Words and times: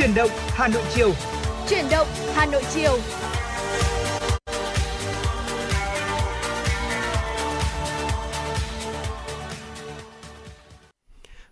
Chuyển 0.00 0.14
động 0.14 0.30
Hà 0.48 0.68
Nội 0.68 0.82
chiều. 0.94 1.12
Chuyển 1.68 1.84
động 1.90 2.06
Hà 2.34 2.46
Nội 2.46 2.62
chiều. 2.74 2.98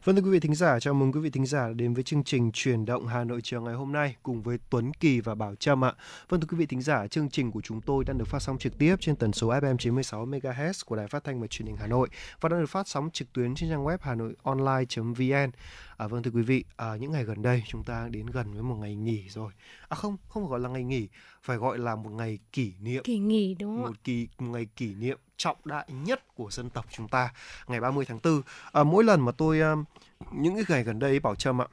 Vâng 0.04 0.16
thưa 0.16 0.22
quý 0.22 0.30
vị 0.30 0.40
thính 0.40 0.54
giả, 0.54 0.80
chào 0.80 0.94
mừng 0.94 1.12
quý 1.12 1.20
vị 1.20 1.30
thính 1.30 1.46
giả 1.46 1.68
đến 1.74 1.94
với 1.94 2.02
chương 2.02 2.24
trình 2.24 2.52
Truyền 2.52 2.84
động 2.84 3.06
Hà 3.06 3.24
Nội 3.24 3.40
chiều 3.42 3.62
ngày 3.62 3.74
hôm 3.74 3.92
nay 3.92 4.16
cùng 4.22 4.42
với 4.42 4.58
Tuấn 4.70 4.92
Kỳ 4.92 5.20
và 5.20 5.34
Bảo 5.34 5.54
Trâm 5.54 5.84
ạ. 5.84 5.92
Vâng 6.28 6.40
thưa 6.40 6.46
quý 6.50 6.56
vị 6.56 6.66
thính 6.66 6.82
giả, 6.82 7.06
chương 7.06 7.30
trình 7.30 7.50
của 7.50 7.60
chúng 7.60 7.80
tôi 7.80 8.04
đang 8.04 8.18
được 8.18 8.28
phát 8.28 8.42
sóng 8.42 8.58
trực 8.58 8.78
tiếp 8.78 8.96
trên 9.00 9.16
tần 9.16 9.32
số 9.32 9.48
FM 9.48 9.76
96 9.76 10.26
MHz 10.26 10.72
của 10.86 10.96
Đài 10.96 11.06
Phát 11.06 11.24
thanh 11.24 11.40
và 11.40 11.46
Truyền 11.46 11.66
hình 11.66 11.76
Hà 11.76 11.86
Nội 11.86 12.08
và 12.40 12.48
đang 12.48 12.60
được 12.60 12.70
phát 12.70 12.88
sóng 12.88 13.10
trực 13.12 13.32
tuyến 13.32 13.54
trên 13.54 13.70
trang 13.70 13.84
web 13.84 13.98
hanoionline.vn. 14.00 15.50
À, 15.98 16.06
vâng 16.06 16.22
thưa 16.22 16.30
quý 16.34 16.42
vị, 16.42 16.64
à, 16.76 16.96
những 16.96 17.12
ngày 17.12 17.24
gần 17.24 17.42
đây 17.42 17.62
chúng 17.66 17.84
ta 17.84 18.08
đến 18.10 18.26
gần 18.26 18.54
với 18.54 18.62
một 18.62 18.74
ngày 18.74 18.94
nghỉ 18.94 19.28
rồi. 19.28 19.52
À 19.88 19.94
không, 19.94 20.16
không 20.28 20.48
gọi 20.48 20.60
là 20.60 20.68
ngày 20.68 20.82
nghỉ, 20.84 21.08
phải 21.42 21.56
gọi 21.56 21.78
là 21.78 21.96
một 21.96 22.10
ngày 22.10 22.38
kỷ 22.52 22.72
niệm. 22.80 23.02
Kỳ 23.04 23.18
nghỉ 23.18 23.56
đúng 23.58 23.76
không 23.76 23.82
Một 23.82 24.04
kỳ 24.04 24.28
một 24.38 24.50
ngày 24.52 24.66
kỷ 24.76 24.94
niệm 24.94 25.18
trọng 25.36 25.56
đại 25.64 25.86
nhất 25.88 26.34
của 26.34 26.50
dân 26.50 26.70
tộc 26.70 26.86
chúng 26.90 27.08
ta, 27.08 27.32
ngày 27.66 27.80
30 27.80 28.04
tháng 28.04 28.18
4. 28.22 28.42
À, 28.72 28.82
mỗi 28.82 29.04
lần 29.04 29.20
mà 29.20 29.32
tôi 29.32 29.60
à, 29.60 29.74
những 30.32 30.54
cái 30.54 30.64
ngày 30.68 30.84
gần 30.84 30.98
đây 30.98 31.20
Bảo 31.20 31.34
Trâm 31.34 31.62
ạ, 31.62 31.66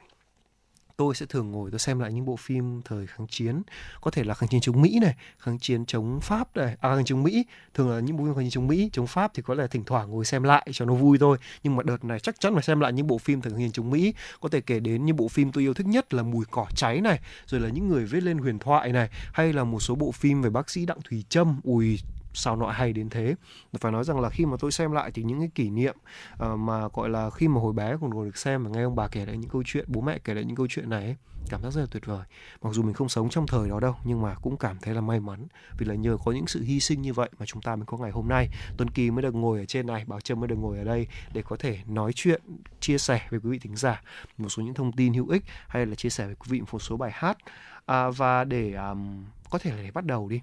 tôi 0.98 1.16
sẽ 1.16 1.26
thường 1.26 1.52
ngồi 1.52 1.72
tôi 1.72 1.80
xem 1.80 2.00
lại 2.00 2.14
những 2.14 2.26
bộ 2.26 2.36
phim 2.36 2.82
thời 2.86 3.08
kháng 3.08 3.28
chiến. 3.28 3.62
Có 4.02 4.12
thể 4.12 4.24
là 4.24 4.34
kháng 4.34 4.50
chiến 4.50 4.62
chống 4.62 4.82
mỹ 4.82 5.00
này, 5.02 5.16
kháng 5.40 5.60
chiến 5.60 5.86
chống 5.86 6.20
pháp 6.22 6.58
này 6.58 6.78
à 6.80 6.90
kháng 6.90 6.98
chiến 6.98 7.06
chống 7.06 7.24
mỹ. 7.24 7.46
Thường 7.74 7.90
là 7.90 8.00
những 8.00 8.18
bộ 8.18 8.24
phim 8.24 8.34
kháng 8.34 8.44
chiến 8.44 8.52
chống 8.52 8.68
mỹ, 8.68 8.90
chống 8.94 9.08
pháp 9.08 9.32
thì 9.34 9.44
có 9.46 9.54
lẽ 9.54 9.68
thỉnh 9.68 9.84
thoảng 9.84 10.12
ngồi 10.12 10.26
xem 10.26 10.44
lại 10.44 10.68
cho 10.72 10.86
nó 10.86 10.94
vui 10.94 11.18
thôi. 11.18 11.38
Nhưng 11.64 11.76
mà 11.76 11.84
đợt 11.84 12.04
này 12.04 12.20
chắc 12.20 12.40
chắn 12.40 12.54
phải 12.54 12.64
xem 12.64 12.80
lại 12.80 12.94
những 12.94 13.08
bộ 13.08 13.18
phim 13.18 13.42
thời 13.42 13.52
kháng 13.52 13.60
chiến 13.60 13.72
chống 13.72 13.90
mỹ. 13.90 14.14
Có 14.42 14.50
thể 14.50 14.62
kể 14.62 14.80
đến 14.80 15.06
những 15.06 15.16
bộ 15.16 15.28
phim 15.28 15.52
tôi 15.52 15.64
yêu 15.64 15.74
thích 15.74 15.88
nhất 15.88 16.14
là 16.14 16.24
mùi 16.24 16.46
cỏ 16.52 16.66
cháy 16.76 17.02
này, 17.02 17.20
rồi 17.46 17.62
là 17.62 17.70
những 17.70 17.90
người 17.90 18.06
viết 18.06 18.24
lên 18.24 18.38
huyền 18.38 18.60
thoại 18.60 18.92
này, 18.92 19.10
hay 19.34 19.54
là 19.54 19.64
một 19.64 19.80
số 19.80 19.96
bộ 19.96 20.12
phim 20.12 20.42
về 20.42 20.50
bác 20.50 20.70
sĩ 20.70 20.86
đặng 20.86 21.02
thùy 21.10 21.24
trâm. 21.30 21.60
Ui 21.64 22.00
sao 22.36 22.56
nó 22.56 22.70
hay 22.70 22.94
đến 22.94 23.10
thế. 23.10 23.36
Phải 23.80 23.92
nói 23.92 24.04
rằng 24.04 24.20
là 24.20 24.30
khi 24.30 24.46
mà 24.46 24.58
tôi 24.60 24.72
xem 24.72 24.92
lại 24.92 25.12
thì 25.14 25.24
những 25.24 25.40
cái 25.40 25.50
kỷ 25.56 25.70
niệm 25.70 25.96
uh, 26.34 26.60
mà 26.60 26.88
gọi 26.94 27.10
là 27.10 27.30
khi 27.30 27.48
mà 27.48 27.62
hồi 27.62 27.74
bé 27.74 27.98
còn 28.02 28.10
ngồi 28.10 28.26
được 28.26 28.38
xem 28.38 28.64
và 28.64 28.70
nghe 28.70 28.84
ông 28.84 28.96
bà 28.96 29.08
kể 29.08 29.26
lại 29.26 29.38
những 29.38 29.50
câu 29.50 29.64
chuyện 29.66 29.86
bố 29.88 30.02
mẹ 30.02 30.20
kể 30.24 30.34
lại 30.34 30.44
những 30.44 30.56
câu 30.56 30.68
chuyện 30.70 30.90
này 30.90 31.04
ấy, 31.04 31.16
cảm 31.50 31.62
giác 31.62 31.74
rất 31.74 31.82
là 31.82 31.88
tuyệt 31.92 32.06
vời. 32.06 32.26
Mặc 32.62 32.74
dù 32.74 32.84
mình 32.84 32.94
không 32.94 33.10
sống 33.10 33.30
trong 33.30 33.48
thời 33.48 33.70
đó 33.70 33.80
đâu 33.80 33.96
nhưng 34.04 34.22
mà 34.22 34.36
cũng 34.42 34.58
cảm 34.58 34.78
thấy 34.82 34.94
là 34.94 35.02
may 35.02 35.20
mắn 35.20 35.48
vì 35.78 35.86
là 35.86 35.96
nhờ 35.96 36.18
có 36.26 36.32
những 36.32 36.48
sự 36.48 36.64
hy 36.64 36.80
sinh 36.80 37.02
như 37.02 37.14
vậy 37.14 37.30
mà 37.40 37.46
chúng 37.46 37.62
ta 37.62 37.76
mới 37.76 37.86
có 37.86 37.98
ngày 37.98 38.12
hôm 38.12 38.28
nay. 38.28 38.50
Tuấn 38.78 38.90
kỳ 38.90 39.12
mới 39.12 39.22
được 39.22 39.36
ngồi 39.36 39.60
ở 39.60 39.66
trên 39.66 39.88
này 39.88 40.06
bảo 40.08 40.22
trâm 40.22 40.40
mới 40.40 40.48
được 40.48 40.56
ngồi 40.56 40.78
ở 40.78 40.84
đây 40.84 41.08
để 41.34 41.42
có 41.42 41.56
thể 41.60 41.80
nói 41.88 42.14
chuyện 42.14 42.42
chia 42.80 42.98
sẻ 42.98 43.28
với 43.30 43.40
quý 43.40 43.50
vị 43.50 43.60
thính 43.60 43.76
giả 43.76 44.02
một 44.38 44.50
số 44.50 44.64
những 44.64 44.74
thông 44.74 44.92
tin 44.92 45.14
hữu 45.14 45.30
ích 45.30 45.44
hay 45.68 45.86
là 45.86 45.96
chia 45.96 46.10
sẻ 46.10 46.26
với 46.26 46.36
quý 46.36 46.48
vị 46.50 46.62
một 46.72 46.80
số 46.80 46.98
bài 46.98 47.12
hát. 47.14 47.38
À, 47.86 48.10
và 48.10 48.44
để 48.44 48.74
um, 48.74 49.26
có 49.50 49.60
thể 49.60 49.72
là 49.72 49.78
để 49.84 49.92
bắt 49.92 50.06
đầu 50.06 50.30
đi 50.30 50.42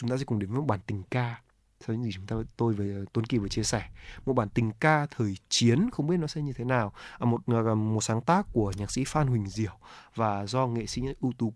chúng 0.00 0.10
ta 0.10 0.16
sẽ 0.16 0.24
cùng 0.24 0.38
đến 0.38 0.50
với 0.50 0.58
một 0.58 0.66
bản 0.66 0.80
tình 0.86 1.02
ca. 1.10 1.40
Sau 1.86 1.96
những 1.96 2.04
gì 2.04 2.10
chúng 2.12 2.26
ta 2.26 2.36
tôi 2.56 2.74
với 2.74 2.92
ờ, 2.92 3.04
Tuấn 3.12 3.24
Kỳ 3.26 3.38
vừa 3.38 3.48
chia 3.48 3.62
sẻ. 3.62 3.88
Một 4.26 4.32
bản 4.32 4.48
tình 4.48 4.72
ca 4.80 5.06
thời 5.06 5.36
chiến 5.48 5.90
không 5.92 6.06
biết 6.06 6.16
nó 6.16 6.26
sẽ 6.26 6.42
như 6.42 6.52
thế 6.52 6.64
nào. 6.64 6.92
À, 7.18 7.24
một 7.24 7.40
ờ, 7.46 7.74
một 7.74 8.00
sáng 8.00 8.20
tác 8.20 8.46
của 8.52 8.72
nhạc 8.76 8.90
sĩ 8.90 9.04
Phan 9.06 9.26
Huỳnh 9.26 9.46
Diểu. 9.46 9.72
Và 10.14 10.46
do 10.46 10.66
nghệ 10.66 10.86
sĩ 10.86 11.02
ưu 11.20 11.32
tú 11.38 11.52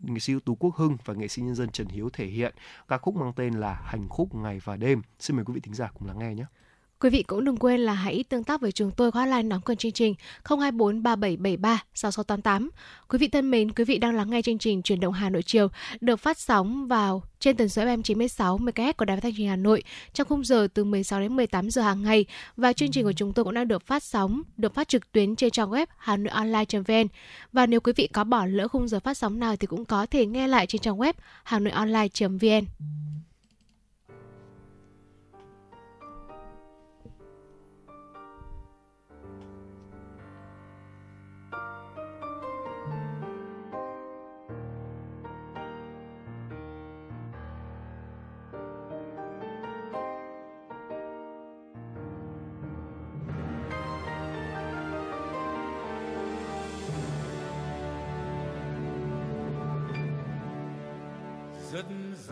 nghệ 0.00 0.20
sĩ 0.20 0.32
ưu 0.32 0.40
tú 0.40 0.54
Quốc 0.54 0.76
Hưng 0.76 0.96
và 1.04 1.14
nghệ 1.14 1.28
sĩ 1.28 1.42
nhân 1.42 1.54
dân 1.54 1.70
Trần 1.70 1.88
Hiếu 1.88 2.10
thể 2.12 2.26
hiện. 2.26 2.54
Ca 2.88 2.98
khúc 2.98 3.16
mang 3.16 3.32
tên 3.36 3.54
là 3.54 3.74
Hành 3.84 4.08
khúc 4.08 4.34
ngày 4.34 4.60
và 4.64 4.76
đêm. 4.76 5.02
Xin 5.18 5.36
mời 5.36 5.44
quý 5.44 5.54
vị 5.54 5.60
thính 5.60 5.74
giả 5.74 5.90
cùng 5.94 6.08
lắng 6.08 6.18
nghe 6.18 6.34
nhé. 6.34 6.44
Quý 7.04 7.10
vị 7.10 7.22
cũng 7.22 7.44
đừng 7.44 7.56
quên 7.56 7.80
là 7.80 7.92
hãy 7.92 8.24
tương 8.28 8.44
tác 8.44 8.60
với 8.60 8.72
chúng 8.72 8.90
tôi 8.90 9.12
qua 9.12 9.20
hotline 9.20 9.42
nóng 9.42 9.60
cần 9.60 9.76
chương 9.76 9.92
trình 9.92 10.14
024 10.44 11.02
3773 11.02 11.82
6688. 11.94 12.70
Quý 13.08 13.18
vị 13.18 13.28
thân 13.28 13.50
mến, 13.50 13.72
quý 13.72 13.84
vị 13.84 13.98
đang 13.98 14.14
lắng 14.14 14.30
nghe 14.30 14.42
chương 14.42 14.58
trình 14.58 14.82
Truyền 14.82 15.00
động 15.00 15.12
Hà 15.12 15.30
Nội 15.30 15.42
chiều 15.42 15.68
được 16.00 16.16
phát 16.16 16.38
sóng 16.38 16.88
vào 16.88 17.22
trên 17.40 17.56
tần 17.56 17.68
số 17.68 17.82
FM 17.82 18.02
96 18.02 18.58
MHz 18.58 18.92
của 18.92 19.04
Đài 19.04 19.16
Phát 19.16 19.22
thanh 19.22 19.36
truyền 19.36 19.48
Hà 19.48 19.56
Nội 19.56 19.82
trong 20.12 20.28
khung 20.28 20.44
giờ 20.44 20.68
từ 20.74 20.84
16 20.84 21.20
đến 21.20 21.36
18 21.36 21.70
giờ 21.70 21.82
hàng 21.82 22.02
ngày 22.02 22.24
và 22.56 22.72
chương 22.72 22.90
trình 22.90 23.04
của 23.04 23.12
chúng 23.12 23.32
tôi 23.32 23.44
cũng 23.44 23.54
đang 23.54 23.68
được 23.68 23.86
phát 23.86 24.02
sóng, 24.02 24.42
được 24.56 24.74
phát 24.74 24.88
trực 24.88 25.12
tuyến 25.12 25.36
trên 25.36 25.50
trang 25.50 25.70
web 25.70 25.86
hanoionline.vn. 25.96 27.06
Và 27.52 27.66
nếu 27.66 27.80
quý 27.80 27.92
vị 27.96 28.06
có 28.12 28.24
bỏ 28.24 28.46
lỡ 28.46 28.68
khung 28.68 28.88
giờ 28.88 29.00
phát 29.00 29.16
sóng 29.16 29.40
nào 29.40 29.56
thì 29.56 29.66
cũng 29.66 29.84
có 29.84 30.06
thể 30.06 30.26
nghe 30.26 30.48
lại 30.48 30.66
trên 30.66 30.80
trang 30.80 30.98
web 30.98 31.12
hanoionline.vn. 31.44 32.64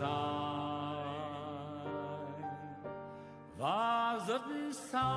dài 0.03 1.05
và 3.57 4.19
rất 4.27 4.41
xa 4.91 5.13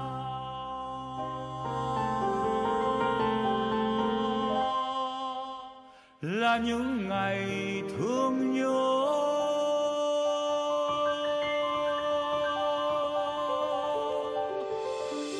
là 6.20 6.58
những 6.64 7.08
ngày 7.08 7.82
thương 7.98 8.54
nhớ. 8.54 9.06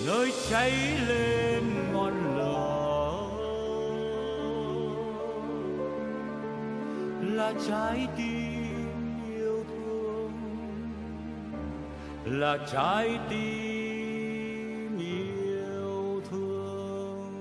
Nơi 0.07 0.33
cháy 0.51 0.73
lên 1.09 1.63
ngọn 1.93 2.37
lửa 2.37 3.29
là 7.21 7.53
trái 7.69 8.07
tim. 8.17 8.46
Là 12.27 12.59
trái 12.73 13.19
tim 13.31 14.99
yêu 14.99 16.23
thương. 16.31 17.33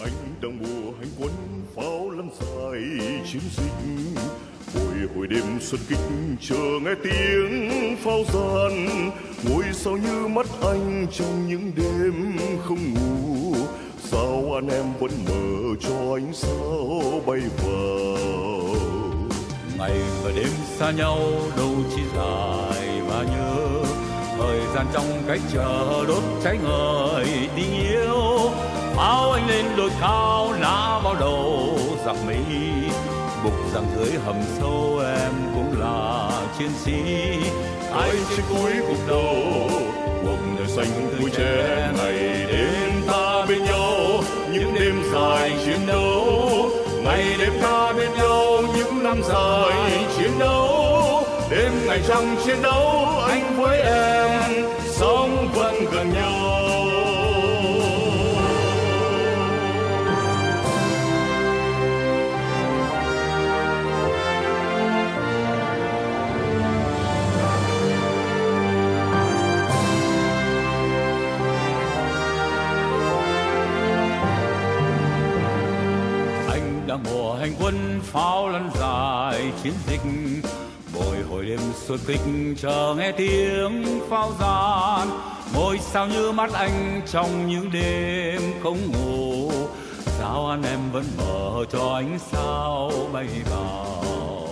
Anh 0.00 0.12
đang 0.42 0.58
mùa 0.58 0.92
hành 0.98 1.08
quân 1.20 1.32
pháo 1.76 2.10
lăn 2.10 2.28
dài 2.40 2.82
chiến 3.32 3.42
dịch. 3.56 3.72
Hồi 4.74 5.08
hồi 5.16 5.26
đêm 5.26 5.60
xuân 5.60 5.80
kích 5.88 5.98
chờ 6.40 6.78
nghe 6.84 6.94
tiếng 7.04 7.96
pháo 7.96 8.24
gian. 8.32 8.86
Ngôi 9.44 9.64
sao 9.72 9.96
như 9.96 10.28
mắt 10.28 10.46
anh 10.62 11.06
trong 11.12 11.48
những 11.48 11.72
đêm 11.76 12.36
không 12.64 12.94
ngủ. 12.94 13.54
Sao 14.02 14.54
anh 14.54 14.68
em 14.68 14.84
vẫn 15.00 15.10
mở 15.28 15.74
cho 15.80 16.14
ánh 16.14 16.32
sao 16.32 17.22
bay 17.26 17.40
vào? 17.64 18.91
Ngày 19.82 20.00
và 20.22 20.30
đêm 20.36 20.48
xa 20.78 20.90
nhau 20.90 21.18
đâu 21.56 21.70
chỉ 21.96 22.02
dài 22.16 23.00
và 23.08 23.22
nhớ. 23.22 23.56
Thời 24.38 24.60
gian 24.74 24.86
trong 24.92 25.22
cái 25.28 25.38
chờ 25.52 26.04
đốt 26.08 26.22
cháy 26.44 26.58
ngời 26.64 27.26
tình 27.56 27.88
yêu 27.90 28.50
áo 28.98 29.32
anh 29.32 29.48
lên 29.48 29.64
đồi 29.76 29.90
cao 30.00 30.54
nã 30.60 30.98
vào 31.04 31.14
đầu 31.20 31.78
giặc 32.06 32.16
mỹ. 32.26 32.36
Bục 33.44 33.74
rằng 33.74 33.84
dưới 33.96 34.12
hầm 34.24 34.36
sâu 34.58 35.02
em 35.16 35.32
cũng 35.54 35.80
là 35.80 36.30
chiến 36.58 36.70
sĩ. 36.84 36.92
Anh 37.92 38.16
trên 38.30 38.40
cuối 38.48 38.72
cuộc 38.88 39.08
đầu 39.08 39.34
cuộc 40.22 40.38
đời 40.58 40.68
xanh 40.68 41.18
vui 41.20 41.30
trẻ 41.30 41.90
ngày 41.96 42.46
đêm 42.48 43.02
ta 43.06 43.44
bên 43.48 43.64
nhau. 43.64 43.92
những 44.52 44.74
đêm 44.74 45.02
dài 45.12 45.52
chiến 45.64 45.86
đấu. 45.86 46.70
ngày 47.04 47.24
đêm 47.38 47.52
ta 47.62 47.92
bên 47.92 48.12
nhau 48.14 48.51
năm 49.14 49.22
dài 49.22 50.06
chiến 50.16 50.30
đấu, 50.38 51.24
đêm 51.50 51.72
ngày 51.86 52.00
trong 52.08 52.36
chiến 52.44 52.56
đấu, 52.62 53.06
anh 53.28 53.56
với 53.56 53.80
em 53.80 54.66
sống 54.86 55.48
vẫn 55.54 55.74
gần 55.92 56.12
nhau. 56.12 56.61
Đã 76.92 76.98
mùa 77.04 77.34
hành 77.34 77.52
quân 77.60 78.00
pháo 78.02 78.48
lăn 78.48 78.70
dài 78.80 79.52
chiến 79.62 79.72
dịch. 79.86 80.00
Bồi 80.94 81.16
hồi 81.30 81.44
đêm 81.44 81.60
xuân 81.86 81.98
kịch 82.06 82.20
chờ 82.62 82.94
nghe 82.98 83.12
tiếng 83.12 84.00
pháo 84.10 84.32
gian. 84.40 85.08
Ngôi 85.54 85.78
sao 85.78 86.08
như 86.08 86.32
mắt 86.32 86.52
anh 86.52 87.00
trong 87.06 87.48
những 87.48 87.70
đêm 87.72 88.40
không 88.62 88.78
ngủ. 88.92 89.50
Sao 90.18 90.46
anh 90.48 90.62
em 90.62 90.78
vẫn 90.92 91.04
mở 91.18 91.64
cho 91.72 91.94
ánh 91.94 92.18
sao 92.32 92.90
bay 93.12 93.26
vào? 93.50 94.48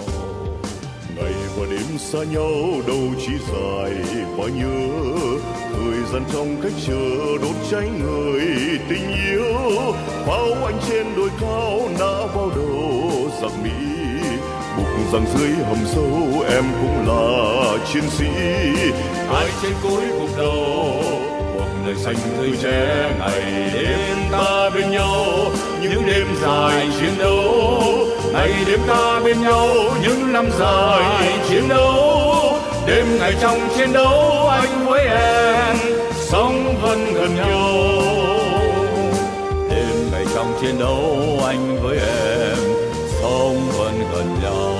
Ngày 1.17 1.35
và 1.57 1.67
đêm 1.71 1.99
xa 1.99 2.19
nhau, 2.19 2.53
đâu 2.87 3.09
chỉ 3.27 3.33
dài 3.53 3.93
và 4.37 4.45
nhớ 4.49 4.89
người 5.91 6.01
dân 6.13 6.25
trong 6.33 6.57
cách 6.63 6.73
chờ 6.87 7.39
đốt 7.43 7.57
cháy 7.71 7.89
người 8.03 8.43
tình 8.89 9.15
yêu. 9.27 9.45
Pháo 10.27 10.47
anh 10.67 10.79
trên 10.89 11.07
đồi 11.17 11.29
cao 11.41 11.81
nã 11.99 12.27
vào 12.35 12.51
đầu 12.57 13.31
giặc 13.43 13.51
mỹ. 13.63 13.71
Bục 14.77 15.13
rằng 15.13 15.25
dưới 15.37 15.51
hầm 15.69 15.79
sâu 15.87 16.45
em 16.55 16.65
cũng 16.81 17.09
là 17.09 17.79
chiến 17.93 18.03
sĩ. 18.11 18.27
Ai 19.35 19.47
trên 19.63 19.73
cuối 19.83 20.03
cuộc 20.19 20.39
đầu, 20.39 21.03
cuộc 21.55 21.69
đời 21.87 21.95
xanh 21.97 22.17
tươi 22.37 22.51
trẻ 22.63 23.11
ngày 23.19 23.71
đêm 23.75 24.19
ta 24.33 24.71
bên 24.75 24.91
nhau. 24.91 25.27
Những 25.83 26.07
đêm 26.07 26.27
dài 26.43 26.89
chiến 27.01 27.11
đấu, 27.19 27.95
ngày 28.33 28.53
đêm 28.67 28.81
ta 28.89 29.21
bên 29.25 29.43
nhau. 29.43 29.69
Những 30.03 30.33
năm 30.33 30.51
dài 30.59 31.33
chiến 31.49 31.69
đấu 31.69 32.30
đêm 32.91 33.07
ngày 33.19 33.35
trong 33.41 33.59
chiến 33.77 33.93
đấu 33.93 34.49
anh 34.49 34.87
với 34.87 35.07
em, 35.07 35.77
sống 36.15 36.75
vẫn 36.83 37.15
gần 37.15 37.37
nhau. 37.37 37.75
Đêm 39.71 40.11
ngày 40.13 40.27
trong 40.35 40.53
chiến 40.61 40.79
đấu 40.79 41.41
anh 41.47 41.79
với 41.83 41.99
em, 41.99 42.59
sống 43.21 43.57
vẫn 43.79 43.95
gần 44.13 44.27
nhau. 44.43 44.75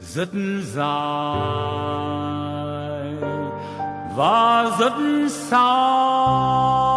Rất 0.00 0.28
dài 0.74 0.88
và 4.16 4.70
rất 4.80 4.92
xa. 5.28 6.87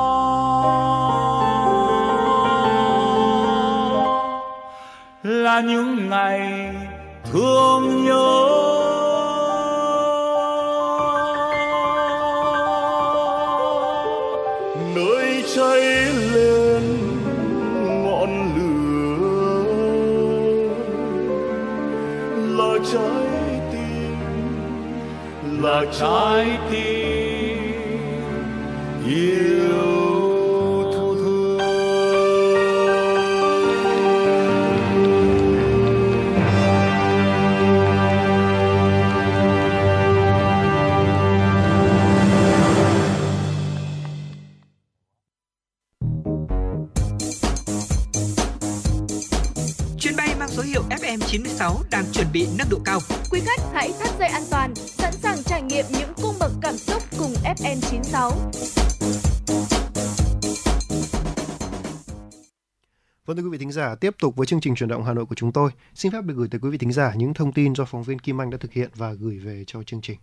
Là 5.52 5.62
những 5.62 6.10
ngày 6.10 6.76
thương 7.32 8.06
nhớ. 8.06 8.48
Nơi 14.96 15.44
cháy 15.56 15.82
lên 16.34 16.84
ngọn 18.06 18.32
lửa. 18.56 19.64
Là 22.58 22.74
trái 22.94 23.62
tim, 23.72 24.16
là 25.64 25.82
trái 26.00 26.46
tim. 26.72 27.58
Yêu 29.08 29.61
FM96 51.72 51.84
đang 51.92 52.06
chuẩn 52.14 52.28
bị 52.34 52.48
nâng 52.58 52.70
độ 52.70 52.78
cao. 52.86 53.00
Quý 53.32 53.40
khách 53.46 53.62
hãy 53.74 53.92
thắt 54.00 54.10
dây 54.20 54.28
an 54.28 54.44
toàn, 54.52 54.76
sẵn 54.76 55.14
sàng 55.14 55.44
trải 55.44 55.62
nghiệm 55.62 55.86
những 55.90 56.14
cung 56.22 56.36
bậc 56.40 56.52
cảm 56.62 56.78
xúc 56.78 57.04
cùng 57.20 57.34
FN96. 57.44 58.32
Vâng 63.26 63.38
thưa 63.38 63.44
quý 63.44 63.50
vị 63.50 63.58
thính 63.58 63.72
giả, 63.72 63.96
tiếp 63.96 64.16
tục 64.20 64.36
với 64.36 64.48
chương 64.48 64.62
trình 64.62 64.76
chuyển 64.76 64.90
động 64.90 65.04
Hà 65.04 65.14
Nội 65.14 65.26
của 65.26 65.36
chúng 65.36 65.52
tôi. 65.52 65.72
Xin 65.96 66.12
phép 66.12 66.24
được 66.24 66.34
gửi 66.38 66.48
tới 66.52 66.60
quý 66.60 66.70
vị 66.70 66.78
thính 66.78 66.92
giả 66.92 67.14
những 67.16 67.34
thông 67.34 67.54
tin 67.54 67.76
do 67.76 67.86
phóng 67.86 68.04
viên 68.04 68.20
Kim 68.20 68.42
Anh 68.42 68.50
đã 68.50 68.58
thực 68.58 68.74
hiện 68.74 68.90
và 68.96 69.14
gửi 69.14 69.40
về 69.40 69.64
cho 69.68 69.84
chương 69.84 70.02
trình. 70.02 70.18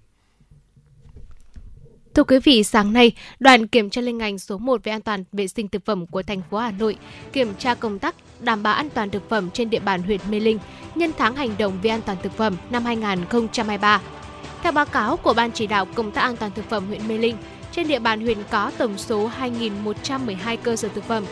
Thưa 2.18 2.24
quý 2.24 2.38
vị, 2.44 2.64
sáng 2.64 2.92
nay, 2.92 3.12
đoàn 3.38 3.66
kiểm 3.66 3.90
tra 3.90 4.02
liên 4.02 4.18
ngành 4.18 4.38
số 4.38 4.58
1 4.58 4.84
về 4.84 4.92
an 4.92 5.00
toàn 5.00 5.24
vệ 5.32 5.48
sinh 5.48 5.68
thực 5.68 5.84
phẩm 5.84 6.06
của 6.06 6.22
thành 6.22 6.42
phố 6.50 6.58
Hà 6.58 6.70
Nội 6.70 6.96
kiểm 7.32 7.54
tra 7.58 7.74
công 7.74 7.98
tác 7.98 8.14
đảm 8.40 8.62
bảo 8.62 8.74
an 8.74 8.90
toàn 8.90 9.10
thực 9.10 9.28
phẩm 9.28 9.50
trên 9.50 9.70
địa 9.70 9.78
bàn 9.78 10.02
huyện 10.02 10.20
Mê 10.30 10.40
Linh 10.40 10.58
nhân 10.94 11.12
tháng 11.18 11.36
hành 11.36 11.50
động 11.58 11.78
về 11.82 11.90
an 11.90 12.00
toàn 12.06 12.18
thực 12.22 12.32
phẩm 12.32 12.56
năm 12.70 12.84
2023. 12.84 14.00
Theo 14.62 14.72
báo 14.72 14.86
cáo 14.86 15.16
của 15.16 15.34
Ban 15.34 15.52
chỉ 15.52 15.66
đạo 15.66 15.86
công 15.94 16.10
tác 16.10 16.20
an 16.20 16.36
toàn 16.36 16.52
thực 16.54 16.68
phẩm 16.68 16.86
huyện 16.86 17.08
Mê 17.08 17.18
Linh, 17.18 17.36
trên 17.72 17.88
địa 17.88 17.98
bàn 17.98 18.20
huyện 18.20 18.38
có 18.50 18.72
tổng 18.78 18.98
số 18.98 19.30
2.112 19.40 20.56
cơ 20.62 20.76
sở 20.76 20.88
thực 20.88 21.04
phẩm. 21.04 21.24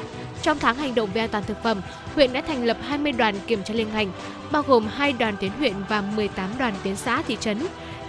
Trong 0.43 0.59
tháng 0.59 0.77
hành 0.77 0.95
động 0.95 1.09
về 1.15 1.21
an 1.21 1.31
toàn 1.33 1.45
thực 1.47 1.63
phẩm, 1.63 1.81
huyện 2.15 2.33
đã 2.33 2.41
thành 2.41 2.65
lập 2.65 2.77
20 2.83 3.13
đoàn 3.13 3.35
kiểm 3.47 3.63
tra 3.65 3.75
liên 3.75 3.89
ngành, 3.95 4.13
bao 4.53 4.63
gồm 4.63 4.87
2 4.87 5.13
đoàn 5.13 5.37
tuyến 5.41 5.51
huyện 5.51 5.75
và 5.89 6.01
18 6.01 6.51
đoàn 6.59 6.75
tuyến 6.85 6.97
xã 6.97 7.23
thị 7.23 7.37
trấn. 7.41 7.59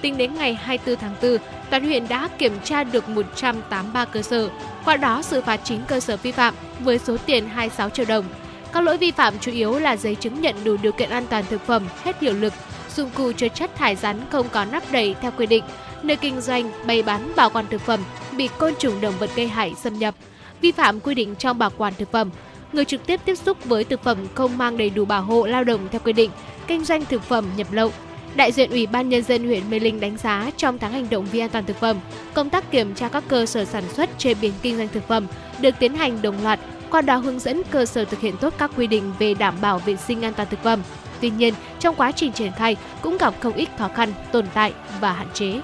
Tính 0.02 0.18
đến 0.18 0.34
ngày 0.34 0.54
24 0.54 0.96
tháng 1.02 1.16
4, 1.22 1.38
toàn 1.70 1.84
huyện 1.86 2.08
đã 2.08 2.30
kiểm 2.38 2.54
tra 2.64 2.84
được 2.84 3.10
183 3.10 4.06
cơ 4.06 4.22
sở, 4.22 4.50
qua 4.86 4.98
đó 4.98 5.22
xử 5.22 5.42
phạt 5.42 5.60
9 5.64 5.82
cơ 5.88 6.00
sở 6.00 6.18
vi 6.18 6.32
phạm 6.32 6.54
với 6.80 7.00
số 7.00 7.18
tiền 7.26 7.48
26 7.48 7.90
triệu 7.90 8.06
đồng. 8.06 8.26
Các 8.74 8.84
lỗi 8.84 8.98
vi 8.98 9.12
phạm 9.12 9.40
chủ 9.40 9.52
yếu 9.52 9.80
là 9.80 9.98
giấy 9.98 10.16
chứng 10.16 10.42
nhận 10.42 10.56
đủ 10.64 10.78
điều 10.82 10.92
kiện 10.92 11.10
an 11.10 11.26
toàn 11.30 11.44
thực 11.50 11.62
phẩm 11.62 11.84
hết 12.04 12.22
hiệu 12.22 12.34
lực, 12.34 12.54
dụng 12.96 13.10
cụ 13.16 13.32
chứa 13.32 13.48
chất 13.48 13.76
thải 13.76 13.96
rắn 13.96 14.20
không 14.32 14.50
có 14.52 14.66
nắp 14.66 14.92
đầy 14.92 15.16
theo 15.22 15.32
quy 15.38 15.46
định, 15.46 15.64
nơi 16.04 16.18
kinh 16.18 16.42
doanh, 16.42 16.72
bày 16.88 17.04
bán 17.04 17.32
bảo 17.36 17.50
quản 17.50 17.68
thực 17.68 17.82
phẩm 17.82 18.00
bị 18.38 18.50
côn 18.58 18.74
trùng 18.80 19.02
động 19.02 19.14
vật 19.20 19.30
gây 19.36 19.48
hại 19.48 19.74
xâm 19.76 20.00
nhập, 20.00 20.16
vi 20.62 20.72
phạm 20.72 21.00
quy 21.00 21.16
định 21.16 21.36
trong 21.36 21.58
bảo 21.58 21.72
quản 21.78 21.94
thực 21.98 22.12
phẩm, 22.12 22.30
người 22.74 22.86
trực 22.86 23.06
tiếp 23.06 23.20
tiếp 23.26 23.36
xúc 23.36 23.66
với 23.66 23.84
thực 23.84 24.04
phẩm 24.04 24.18
không 24.36 24.58
mang 24.58 24.78
đầy 24.78 24.90
đủ 24.90 25.06
bảo 25.06 25.22
hộ 25.22 25.46
lao 25.46 25.64
động 25.64 25.88
theo 25.92 26.02
quy 26.04 26.14
định, 26.14 26.32
kinh 26.68 26.86
doanh 26.86 27.06
thực 27.06 27.24
phẩm 27.24 27.46
nhập 27.58 27.68
lậu. 27.72 27.92
Đại 28.36 28.52
diện 28.52 28.70
Ủy 28.70 28.88
ban 28.88 29.10
Nhân 29.10 29.24
dân 29.24 29.48
huyện 29.48 29.70
Mê 29.70 29.80
Linh 29.80 30.00
đánh 30.00 30.18
giá 30.18 30.52
trong 30.58 30.78
tháng 30.78 30.92
hành 30.92 31.08
động 31.10 31.28
vì 31.32 31.40
an 31.40 31.50
toàn 31.50 31.66
thực 31.66 31.80
phẩm, 31.80 31.98
công 32.34 32.50
tác 32.50 32.72
kiểm 32.72 32.96
tra 32.96 33.10
các 33.10 33.24
cơ 33.28 33.46
sở 33.46 33.66
sản 33.66 33.84
xuất 33.94 34.10
chế 34.18 34.34
biến 34.34 34.54
kinh 34.62 34.78
doanh 34.78 34.88
thực 34.88 35.08
phẩm 35.08 35.28
được 35.62 35.76
tiến 35.80 35.96
hành 35.96 36.22
đồng 36.22 36.44
loạt, 36.44 36.60
qua 36.90 37.02
đó 37.02 37.16
hướng 37.16 37.40
dẫn 37.40 37.62
cơ 37.72 37.86
sở 37.86 38.06
thực 38.06 38.20
hiện 38.20 38.38
tốt 38.38 38.54
các 38.58 38.72
quy 38.78 38.88
định 38.88 39.14
về 39.20 39.34
đảm 39.34 39.56
bảo 39.62 39.80
vệ 39.80 39.96
sinh 39.96 40.22
an 40.22 40.34
toàn 40.34 40.48
thực 40.52 40.64
phẩm. 40.64 40.82
Tuy 41.22 41.30
nhiên, 41.30 41.54
trong 41.80 41.96
quá 41.96 42.12
trình 42.12 42.32
triển 42.32 42.52
khai 42.52 42.76
cũng 43.02 43.18
gặp 43.18 43.34
không 43.40 43.54
ít 43.54 43.70
khó 43.78 43.88
khăn, 43.96 44.14
tồn 44.32 44.46
tại 44.54 44.74
và 45.02 45.14
hạn 45.14 45.28
chế. 45.34 45.62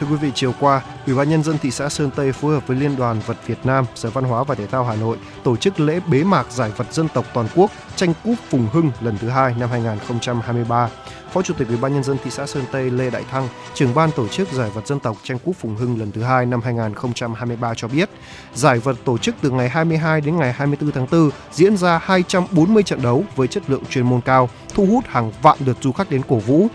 Thưa 0.00 0.06
quý 0.06 0.16
vị, 0.16 0.32
chiều 0.34 0.54
qua, 0.60 0.82
Ủy 1.06 1.16
ban 1.16 1.30
nhân 1.30 1.42
dân 1.42 1.58
thị 1.58 1.70
xã 1.70 1.88
Sơn 1.88 2.10
Tây 2.16 2.32
phối 2.32 2.54
hợp 2.54 2.66
với 2.66 2.76
Liên 2.76 2.96
đoàn 2.96 3.20
Vật 3.26 3.36
Việt 3.46 3.58
Nam, 3.64 3.84
Sở 3.94 4.10
Văn 4.10 4.24
hóa 4.24 4.44
và 4.44 4.54
Thể 4.54 4.66
thao 4.66 4.84
Hà 4.84 4.96
Nội 4.96 5.16
tổ 5.44 5.56
chức 5.56 5.80
lễ 5.80 6.00
bế 6.10 6.24
mạc 6.24 6.52
giải 6.52 6.70
vật 6.76 6.92
dân 6.92 7.08
tộc 7.14 7.24
toàn 7.34 7.46
quốc 7.54 7.70
tranh 7.96 8.12
cúp 8.24 8.34
Phùng 8.50 8.68
Hưng 8.72 8.90
lần 9.00 9.18
thứ 9.18 9.28
hai 9.28 9.54
năm 9.58 9.70
2023. 9.70 10.90
Phó 11.32 11.42
Chủ 11.42 11.54
tịch 11.54 11.68
Ủy 11.68 11.76
ban 11.76 11.94
nhân 11.94 12.04
dân 12.04 12.16
thị 12.24 12.30
xã 12.30 12.46
Sơn 12.46 12.64
Tây 12.72 12.90
Lê 12.90 13.10
Đại 13.10 13.24
Thăng, 13.30 13.48
trưởng 13.74 13.94
ban 13.94 14.10
tổ 14.10 14.28
chức 14.28 14.52
giải 14.52 14.70
vật 14.70 14.86
dân 14.86 15.00
tộc 15.00 15.16
tranh 15.22 15.38
cúp 15.38 15.56
Phùng 15.56 15.76
Hưng 15.76 15.98
lần 15.98 16.12
thứ 16.12 16.22
hai 16.22 16.46
năm 16.46 16.60
2023 16.60 17.74
cho 17.74 17.88
biết, 17.88 18.10
giải 18.54 18.78
vật 18.78 18.96
tổ 19.04 19.18
chức 19.18 19.34
từ 19.40 19.50
ngày 19.50 19.68
22 19.68 20.20
đến 20.20 20.36
ngày 20.36 20.52
24 20.52 20.92
tháng 20.92 21.06
4 21.12 21.30
diễn 21.52 21.76
ra 21.76 22.00
240 22.02 22.82
trận 22.82 23.02
đấu 23.02 23.24
với 23.36 23.48
chất 23.48 23.70
lượng 23.70 23.84
chuyên 23.90 24.06
môn 24.06 24.20
cao, 24.20 24.48
thu 24.74 24.86
hút 24.86 25.04
hàng 25.06 25.32
vạn 25.42 25.58
lượt 25.66 25.76
du 25.80 25.92
khách 25.92 26.10
đến 26.10 26.22
cổ 26.28 26.36
vũ. 26.36 26.68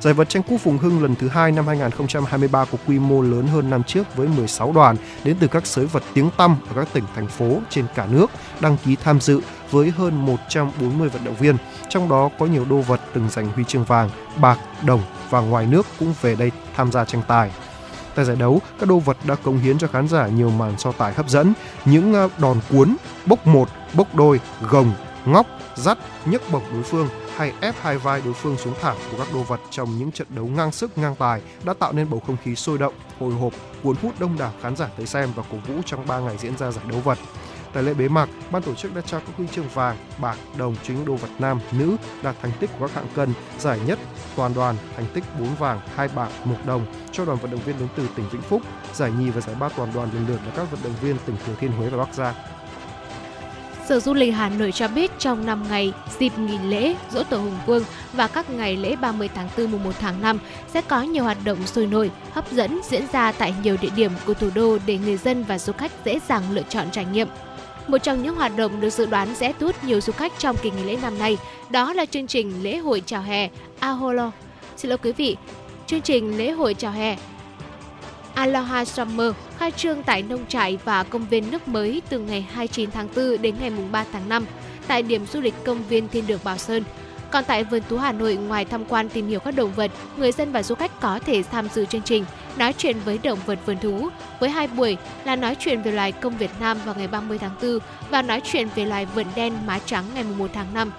Giải 0.00 0.14
vật 0.14 0.28
tranh 0.28 0.42
cúp 0.42 0.60
Phùng 0.60 0.78
Hưng 0.78 1.02
lần 1.02 1.14
thứ 1.14 1.28
hai 1.28 1.52
năm 1.52 1.66
2023 1.66 2.64
có 2.64 2.78
quy 2.86 2.98
mô 2.98 3.22
lớn 3.22 3.46
hơn 3.46 3.70
năm 3.70 3.82
trước 3.82 4.16
với 4.16 4.28
16 4.28 4.72
đoàn 4.72 4.96
đến 5.24 5.36
từ 5.40 5.46
các 5.46 5.66
sới 5.66 5.86
vật 5.86 6.02
tiếng 6.14 6.30
tăm 6.36 6.56
ở 6.68 6.74
các 6.74 6.88
tỉnh 6.92 7.04
thành 7.14 7.26
phố 7.26 7.60
trên 7.70 7.86
cả 7.94 8.06
nước 8.10 8.30
đăng 8.60 8.76
ký 8.84 8.96
tham 8.96 9.20
dự 9.20 9.40
với 9.70 9.90
hơn 9.90 10.26
140 10.26 11.08
vận 11.08 11.24
động 11.24 11.34
viên, 11.34 11.56
trong 11.88 12.08
đó 12.08 12.30
có 12.38 12.46
nhiều 12.46 12.64
đô 12.70 12.80
vật 12.80 13.00
từng 13.14 13.28
giành 13.30 13.48
huy 13.48 13.64
chương 13.64 13.84
vàng, 13.84 14.10
bạc, 14.40 14.58
đồng 14.86 15.02
và 15.30 15.40
ngoài 15.40 15.66
nước 15.66 15.86
cũng 15.98 16.14
về 16.20 16.34
đây 16.34 16.50
tham 16.76 16.92
gia 16.92 17.04
tranh 17.04 17.22
tài. 17.28 17.50
Tại 18.14 18.24
giải 18.24 18.36
đấu, 18.36 18.60
các 18.80 18.88
đô 18.88 18.98
vật 18.98 19.16
đã 19.24 19.34
cống 19.34 19.58
hiến 19.58 19.78
cho 19.78 19.86
khán 19.86 20.08
giả 20.08 20.26
nhiều 20.26 20.50
màn 20.50 20.78
so 20.78 20.92
tài 20.92 21.12
hấp 21.12 21.28
dẫn, 21.28 21.52
những 21.84 22.14
à, 22.14 22.28
đòn 22.38 22.60
cuốn, 22.70 22.96
bốc 23.26 23.46
một, 23.46 23.68
bốc 23.94 24.14
đôi, 24.14 24.40
gồng, 24.70 24.92
ngóc, 25.32 25.46
dắt, 25.76 25.98
nhấc 26.24 26.42
bổng 26.52 26.62
đối 26.72 26.82
phương 26.82 27.08
hay 27.36 27.52
ép 27.60 27.74
hai 27.80 27.98
vai 27.98 28.22
đối 28.24 28.34
phương 28.34 28.56
xuống 28.56 28.74
thảm 28.80 28.96
của 29.10 29.18
các 29.18 29.26
đồ 29.34 29.42
vật 29.42 29.60
trong 29.70 29.98
những 29.98 30.12
trận 30.12 30.26
đấu 30.30 30.46
ngang 30.46 30.72
sức 30.72 30.98
ngang 30.98 31.14
tài 31.14 31.42
đã 31.64 31.74
tạo 31.74 31.92
nên 31.92 32.10
bầu 32.10 32.22
không 32.26 32.36
khí 32.44 32.56
sôi 32.56 32.78
động, 32.78 32.94
hồi 33.20 33.34
hộp, 33.34 33.52
cuốn 33.82 33.96
hút 34.02 34.14
đông 34.18 34.38
đảo 34.38 34.52
khán 34.62 34.76
giả 34.76 34.88
tới 34.96 35.06
xem 35.06 35.28
và 35.34 35.42
cổ 35.52 35.58
vũ 35.66 35.74
trong 35.86 36.06
3 36.06 36.18
ngày 36.18 36.36
diễn 36.38 36.56
ra 36.56 36.70
giải 36.70 36.84
đấu 36.90 37.00
vật. 37.00 37.18
Tại 37.72 37.82
lễ 37.82 37.94
bế 37.94 38.08
mạc, 38.08 38.28
ban 38.50 38.62
tổ 38.62 38.74
chức 38.74 38.94
đã 38.94 39.00
trao 39.00 39.20
các 39.20 39.36
huy 39.36 39.46
chương 39.46 39.68
vàng, 39.68 39.96
bạc, 40.20 40.38
đồng 40.56 40.76
cho 40.82 40.94
những 40.94 41.04
đô 41.04 41.14
vật 41.14 41.28
nam, 41.38 41.60
nữ 41.72 41.96
đạt 42.22 42.36
thành 42.42 42.52
tích 42.60 42.70
của 42.78 42.86
các 42.86 42.94
hạng 42.94 43.08
cân, 43.14 43.32
giải 43.58 43.80
nhất 43.86 43.98
toàn 44.36 44.54
đoàn 44.54 44.76
thành 44.96 45.06
tích 45.14 45.24
4 45.40 45.54
vàng, 45.54 45.80
2 45.94 46.08
bạc, 46.08 46.28
1 46.44 46.56
đồng 46.66 46.86
cho 47.12 47.24
đoàn 47.24 47.38
vận 47.38 47.50
động 47.50 47.60
viên 47.64 47.78
đến 47.78 47.88
từ 47.96 48.08
tỉnh 48.16 48.28
Vĩnh 48.28 48.42
Phúc, 48.42 48.62
giải 48.94 49.12
nhì 49.18 49.30
và 49.30 49.40
giải 49.40 49.56
ba 49.60 49.68
toàn 49.68 49.92
đoàn 49.94 50.08
lần 50.14 50.26
lượt 50.28 50.40
là 50.46 50.52
các 50.56 50.70
vận 50.70 50.80
động 50.84 50.94
viên 51.02 51.16
tỉnh 51.26 51.36
Thừa 51.46 51.54
Thiên 51.60 51.72
Huế 51.72 51.88
và 51.88 51.98
Bắc 51.98 52.14
Giang. 52.14 52.34
Sở 53.88 54.00
Du 54.00 54.14
lịch 54.14 54.34
Hà 54.34 54.48
Nội 54.48 54.72
cho 54.72 54.88
biết 54.88 55.10
trong 55.18 55.46
5 55.46 55.64
ngày 55.68 55.92
dịp 56.18 56.38
nghỉ 56.38 56.58
lễ 56.58 56.94
Dỗ 57.10 57.22
Tổ 57.22 57.36
Hùng 57.36 57.58
Vương 57.66 57.84
và 58.12 58.26
các 58.26 58.50
ngày 58.50 58.76
lễ 58.76 58.96
30 58.96 59.28
tháng 59.34 59.48
4 59.58 59.70
mùng 59.70 59.84
1 59.84 59.90
tháng 60.00 60.22
5 60.22 60.38
sẽ 60.72 60.80
có 60.80 61.02
nhiều 61.02 61.24
hoạt 61.24 61.38
động 61.44 61.66
sôi 61.66 61.86
nổi, 61.86 62.10
hấp 62.32 62.52
dẫn 62.52 62.80
diễn 62.88 63.02
ra 63.12 63.32
tại 63.32 63.54
nhiều 63.62 63.76
địa 63.80 63.90
điểm 63.96 64.12
của 64.26 64.34
thủ 64.34 64.50
đô 64.54 64.78
để 64.86 64.98
người 64.98 65.16
dân 65.16 65.44
và 65.44 65.58
du 65.58 65.72
khách 65.72 65.92
dễ 66.04 66.20
dàng 66.28 66.42
lựa 66.50 66.62
chọn 66.68 66.86
trải 66.92 67.04
nghiệm. 67.04 67.28
Một 67.86 67.98
trong 67.98 68.22
những 68.22 68.34
hoạt 68.34 68.56
động 68.56 68.80
được 68.80 68.90
dự 68.90 69.06
đoán 69.06 69.34
sẽ 69.34 69.52
thu 69.60 69.66
hút 69.66 69.84
nhiều 69.84 70.00
du 70.00 70.12
khách 70.12 70.32
trong 70.38 70.56
kỳ 70.56 70.70
nghỉ 70.70 70.84
lễ 70.84 70.98
năm 71.02 71.18
nay 71.18 71.38
đó 71.70 71.92
là 71.92 72.04
chương 72.06 72.26
trình 72.26 72.62
lễ 72.62 72.76
hội 72.76 73.02
chào 73.06 73.22
hè 73.22 73.48
Aholo. 73.78 74.30
Xin 74.76 74.88
lỗi 74.88 74.98
quý 74.98 75.12
vị, 75.12 75.36
chương 75.86 76.00
trình 76.00 76.38
lễ 76.38 76.50
hội 76.50 76.74
chào 76.74 76.92
hè 76.92 77.16
Aloha 78.38 78.84
Summer 78.84 79.32
khai 79.58 79.70
trương 79.70 80.02
tại 80.02 80.22
nông 80.22 80.46
trại 80.46 80.78
và 80.84 81.02
công 81.02 81.26
viên 81.26 81.50
nước 81.50 81.68
mới 81.68 82.02
từ 82.08 82.18
ngày 82.18 82.46
29 82.52 82.90
tháng 82.90 83.08
4 83.16 83.42
đến 83.42 83.54
ngày 83.60 83.72
3 83.92 84.04
tháng 84.12 84.28
5 84.28 84.46
tại 84.86 85.02
điểm 85.02 85.26
du 85.26 85.40
lịch 85.40 85.54
công 85.64 85.82
viên 85.88 86.08
Thiên 86.08 86.26
Đường 86.26 86.40
Bảo 86.44 86.58
Sơn. 86.58 86.82
Còn 87.30 87.44
tại 87.44 87.64
vườn 87.64 87.82
thú 87.88 87.96
Hà 87.96 88.12
Nội, 88.12 88.36
ngoài 88.36 88.64
tham 88.64 88.84
quan 88.84 89.08
tìm 89.08 89.28
hiểu 89.28 89.40
các 89.40 89.56
động 89.56 89.72
vật, 89.72 89.90
người 90.16 90.32
dân 90.32 90.52
và 90.52 90.62
du 90.62 90.74
khách 90.74 91.00
có 91.00 91.18
thể 91.18 91.42
tham 91.42 91.68
dự 91.74 91.84
chương 91.84 92.02
trình 92.02 92.24
nói 92.56 92.74
chuyện 92.78 92.96
với 93.04 93.18
động 93.22 93.38
vật 93.46 93.58
vườn 93.66 93.78
thú 93.78 94.08
với 94.40 94.50
hai 94.50 94.66
buổi 94.66 94.96
là 95.24 95.36
nói 95.36 95.56
chuyện 95.58 95.82
về 95.82 95.92
loài 95.92 96.12
công 96.12 96.36
Việt 96.38 96.50
Nam 96.60 96.78
vào 96.84 96.94
ngày 96.94 97.08
30 97.08 97.38
tháng 97.38 97.54
4 97.62 97.78
và 98.10 98.22
nói 98.22 98.40
chuyện 98.44 98.68
về 98.74 98.84
loài 98.84 99.06
vượn 99.14 99.26
đen 99.34 99.52
má 99.66 99.78
trắng 99.86 100.04
ngày 100.14 100.24
1 100.38 100.50
tháng 100.54 100.74
5. 100.74 100.92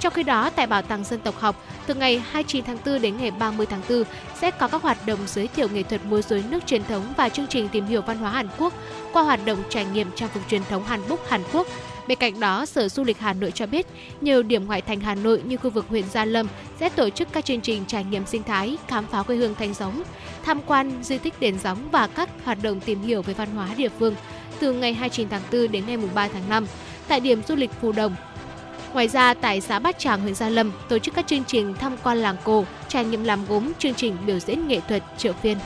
Trong 0.00 0.12
khi 0.12 0.22
đó, 0.22 0.50
tại 0.50 0.66
Bảo 0.66 0.82
tàng 0.82 1.04
Dân 1.04 1.20
tộc 1.20 1.34
học, 1.38 1.56
từ 1.86 1.94
ngày 1.94 2.22
29 2.30 2.64
tháng 2.64 2.78
4 2.86 3.02
đến 3.02 3.16
ngày 3.16 3.30
30 3.30 3.66
tháng 3.66 3.80
4 3.88 4.02
sẽ 4.44 4.50
có 4.50 4.68
các 4.68 4.82
hoạt 4.82 5.06
động 5.06 5.18
giới 5.26 5.48
thiệu 5.48 5.68
nghệ 5.68 5.82
thuật 5.82 6.00
múa 6.04 6.22
rối 6.22 6.44
nước 6.50 6.66
truyền 6.66 6.84
thống 6.84 7.02
và 7.16 7.28
chương 7.28 7.46
trình 7.46 7.68
tìm 7.68 7.86
hiểu 7.86 8.02
văn 8.02 8.18
hóa 8.18 8.30
Hàn 8.30 8.48
Quốc 8.58 8.72
qua 9.12 9.22
hoạt 9.22 9.40
động 9.44 9.58
trải 9.68 9.84
nghiệm 9.84 10.12
trang 10.14 10.28
phục 10.28 10.42
truyền 10.48 10.62
thống 10.64 10.84
Hàn 10.84 11.00
Búc 11.08 11.20
Hàn 11.28 11.40
Quốc. 11.52 11.66
Bên 12.08 12.18
cạnh 12.18 12.40
đó, 12.40 12.66
Sở 12.66 12.88
Du 12.88 13.04
lịch 13.04 13.18
Hà 13.18 13.32
Nội 13.32 13.50
cho 13.50 13.66
biết, 13.66 13.86
nhiều 14.20 14.42
điểm 14.42 14.66
ngoại 14.66 14.82
thành 14.82 15.00
Hà 15.00 15.14
Nội 15.14 15.42
như 15.44 15.56
khu 15.56 15.70
vực 15.70 15.86
huyện 15.88 16.04
Gia 16.08 16.24
Lâm 16.24 16.48
sẽ 16.80 16.88
tổ 16.88 17.10
chức 17.10 17.28
các 17.32 17.44
chương 17.44 17.60
trình 17.60 17.84
trải 17.86 18.04
nghiệm 18.04 18.26
sinh 18.26 18.42
thái, 18.42 18.76
khám 18.88 19.06
phá 19.06 19.22
quê 19.22 19.36
hương 19.36 19.54
thanh 19.54 19.74
gióng, 19.74 20.02
tham 20.42 20.60
quan 20.66 20.92
di 21.02 21.18
tích 21.18 21.40
đền 21.40 21.58
gióng 21.58 21.78
và 21.90 22.06
các 22.06 22.28
hoạt 22.44 22.58
động 22.62 22.80
tìm 22.80 23.02
hiểu 23.02 23.22
về 23.22 23.34
văn 23.34 23.48
hóa 23.54 23.68
địa 23.76 23.90
phương 23.98 24.14
từ 24.60 24.72
ngày 24.72 24.94
29 24.94 25.28
tháng 25.28 25.42
4 25.52 25.72
đến 25.72 25.84
ngày 25.86 25.96
3 26.14 26.28
tháng 26.28 26.48
5 26.48 26.66
tại 27.08 27.20
điểm 27.20 27.42
du 27.48 27.54
lịch 27.54 27.70
Phù 27.80 27.92
Đồng, 27.92 28.14
Ngoài 28.94 29.08
ra, 29.08 29.34
tại 29.34 29.60
xã 29.60 29.78
Bát 29.78 29.98
Tràng, 29.98 30.20
huyện 30.20 30.34
Gia 30.34 30.48
Lâm 30.48 30.72
tổ 30.88 30.98
chức 30.98 31.14
các 31.14 31.26
chương 31.26 31.44
trình 31.44 31.74
tham 31.74 31.96
quan 32.02 32.18
làng 32.18 32.36
cổ, 32.44 32.64
trải 32.88 33.04
nghiệm 33.04 33.24
làm 33.24 33.46
gốm, 33.48 33.72
chương 33.78 33.94
trình 33.94 34.16
biểu 34.26 34.38
diễn 34.38 34.68
nghệ 34.68 34.80
thuật, 34.88 35.02
chợ 35.18 35.32
phiên. 35.32 35.58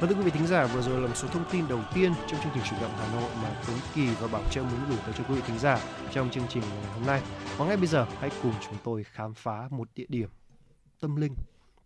Và 0.00 0.08
thưa 0.08 0.14
quý 0.14 0.22
vị 0.22 0.30
thính 0.30 0.46
giả, 0.46 0.66
vừa 0.66 0.82
rồi 0.82 1.00
là 1.00 1.06
một 1.08 1.16
số 1.16 1.28
thông 1.28 1.44
tin 1.52 1.68
đầu 1.68 1.80
tiên 1.94 2.12
trong 2.28 2.40
chương 2.40 2.52
trình 2.54 2.62
chủ 2.70 2.76
động 2.82 2.90
Hà 2.98 3.14
Nội 3.14 3.30
mà 3.42 3.48
Tuấn 3.66 3.78
Kỳ 3.94 4.06
và 4.20 4.28
Bảo 4.28 4.42
Trâm 4.50 4.64
muốn 4.64 4.80
gửi 4.88 4.98
tới 5.04 5.14
cho 5.18 5.24
quý 5.28 5.34
vị 5.34 5.42
thính 5.46 5.58
giả 5.58 5.80
trong 6.12 6.30
chương 6.30 6.44
trình 6.48 6.62
ngày 6.62 6.92
hôm 6.94 7.06
nay. 7.06 7.20
Và 7.56 7.66
ngay 7.66 7.76
bây 7.76 7.86
giờ, 7.86 8.06
hãy 8.20 8.30
cùng 8.42 8.52
chúng 8.60 8.76
tôi 8.84 9.04
khám 9.04 9.34
phá 9.34 9.68
một 9.70 9.88
địa 9.94 10.06
điểm 10.08 10.28
tâm 11.00 11.16
linh 11.16 11.34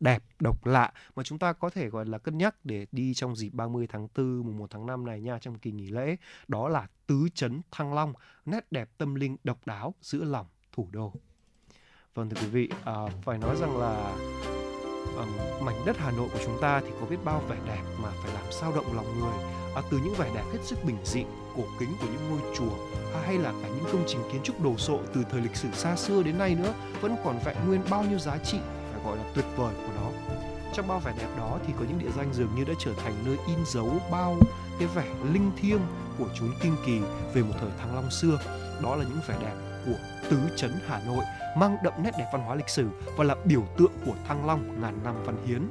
đẹp, 0.05 0.23
độc 0.41 0.67
lạ 0.67 0.93
mà 1.17 1.23
chúng 1.23 1.39
ta 1.39 1.53
có 1.53 1.71
thể 1.71 1.89
gọi 1.89 2.07
là 2.07 2.19
cân 2.19 2.39
nhắc 2.39 2.55
để 2.65 2.87
đi 2.93 3.15
trong 3.15 3.37
dịp 3.37 3.51
30 3.53 3.87
tháng 3.87 4.09
4, 4.17 4.43
mùng 4.47 4.59
1 4.59 4.71
tháng 4.71 4.87
5 4.87 5.07
này 5.07 5.21
nha 5.21 5.39
trong 5.39 5.59
kỳ 5.59 5.71
nghỉ 5.71 5.89
lễ. 5.89 6.17
Đó 6.49 6.69
là 6.69 6.87
Tứ 7.07 7.29
Trấn 7.35 7.63
Thăng 7.71 7.95
Long, 7.95 8.13
nét 8.47 8.73
đẹp 8.73 8.89
tâm 8.99 9.15
linh 9.15 9.37
độc 9.45 9.67
đáo 9.67 9.95
giữa 10.03 10.25
lòng 10.25 10.47
thủ 10.73 10.89
đô. 10.93 11.13
Vâng 12.15 12.31
thưa 12.31 12.41
quý 12.41 12.47
vị, 12.47 12.71
à, 12.85 12.95
phải 13.23 13.39
nói 13.39 13.57
rằng 13.57 13.77
là 13.77 14.17
à, 15.19 15.25
mảnh 15.61 15.85
đất 15.87 15.97
Hà 15.99 16.11
Nội 16.11 16.29
của 16.33 16.41
chúng 16.45 16.59
ta 16.61 16.81
thì 16.81 16.91
có 17.01 17.07
biết 17.07 17.17
bao 17.25 17.43
vẻ 17.49 17.57
đẹp 17.67 17.83
mà 18.03 18.09
phải 18.23 18.35
làm 18.35 18.53
sao 18.53 18.73
động 18.75 18.97
lòng 18.97 19.21
người 19.21 19.35
à, 19.75 19.83
từ 19.91 19.99
những 20.05 20.15
vẻ 20.19 20.31
đẹp 20.35 20.45
hết 20.53 20.59
sức 20.63 20.79
bình 20.85 20.99
dị 21.05 21.25
cổ 21.57 21.63
kính 21.79 21.91
của 22.01 22.07
những 22.13 22.31
ngôi 22.31 22.55
chùa 22.57 22.77
à, 23.15 23.21
hay 23.27 23.39
là 23.39 23.53
cả 23.63 23.69
những 23.69 23.85
công 23.93 24.05
trình 24.07 24.21
kiến 24.33 24.43
trúc 24.45 24.63
đồ 24.63 24.77
sộ 24.77 25.01
từ 25.15 25.25
thời 25.31 25.41
lịch 25.41 25.57
sử 25.57 25.69
xa 25.73 25.97
xưa 25.97 26.23
đến 26.23 26.39
nay 26.39 26.55
nữa 26.55 26.75
vẫn 27.01 27.17
còn 27.25 27.39
vẹn 27.45 27.57
nguyên 27.67 27.81
bao 27.91 28.05
nhiêu 28.05 28.19
giá 28.19 28.39
trị 28.39 28.59
gọi 29.05 29.17
là 29.17 29.25
tuyệt 29.35 29.45
vời 29.57 29.75
của 29.87 29.93
nó. 29.97 30.35
Trong 30.73 30.89
bao 30.89 30.99
vẻ 30.99 31.13
đẹp 31.19 31.29
đó 31.39 31.59
thì 31.67 31.73
có 31.79 31.85
những 31.89 31.99
địa 31.99 32.11
danh 32.17 32.33
dường 32.33 32.55
như 32.57 32.65
đã 32.65 32.75
trở 32.79 32.93
thành 33.05 33.15
nơi 33.25 33.37
in 33.47 33.59
dấu 33.67 34.01
bao 34.11 34.37
cái 34.79 34.89
vẻ 34.89 35.05
linh 35.33 35.51
thiêng 35.57 35.81
của 36.19 36.29
chốn 36.35 36.51
kinh 36.63 36.77
kỳ 36.87 37.01
về 37.35 37.43
một 37.43 37.55
thời 37.61 37.71
thăng 37.79 37.95
long 37.95 38.11
xưa. 38.11 38.39
Đó 38.83 38.97
là 38.97 39.05
những 39.05 39.21
vẻ 39.29 39.37
đẹp 39.41 39.55
của 39.87 39.99
tứ 40.31 40.39
trấn 40.57 40.73
hà 40.89 41.01
nội, 41.07 41.25
mang 41.57 41.77
đậm 41.83 41.93
nét 42.03 42.11
đẹp 42.19 42.31
văn 42.33 42.43
hóa 42.43 42.55
lịch 42.55 42.69
sử 42.69 42.89
và 43.17 43.25
là 43.25 43.37
biểu 43.45 43.63
tượng 43.77 43.93
của 44.07 44.15
thăng 44.29 44.47
long 44.47 44.81
ngàn 44.81 44.99
năm 45.05 45.15
văn 45.25 45.37
hiến. 45.47 45.63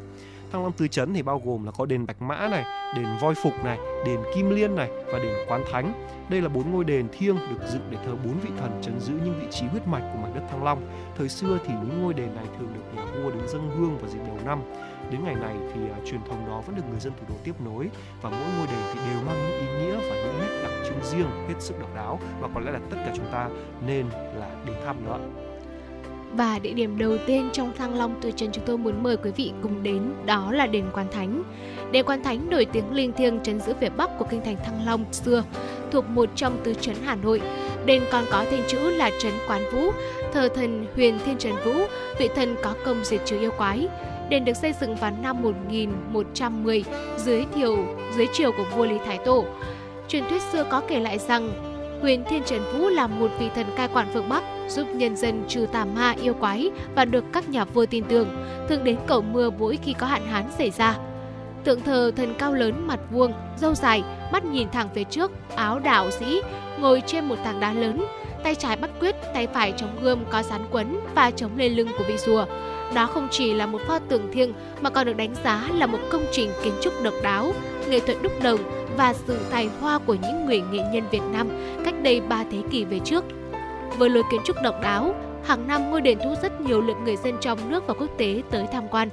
Thăng 0.53 0.63
Long 0.63 0.71
Tứ 0.71 0.87
Trấn 0.87 1.13
thì 1.13 1.21
bao 1.21 1.41
gồm 1.45 1.65
là 1.65 1.71
có 1.71 1.85
đền 1.85 2.05
Bạch 2.05 2.21
Mã 2.21 2.47
này, 2.47 2.63
đền 2.95 3.05
Voi 3.21 3.35
Phục 3.35 3.53
này, 3.63 3.77
đền 4.05 4.19
Kim 4.35 4.49
Liên 4.49 4.75
này 4.75 4.89
và 5.05 5.19
đền 5.19 5.35
Quán 5.47 5.63
Thánh. 5.71 6.07
Đây 6.29 6.41
là 6.41 6.49
bốn 6.49 6.71
ngôi 6.71 6.83
đền 6.83 7.07
thiêng 7.11 7.35
được 7.35 7.67
dựng 7.73 7.87
để 7.89 7.97
thờ 8.05 8.15
bốn 8.25 8.33
vị 8.39 8.49
thần 8.59 8.81
trấn 8.81 8.99
giữ 8.99 9.13
những 9.25 9.39
vị 9.39 9.47
trí 9.51 9.65
huyết 9.65 9.87
mạch 9.87 10.11
của 10.13 10.19
mảnh 10.19 10.33
đất 10.35 10.41
Thăng 10.51 10.63
Long. 10.63 10.81
Thời 11.17 11.29
xưa 11.29 11.57
thì 11.65 11.73
những 11.73 12.01
ngôi 12.01 12.13
đền 12.13 12.35
này 12.35 12.45
thường 12.57 12.73
được 12.73 12.81
nhà 12.95 13.05
vua 13.05 13.31
đến 13.31 13.47
dâng 13.47 13.71
hương 13.77 13.97
vào 13.97 14.09
dịp 14.09 14.19
đầu 14.27 14.37
năm. 14.45 14.61
Đến 15.11 15.23
ngày 15.23 15.35
này 15.35 15.55
thì 15.73 15.81
uh, 15.81 16.05
truyền 16.05 16.21
thống 16.29 16.47
đó 16.47 16.61
vẫn 16.61 16.75
được 16.75 16.83
người 16.91 16.99
dân 16.99 17.13
thủ 17.19 17.25
đô 17.29 17.35
tiếp 17.43 17.61
nối 17.65 17.89
và 18.21 18.29
mỗi 18.29 18.49
ngôi 18.57 18.67
đền 18.67 18.81
thì 18.93 18.99
đều 19.09 19.23
mang 19.25 19.49
những 19.49 19.59
ý 19.59 19.67
nghĩa 19.67 19.95
và 19.95 20.15
những 20.15 20.39
nét 20.41 20.61
đặc 20.63 20.71
trưng 20.87 21.03
riêng 21.03 21.47
hết 21.47 21.55
sức 21.59 21.79
độc 21.79 21.95
đáo 21.95 22.19
và 22.39 22.47
có 22.53 22.59
lẽ 22.59 22.71
là 22.71 22.79
tất 22.89 22.97
cả 23.05 23.13
chúng 23.15 23.31
ta 23.31 23.49
nên 23.87 24.05
là 24.35 24.55
đi 24.65 24.73
thăm 24.85 25.05
nữa. 25.05 25.19
Và 26.37 26.59
địa 26.59 26.73
điểm 26.73 26.97
đầu 26.97 27.17
tiên 27.27 27.49
trong 27.53 27.73
Thăng 27.77 27.97
Long 27.97 28.15
Từ 28.21 28.31
Trần 28.31 28.49
chúng 28.51 28.63
tôi 28.65 28.77
muốn 28.77 29.03
mời 29.03 29.17
quý 29.17 29.31
vị 29.35 29.51
cùng 29.63 29.83
đến 29.83 30.01
đó 30.25 30.51
là 30.51 30.67
đền 30.67 30.85
Quan 30.93 31.07
Thánh. 31.11 31.43
Đền 31.91 32.05
Quan 32.05 32.23
Thánh 32.23 32.49
nổi 32.49 32.65
tiếng 32.65 32.91
linh 32.91 33.13
thiêng 33.13 33.39
trấn 33.43 33.59
giữ 33.59 33.73
phía 33.81 33.89
bắc 33.89 34.09
của 34.19 34.25
kinh 34.29 34.41
thành 34.45 34.55
Thăng 34.65 34.85
Long 34.85 35.05
xưa, 35.11 35.43
thuộc 35.91 36.09
một 36.09 36.29
trong 36.35 36.57
tứ 36.63 36.73
trấn 36.73 36.95
Hà 37.03 37.15
Nội. 37.15 37.41
Đền 37.85 38.03
còn 38.11 38.23
có 38.31 38.45
tên 38.51 38.59
chữ 38.67 38.89
là 38.89 39.11
trấn 39.21 39.33
Quán 39.47 39.61
Vũ, 39.73 39.91
thờ 40.33 40.49
thần 40.55 40.85
Huyền 40.95 41.19
Thiên 41.25 41.37
Trần 41.37 41.53
Vũ, 41.65 41.73
vị 42.19 42.29
thần 42.35 42.55
có 42.63 42.73
công 42.85 43.03
diệt 43.03 43.21
trừ 43.25 43.39
yêu 43.39 43.51
quái. 43.57 43.87
Đền 44.29 44.45
được 44.45 44.57
xây 44.57 44.73
dựng 44.81 44.95
vào 44.95 45.11
năm 45.21 45.41
1110 45.41 46.83
dưới 47.17 47.45
thiều 47.55 47.77
dưới 48.17 48.27
triều 48.33 48.51
của 48.51 48.65
vua 48.75 48.85
Lý 48.85 48.97
Thái 49.05 49.19
Tổ. 49.25 49.45
Truyền 50.07 50.23
thuyết 50.29 50.41
xưa 50.41 50.63
có 50.69 50.81
kể 50.87 50.99
lại 50.99 51.19
rằng 51.19 51.49
Huyền 52.01 52.23
Thiên 52.29 52.43
Trần 52.45 52.61
Vũ 52.73 52.89
là 52.89 53.07
một 53.07 53.31
vị 53.39 53.49
thần 53.55 53.65
cai 53.75 53.87
quản 53.87 54.07
phương 54.13 54.29
Bắc, 54.29 54.43
giúp 54.69 54.87
nhân 54.93 55.15
dân 55.15 55.43
trừ 55.47 55.65
tà 55.71 55.85
ma 55.85 56.15
yêu 56.21 56.33
quái 56.33 56.71
và 56.95 57.05
được 57.05 57.23
các 57.33 57.49
nhà 57.49 57.65
vua 57.65 57.85
tin 57.85 58.03
tưởng, 58.03 58.27
thường 58.69 58.83
đến 58.83 58.97
cầu 59.07 59.21
mưa 59.21 59.49
mỗi 59.49 59.79
khi 59.83 59.93
có 59.93 60.07
hạn 60.07 60.27
hán 60.27 60.45
xảy 60.57 60.69
ra. 60.69 60.97
Tượng 61.63 61.81
thờ 61.81 62.11
thần 62.15 62.33
cao 62.37 62.53
lớn 62.53 62.87
mặt 62.87 62.99
vuông, 63.11 63.33
râu 63.57 63.75
dài, 63.75 64.03
mắt 64.31 64.45
nhìn 64.45 64.69
thẳng 64.69 64.89
về 64.93 65.03
trước, 65.03 65.31
áo 65.55 65.79
đạo 65.79 66.11
sĩ, 66.11 66.41
ngồi 66.79 67.03
trên 67.05 67.25
một 67.25 67.35
tảng 67.43 67.59
đá 67.59 67.73
lớn, 67.73 68.05
tay 68.43 68.55
trái 68.55 68.75
bắt 68.75 68.89
quyết, 68.99 69.15
tay 69.33 69.47
phải 69.47 69.73
chống 69.77 69.99
gươm 70.01 70.25
có 70.29 70.41
sán 70.41 70.61
quấn 70.71 70.99
và 71.15 71.31
chống 71.31 71.57
lên 71.57 71.73
lưng 71.73 71.89
của 71.97 72.03
vị 72.07 72.17
rùa. 72.17 72.45
Đó 72.93 73.05
không 73.05 73.27
chỉ 73.31 73.53
là 73.53 73.65
một 73.65 73.81
pho 73.87 73.99
tượng 73.99 74.31
thiêng 74.33 74.53
mà 74.81 74.89
còn 74.89 75.05
được 75.05 75.17
đánh 75.17 75.35
giá 75.43 75.69
là 75.73 75.85
một 75.85 75.99
công 76.09 76.25
trình 76.31 76.49
kiến 76.63 76.73
trúc 76.81 76.93
độc 77.03 77.13
đáo, 77.23 77.53
nghệ 77.89 77.99
thuật 77.99 78.17
đúc 78.21 78.31
đồng 78.43 78.59
và 78.97 79.13
sự 79.13 79.37
tài 79.51 79.69
hoa 79.81 79.99
của 79.99 80.13
những 80.13 80.45
người 80.45 80.61
nghệ 80.71 80.79
nhân 80.93 81.03
Việt 81.11 81.23
Nam 81.31 81.47
cách 81.85 81.95
đây 82.03 82.21
3 82.21 82.43
thế 82.51 82.57
kỷ 82.71 82.83
về 82.83 82.99
trước. 82.99 83.23
Với 83.97 84.09
lối 84.09 84.23
kiến 84.31 84.41
trúc 84.45 84.55
độc 84.63 84.81
đáo, 84.81 85.15
hàng 85.43 85.67
năm 85.67 85.91
ngôi 85.91 86.01
đền 86.01 86.17
thu 86.23 86.35
rất 86.41 86.61
nhiều 86.61 86.81
lượt 86.81 86.97
người 87.03 87.15
dân 87.15 87.37
trong 87.41 87.69
nước 87.69 87.87
và 87.87 87.93
quốc 87.93 88.09
tế 88.17 88.41
tới 88.51 88.65
tham 88.71 88.87
quan. 88.91 89.09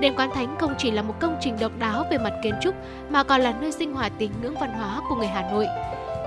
Đền 0.00 0.14
Quán 0.16 0.30
Thánh 0.34 0.56
không 0.60 0.74
chỉ 0.78 0.90
là 0.90 1.02
một 1.02 1.14
công 1.20 1.36
trình 1.40 1.56
độc 1.60 1.72
đáo 1.78 2.04
về 2.10 2.18
mặt 2.18 2.32
kiến 2.42 2.54
trúc 2.62 2.74
mà 3.10 3.22
còn 3.22 3.40
là 3.40 3.54
nơi 3.60 3.72
sinh 3.72 3.94
hoạt 3.94 4.12
tín 4.18 4.30
ngưỡng 4.42 4.54
văn 4.60 4.70
hóa 4.72 5.00
của 5.08 5.14
người 5.14 5.26
Hà 5.26 5.50
Nội. 5.50 5.66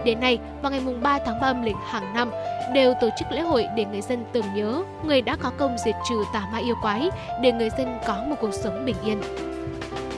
Đến 0.05 0.19
nay, 0.19 0.39
vào 0.61 0.71
ngày 0.71 0.81
3 1.01 1.19
tháng 1.25 1.41
3 1.41 1.47
âm 1.47 1.63
lịch 1.63 1.75
hàng 1.87 2.13
năm, 2.13 2.31
đều 2.73 2.93
tổ 3.01 3.09
chức 3.19 3.31
lễ 3.31 3.41
hội 3.41 3.65
để 3.75 3.85
người 3.85 4.01
dân 4.01 4.25
tưởng 4.33 4.45
nhớ 4.55 4.83
người 5.05 5.21
đã 5.21 5.35
có 5.35 5.51
công 5.57 5.77
diệt 5.85 5.95
trừ 6.09 6.23
tà 6.33 6.43
ma 6.51 6.57
yêu 6.57 6.75
quái 6.81 7.09
để 7.41 7.51
người 7.51 7.69
dân 7.77 7.99
có 8.07 8.23
một 8.27 8.35
cuộc 8.41 8.53
sống 8.53 8.85
bình 8.85 8.95
yên. 9.05 9.21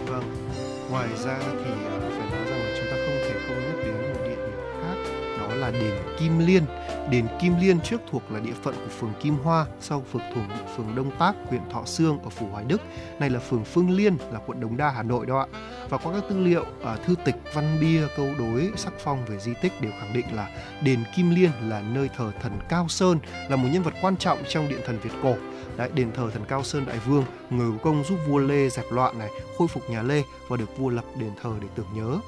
Vâng, 0.07 0.23
ngoài 0.91 1.07
ra 1.25 1.37
thì 1.39 1.71
à, 1.85 1.95
phải 2.01 2.29
nói 2.31 2.45
rằng 2.49 2.59
là 2.59 2.75
chúng 2.77 2.85
ta 2.91 2.97
không 3.05 3.17
thể 3.23 3.33
không 3.47 3.57
nhắc 3.57 3.85
đến 3.85 4.13
một 4.13 4.19
địa 4.23 4.35
điểm 4.35 4.55
khác, 4.81 4.95
đó 5.39 5.55
là 5.55 5.71
đền 5.71 5.91
Kim 6.19 6.39
Liên 6.39 6.63
Đền 7.11 7.27
Kim 7.39 7.53
Liên 7.59 7.79
trước 7.81 8.01
thuộc 8.11 8.31
là 8.31 8.39
địa 8.39 8.53
phận 8.63 8.75
của 8.75 8.89
phường 8.99 9.13
Kim 9.21 9.35
Hoa, 9.43 9.65
sau 9.79 10.03
phường 10.11 10.21
thuộc 10.35 10.43
phường 10.77 10.95
Đông 10.95 11.11
Tác, 11.19 11.35
huyện 11.49 11.61
Thọ 11.69 11.85
Sương 11.85 12.19
ở 12.23 12.29
phủ 12.29 12.47
Hoài 12.51 12.65
Đức. 12.65 12.81
Này 13.19 13.29
là 13.29 13.39
phường 13.39 13.63
Phương 13.63 13.89
Liên 13.89 14.17
là 14.31 14.39
quận 14.45 14.59
Đống 14.59 14.77
Đa, 14.77 14.89
Hà 14.89 15.03
Nội 15.03 15.25
đó 15.25 15.39
ạ. 15.39 15.47
Và 15.89 15.97
qua 15.97 16.13
các 16.13 16.23
tư 16.29 16.39
liệu, 16.39 16.65
à, 16.83 16.97
thư 17.05 17.15
tịch, 17.25 17.35
văn 17.53 17.77
bia, 17.81 18.07
câu 18.17 18.27
đối, 18.39 18.71
sắc 18.75 18.93
phong 19.03 19.25
về 19.25 19.39
di 19.39 19.53
tích 19.61 19.81
đều 19.81 19.91
khẳng 19.99 20.13
định 20.13 20.25
là 20.35 20.49
đền 20.83 21.03
Kim 21.15 21.35
Liên 21.35 21.51
là 21.61 21.81
nơi 21.81 22.09
thờ 22.17 22.31
thần 22.41 22.59
Cao 22.69 22.87
Sơn, 22.87 23.19
là 23.49 23.55
một 23.55 23.67
nhân 23.71 23.83
vật 23.83 23.93
quan 24.01 24.17
trọng 24.17 24.39
trong 24.49 24.69
điện 24.69 24.79
thần 24.85 24.99
Việt 24.99 25.13
cổ. 25.23 25.35
Đấy, 25.77 25.89
đền 25.93 26.11
thờ 26.11 26.29
thần 26.33 26.45
Cao 26.47 26.63
Sơn 26.63 26.85
Đại 26.85 26.97
Vương, 26.99 27.25
người 27.49 27.71
công 27.83 28.03
giúp 28.03 28.17
vua 28.27 28.37
Lê 28.37 28.69
dẹp 28.69 28.85
loạn 28.91 29.19
này, 29.19 29.29
khôi 29.57 29.67
phục 29.67 29.89
nhà 29.89 30.01
Lê 30.01 30.23
và 30.47 30.57
được 30.57 30.77
vua 30.77 30.89
lập 30.89 31.05
đền 31.15 31.31
thờ 31.41 31.53
để 31.61 31.67
tưởng 31.75 31.87
nhớ 31.95 32.19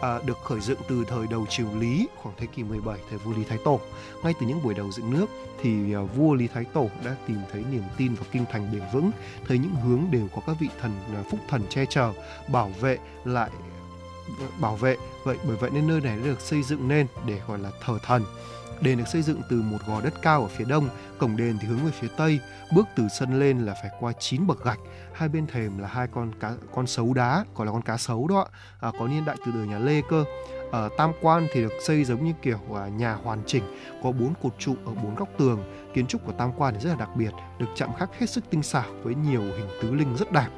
à, 0.00 0.18
được 0.26 0.38
khởi 0.44 0.60
dựng 0.60 0.78
từ 0.88 1.04
thời 1.08 1.26
đầu 1.26 1.46
triều 1.46 1.66
Lý 1.78 2.08
khoảng 2.16 2.34
thế 2.38 2.46
kỷ 2.46 2.62
17 2.62 2.98
thời 3.10 3.18
vua 3.18 3.32
Lý 3.32 3.44
Thái 3.44 3.58
Tổ. 3.64 3.80
Ngay 4.22 4.34
từ 4.40 4.46
những 4.46 4.62
buổi 4.62 4.74
đầu 4.74 4.92
dựng 4.92 5.10
nước 5.10 5.26
thì 5.62 5.94
à, 5.94 6.00
vua 6.00 6.34
Lý 6.34 6.48
Thái 6.48 6.64
Tổ 6.64 6.88
đã 7.04 7.16
tìm 7.26 7.38
thấy 7.52 7.64
niềm 7.70 7.82
tin 7.96 8.14
vào 8.14 8.26
kinh 8.32 8.44
thành 8.52 8.72
bền 8.72 8.82
vững, 8.92 9.10
thấy 9.48 9.58
những 9.58 9.74
hướng 9.74 10.04
đều 10.10 10.28
có 10.34 10.42
các 10.46 10.56
vị 10.60 10.68
thần 10.80 10.92
à, 11.14 11.22
phúc 11.30 11.40
thần 11.48 11.62
che 11.68 11.86
chở, 11.86 12.12
bảo 12.48 12.72
vệ 12.80 12.98
lại 13.24 13.50
bảo 14.60 14.76
vệ 14.76 14.96
vậy 15.24 15.36
bởi 15.44 15.56
vậy 15.56 15.70
nên 15.70 15.88
nơi 15.88 16.00
này 16.00 16.16
đã 16.16 16.24
được 16.24 16.40
xây 16.40 16.62
dựng 16.62 16.88
nên 16.88 17.06
để 17.26 17.40
gọi 17.48 17.58
là 17.58 17.70
thờ 17.84 17.98
thần 18.02 18.24
Đền 18.80 18.98
được 18.98 19.08
xây 19.08 19.22
dựng 19.22 19.42
từ 19.48 19.62
một 19.62 19.78
gò 19.86 20.00
đất 20.00 20.14
cao 20.22 20.42
ở 20.42 20.48
phía 20.48 20.64
đông, 20.64 20.88
cổng 21.18 21.36
đền 21.36 21.58
thì 21.60 21.68
hướng 21.68 21.84
về 21.84 21.90
phía 22.00 22.08
tây. 22.16 22.40
Bước 22.74 22.86
từ 22.96 23.08
sân 23.08 23.40
lên 23.40 23.58
là 23.58 23.74
phải 23.74 23.90
qua 24.00 24.12
9 24.12 24.46
bậc 24.46 24.64
gạch. 24.64 24.78
Hai 25.12 25.28
bên 25.28 25.46
thềm 25.46 25.78
là 25.78 25.88
hai 25.88 26.06
con 26.06 26.32
cá 26.40 26.52
con 26.74 26.86
sấu 26.86 27.14
đá, 27.14 27.44
gọi 27.54 27.66
là 27.66 27.72
con 27.72 27.82
cá 27.82 27.96
sấu 27.96 28.28
đó, 28.28 28.48
à, 28.80 28.92
có 28.98 29.08
niên 29.08 29.24
đại 29.24 29.36
từ 29.46 29.52
đời 29.52 29.66
nhà 29.66 29.78
Lê 29.78 30.02
cơ. 30.08 30.24
Ở 30.72 30.88
tam 30.98 31.12
quan 31.20 31.46
thì 31.52 31.62
được 31.62 31.72
xây 31.86 32.04
giống 32.04 32.24
như 32.24 32.32
kiểu 32.42 32.60
à, 32.74 32.88
nhà 32.88 33.14
hoàn 33.14 33.42
chỉnh, 33.46 33.62
có 34.02 34.12
bốn 34.12 34.34
cột 34.42 34.54
trụ 34.58 34.74
ở 34.86 34.92
bốn 34.94 35.14
góc 35.14 35.28
tường. 35.38 35.72
Kiến 35.94 36.06
trúc 36.06 36.26
của 36.26 36.32
tam 36.32 36.52
quan 36.56 36.74
thì 36.74 36.80
rất 36.80 36.90
là 36.90 36.96
đặc 36.96 37.10
biệt, 37.16 37.30
được 37.58 37.68
chạm 37.76 37.90
khắc 37.98 38.18
hết 38.18 38.30
sức 38.30 38.44
tinh 38.50 38.62
xảo 38.62 38.86
với 39.02 39.14
nhiều 39.14 39.42
hình 39.42 39.68
tứ 39.82 39.94
linh 39.94 40.16
rất 40.16 40.32
đẹp. 40.32 40.48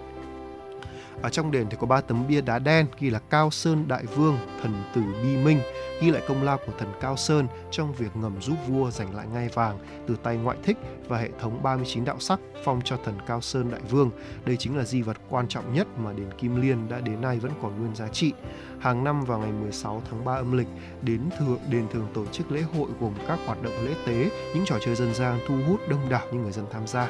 Ở 1.23 1.29
trong 1.29 1.51
đền 1.51 1.67
thì 1.71 1.77
có 1.81 1.87
ba 1.87 2.01
tấm 2.01 2.29
bia 2.29 2.41
đá 2.41 2.59
đen 2.59 2.87
ghi 2.99 3.11
là 3.11 3.19
Cao 3.19 3.51
Sơn 3.51 3.89
Đại 3.89 4.05
Vương, 4.05 4.39
thần 4.63 4.83
tử 4.95 5.03
Bi 5.23 5.37
Minh, 5.37 5.61
ghi 6.01 6.11
lại 6.11 6.23
công 6.29 6.43
lao 6.43 6.59
của 6.67 6.73
thần 6.79 6.89
Cao 7.01 7.17
Sơn 7.17 7.47
trong 7.71 7.93
việc 7.93 8.17
ngầm 8.17 8.41
giúp 8.41 8.57
vua 8.69 8.91
giành 8.91 9.15
lại 9.15 9.27
ngai 9.33 9.49
vàng 9.49 9.79
từ 10.07 10.17
tay 10.23 10.37
ngoại 10.37 10.57
thích 10.63 10.77
và 11.09 11.19
hệ 11.19 11.29
thống 11.41 11.63
39 11.63 12.05
đạo 12.05 12.17
sắc 12.21 12.41
phong 12.65 12.81
cho 12.85 12.97
thần 13.05 13.19
Cao 13.27 13.41
Sơn 13.41 13.71
Đại 13.71 13.81
Vương. 13.91 14.11
Đây 14.45 14.57
chính 14.57 14.77
là 14.77 14.85
di 14.85 15.03
vật 15.03 15.17
quan 15.29 15.49
trọng 15.49 15.75
nhất 15.75 15.87
mà 15.99 16.13
đền 16.13 16.31
Kim 16.39 16.63
Liên 16.63 16.89
đã 16.89 17.01
đến 17.01 17.21
nay 17.21 17.39
vẫn 17.39 17.53
còn 17.63 17.81
nguyên 17.81 17.95
giá 17.95 18.09
trị. 18.09 18.33
Hàng 18.81 19.05
năm 19.05 19.25
vào 19.25 19.39
ngày 19.39 19.53
16 19.53 20.03
tháng 20.11 20.25
3 20.25 20.35
âm 20.35 20.57
lịch, 20.57 20.69
đến 21.03 21.21
thượng 21.39 21.59
đền 21.71 21.89
thường 21.93 22.07
tổ 22.15 22.27
chức 22.27 22.53
lễ 22.53 22.63
hội 22.63 22.89
gồm 23.01 23.13
các 23.29 23.39
hoạt 23.47 23.63
động 23.63 23.73
lễ 23.85 23.95
tế, 24.07 24.31
những 24.55 24.65
trò 24.67 24.79
chơi 24.85 24.95
dân 24.95 25.15
gian 25.15 25.39
thu 25.49 25.55
hút 25.69 25.81
đông 25.89 26.09
đảo 26.09 26.27
những 26.33 26.43
người 26.43 26.53
dân 26.53 26.67
tham 26.71 26.87
gia. 26.87 27.09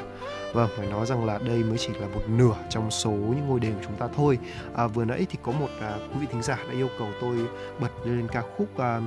Vâng, 0.53 0.71
phải 0.77 0.87
nói 0.87 1.07
rằng 1.07 1.25
là 1.25 1.39
đây 1.39 1.63
mới 1.63 1.79
chỉ 1.79 1.93
là 2.01 2.07
một 2.07 2.23
nửa 2.29 2.55
trong 2.71 2.91
số 2.91 3.11
những 3.11 3.49
ngôi 3.49 3.61
đền 3.61 3.75
của 3.75 3.83
chúng 3.85 3.97
ta 3.97 4.09
thôi. 4.17 4.39
À, 4.75 4.87
vừa 4.87 5.05
nãy 5.05 5.27
thì 5.31 5.39
có 5.43 5.53
một 5.53 5.69
à, 5.81 5.97
quý 6.13 6.21
vị 6.21 6.27
thính 6.33 6.43
giả 6.43 6.57
đã 6.69 6.75
yêu 6.75 6.89
cầu 6.99 7.09
tôi 7.21 7.37
bật 7.81 7.91
lên 8.05 8.29
ca 8.33 8.43
khúc 8.57 8.79
à, 8.79 9.01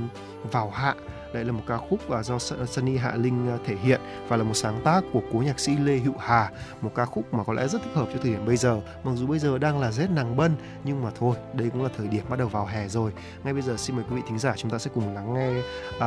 Vào 0.51 0.69
Hạ 0.69 0.95
đây 1.33 1.45
là 1.45 1.51
một 1.51 1.63
ca 1.67 1.77
khúc 1.77 2.09
à, 2.09 2.23
do 2.23 2.39
Sunny 2.39 2.97
Hạ 2.97 3.13
Linh 3.15 3.49
à, 3.49 3.57
thể 3.65 3.75
hiện 3.75 4.01
và 4.27 4.37
là 4.37 4.43
một 4.43 4.53
sáng 4.53 4.81
tác 4.83 5.03
của 5.13 5.21
cố 5.33 5.39
nhạc 5.39 5.59
sĩ 5.59 5.75
Lê 5.77 5.97
Hữu 5.97 6.13
Hà. 6.19 6.51
Một 6.81 6.91
ca 6.95 7.05
khúc 7.05 7.33
mà 7.33 7.43
có 7.43 7.53
lẽ 7.53 7.67
rất 7.67 7.81
thích 7.83 7.93
hợp 7.93 8.07
cho 8.13 8.19
thời 8.23 8.31
điểm 8.31 8.45
bây 8.45 8.57
giờ 8.57 8.81
mặc 9.03 9.11
dù 9.15 9.27
bây 9.27 9.39
giờ 9.39 9.57
đang 9.57 9.79
là 9.79 9.91
rét 9.91 10.09
nàng 10.09 10.37
bân 10.37 10.55
nhưng 10.83 11.03
mà 11.03 11.09
thôi 11.19 11.35
đây 11.53 11.69
cũng 11.69 11.83
là 11.83 11.89
thời 11.97 12.07
điểm 12.07 12.23
bắt 12.29 12.39
đầu 12.39 12.47
vào 12.47 12.65
hè 12.65 12.87
rồi. 12.87 13.11
Ngay 13.43 13.53
bây 13.53 13.61
giờ 13.61 13.77
xin 13.77 13.95
mời 13.95 14.05
quý 14.09 14.15
vị 14.15 14.21
thính 14.27 14.39
giả 14.39 14.53
chúng 14.57 14.71
ta 14.71 14.77
sẽ 14.77 14.91
cùng 14.93 15.15
lắng 15.15 15.33
nghe 15.33 15.59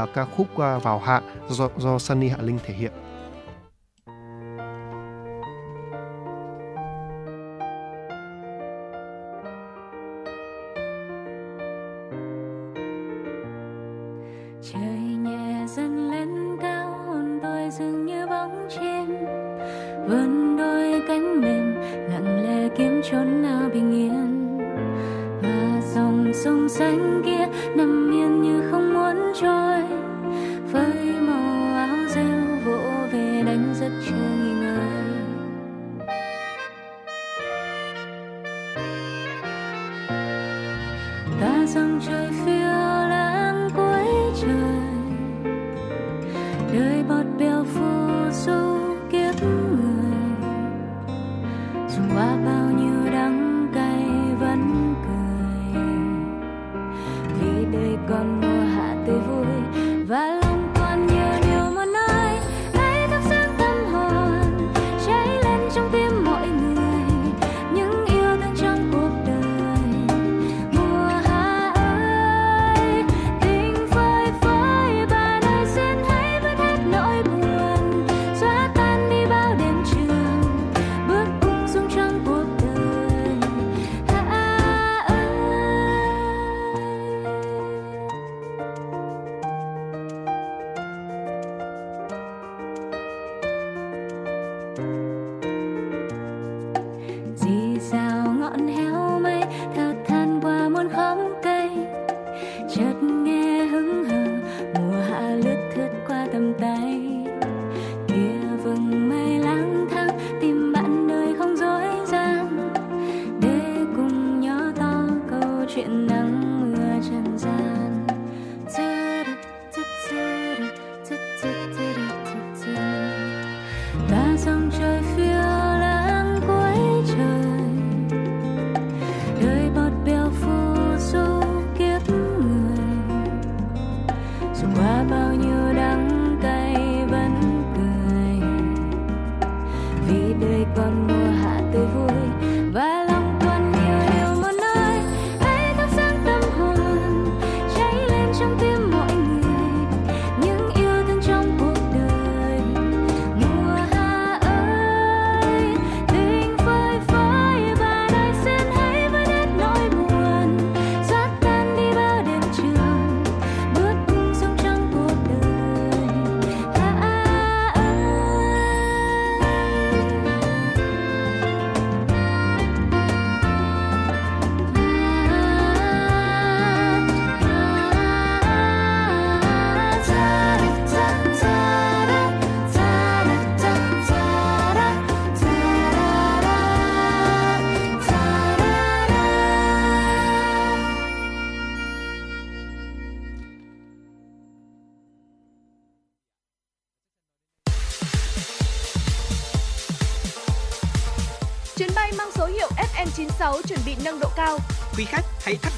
uh, 0.03 0.09
ca 0.15 0.25
khúc 0.25 0.47
uh, 0.53 0.83
Vào 0.83 0.99
Hạ 0.99 1.21
do, 1.49 1.69
do 1.77 1.99
Sunny 1.99 2.29
Hạ 2.29 2.39
Linh 2.41 2.59
thể 2.65 2.75
hiện. 2.75 2.93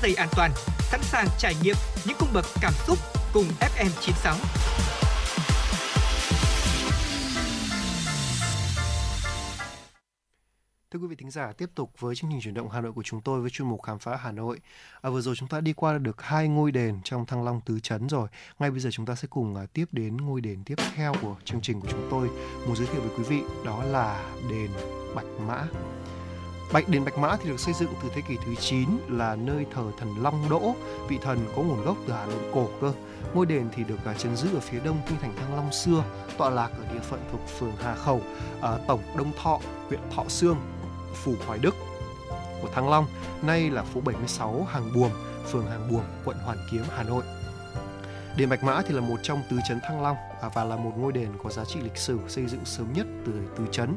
Dây 0.06 0.14
an 0.14 0.28
toàn, 0.36 0.50
sẵn 0.80 1.02
sàng 1.02 1.26
trải 1.38 1.54
nghiệm 1.62 1.76
những 2.06 2.16
cung 2.20 2.28
bậc 2.34 2.44
cảm 2.60 2.72
xúc 2.86 2.98
cùng 3.32 3.44
FM 3.60 3.90
96. 4.00 4.36
Thưa 10.90 10.98
quý 10.98 11.06
vị 11.06 11.16
thính 11.16 11.30
giả, 11.30 11.52
tiếp 11.52 11.70
tục 11.74 11.90
với 11.98 12.14
chương 12.14 12.30
trình 12.30 12.40
chuyển 12.40 12.54
động 12.54 12.68
Hà 12.68 12.80
Nội 12.80 12.92
của 12.92 13.02
chúng 13.02 13.20
tôi 13.20 13.40
với 13.40 13.50
chuyên 13.50 13.68
mục 13.68 13.82
khám 13.82 13.98
phá 13.98 14.16
Hà 14.16 14.32
Nội. 14.32 14.60
À, 15.02 15.10
vừa 15.10 15.20
rồi 15.20 15.36
chúng 15.36 15.48
ta 15.48 15.60
đi 15.60 15.72
qua 15.72 15.98
được 15.98 16.22
hai 16.22 16.48
ngôi 16.48 16.72
đền 16.72 17.00
trong 17.04 17.26
Thăng 17.26 17.44
Long 17.44 17.60
tứ 17.60 17.80
trấn 17.80 18.08
rồi. 18.08 18.28
Ngay 18.58 18.70
bây 18.70 18.80
giờ 18.80 18.90
chúng 18.92 19.06
ta 19.06 19.14
sẽ 19.14 19.28
cùng 19.30 19.56
à, 19.56 19.66
tiếp 19.72 19.84
đến 19.92 20.16
ngôi 20.16 20.40
đền 20.40 20.64
tiếp 20.64 20.76
theo 20.94 21.14
của 21.22 21.36
chương 21.44 21.60
trình 21.60 21.80
của 21.80 21.88
chúng 21.90 22.08
tôi. 22.10 22.28
Muốn 22.66 22.76
giới 22.76 22.86
thiệu 22.86 23.00
với 23.00 23.10
quý 23.18 23.24
vị 23.24 23.40
đó 23.64 23.84
là 23.84 24.34
đền 24.50 24.70
Bạch 25.14 25.26
Mã. 25.46 25.66
Bạch 26.72 26.88
đền 26.88 27.04
Bạch 27.04 27.18
Mã 27.18 27.36
thì 27.36 27.48
được 27.48 27.60
xây 27.60 27.74
dựng 27.74 27.92
từ 28.02 28.08
thế 28.14 28.20
kỷ 28.20 28.36
thứ 28.44 28.54
9 28.54 28.88
là 29.08 29.36
nơi 29.36 29.66
thờ 29.74 29.82
thần 29.98 30.14
Long 30.22 30.48
Đỗ, 30.50 30.74
vị 31.08 31.18
thần 31.22 31.38
có 31.56 31.62
nguồn 31.62 31.84
gốc 31.84 31.96
từ 32.06 32.12
Hà 32.12 32.26
Nội 32.26 32.40
cổ 32.52 32.68
cơ. 32.80 32.92
Ngôi 33.34 33.46
đền 33.46 33.68
thì 33.74 33.84
được 33.84 34.04
à, 34.04 34.14
trấn 34.14 34.36
giữ 34.36 34.48
ở 34.54 34.60
phía 34.60 34.80
đông 34.80 35.00
kinh 35.08 35.18
thành 35.20 35.36
Thăng 35.36 35.56
Long 35.56 35.72
xưa, 35.72 36.04
tọa 36.38 36.50
lạc 36.50 36.68
ở 36.68 36.92
địa 36.92 37.00
phận 37.00 37.20
thuộc 37.32 37.40
phường 37.58 37.72
Hà 37.82 37.94
Khẩu, 37.94 38.20
ở 38.60 38.80
tổng 38.88 39.00
Đông 39.16 39.32
Thọ, 39.42 39.60
huyện 39.88 40.00
Thọ 40.16 40.24
Sương, 40.28 40.56
phủ 41.14 41.34
Hoài 41.46 41.58
Đức 41.58 41.74
của 42.62 42.68
Thăng 42.74 42.88
Long, 42.88 43.06
nay 43.42 43.70
là 43.70 43.82
phố 43.82 44.00
76 44.00 44.66
Hàng 44.70 44.92
Buồm, 44.94 45.10
phường 45.52 45.66
Hàng 45.66 45.88
Buồm, 45.90 46.02
quận 46.24 46.36
Hoàn 46.38 46.58
Kiếm, 46.70 46.82
Hà 46.96 47.02
Nội. 47.02 47.22
Đền 48.36 48.48
Bạch 48.48 48.64
Mã 48.64 48.82
thì 48.82 48.94
là 48.94 49.00
một 49.00 49.16
trong 49.22 49.42
tứ 49.50 49.58
trấn 49.68 49.80
Thăng 49.80 50.02
Long 50.02 50.16
à, 50.42 50.48
và 50.54 50.64
là 50.64 50.76
một 50.76 50.92
ngôi 50.96 51.12
đền 51.12 51.28
có 51.42 51.50
giá 51.50 51.64
trị 51.64 51.80
lịch 51.80 51.96
sử 51.96 52.18
xây 52.28 52.46
dựng 52.46 52.64
sớm 52.64 52.92
nhất 52.92 53.06
từ 53.26 53.32
tứ 53.56 53.64
trấn 53.72 53.96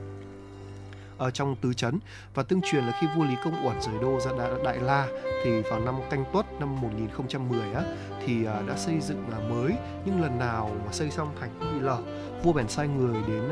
ở 1.20 1.32
trong 1.32 1.56
tứ 1.56 1.74
chấn. 1.74 2.00
Và 2.34 2.44
tương 2.44 2.62
truyền 2.62 2.84
là 2.84 2.98
khi 3.00 3.08
vua 3.18 3.24
Lý 3.24 3.36
Công 3.44 3.66
Uẩn 3.66 3.82
rời 3.82 3.96
đô 4.02 4.20
ra 4.20 4.32
Đại 4.64 4.78
La 4.78 5.08
thì 5.44 5.62
vào 5.62 5.80
năm 5.80 5.96
Canh 6.10 6.26
Tuất 6.34 6.46
năm 6.60 6.82
1010 6.82 7.74
á 7.74 7.82
thì 8.26 8.46
à, 8.46 8.62
đã 8.68 8.78
xây 8.78 9.00
dựng 9.00 9.26
à, 9.32 9.40
mới. 9.50 9.74
Nhưng 10.06 10.22
lần 10.22 10.40
nào 10.40 10.72
mà 10.86 10.92
xây 10.92 11.12
xong 11.12 11.36
thành 11.40 11.50
cũng 11.60 11.74
bị 11.74 11.80
lở 11.80 11.98
vua 12.44 12.54
bèn 12.54 12.68
sai 12.68 12.88
người 12.88 13.18
đến 13.28 13.44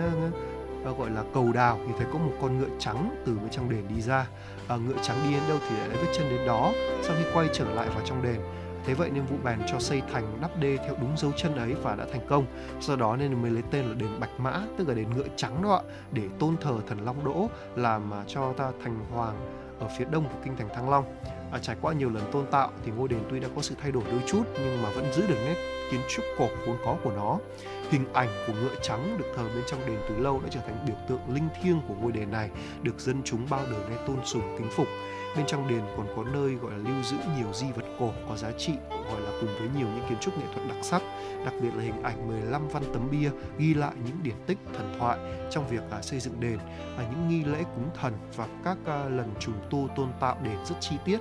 à, 0.85 0.91
gọi 0.97 1.09
là 1.09 1.23
cầu 1.33 1.51
đào 1.53 1.79
thì 1.87 1.93
thấy 1.97 2.07
có 2.13 2.19
một 2.19 2.33
con 2.41 2.59
ngựa 2.59 2.77
trắng 2.79 3.23
từ 3.25 3.33
bên 3.33 3.49
trong 3.49 3.69
đền 3.69 3.83
đi 3.95 4.01
ra. 4.01 4.27
À, 4.67 4.75
ngựa 4.75 4.97
trắng 5.01 5.17
đi 5.23 5.33
đến 5.33 5.43
đâu 5.49 5.57
thì 5.69 5.75
lại 5.77 5.89
vết 5.89 6.11
chân 6.17 6.29
đến 6.29 6.47
đó. 6.47 6.71
Sau 7.01 7.15
khi 7.17 7.23
quay 7.33 7.47
trở 7.53 7.73
lại 7.73 7.87
vào 7.89 8.01
trong 8.05 8.23
đền 8.23 8.39
Thế 8.87 8.93
vậy 8.93 9.09
nên 9.13 9.25
vụ 9.25 9.35
bèn 9.43 9.59
cho 9.71 9.79
xây 9.79 10.01
thành 10.11 10.37
đắp 10.41 10.59
đê 10.59 10.77
theo 10.77 10.95
đúng 11.01 11.17
dấu 11.17 11.31
chân 11.31 11.55
ấy 11.55 11.73
và 11.73 11.95
đã 11.95 12.05
thành 12.11 12.27
công. 12.27 12.45
Do 12.81 12.95
đó 12.95 13.15
nên 13.15 13.41
mới 13.41 13.51
lấy 13.51 13.63
tên 13.71 13.85
là 13.85 13.93
đền 13.93 14.19
Bạch 14.19 14.39
Mã, 14.39 14.61
tức 14.77 14.87
là 14.87 14.93
đền 14.93 15.09
ngựa 15.09 15.27
trắng 15.35 15.63
đó 15.63 15.75
ạ, 15.75 15.81
để 16.11 16.23
tôn 16.39 16.57
thờ 16.57 16.73
thần 16.87 17.05
Long 17.05 17.25
Đỗ 17.25 17.49
làm 17.75 18.11
cho 18.27 18.53
ta 18.53 18.71
thành 18.83 18.99
hoàng 19.11 19.35
ở 19.79 19.87
phía 19.97 20.05
đông 20.11 20.23
của 20.23 20.39
kinh 20.43 20.57
thành 20.57 20.69
Thăng 20.75 20.89
Long. 20.89 21.05
À, 21.51 21.59
trải 21.59 21.75
qua 21.81 21.93
nhiều 21.93 22.09
lần 22.09 22.31
tôn 22.31 22.45
tạo 22.51 22.71
thì 22.85 22.91
ngôi 22.91 23.07
đền 23.07 23.19
tuy 23.29 23.39
đã 23.39 23.47
có 23.55 23.61
sự 23.61 23.75
thay 23.81 23.91
đổi 23.91 24.03
đôi 24.11 24.21
chút 24.27 24.43
nhưng 24.53 24.83
mà 24.83 24.89
vẫn 24.89 25.13
giữ 25.13 25.27
được 25.27 25.37
nét 25.45 25.55
kiến 25.91 26.01
trúc 26.09 26.25
cổ 26.37 26.47
vốn 26.67 26.77
có 26.85 26.97
của 27.03 27.11
nó. 27.11 27.37
Hình 27.89 28.05
ảnh 28.13 28.29
của 28.47 28.53
ngựa 28.53 28.75
trắng 28.81 29.15
được 29.17 29.25
thờ 29.35 29.43
bên 29.55 29.63
trong 29.67 29.79
đền 29.87 29.97
từ 30.09 30.17
lâu 30.17 30.39
đã 30.43 30.49
trở 30.51 30.59
thành 30.59 30.85
biểu 30.87 30.95
tượng 31.09 31.35
linh 31.35 31.47
thiêng 31.61 31.81
của 31.87 31.93
ngôi 32.01 32.11
đền 32.11 32.31
này, 32.31 32.49
được 32.83 32.99
dân 32.99 33.21
chúng 33.23 33.47
bao 33.49 33.61
đời 33.71 33.89
nay 33.89 33.97
tôn 34.07 34.17
sùng 34.25 34.55
kính 34.57 34.69
phục. 34.71 34.87
Bên 35.35 35.45
trong 35.47 35.67
đền 35.67 35.81
còn 35.97 36.07
có 36.15 36.23
nơi 36.23 36.53
gọi 36.53 36.71
là 36.71 36.77
lưu 36.77 37.03
giữ 37.03 37.17
nhiều 37.37 37.53
di 37.53 37.67
vật 37.71 37.85
cổ 37.99 38.11
có 38.29 38.35
giá 38.35 38.51
trị, 38.51 38.73
gọi 38.89 39.21
là 39.21 39.31
cùng 39.41 39.49
với 39.59 39.69
nhiều 39.77 39.87
những 39.95 40.05
kiến 40.09 40.17
trúc 40.21 40.37
nghệ 40.37 40.45
thuật 40.55 40.67
đặc 40.67 40.77
sắc, 40.81 41.01
đặc 41.45 41.53
biệt 41.61 41.69
là 41.75 41.83
hình 41.83 42.03
ảnh 42.03 42.27
15 42.27 42.67
văn 42.67 42.83
tấm 42.93 43.07
bia 43.11 43.29
ghi 43.57 43.73
lại 43.73 43.93
những 44.05 44.23
điển 44.23 44.35
tích 44.45 44.57
thần 44.73 44.95
thoại 44.99 45.19
trong 45.51 45.67
việc 45.67 45.81
à, 45.91 46.01
xây 46.01 46.19
dựng 46.19 46.39
đền, 46.39 46.57
và 46.97 47.03
những 47.11 47.29
nghi 47.29 47.43
lễ 47.43 47.63
cúng 47.75 47.89
thần 48.01 48.13
và 48.35 48.47
các 48.63 48.77
à, 48.85 49.09
lần 49.09 49.33
trùng 49.39 49.55
tu 49.69 49.87
tôn 49.95 50.07
tạo 50.19 50.37
đền 50.43 50.57
rất 50.65 50.75
chi 50.79 50.95
tiết 51.05 51.19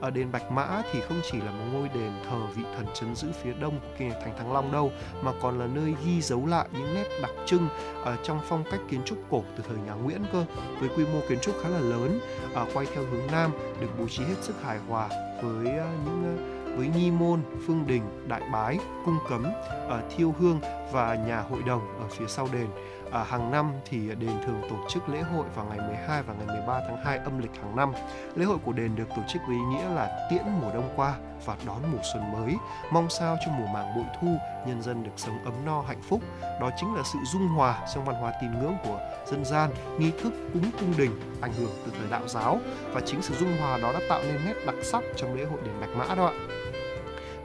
ở 0.00 0.10
đền 0.10 0.32
Bạch 0.32 0.50
Mã 0.50 0.82
thì 0.92 1.00
không 1.00 1.20
chỉ 1.30 1.38
là 1.38 1.50
một 1.50 1.64
ngôi 1.72 1.88
đền 1.88 2.12
thờ 2.30 2.46
vị 2.56 2.62
thần 2.76 2.86
chấn 2.94 3.14
giữ 3.14 3.28
phía 3.42 3.52
đông 3.52 3.80
của 3.80 3.88
kinh 3.98 4.10
thành 4.10 4.38
Thăng 4.38 4.52
Long 4.52 4.72
đâu 4.72 4.92
mà 5.22 5.32
còn 5.42 5.58
là 5.58 5.66
nơi 5.66 5.94
ghi 6.04 6.22
dấu 6.22 6.46
lại 6.46 6.68
những 6.72 6.94
nét 6.94 7.06
đặc 7.22 7.30
trưng 7.46 7.68
ở 8.04 8.16
trong 8.22 8.40
phong 8.48 8.64
cách 8.70 8.80
kiến 8.90 9.00
trúc 9.04 9.18
cổ 9.30 9.44
từ 9.56 9.64
thời 9.68 9.78
nhà 9.86 9.92
Nguyễn 9.92 10.22
cơ 10.32 10.44
với 10.80 10.88
quy 10.88 11.04
mô 11.04 11.20
kiến 11.28 11.38
trúc 11.42 11.54
khá 11.62 11.68
là 11.68 11.80
lớn 11.80 12.20
ở 12.54 12.66
quay 12.74 12.86
theo 12.94 13.04
hướng 13.04 13.26
nam 13.32 13.52
được 13.80 13.88
bố 13.98 14.08
trí 14.08 14.24
hết 14.24 14.36
sức 14.42 14.62
hài 14.62 14.78
hòa 14.78 15.08
với 15.42 15.64
những 16.04 16.60
với 16.76 16.88
nghi 16.96 17.10
môn, 17.10 17.40
phương 17.66 17.86
đình, 17.86 18.02
đại 18.28 18.42
bái, 18.52 18.78
cung 19.04 19.18
cấm, 19.28 19.44
ở 19.88 20.02
thiêu 20.16 20.34
hương 20.38 20.60
và 20.92 21.14
nhà 21.14 21.40
hội 21.40 21.62
đồng 21.66 21.80
ở 22.00 22.08
phía 22.10 22.26
sau 22.28 22.48
đền 22.52 22.66
à, 23.12 23.24
hàng 23.24 23.50
năm 23.50 23.72
thì 23.84 23.98
đền 24.08 24.40
thường 24.46 24.62
tổ 24.70 24.76
chức 24.88 25.08
lễ 25.08 25.20
hội 25.20 25.46
vào 25.54 25.66
ngày 25.66 25.78
12 25.78 26.22
và 26.22 26.34
ngày 26.34 26.46
13 26.46 26.80
tháng 26.86 27.04
2 27.04 27.18
âm 27.18 27.38
lịch 27.38 27.56
hàng 27.62 27.76
năm. 27.76 27.92
Lễ 28.34 28.44
hội 28.44 28.58
của 28.64 28.72
đền 28.72 28.96
được 28.96 29.08
tổ 29.16 29.22
chức 29.28 29.42
với 29.46 29.56
ý 29.56 29.62
nghĩa 29.62 29.88
là 29.94 30.28
tiễn 30.30 30.42
mùa 30.60 30.72
đông 30.74 30.92
qua 30.96 31.14
và 31.44 31.56
đón 31.66 31.92
mùa 31.92 32.02
xuân 32.12 32.32
mới, 32.32 32.54
mong 32.92 33.10
sao 33.10 33.36
cho 33.46 33.52
mùa 33.52 33.66
màng 33.66 33.96
bội 33.96 34.04
thu 34.20 34.28
nhân 34.66 34.82
dân 34.82 35.02
được 35.02 35.10
sống 35.16 35.44
ấm 35.44 35.54
no 35.64 35.82
hạnh 35.82 36.02
phúc. 36.02 36.20
Đó 36.60 36.70
chính 36.76 36.94
là 36.94 37.02
sự 37.12 37.18
dung 37.32 37.48
hòa 37.48 37.86
trong 37.94 38.04
văn 38.04 38.16
hóa 38.16 38.32
tín 38.40 38.50
ngưỡng 38.60 38.76
của 38.84 39.00
dân 39.26 39.44
gian, 39.44 39.70
nghi 39.98 40.12
thức 40.22 40.32
cúng 40.52 40.70
cung 40.80 40.94
đình 40.96 41.10
ảnh 41.40 41.52
hưởng 41.52 41.70
từ 41.86 41.92
thời 41.98 42.10
đạo 42.10 42.28
giáo 42.28 42.58
và 42.92 43.00
chính 43.06 43.22
sự 43.22 43.34
dung 43.34 43.56
hòa 43.58 43.78
đó 43.78 43.92
đã 43.92 44.00
tạo 44.08 44.22
nên 44.22 44.44
nét 44.44 44.54
đặc 44.66 44.74
sắc 44.82 45.04
trong 45.16 45.34
lễ 45.34 45.44
hội 45.44 45.58
đền 45.64 45.74
Bạch 45.80 45.90
Mã 45.96 46.14
đó 46.14 46.26
ạ. 46.26 46.59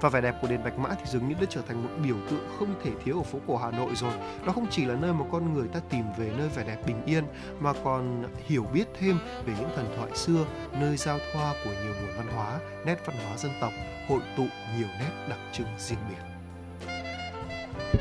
Và 0.02 0.10
vẻ 0.10 0.22
đẹp 0.22 0.36
của 0.42 0.48
đền 0.48 0.64
Bạch 0.64 0.80
Mã 0.80 0.90
thì 0.90 1.06
dường 1.06 1.28
như 1.28 1.36
đã 1.40 1.46
trở 1.50 1.62
thành 1.68 1.84
một 1.84 1.90
biểu 2.04 2.16
tượng 2.30 2.48
không 2.60 2.76
thể 2.84 2.92
thiếu 3.04 3.18
ở 3.18 3.24
phố 3.24 3.40
cổ 3.48 3.58
Hà 3.58 3.72
Nội 3.72 3.96
rồi. 3.96 4.14
đó 4.46 4.54
không 4.54 4.68
chỉ 4.70 4.86
là 4.86 4.96
nơi 4.96 5.14
mà 5.14 5.26
con 5.32 5.54
người 5.54 5.68
ta 5.68 5.80
tìm 5.90 6.04
về 6.18 6.32
nơi 6.38 6.50
vẻ 6.50 6.64
đẹp 6.64 6.78
bình 6.88 7.02
yên 7.06 7.24
mà 7.60 7.74
còn 7.84 8.24
hiểu 8.46 8.64
biết 8.74 8.88
thêm 9.00 9.18
về 9.46 9.54
những 9.60 9.70
thần 9.76 9.94
thoại 9.98 10.12
xưa, 10.16 10.46
nơi 10.80 10.98
giao 10.98 11.20
thoa 11.34 11.54
của 11.66 11.72
nhiều 11.72 11.94
nguồn 12.02 12.18
văn 12.18 12.28
hóa, 12.36 12.60
nét 12.86 13.00
văn 13.06 13.18
hóa 13.28 13.38
dân 13.38 13.52
tộc, 13.62 13.72
hội 14.08 14.22
tụ 14.38 14.44
nhiều 14.78 14.88
nét 15.00 15.28
đặc 15.30 15.40
trưng 15.52 15.68
riêng 15.78 16.00
biệt. 16.10 16.35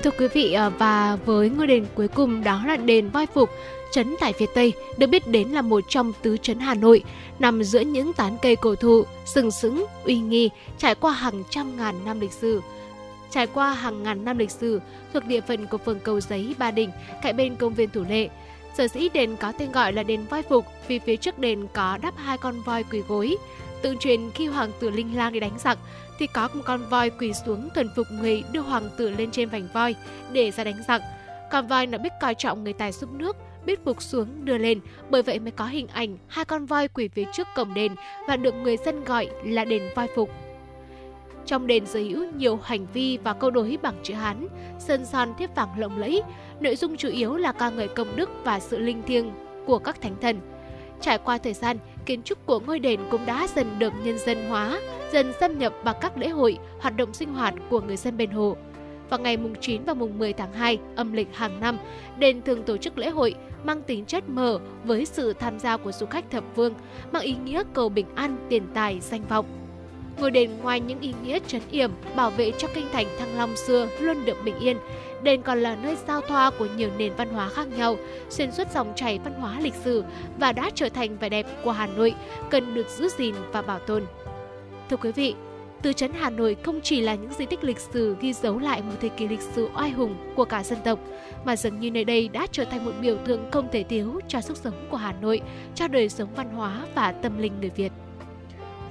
Thưa 0.02 0.10
quý 0.18 0.28
vị 0.28 0.52
à, 0.52 0.68
và 0.68 1.16
với 1.26 1.50
ngôi 1.50 1.66
đền 1.66 1.86
cuối 1.94 2.08
cùng 2.08 2.44
đó 2.44 2.62
là 2.66 2.76
đền 2.76 3.08
Voi 3.08 3.26
Phục 3.26 3.50
trấn 3.92 4.14
tại 4.20 4.32
phía 4.32 4.46
Tây 4.54 4.72
được 4.96 5.06
biết 5.06 5.26
đến 5.26 5.48
là 5.48 5.62
một 5.62 5.84
trong 5.88 6.12
tứ 6.22 6.36
trấn 6.36 6.58
Hà 6.58 6.74
Nội, 6.74 7.02
nằm 7.38 7.64
giữa 7.64 7.80
những 7.80 8.12
tán 8.12 8.36
cây 8.42 8.56
cổ 8.56 8.74
thụ, 8.74 9.04
sừng 9.24 9.50
sững, 9.50 9.86
uy 10.04 10.16
nghi, 10.16 10.50
trải 10.78 10.94
qua 10.94 11.12
hàng 11.12 11.42
trăm 11.50 11.76
ngàn 11.76 11.94
năm 12.04 12.20
lịch 12.20 12.32
sử. 12.32 12.60
Trải 13.30 13.46
qua 13.46 13.74
hàng 13.74 14.02
ngàn 14.02 14.24
năm 14.24 14.38
lịch 14.38 14.50
sử, 14.50 14.80
thuộc 15.12 15.24
địa 15.24 15.40
phận 15.40 15.66
của 15.66 15.78
phường 15.78 16.00
Cầu 16.00 16.20
Giấy, 16.20 16.54
Ba 16.58 16.70
Đình, 16.70 16.90
cạnh 17.22 17.36
bên 17.36 17.56
công 17.56 17.74
viên 17.74 17.90
Thủ 17.90 18.04
Lệ. 18.08 18.28
Sở 18.78 18.88
dĩ 18.88 19.08
đền 19.08 19.36
có 19.36 19.52
tên 19.52 19.72
gọi 19.72 19.92
là 19.92 20.02
đền 20.02 20.24
voi 20.30 20.42
phục 20.42 20.66
vì 20.88 20.98
phía 20.98 21.16
trước 21.16 21.38
đền 21.38 21.66
có 21.72 21.98
đắp 22.02 22.14
hai 22.16 22.38
con 22.38 22.60
voi 22.60 22.84
quỳ 22.90 23.02
gối. 23.08 23.36
Tương 23.82 23.98
truyền 23.98 24.30
khi 24.30 24.46
hoàng 24.46 24.70
tử 24.80 24.90
Linh 24.90 25.16
Lang 25.16 25.32
đi 25.32 25.40
đánh 25.40 25.58
giặc 25.58 25.78
thì 26.18 26.26
có 26.26 26.48
một 26.54 26.62
con 26.64 26.88
voi 26.88 27.10
quỳ 27.10 27.32
xuống 27.32 27.68
thần 27.74 27.88
phục 27.96 28.06
người 28.10 28.42
đưa 28.52 28.60
hoàng 28.60 28.88
tử 28.96 29.10
lên 29.10 29.30
trên 29.30 29.48
vành 29.48 29.68
voi 29.72 29.94
để 30.32 30.50
ra 30.50 30.64
đánh 30.64 30.82
giặc. 30.88 31.02
Con 31.50 31.66
voi 31.66 31.86
nó 31.86 31.98
biết 31.98 32.12
coi 32.20 32.34
trọng 32.34 32.64
người 32.64 32.72
tài 32.72 32.92
giúp 32.92 33.10
nước, 33.12 33.36
biết 33.66 33.84
phục 33.84 34.02
xuống 34.02 34.44
đưa 34.44 34.58
lên, 34.58 34.80
bởi 35.10 35.22
vậy 35.22 35.38
mới 35.38 35.50
có 35.50 35.66
hình 35.66 35.86
ảnh 35.88 36.16
hai 36.28 36.44
con 36.44 36.66
voi 36.66 36.88
quỳ 36.88 37.08
phía 37.08 37.24
trước 37.32 37.46
cổng 37.56 37.74
đền 37.74 37.94
và 38.28 38.36
được 38.36 38.54
người 38.54 38.76
dân 38.76 39.04
gọi 39.04 39.28
là 39.44 39.64
đền 39.64 39.82
voi 39.94 40.08
phục. 40.14 40.30
Trong 41.46 41.66
đền 41.66 41.86
sở 41.86 41.98
hữu 41.98 42.32
nhiều 42.36 42.60
hành 42.62 42.86
vi 42.92 43.18
và 43.24 43.32
câu 43.32 43.50
đối 43.50 43.78
bằng 43.82 43.94
chữ 44.02 44.14
Hán, 44.14 44.48
sơn 44.78 45.04
son 45.04 45.34
thiếp 45.38 45.54
vàng 45.54 45.78
lộng 45.78 45.98
lẫy, 45.98 46.22
nội 46.60 46.76
dung 46.76 46.96
chủ 46.96 47.08
yếu 47.08 47.36
là 47.36 47.52
ca 47.52 47.70
ngợi 47.70 47.88
công 47.88 48.16
đức 48.16 48.30
và 48.44 48.60
sự 48.60 48.78
linh 48.78 49.02
thiêng 49.02 49.32
của 49.66 49.78
các 49.78 50.00
thánh 50.00 50.16
thần. 50.20 50.40
Trải 51.00 51.18
qua 51.18 51.38
thời 51.38 51.52
gian, 51.52 51.78
kiến 52.06 52.22
trúc 52.22 52.46
của 52.46 52.60
ngôi 52.60 52.78
đền 52.78 53.00
cũng 53.10 53.26
đã 53.26 53.46
dần 53.56 53.78
được 53.78 53.92
nhân 54.04 54.18
dân 54.18 54.48
hóa, 54.48 54.80
dần 55.12 55.32
xâm 55.40 55.58
nhập 55.58 55.74
vào 55.84 55.94
các 55.94 56.18
lễ 56.18 56.28
hội, 56.28 56.58
hoạt 56.80 56.96
động 56.96 57.14
sinh 57.14 57.34
hoạt 57.34 57.54
của 57.70 57.80
người 57.80 57.96
dân 57.96 58.16
bên 58.16 58.30
hồ. 58.30 58.56
Vào 59.10 59.20
ngày 59.20 59.36
mùng 59.36 59.54
9 59.60 59.84
và 59.84 59.94
mùng 59.94 60.18
10 60.18 60.32
tháng 60.32 60.52
2 60.52 60.78
âm 60.96 61.12
lịch 61.12 61.28
hàng 61.32 61.60
năm, 61.60 61.78
đền 62.18 62.42
thường 62.42 62.62
tổ 62.62 62.76
chức 62.76 62.98
lễ 62.98 63.10
hội 63.10 63.34
mang 63.64 63.82
tính 63.82 64.04
chất 64.04 64.28
mở 64.28 64.58
với 64.84 65.04
sự 65.04 65.32
tham 65.32 65.58
gia 65.58 65.76
của 65.76 65.92
du 65.92 66.06
khách 66.06 66.30
thập 66.30 66.44
phương, 66.56 66.74
mang 67.12 67.22
ý 67.22 67.34
nghĩa 67.44 67.62
cầu 67.72 67.88
bình 67.88 68.06
an, 68.14 68.36
tiền 68.48 68.62
tài, 68.74 69.00
danh 69.00 69.22
vọng. 69.28 69.46
Ngôi 70.18 70.30
đền 70.30 70.50
ngoài 70.62 70.80
những 70.80 71.00
ý 71.00 71.14
nghĩa 71.24 71.38
trấn 71.46 71.62
yểm, 71.70 71.90
bảo 72.16 72.30
vệ 72.30 72.52
cho 72.58 72.68
kinh 72.74 72.86
thành 72.92 73.06
Thăng 73.18 73.38
Long 73.38 73.56
xưa 73.56 73.88
luôn 74.00 74.24
được 74.24 74.36
bình 74.44 74.58
yên, 74.58 74.76
đền 75.24 75.42
còn 75.42 75.58
là 75.58 75.76
nơi 75.82 75.96
giao 76.08 76.20
thoa 76.20 76.50
của 76.58 76.66
nhiều 76.76 76.90
nền 76.98 77.12
văn 77.16 77.28
hóa 77.28 77.48
khác 77.48 77.68
nhau, 77.76 77.96
xuyên 78.30 78.52
suốt 78.52 78.70
dòng 78.74 78.92
chảy 78.96 79.18
văn 79.24 79.34
hóa 79.34 79.60
lịch 79.60 79.74
sử 79.74 80.04
và 80.38 80.52
đã 80.52 80.70
trở 80.74 80.88
thành 80.88 81.18
vẻ 81.18 81.28
đẹp 81.28 81.46
của 81.64 81.72
Hà 81.72 81.86
Nội, 81.86 82.14
cần 82.50 82.74
được 82.74 82.88
giữ 82.88 83.08
gìn 83.18 83.34
và 83.52 83.62
bảo 83.62 83.78
tồn. 83.78 84.02
Thưa 84.90 84.96
quý 84.96 85.12
vị, 85.12 85.34
Tư 85.82 85.92
trấn 85.92 86.12
Hà 86.12 86.30
Nội 86.30 86.56
không 86.62 86.80
chỉ 86.80 87.00
là 87.00 87.14
những 87.14 87.32
di 87.38 87.46
tích 87.46 87.64
lịch 87.64 87.78
sử 87.78 88.16
ghi 88.20 88.32
dấu 88.32 88.58
lại 88.58 88.82
một 88.82 88.92
thời 89.00 89.10
kỳ 89.10 89.28
lịch 89.28 89.40
sử 89.40 89.68
oai 89.76 89.90
hùng 89.90 90.16
của 90.36 90.44
cả 90.44 90.62
dân 90.62 90.78
tộc, 90.84 90.98
mà 91.44 91.56
dường 91.56 91.80
như 91.80 91.90
nơi 91.90 92.04
đây 92.04 92.28
đã 92.28 92.46
trở 92.52 92.64
thành 92.64 92.84
một 92.84 92.92
biểu 93.00 93.16
tượng 93.16 93.50
không 93.50 93.68
thể 93.72 93.82
thiếu 93.82 94.20
cho 94.28 94.40
sức 94.40 94.56
sống 94.56 94.74
của 94.90 94.96
Hà 94.96 95.12
Nội, 95.12 95.40
cho 95.74 95.88
đời 95.88 96.08
sống 96.08 96.28
văn 96.36 96.50
hóa 96.50 96.86
và 96.94 97.12
tâm 97.12 97.38
linh 97.38 97.60
người 97.60 97.70
Việt. 97.70 97.92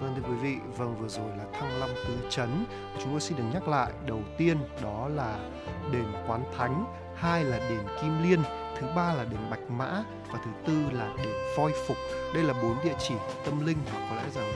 Vâng 0.03 0.15
thưa 0.15 0.29
quý 0.29 0.35
vị, 0.35 0.57
vâng 0.77 0.95
vừa 0.99 1.07
rồi 1.07 1.29
là 1.37 1.45
Thăng 1.53 1.79
Long 1.79 1.89
Tứ 2.07 2.17
chấn, 2.29 2.65
Chúng 2.99 3.11
tôi 3.11 3.21
xin 3.21 3.37
được 3.37 3.43
nhắc 3.53 3.67
lại, 3.67 3.91
đầu 4.07 4.21
tiên 4.37 4.57
đó 4.81 5.07
là 5.07 5.49
đền 5.91 6.05
Quán 6.27 6.43
Thánh, 6.57 6.85
hai 7.15 7.43
là 7.43 7.57
đền 7.69 7.79
Kim 8.01 8.23
Liên, 8.23 8.39
thứ 8.79 8.87
ba 8.95 9.13
là 9.13 9.25
đền 9.25 9.39
Bạch 9.49 9.69
Mã 9.69 10.03
và 10.31 10.39
thứ 10.45 10.51
tư 10.65 10.97
là 10.97 11.13
đền 11.17 11.33
Voi 11.57 11.71
Phục. 11.87 11.97
Đây 12.33 12.43
là 12.43 12.53
bốn 12.53 12.75
địa 12.83 12.95
chỉ 12.99 13.13
tâm 13.45 13.65
linh 13.65 13.77
mà 13.93 14.07
có 14.09 14.15
lẽ 14.15 14.23
rằng 14.35 14.53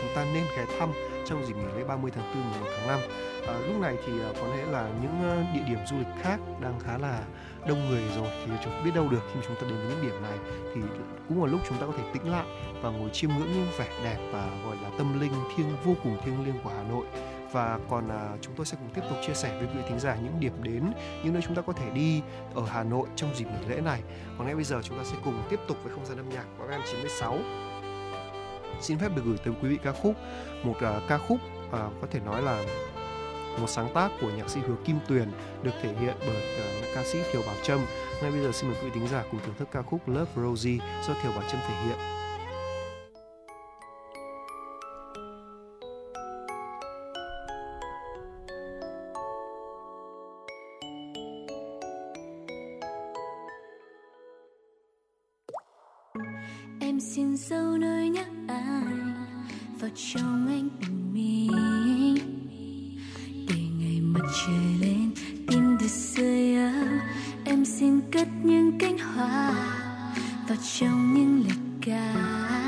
chúng 0.00 0.08
ta 0.14 0.24
nên 0.24 0.44
ghé 0.56 0.64
thăm 0.78 0.88
trong 1.26 1.46
dịp 1.46 1.54
nghỉ 1.54 1.66
lễ 1.76 1.84
30 1.84 2.10
tháng 2.14 2.34
4 2.34 2.60
1 2.60 2.66
tháng 2.76 2.88
5. 2.88 3.00
À, 3.46 3.58
lúc 3.66 3.80
này 3.80 3.96
thì 4.06 4.12
à, 4.20 4.30
có 4.40 4.46
lẽ 4.56 4.64
là 4.64 4.90
những 5.02 5.22
à, 5.22 5.52
địa 5.54 5.62
điểm 5.66 5.78
du 5.86 5.98
lịch 5.98 6.22
khác 6.22 6.40
đang 6.60 6.80
khá 6.80 6.98
là 6.98 7.22
đông 7.68 7.88
người 7.88 8.02
rồi 8.16 8.28
thì 8.46 8.52
chúng 8.64 8.84
biết 8.84 8.90
đâu 8.94 9.08
được 9.08 9.20
khi 9.34 9.40
chúng 9.46 9.56
ta 9.56 9.62
đến 9.62 9.76
với 9.76 9.86
những 9.88 10.02
điểm 10.02 10.22
này. 10.22 10.38
Thì 10.74 10.80
cũng 11.28 11.44
là 11.44 11.50
lúc 11.50 11.60
chúng 11.68 11.78
ta 11.78 11.86
có 11.86 11.92
thể 11.98 12.04
tĩnh 12.14 12.32
lại 12.32 12.46
và 12.82 12.90
ngồi 12.90 13.10
chiêm 13.10 13.30
ngưỡng 13.30 13.52
những 13.52 13.66
vẻ 13.78 13.88
đẹp 14.04 14.18
và 14.32 14.48
gọi 14.64 14.76
là 14.82 14.90
tâm 14.98 15.20
linh 15.20 15.32
thiêng 15.56 15.76
vô 15.84 15.94
cùng 16.02 16.16
thiêng 16.24 16.44
liêng 16.44 16.58
của 16.64 16.70
Hà 16.70 16.82
Nội. 16.82 17.06
Và 17.52 17.78
còn 17.90 18.08
à, 18.08 18.36
chúng 18.40 18.54
tôi 18.56 18.66
sẽ 18.66 18.76
cùng 18.80 18.90
tiếp 18.94 19.02
tục 19.08 19.18
chia 19.26 19.34
sẻ 19.34 19.58
với 19.58 19.66
quý 19.66 19.72
vị 19.76 19.82
thính 19.88 20.00
giả 20.00 20.16
những 20.22 20.40
điểm 20.40 20.52
đến 20.62 20.92
những 21.24 21.32
nơi 21.32 21.42
chúng 21.46 21.54
ta 21.54 21.62
có 21.62 21.72
thể 21.72 21.90
đi 21.90 22.22
ở 22.54 22.62
Hà 22.66 22.82
Nội 22.82 23.08
trong 23.16 23.34
dịp 23.34 23.44
nghỉ 23.44 23.74
lễ 23.74 23.80
này. 23.80 24.00
Còn 24.38 24.46
ngay 24.46 24.54
bây 24.54 24.64
giờ 24.64 24.80
chúng 24.82 24.98
ta 24.98 25.04
sẽ 25.04 25.16
cùng 25.24 25.42
tiếp 25.50 25.60
tục 25.68 25.76
với 25.82 25.92
không 25.94 26.06
gian 26.06 26.16
âm 26.16 26.28
nhạc 26.28 26.44
của 26.58 26.64
FM 26.64 26.80
96 26.92 27.38
xin 28.80 28.98
phép 28.98 29.16
được 29.16 29.22
gửi 29.24 29.36
tới 29.44 29.54
quý 29.62 29.68
vị 29.68 29.78
ca 29.82 29.92
khúc 29.92 30.14
một 30.62 30.74
uh, 30.76 31.08
ca 31.08 31.18
khúc 31.18 31.38
uh, 31.66 31.72
có 31.72 32.06
thể 32.10 32.20
nói 32.20 32.42
là 32.42 32.64
một 33.60 33.66
sáng 33.68 33.88
tác 33.94 34.10
của 34.20 34.30
nhạc 34.36 34.50
sĩ 34.50 34.60
Hứa 34.60 34.76
Kim 34.84 34.98
Tuyền 35.08 35.28
được 35.62 35.72
thể 35.82 35.94
hiện 36.00 36.16
bởi 36.20 36.36
uh, 36.36 36.77
ca 36.94 37.04
sĩ 37.04 37.18
Thiều 37.32 37.42
Bảo 37.46 37.56
Trâm. 37.62 37.80
Ngay 38.22 38.30
bây 38.30 38.40
giờ 38.40 38.52
xin 38.52 38.70
mời 38.70 38.78
quý 38.80 38.84
vị 38.84 38.90
thính 38.94 39.08
giả 39.08 39.24
cùng 39.30 39.40
thưởng 39.46 39.54
thức 39.58 39.68
ca 39.72 39.82
khúc 39.82 40.08
Love 40.08 40.32
Rosie 40.36 40.78
do 41.08 41.14
Thiều 41.22 41.32
Bảo 41.32 41.42
Trâm 41.50 41.60
thể 41.68 41.74
hiện. 41.84 41.98
em 56.80 57.00
xin 57.00 57.36
dấu 57.36 57.76
nơi 57.76 58.08
nhắc 58.08 58.28
anh 58.48 59.14
vào 59.80 59.90
trong 59.94 60.46
anh 60.46 60.68
bình 60.80 61.12
minh 61.14 62.18
để 63.48 63.60
ngày 63.80 64.00
mặt 64.00 64.24
trời 64.46 64.78
lên 64.80 65.10
in 65.48 65.78
desire 65.80 66.72
em 67.44 67.64
xin 67.64 68.00
cất 68.12 68.28
những 68.42 68.78
cánh 68.78 68.98
hoa 68.98 69.52
vào 70.48 70.58
trong 70.78 71.14
những 71.14 71.42
lời 71.48 71.58
ca. 71.80 72.67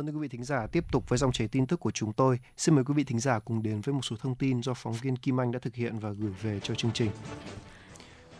Vâng 0.00 0.06
thưa 0.06 0.12
quý 0.12 0.22
vị 0.22 0.28
thính 0.28 0.44
giả, 0.44 0.66
tiếp 0.66 0.84
tục 0.92 1.08
với 1.08 1.18
dòng 1.18 1.32
chảy 1.32 1.48
tin 1.48 1.66
tức 1.66 1.80
của 1.80 1.90
chúng 1.90 2.12
tôi. 2.12 2.38
Xin 2.56 2.74
mời 2.74 2.84
quý 2.84 2.94
vị 2.94 3.04
thính 3.04 3.20
giả 3.20 3.38
cùng 3.38 3.62
đến 3.62 3.80
với 3.80 3.94
một 3.94 4.00
số 4.02 4.16
thông 4.16 4.34
tin 4.34 4.62
do 4.62 4.74
phóng 4.74 4.92
viên 4.92 5.16
Kim 5.16 5.40
Anh 5.40 5.52
đã 5.52 5.58
thực 5.58 5.74
hiện 5.74 5.98
và 5.98 6.10
gửi 6.10 6.32
về 6.42 6.60
cho 6.62 6.74
chương 6.74 6.90
trình. 6.94 7.10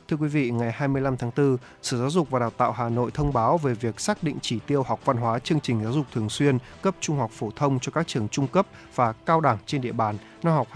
Thưa 0.08 0.16
quý 0.16 0.28
vị, 0.28 0.50
ngày 0.50 0.72
25 0.72 1.16
tháng 1.16 1.30
4, 1.36 1.56
Sở 1.82 1.98
Giáo 1.98 2.10
dục 2.10 2.30
và 2.30 2.38
Đào 2.38 2.50
tạo 2.50 2.72
Hà 2.72 2.88
Nội 2.88 3.10
thông 3.14 3.32
báo 3.32 3.58
về 3.58 3.74
việc 3.74 4.00
xác 4.00 4.22
định 4.22 4.38
chỉ 4.42 4.58
tiêu 4.66 4.82
học 4.82 5.00
văn 5.04 5.16
hóa 5.16 5.38
chương 5.38 5.60
trình 5.60 5.82
giáo 5.82 5.92
dục 5.92 6.06
thường 6.12 6.28
xuyên 6.28 6.58
cấp 6.82 6.94
trung 7.00 7.18
học 7.18 7.30
phổ 7.30 7.50
thông 7.56 7.80
cho 7.80 7.92
các 7.92 8.06
trường 8.06 8.28
trung 8.28 8.46
cấp 8.46 8.66
và 8.94 9.12
cao 9.12 9.40
đẳng 9.40 9.58
trên 9.66 9.80
địa 9.80 9.92
bàn 9.92 10.18
năm 10.42 10.54
học 10.54 10.68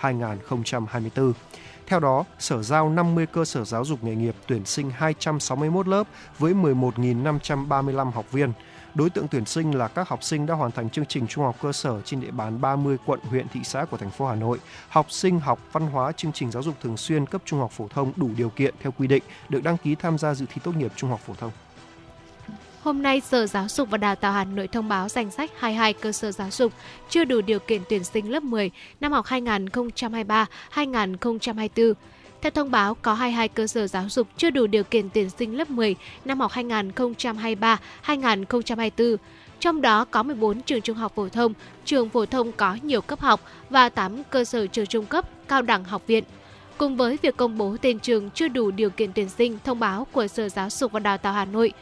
2023-2024. 0.00 1.32
Theo 1.86 2.00
đó, 2.00 2.24
Sở 2.38 2.62
giao 2.62 2.90
50 2.90 3.26
cơ 3.26 3.44
sở 3.44 3.64
giáo 3.64 3.84
dục 3.84 4.04
nghề 4.04 4.14
nghiệp 4.14 4.34
tuyển 4.46 4.64
sinh 4.64 4.90
261 4.90 5.88
lớp 5.88 6.06
với 6.38 6.54
11.535 6.54 8.10
học 8.10 8.32
viên. 8.32 8.52
Đối 8.94 9.10
tượng 9.10 9.28
tuyển 9.28 9.44
sinh 9.44 9.74
là 9.74 9.88
các 9.88 10.08
học 10.08 10.22
sinh 10.22 10.46
đã 10.46 10.54
hoàn 10.54 10.70
thành 10.70 10.90
chương 10.90 11.06
trình 11.06 11.26
trung 11.26 11.44
học 11.44 11.56
cơ 11.62 11.72
sở 11.72 12.00
trên 12.04 12.20
địa 12.20 12.30
bàn 12.30 12.60
30 12.60 12.96
quận, 13.06 13.20
huyện, 13.22 13.48
thị 13.48 13.60
xã 13.64 13.84
của 13.84 13.96
thành 13.96 14.10
phố 14.10 14.26
Hà 14.26 14.34
Nội. 14.34 14.58
Học 14.88 15.10
sinh 15.10 15.40
học 15.40 15.58
văn 15.72 15.86
hóa 15.86 16.12
chương 16.12 16.32
trình 16.32 16.50
giáo 16.50 16.62
dục 16.62 16.74
thường 16.82 16.96
xuyên 16.96 17.26
cấp 17.26 17.42
trung 17.44 17.60
học 17.60 17.72
phổ 17.72 17.88
thông 17.88 18.12
đủ 18.16 18.30
điều 18.36 18.50
kiện 18.50 18.74
theo 18.80 18.92
quy 18.98 19.06
định 19.06 19.22
được 19.48 19.62
đăng 19.62 19.76
ký 19.76 19.94
tham 19.94 20.18
gia 20.18 20.34
dự 20.34 20.46
thi 20.48 20.60
tốt 20.64 20.76
nghiệp 20.76 20.92
trung 20.96 21.10
học 21.10 21.20
phổ 21.26 21.34
thông. 21.34 21.50
Hôm 22.82 23.02
nay, 23.02 23.20
Sở 23.20 23.46
Giáo 23.46 23.68
dục 23.68 23.90
và 23.90 23.98
Đào 23.98 24.16
tạo 24.16 24.32
Hà 24.32 24.44
Nội 24.44 24.68
thông 24.68 24.88
báo 24.88 25.08
danh 25.08 25.30
sách 25.30 25.50
22 25.58 25.92
cơ 25.92 26.12
sở 26.12 26.32
giáo 26.32 26.50
dục 26.50 26.72
chưa 27.08 27.24
đủ 27.24 27.40
điều 27.40 27.58
kiện 27.58 27.82
tuyển 27.88 28.04
sinh 28.04 28.30
lớp 28.30 28.42
10 28.42 28.70
năm 29.00 29.12
học 29.12 29.26
2023-2024. 29.26 31.94
Theo 32.42 32.50
thông 32.50 32.70
báo, 32.70 32.96
có 33.02 33.14
22 33.14 33.48
cơ 33.48 33.66
sở 33.66 33.86
giáo 33.86 34.04
dục 34.08 34.26
chưa 34.36 34.50
đủ 34.50 34.66
điều 34.66 34.84
kiện 34.84 35.08
tuyển 35.14 35.30
sinh 35.30 35.58
lớp 35.58 35.70
10 35.70 35.96
năm 36.24 36.40
học 36.40 36.52
2023-2024. 36.52 39.16
Trong 39.60 39.80
đó 39.80 40.04
có 40.04 40.22
14 40.22 40.62
trường 40.62 40.80
trung 40.80 40.96
học 40.96 41.12
phổ 41.14 41.28
thông, 41.28 41.52
trường 41.84 42.08
phổ 42.08 42.26
thông 42.26 42.52
có 42.52 42.76
nhiều 42.82 43.00
cấp 43.00 43.20
học 43.20 43.40
và 43.70 43.88
8 43.88 44.22
cơ 44.30 44.44
sở 44.44 44.66
trường 44.66 44.86
trung 44.86 45.06
cấp, 45.06 45.24
cao 45.48 45.62
đẳng 45.62 45.84
học 45.84 46.02
viện. 46.06 46.24
Cùng 46.78 46.96
với 46.96 47.18
việc 47.22 47.36
công 47.36 47.58
bố 47.58 47.76
tên 47.82 47.98
trường 47.98 48.30
chưa 48.30 48.48
đủ 48.48 48.70
điều 48.70 48.90
kiện 48.90 49.12
tuyển 49.12 49.28
sinh 49.28 49.58
thông 49.64 49.80
báo 49.80 50.06
của 50.12 50.26
Sở 50.26 50.48
Giáo 50.48 50.70
dục 50.70 50.92
và 50.92 51.00
Đào 51.00 51.18
tạo 51.18 51.32
Hà 51.32 51.44
Nội, 51.44 51.72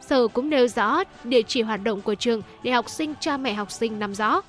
Sở 0.00 0.28
cũng 0.28 0.50
nêu 0.50 0.68
rõ 0.68 1.02
địa 1.24 1.42
chỉ 1.42 1.62
hoạt 1.62 1.84
động 1.84 2.00
của 2.00 2.14
trường 2.14 2.42
để 2.62 2.70
học 2.70 2.88
sinh 2.88 3.14
cha 3.20 3.36
mẹ 3.36 3.54
học 3.54 3.70
sinh 3.70 3.98
nắm 3.98 4.14
rõ. 4.14 4.40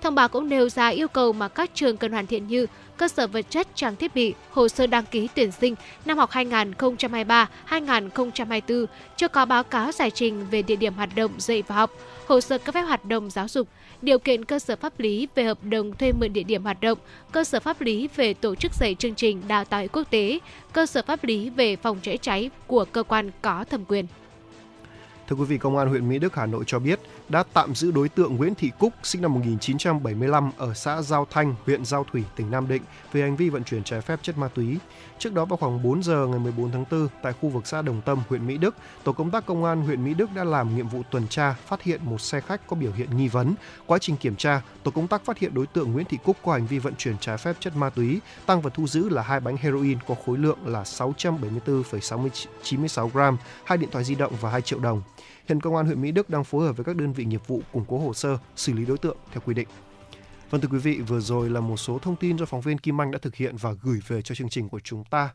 Thông 0.00 0.14
báo 0.14 0.28
cũng 0.28 0.48
nêu 0.48 0.68
ra 0.68 0.88
yêu 0.88 1.08
cầu 1.08 1.32
mà 1.32 1.48
các 1.48 1.70
trường 1.74 1.96
cần 1.96 2.12
hoàn 2.12 2.26
thiện 2.26 2.46
như 2.46 2.66
cơ 3.00 3.08
sở 3.08 3.26
vật 3.26 3.50
chất, 3.50 3.68
trang 3.74 3.96
thiết 3.96 4.14
bị, 4.14 4.34
hồ 4.50 4.68
sơ 4.68 4.86
đăng 4.86 5.06
ký 5.06 5.28
tuyển 5.34 5.52
sinh 5.52 5.74
năm 6.04 6.18
học 6.18 6.30
2023-2024 6.30 8.86
chưa 9.16 9.28
có 9.28 9.44
báo 9.44 9.64
cáo 9.64 9.92
giải 9.92 10.10
trình 10.10 10.46
về 10.50 10.62
địa 10.62 10.76
điểm 10.76 10.94
hoạt 10.94 11.08
động 11.16 11.30
dạy 11.38 11.62
và 11.66 11.74
học, 11.74 11.90
hồ 12.26 12.40
sơ 12.40 12.58
cấp 12.58 12.74
phép 12.74 12.82
hoạt 12.82 13.04
động 13.04 13.30
giáo 13.30 13.48
dục, 13.48 13.68
điều 14.02 14.18
kiện 14.18 14.44
cơ 14.44 14.58
sở 14.58 14.76
pháp 14.76 15.00
lý 15.00 15.28
về 15.34 15.44
hợp 15.44 15.58
đồng 15.64 15.96
thuê 15.96 16.12
mượn 16.12 16.32
địa 16.32 16.42
điểm 16.42 16.64
hoạt 16.64 16.80
động, 16.80 16.98
cơ 17.32 17.44
sở 17.44 17.60
pháp 17.60 17.80
lý 17.80 18.08
về 18.16 18.34
tổ 18.34 18.54
chức 18.54 18.72
dạy 18.74 18.94
chương 18.98 19.14
trình 19.14 19.42
đào 19.48 19.64
tạo 19.64 19.86
quốc 19.92 20.10
tế, 20.10 20.38
cơ 20.72 20.86
sở 20.86 21.02
pháp 21.06 21.24
lý 21.24 21.50
về 21.50 21.76
phòng 21.76 21.98
cháy 22.02 22.18
cháy 22.18 22.50
của 22.66 22.84
cơ 22.84 23.02
quan 23.02 23.30
có 23.42 23.64
thẩm 23.64 23.84
quyền. 23.84 24.06
Thưa 25.30 25.36
quý 25.36 25.44
vị, 25.44 25.58
Công 25.58 25.76
an 25.76 25.88
huyện 25.88 26.08
Mỹ 26.08 26.18
Đức, 26.18 26.34
Hà 26.34 26.46
Nội 26.46 26.64
cho 26.66 26.78
biết 26.78 27.00
đã 27.28 27.44
tạm 27.52 27.74
giữ 27.74 27.90
đối 27.90 28.08
tượng 28.08 28.36
Nguyễn 28.36 28.54
Thị 28.54 28.70
Cúc, 28.78 28.92
sinh 29.02 29.22
năm 29.22 29.34
1975 29.34 30.50
ở 30.56 30.74
xã 30.74 31.02
Giao 31.02 31.26
Thanh, 31.30 31.54
huyện 31.66 31.84
Giao 31.84 32.04
Thủy, 32.12 32.24
tỉnh 32.36 32.50
Nam 32.50 32.68
Định 32.68 32.82
về 33.12 33.20
hành 33.20 33.36
vi 33.36 33.48
vận 33.48 33.64
chuyển 33.64 33.84
trái 33.84 34.00
phép 34.00 34.18
chất 34.22 34.38
ma 34.38 34.48
túy. 34.48 34.78
Trước 35.18 35.32
đó 35.32 35.44
vào 35.44 35.56
khoảng 35.56 35.82
4 35.82 36.02
giờ 36.02 36.26
ngày 36.26 36.38
14 36.38 36.70
tháng 36.70 36.84
4 36.90 37.08
tại 37.22 37.32
khu 37.40 37.48
vực 37.48 37.66
xã 37.66 37.82
Đồng 37.82 38.00
Tâm, 38.00 38.22
huyện 38.28 38.46
Mỹ 38.46 38.58
Đức, 38.58 38.74
tổ 39.04 39.12
công 39.12 39.30
tác 39.30 39.46
công 39.46 39.64
an 39.64 39.82
huyện 39.82 40.04
Mỹ 40.04 40.14
Đức 40.14 40.30
đã 40.34 40.44
làm 40.44 40.76
nhiệm 40.76 40.88
vụ 40.88 41.02
tuần 41.10 41.28
tra, 41.28 41.54
phát 41.66 41.82
hiện 41.82 42.00
một 42.04 42.20
xe 42.20 42.40
khách 42.40 42.66
có 42.66 42.76
biểu 42.76 42.92
hiện 42.92 43.16
nghi 43.16 43.28
vấn. 43.28 43.54
Quá 43.86 43.98
trình 43.98 44.16
kiểm 44.16 44.36
tra, 44.36 44.62
tổ 44.82 44.90
công 44.90 45.08
tác 45.08 45.24
phát 45.24 45.38
hiện 45.38 45.54
đối 45.54 45.66
tượng 45.66 45.92
Nguyễn 45.92 46.06
Thị 46.06 46.18
Cúc 46.24 46.36
có 46.44 46.52
hành 46.52 46.66
vi 46.66 46.78
vận 46.78 46.94
chuyển 46.94 47.18
trái 47.20 47.38
phép 47.38 47.56
chất 47.60 47.76
ma 47.76 47.90
túy, 47.90 48.20
tăng 48.46 48.60
vật 48.60 48.74
thu 48.74 48.86
giữ 48.86 49.08
là 49.08 49.22
hai 49.22 49.40
bánh 49.40 49.56
heroin 49.56 49.98
có 50.08 50.14
khối 50.26 50.38
lượng 50.38 50.58
là 50.64 50.82
674,96 50.82 53.08
gram, 53.08 53.36
hai 53.64 53.78
điện 53.78 53.88
thoại 53.92 54.04
di 54.04 54.14
động 54.14 54.32
và 54.40 54.50
2 54.50 54.62
triệu 54.62 54.78
đồng. 54.78 55.02
Hiện 55.50 55.60
công 55.60 55.76
an 55.76 55.86
huyện 55.86 56.02
Mỹ 56.02 56.12
Đức 56.12 56.30
đang 56.30 56.44
phối 56.44 56.66
hợp 56.66 56.76
với 56.76 56.84
các 56.84 56.96
đơn 56.96 57.12
vị 57.12 57.24
nghiệp 57.24 57.46
vụ 57.46 57.62
củng 57.72 57.84
cố 57.88 57.98
hồ 57.98 58.14
sơ, 58.14 58.38
xử 58.56 58.72
lý 58.72 58.84
đối 58.84 58.98
tượng 58.98 59.16
theo 59.32 59.42
quy 59.46 59.54
định. 59.54 59.68
Vâng 60.50 60.60
thưa 60.60 60.68
quý 60.72 60.78
vị, 60.78 61.00
vừa 61.00 61.20
rồi 61.20 61.50
là 61.50 61.60
một 61.60 61.76
số 61.76 61.98
thông 61.98 62.16
tin 62.16 62.38
do 62.38 62.44
phóng 62.44 62.60
viên 62.60 62.78
Kim 62.78 63.00
Anh 63.00 63.10
đã 63.10 63.18
thực 63.22 63.34
hiện 63.34 63.56
và 63.56 63.72
gửi 63.82 64.00
về 64.08 64.22
cho 64.22 64.34
chương 64.34 64.48
trình 64.48 64.68
của 64.68 64.80
chúng 64.80 65.04
ta. 65.04 65.28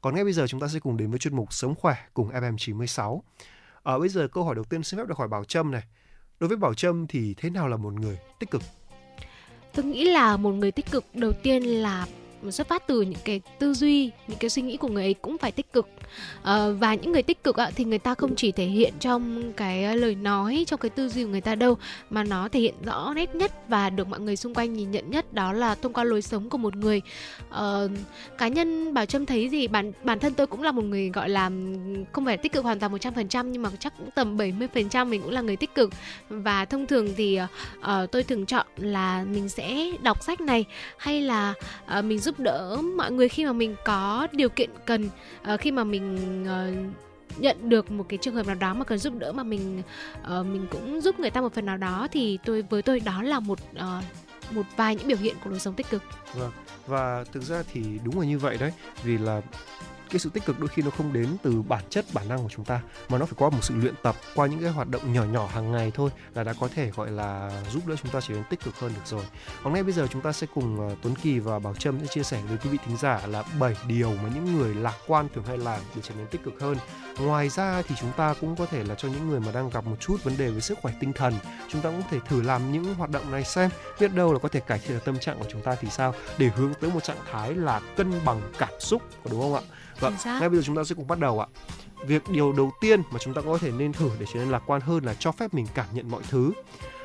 Còn 0.00 0.14
ngay 0.14 0.24
bây 0.24 0.32
giờ 0.32 0.46
chúng 0.46 0.60
ta 0.60 0.68
sẽ 0.68 0.80
cùng 0.80 0.96
đến 0.96 1.10
với 1.10 1.18
chuyên 1.18 1.36
mục 1.36 1.52
Sống 1.52 1.74
khỏe 1.74 1.94
cùng 2.14 2.30
FM96. 2.30 3.20
Ở 3.82 3.96
à, 3.96 3.98
bây 3.98 4.08
giờ 4.08 4.28
câu 4.28 4.44
hỏi 4.44 4.54
đầu 4.54 4.64
tiên 4.64 4.82
xin 4.82 5.00
phép 5.00 5.08
được 5.08 5.18
hỏi 5.18 5.28
Bảo 5.28 5.44
Trâm 5.44 5.70
này. 5.70 5.82
Đối 6.40 6.48
với 6.48 6.56
Bảo 6.56 6.74
Trâm 6.74 7.06
thì 7.06 7.34
thế 7.34 7.50
nào 7.50 7.68
là 7.68 7.76
một 7.76 7.92
người 7.92 8.18
tích 8.40 8.50
cực? 8.50 8.62
Tôi 9.74 9.84
nghĩ 9.84 10.04
là 10.04 10.36
một 10.36 10.52
người 10.52 10.70
tích 10.70 10.90
cực 10.90 11.04
đầu 11.14 11.32
tiên 11.42 11.62
là 11.62 12.06
xuất 12.50 12.68
phát 12.68 12.86
từ 12.86 13.02
những 13.02 13.20
cái 13.24 13.40
tư 13.58 13.74
duy 13.74 14.10
những 14.28 14.38
cái 14.38 14.50
suy 14.50 14.62
nghĩ 14.62 14.76
của 14.76 14.88
người 14.88 15.02
ấy 15.02 15.14
cũng 15.14 15.38
phải 15.38 15.52
tích 15.52 15.72
cực. 15.72 15.88
À, 16.42 16.68
và 16.68 16.94
những 16.94 17.12
người 17.12 17.22
tích 17.22 17.44
cực 17.44 17.56
ạ 17.56 17.70
thì 17.76 17.84
người 17.84 17.98
ta 17.98 18.14
không 18.14 18.36
chỉ 18.36 18.52
thể 18.52 18.64
hiện 18.64 18.94
trong 19.00 19.52
cái 19.52 19.96
lời 19.96 20.14
nói 20.14 20.64
trong 20.66 20.80
cái 20.80 20.90
tư 20.90 21.08
duy 21.08 21.24
của 21.24 21.30
người 21.30 21.40
ta 21.40 21.54
đâu 21.54 21.76
mà 22.10 22.24
nó 22.24 22.48
thể 22.48 22.60
hiện 22.60 22.74
rõ 22.84 23.12
nét 23.16 23.34
nhất 23.34 23.68
và 23.68 23.90
được 23.90 24.08
mọi 24.08 24.20
người 24.20 24.36
xung 24.36 24.54
quanh 24.54 24.72
nhìn 24.72 24.90
nhận 24.90 25.10
nhất 25.10 25.34
đó 25.34 25.52
là 25.52 25.74
thông 25.74 25.92
qua 25.92 26.04
lối 26.04 26.22
sống 26.22 26.50
của 26.50 26.58
một 26.58 26.76
người. 26.76 27.02
À, 27.50 27.80
cá 28.38 28.48
nhân 28.48 28.94
bảo 28.94 29.06
trâm 29.06 29.26
thấy 29.26 29.48
gì? 29.48 29.66
Bản 29.66 29.92
bản 30.04 30.18
thân 30.18 30.34
tôi 30.34 30.46
cũng 30.46 30.62
là 30.62 30.72
một 30.72 30.84
người 30.84 31.10
gọi 31.10 31.28
là 31.28 31.50
không 32.12 32.24
phải 32.24 32.36
tích 32.36 32.52
cực 32.52 32.64
hoàn 32.64 32.80
toàn 32.80 32.92
100% 32.92 33.46
nhưng 33.46 33.62
mà 33.62 33.70
chắc 33.78 33.92
cũng 33.98 34.10
tầm 34.10 34.36
70% 34.36 35.08
mình 35.08 35.22
cũng 35.22 35.32
là 35.32 35.40
người 35.40 35.56
tích 35.56 35.74
cực. 35.74 35.90
Và 36.28 36.64
thông 36.64 36.86
thường 36.86 37.08
thì 37.16 37.40
uh, 37.78 38.10
tôi 38.12 38.22
thường 38.22 38.46
chọn 38.46 38.66
là 38.76 39.24
mình 39.24 39.48
sẽ 39.48 39.90
đọc 40.02 40.22
sách 40.22 40.40
này 40.40 40.64
hay 40.96 41.20
là 41.22 41.54
uh, 41.98 42.04
mình 42.04 42.18
giúp 42.18 42.31
giúp 42.32 42.44
đỡ 42.44 42.78
mọi 42.96 43.12
người 43.12 43.28
khi 43.28 43.44
mà 43.44 43.52
mình 43.52 43.76
có 43.84 44.28
điều 44.32 44.48
kiện 44.48 44.70
cần 44.84 45.08
uh, 45.54 45.60
khi 45.60 45.70
mà 45.70 45.84
mình 45.84 46.16
uh, 46.44 47.40
nhận 47.40 47.68
được 47.68 47.90
một 47.90 48.04
cái 48.08 48.18
trường 48.22 48.34
hợp 48.34 48.46
nào 48.46 48.56
đó 48.56 48.74
mà 48.74 48.84
cần 48.84 48.98
giúp 48.98 49.14
đỡ 49.18 49.32
mà 49.32 49.42
mình 49.42 49.82
uh, 50.22 50.46
mình 50.46 50.66
cũng 50.70 51.00
giúp 51.00 51.20
người 51.20 51.30
ta 51.30 51.40
một 51.40 51.54
phần 51.54 51.66
nào 51.66 51.76
đó 51.76 52.08
thì 52.12 52.38
tôi 52.44 52.62
với 52.62 52.82
tôi 52.82 53.00
đó 53.00 53.22
là 53.22 53.40
một 53.40 53.58
uh, 53.76 54.04
một 54.50 54.62
vài 54.76 54.96
những 54.96 55.08
biểu 55.08 55.16
hiện 55.16 55.36
của 55.44 55.50
lối 55.50 55.58
sống 55.58 55.74
tích 55.74 55.90
cực. 55.90 56.02
Vâng. 56.34 56.50
Và 56.86 57.24
thực 57.32 57.42
ra 57.42 57.62
thì 57.72 57.82
đúng 58.04 58.20
là 58.20 58.26
như 58.26 58.38
vậy 58.38 58.56
đấy, 58.60 58.72
vì 59.04 59.18
là 59.18 59.40
cái 60.12 60.18
sự 60.18 60.30
tích 60.30 60.44
cực 60.44 60.60
đôi 60.60 60.68
khi 60.68 60.82
nó 60.82 60.90
không 60.90 61.12
đến 61.12 61.36
từ 61.42 61.62
bản 61.62 61.84
chất, 61.90 62.04
bản 62.12 62.28
năng 62.28 62.38
của 62.38 62.48
chúng 62.48 62.64
ta, 62.64 62.80
mà 63.08 63.18
nó 63.18 63.26
phải 63.26 63.34
qua 63.38 63.50
một 63.50 63.58
sự 63.62 63.74
luyện 63.76 63.94
tập, 64.02 64.16
qua 64.34 64.46
những 64.46 64.60
cái 64.60 64.70
hoạt 64.70 64.88
động 64.88 65.12
nhỏ 65.12 65.24
nhỏ 65.24 65.46
hàng 65.46 65.72
ngày 65.72 65.92
thôi 65.94 66.10
là 66.34 66.44
đã 66.44 66.52
có 66.60 66.68
thể, 66.74 66.90
gọi 66.90 67.10
là, 67.10 67.50
giúp 67.72 67.86
đỡ 67.86 67.96
chúng 68.02 68.12
ta 68.12 68.20
trở 68.20 68.34
nên 68.34 68.44
tích 68.50 68.60
cực 68.60 68.78
hơn 68.78 68.92
được 68.94 69.06
rồi. 69.06 69.24
Còn 69.62 69.72
ngay 69.72 69.82
bây 69.82 69.92
giờ 69.92 70.06
chúng 70.10 70.22
ta 70.22 70.32
sẽ 70.32 70.46
cùng 70.54 70.88
ờ, 70.88 70.96
Tuấn 71.02 71.14
Kỳ 71.22 71.38
và 71.38 71.58
Bảo 71.58 71.74
Trâm 71.74 72.00
sẽ 72.00 72.06
chia 72.06 72.22
sẻ 72.22 72.42
với 72.48 72.58
quý 72.58 72.70
vị 72.70 72.78
thính 72.86 72.96
giả 72.96 73.26
là 73.26 73.44
7 73.58 73.76
điều 73.86 74.10
mà 74.10 74.30
những 74.34 74.58
người 74.58 74.74
lạc 74.74 74.96
quan 75.06 75.28
thường 75.34 75.44
hay 75.44 75.58
làm 75.58 75.80
để 75.96 76.02
trở 76.04 76.14
nên 76.14 76.26
tích 76.26 76.44
cực 76.44 76.60
hơn. 76.60 76.76
Ngoài 77.20 77.48
ra 77.48 77.82
thì 77.88 77.94
chúng 78.00 78.12
ta 78.16 78.34
cũng 78.40 78.56
có 78.56 78.66
thể 78.66 78.84
là 78.84 78.94
cho 78.94 79.08
những 79.08 79.28
người 79.28 79.40
mà 79.40 79.52
đang 79.52 79.70
gặp 79.70 79.86
một 79.86 79.96
chút 80.00 80.24
vấn 80.24 80.36
đề 80.38 80.50
về 80.50 80.60
sức 80.60 80.78
khỏe 80.82 80.92
tinh 81.00 81.12
thần, 81.12 81.34
chúng 81.68 81.82
ta 81.82 81.90
cũng 81.90 82.02
có 82.02 82.08
thể 82.10 82.18
thử 82.28 82.42
làm 82.42 82.72
những 82.72 82.94
hoạt 82.94 83.10
động 83.10 83.30
này 83.30 83.44
xem, 83.44 83.70
biết 84.00 84.14
đâu 84.14 84.32
là 84.32 84.38
có 84.38 84.48
thể 84.48 84.60
cải 84.60 84.78
thiện 84.78 84.92
được 84.92 85.04
tâm 85.04 85.18
trạng 85.18 85.38
của 85.38 85.46
chúng 85.48 85.62
ta 85.62 85.74
thì 85.80 85.88
sao, 85.90 86.14
để 86.38 86.50
hướng 86.56 86.74
tới 86.80 86.90
một 86.90 87.04
trạng 87.04 87.16
thái 87.30 87.54
là 87.54 87.80
cân 87.96 88.12
bằng 88.24 88.40
cảm 88.58 88.80
xúc 88.80 89.02
đúng 89.30 89.40
không 89.40 89.54
ạ? 89.54 89.60
Vâng, 90.02 90.14
ngay 90.24 90.48
bây 90.48 90.58
giờ 90.58 90.62
chúng 90.66 90.76
ta 90.76 90.84
sẽ 90.84 90.94
cùng 90.94 91.06
bắt 91.06 91.18
đầu 91.18 91.40
ạ. 91.40 91.46
Việc 92.06 92.28
điều 92.28 92.52
đầu 92.52 92.70
tiên 92.80 93.02
mà 93.10 93.18
chúng 93.18 93.34
ta 93.34 93.40
có 93.40 93.58
thể 93.58 93.70
nên 93.70 93.92
thử 93.92 94.10
để 94.18 94.26
trở 94.32 94.40
nên 94.40 94.50
lạc 94.50 94.62
quan 94.66 94.80
hơn 94.80 95.04
là 95.04 95.14
cho 95.14 95.32
phép 95.32 95.54
mình 95.54 95.66
cảm 95.74 95.86
nhận 95.92 96.10
mọi 96.10 96.22
thứ. 96.30 96.52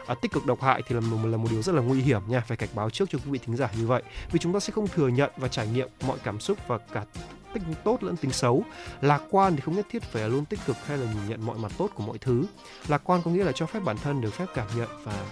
À, 0.08 0.16
tích 0.22 0.32
cực 0.32 0.46
độc 0.46 0.62
hại 0.62 0.82
thì 0.88 0.96
là 0.96 1.02
một 1.02 1.28
là 1.28 1.38
một 1.38 1.48
điều 1.52 1.62
rất 1.62 1.76
là 1.76 1.82
nguy 1.82 2.02
hiểm 2.02 2.22
nha, 2.28 2.40
phải 2.48 2.58
cảnh 2.58 2.70
báo 2.76 2.90
trước 2.90 3.10
cho 3.10 3.20
quý 3.26 3.32
vị 3.32 3.40
thính 3.46 3.56
giả 3.56 3.70
như 3.78 3.88
vậy. 3.88 4.04
Vì 4.32 4.40
chúng 4.40 4.54
ta 4.54 4.60
sẽ 4.60 4.74
không 4.74 4.88
thừa 4.88 5.08
nhận 5.08 5.32
và 5.38 5.48
trải 5.48 5.68
nghiệm 5.68 5.90
mọi 6.08 6.18
cảm 6.24 6.40
xúc 6.40 6.58
và 6.68 6.78
cả 6.78 7.06
tính 7.54 7.64
tốt 7.84 8.04
lẫn 8.04 8.18
tính 8.18 8.32
xấu. 8.32 8.64
Lạc 9.02 9.22
quan 9.30 9.56
thì 9.56 9.62
không 9.62 9.76
nhất 9.76 9.86
thiết 9.92 10.04
phải 10.04 10.22
là 10.22 10.28
luôn 10.28 10.46
tích 10.46 10.60
cực 10.66 10.76
hay 10.86 10.98
là 10.98 11.14
nhìn 11.14 11.30
nhận 11.30 11.46
mọi 11.46 11.58
mặt 11.58 11.72
tốt 11.78 11.90
của 11.96 12.04
mọi 12.04 12.18
thứ. 12.18 12.46
Lạc 12.88 13.02
quan 13.04 13.22
có 13.26 13.32
nghĩa 13.32 13.44
là 13.44 13.52
cho 13.52 13.66
phép 13.66 13.80
bản 13.86 13.98
thân 13.98 14.22
được 14.22 14.34
phép 14.34 14.46
cảm 14.56 14.68
nhận 14.78 14.90
và 15.04 15.26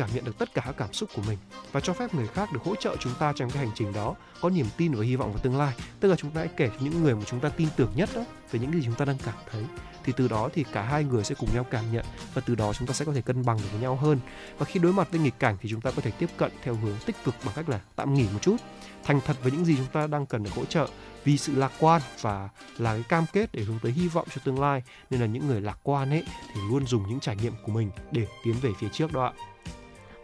cảm 0.00 0.08
nhận 0.14 0.24
được 0.24 0.38
tất 0.38 0.54
cả 0.54 0.62
các 0.66 0.74
cảm 0.76 0.92
xúc 0.92 1.10
của 1.14 1.22
mình 1.28 1.38
và 1.72 1.80
cho 1.80 1.92
phép 1.92 2.14
người 2.14 2.26
khác 2.26 2.52
được 2.52 2.62
hỗ 2.64 2.74
trợ 2.74 2.96
chúng 3.00 3.14
ta 3.18 3.32
trong 3.36 3.50
cái 3.50 3.66
hành 3.66 3.74
trình 3.74 3.92
đó, 3.92 4.14
có 4.40 4.50
niềm 4.50 4.66
tin 4.76 4.92
và 4.92 5.04
hy 5.04 5.16
vọng 5.16 5.32
vào 5.32 5.38
tương 5.38 5.58
lai. 5.58 5.74
Tức 6.00 6.08
là 6.08 6.16
chúng 6.16 6.30
ta 6.30 6.40
hãy 6.40 6.48
kể 6.56 6.68
cho 6.68 6.76
những 6.80 7.02
người 7.02 7.14
mà 7.14 7.22
chúng 7.26 7.40
ta 7.40 7.48
tin 7.48 7.68
tưởng 7.76 7.92
nhất 7.94 8.08
đó 8.14 8.24
về 8.50 8.60
những 8.60 8.72
gì 8.72 8.80
chúng 8.84 8.94
ta 8.94 9.04
đang 9.04 9.18
cảm 9.18 9.34
thấy. 9.50 9.64
Thì 10.04 10.12
từ 10.16 10.28
đó 10.28 10.48
thì 10.54 10.64
cả 10.72 10.82
hai 10.82 11.04
người 11.04 11.24
sẽ 11.24 11.34
cùng 11.34 11.54
nhau 11.54 11.64
cảm 11.70 11.92
nhận 11.92 12.04
và 12.34 12.42
từ 12.46 12.54
đó 12.54 12.72
chúng 12.72 12.88
ta 12.88 12.94
sẽ 12.94 13.04
có 13.04 13.12
thể 13.12 13.22
cân 13.22 13.44
bằng 13.44 13.56
được 13.56 13.68
với 13.72 13.80
nhau 13.80 13.96
hơn. 13.96 14.20
Và 14.58 14.66
khi 14.66 14.80
đối 14.80 14.92
mặt 14.92 15.08
với 15.10 15.20
nghịch 15.20 15.38
cảnh 15.38 15.56
thì 15.60 15.68
chúng 15.70 15.80
ta 15.80 15.90
có 15.90 16.02
thể 16.02 16.10
tiếp 16.10 16.30
cận 16.36 16.52
theo 16.62 16.74
hướng 16.74 16.96
tích 17.06 17.16
cực 17.24 17.34
bằng 17.44 17.54
cách 17.54 17.68
là 17.68 17.80
tạm 17.96 18.14
nghỉ 18.14 18.26
một 18.32 18.38
chút, 18.42 18.56
thành 19.04 19.20
thật 19.26 19.36
với 19.42 19.52
những 19.52 19.64
gì 19.64 19.76
chúng 19.76 19.86
ta 19.92 20.06
đang 20.06 20.26
cần 20.26 20.42
được 20.42 20.52
hỗ 20.52 20.64
trợ. 20.64 20.88
Vì 21.24 21.38
sự 21.38 21.54
lạc 21.54 21.72
quan 21.80 22.02
và 22.20 22.48
là 22.78 22.92
cái 22.92 23.02
cam 23.02 23.24
kết 23.32 23.50
để 23.52 23.62
hướng 23.62 23.78
tới 23.82 23.92
hy 23.92 24.08
vọng 24.08 24.28
cho 24.34 24.40
tương 24.44 24.60
lai, 24.60 24.82
nên 25.10 25.20
là 25.20 25.26
những 25.26 25.48
người 25.48 25.60
lạc 25.60 25.78
quan 25.82 26.10
ấy 26.10 26.24
thì 26.54 26.60
luôn 26.70 26.86
dùng 26.86 27.08
những 27.08 27.20
trải 27.20 27.36
nghiệm 27.36 27.52
của 27.66 27.72
mình 27.72 27.90
để 28.10 28.26
tiến 28.44 28.54
về 28.62 28.70
phía 28.80 28.88
trước 28.92 29.12
đó 29.12 29.24
ạ 29.24 29.32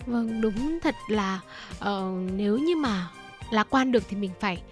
vâng 0.06 0.40
đúng 0.40 0.78
thật 0.80 0.94
là 1.08 1.40
uh, 1.78 2.30
nếu 2.36 2.58
như 2.58 2.76
mà 2.76 3.08
lạc 3.50 3.66
quan 3.70 3.92
được 3.92 4.02
thì 4.08 4.16
mình 4.16 4.30
phải 4.40 4.62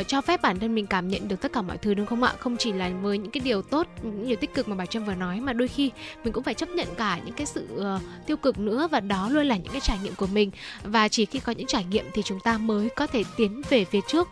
uh, 0.00 0.08
cho 0.08 0.20
phép 0.20 0.42
bản 0.42 0.58
thân 0.58 0.74
mình 0.74 0.86
cảm 0.86 1.08
nhận 1.08 1.28
được 1.28 1.40
tất 1.40 1.52
cả 1.52 1.62
mọi 1.62 1.78
thứ 1.78 1.94
đúng 1.94 2.06
không 2.06 2.22
ạ? 2.22 2.32
Không 2.38 2.56
chỉ 2.56 2.72
là 2.72 2.90
với 3.02 3.18
những 3.18 3.30
cái 3.30 3.40
điều 3.44 3.62
tốt 3.62 3.86
những 4.02 4.28
điều 4.28 4.36
tích 4.36 4.54
cực 4.54 4.68
mà 4.68 4.76
bà 4.76 4.86
trâm 4.86 5.04
vừa 5.04 5.14
nói 5.14 5.40
mà 5.40 5.52
đôi 5.52 5.68
khi 5.68 5.90
mình 6.24 6.32
cũng 6.32 6.44
phải 6.44 6.54
chấp 6.54 6.68
nhận 6.68 6.86
cả 6.96 7.20
những 7.24 7.34
cái 7.34 7.46
sự 7.46 7.68
uh, 7.74 8.26
tiêu 8.26 8.36
cực 8.36 8.58
nữa 8.58 8.88
và 8.90 9.00
đó 9.00 9.28
luôn 9.28 9.46
là 9.46 9.56
những 9.56 9.72
cái 9.72 9.80
trải 9.80 9.98
nghiệm 10.02 10.14
của 10.14 10.26
mình. 10.26 10.50
Và 10.82 11.08
chỉ 11.08 11.26
khi 11.26 11.38
có 11.38 11.52
những 11.52 11.66
trải 11.66 11.84
nghiệm 11.84 12.04
thì 12.12 12.22
chúng 12.22 12.40
ta 12.40 12.58
mới 12.58 12.88
có 12.88 13.06
thể 13.06 13.24
tiến 13.36 13.62
về 13.70 13.84
phía 13.84 14.00
trước. 14.08 14.28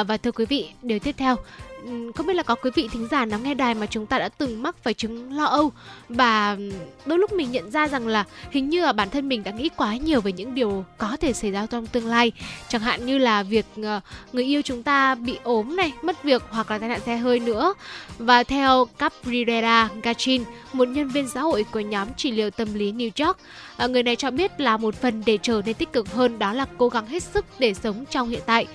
Uh, 0.00 0.06
và 0.06 0.16
thưa 0.16 0.32
quý 0.32 0.44
vị 0.44 0.70
điều 0.82 0.98
tiếp 0.98 1.14
theo 1.18 1.36
không 2.14 2.26
biết 2.26 2.34
là 2.34 2.42
có 2.42 2.54
quý 2.54 2.70
vị 2.74 2.88
thính 2.92 3.08
giả 3.10 3.24
nào 3.24 3.38
nghe 3.38 3.54
đài 3.54 3.74
mà 3.74 3.86
chúng 3.86 4.06
ta 4.06 4.18
đã 4.18 4.28
từng 4.28 4.62
mắc 4.62 4.76
phải 4.82 4.94
chứng 4.94 5.32
lo 5.32 5.44
âu? 5.44 5.72
Và 6.08 6.56
đôi 7.06 7.18
lúc 7.18 7.32
mình 7.32 7.52
nhận 7.52 7.70
ra 7.70 7.88
rằng 7.88 8.08
là 8.08 8.24
hình 8.50 8.68
như 8.68 8.82
là 8.82 8.92
bản 8.92 9.10
thân 9.10 9.28
mình 9.28 9.44
đã 9.44 9.50
nghĩ 9.50 9.68
quá 9.76 9.96
nhiều 9.96 10.20
về 10.20 10.32
những 10.32 10.54
điều 10.54 10.84
có 10.98 11.16
thể 11.20 11.32
xảy 11.32 11.50
ra 11.50 11.66
trong 11.66 11.86
tương 11.86 12.06
lai. 12.06 12.32
Chẳng 12.68 12.80
hạn 12.80 13.06
như 13.06 13.18
là 13.18 13.42
việc 13.42 13.66
ờ, 13.82 14.00
người 14.32 14.44
yêu 14.44 14.62
chúng 14.62 14.82
ta 14.82 15.14
bị 15.14 15.38
ốm 15.42 15.76
này, 15.76 15.92
mất 16.02 16.22
việc 16.22 16.42
hoặc 16.50 16.70
là 16.70 16.78
tai 16.78 16.88
nạn 16.88 17.00
xe 17.06 17.16
hơi 17.16 17.40
nữa. 17.40 17.74
Và 18.18 18.42
theo 18.42 18.84
Cabrera 18.98 19.88
Gachin, 20.02 20.44
một 20.72 20.88
nhân 20.88 21.08
viên 21.08 21.28
xã 21.28 21.40
hội 21.40 21.64
của 21.72 21.80
nhóm 21.80 22.08
trị 22.16 22.30
liệu 22.30 22.50
tâm 22.50 22.74
lý 22.74 22.92
New 22.92 23.26
York 23.26 23.38
ờ, 23.76 23.88
người 23.88 24.02
này 24.02 24.16
cho 24.16 24.30
biết 24.30 24.60
là 24.60 24.76
một 24.76 24.94
phần 24.94 25.22
để 25.26 25.38
trở 25.42 25.62
nên 25.66 25.74
tích 25.74 25.92
cực 25.92 26.12
hơn 26.12 26.38
đó 26.38 26.52
là 26.52 26.66
cố 26.78 26.88
gắng 26.88 27.06
hết 27.06 27.22
sức 27.22 27.44
để 27.58 27.74
sống 27.74 28.04
trong 28.10 28.28
hiện 28.28 28.42
tại. 28.46 28.66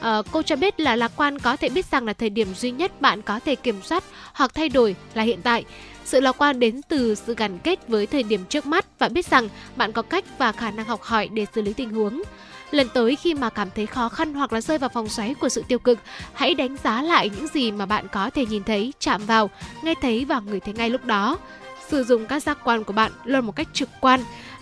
Uh, 0.00 0.26
cô 0.32 0.42
cho 0.42 0.56
biết 0.56 0.80
là 0.80 0.96
lạc 0.96 1.12
quan 1.16 1.38
có 1.38 1.56
thể 1.56 1.68
biết 1.68 1.86
rằng 1.90 2.06
là 2.06 2.12
thời 2.12 2.30
điểm 2.30 2.54
duy 2.54 2.70
nhất 2.70 3.00
bạn 3.00 3.22
có 3.22 3.40
thể 3.40 3.54
kiểm 3.54 3.82
soát 3.82 4.04
hoặc 4.32 4.54
thay 4.54 4.68
đổi 4.68 4.96
là 5.14 5.22
hiện 5.22 5.40
tại. 5.42 5.64
Sự 6.04 6.20
lạc 6.20 6.42
quan 6.42 6.60
đến 6.60 6.80
từ 6.88 7.14
sự 7.14 7.34
gắn 7.34 7.58
kết 7.58 7.88
với 7.88 8.06
thời 8.06 8.22
điểm 8.22 8.44
trước 8.48 8.66
mắt 8.66 8.86
và 8.98 9.08
biết 9.08 9.26
rằng 9.26 9.48
bạn 9.76 9.92
có 9.92 10.02
cách 10.02 10.24
và 10.38 10.52
khả 10.52 10.70
năng 10.70 10.86
học 10.86 11.02
hỏi 11.02 11.28
để 11.32 11.46
xử 11.54 11.62
lý 11.62 11.72
tình 11.72 11.90
huống. 11.90 12.22
Lần 12.70 12.88
tới 12.94 13.16
khi 13.16 13.34
mà 13.34 13.50
cảm 13.50 13.68
thấy 13.76 13.86
khó 13.86 14.08
khăn 14.08 14.34
hoặc 14.34 14.52
là 14.52 14.60
rơi 14.60 14.78
vào 14.78 14.90
vòng 14.94 15.08
xoáy 15.08 15.34
của 15.34 15.48
sự 15.48 15.64
tiêu 15.68 15.78
cực, 15.78 15.98
hãy 16.32 16.54
đánh 16.54 16.76
giá 16.84 17.02
lại 17.02 17.30
những 17.36 17.46
gì 17.46 17.72
mà 17.72 17.86
bạn 17.86 18.06
có 18.12 18.30
thể 18.30 18.46
nhìn 18.46 18.64
thấy, 18.64 18.92
chạm 18.98 19.26
vào, 19.26 19.50
nghe 19.82 19.94
thấy 20.02 20.24
và 20.24 20.40
ngửi 20.40 20.60
thấy 20.60 20.74
ngay 20.74 20.90
lúc 20.90 21.04
đó. 21.04 21.38
Sử 21.88 22.04
dụng 22.04 22.26
các 22.26 22.42
giác 22.42 22.58
quan 22.64 22.84
của 22.84 22.92
bạn 22.92 23.12
luôn 23.24 23.46
một 23.46 23.56
cách 23.56 23.68
trực 23.72 23.88
quan 24.00 24.20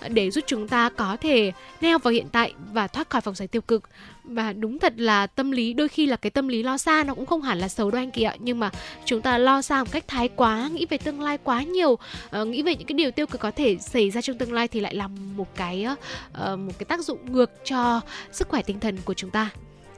để 0.09 0.31
giúp 0.31 0.45
chúng 0.47 0.69
ta 0.69 0.89
có 0.89 1.17
thể 1.21 1.53
neo 1.81 1.99
vào 1.99 2.13
hiện 2.13 2.29
tại 2.33 2.55
và 2.73 2.87
thoát 2.87 3.11
khỏi 3.11 3.21
vòng 3.25 3.35
xoáy 3.35 3.49
tiêu 3.49 3.63
cực 3.63 3.83
và 4.25 4.53
đúng 4.53 4.79
thật 4.79 4.93
là 4.97 5.27
tâm 5.27 5.51
lý 5.51 5.73
đôi 5.73 5.89
khi 5.89 6.07
là 6.07 6.17
cái 6.17 6.31
tâm 6.31 6.49
lý 6.49 6.63
lo 6.63 6.79
xa 6.79 7.05
nó 7.05 7.15
cũng 7.15 7.27
không 7.27 7.43
hẳn 7.43 7.59
là 7.59 7.69
xấu 7.69 7.91
đâu 7.91 8.03
anh 8.03 8.11
chị 8.11 8.23
ạ 8.23 8.37
nhưng 8.39 8.61
mà 8.61 8.71
chúng 9.05 9.23
ta 9.23 9.39
lo 9.39 9.63
xa 9.63 9.85
một 9.85 9.91
cách 9.93 10.05
thái 10.09 10.29
quá 10.29 10.69
nghĩ 10.73 10.87
về 10.91 10.99
tương 10.99 11.21
lai 11.21 11.39
quá 11.45 11.63
nhiều 11.63 11.91
uh, 11.93 12.47
nghĩ 12.47 12.63
về 12.63 12.77
những 12.77 12.87
cái 12.87 12.95
điều 12.95 13.11
tiêu 13.11 13.27
cực 13.27 13.41
có 13.41 13.51
thể 13.51 13.77
xảy 13.79 14.11
ra 14.11 14.21
trong 14.21 14.39
tương 14.39 14.53
lai 14.53 14.69
thì 14.69 14.81
lại 14.81 14.95
làm 14.95 15.37
một 15.37 15.57
cái 15.57 15.87
uh, 16.33 16.59
một 16.59 16.73
cái 16.79 16.85
tác 16.85 17.01
dụng 17.01 17.33
ngược 17.33 17.51
cho 17.65 18.01
sức 18.33 18.49
khỏe 18.49 18.63
tinh 18.63 18.81
thần 18.81 18.99
của 19.05 19.15
chúng 19.15 19.31
ta 19.31 19.51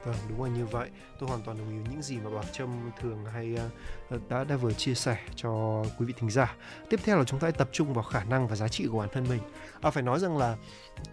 Vâng, 0.05 0.15
đúng 0.29 0.43
là 0.43 0.49
như 0.49 0.65
vậy. 0.65 0.89
Tôi 1.19 1.29
hoàn 1.29 1.41
toàn 1.41 1.57
đồng 1.57 1.69
ý 1.69 1.91
những 1.91 2.01
gì 2.01 2.17
mà 2.17 2.29
Bảo 2.29 2.43
Trâm 2.51 2.91
thường 3.01 3.25
hay 3.33 3.57
uh, 4.15 4.29
đã 4.29 4.43
đã 4.43 4.55
vừa 4.55 4.73
chia 4.73 4.93
sẻ 4.93 5.17
cho 5.35 5.83
quý 5.97 6.05
vị 6.05 6.13
thính 6.19 6.29
giả. 6.29 6.55
Tiếp 6.89 6.99
theo 7.03 7.17
là 7.17 7.23
chúng 7.23 7.39
ta 7.39 7.45
hãy 7.45 7.51
tập 7.51 7.69
trung 7.71 7.93
vào 7.93 8.03
khả 8.03 8.23
năng 8.23 8.47
và 8.47 8.55
giá 8.55 8.67
trị 8.67 8.87
của 8.91 8.99
bản 8.99 9.09
thân 9.13 9.25
mình. 9.29 9.39
À, 9.81 9.89
phải 9.89 10.03
nói 10.03 10.19
rằng 10.19 10.37
là 10.37 10.55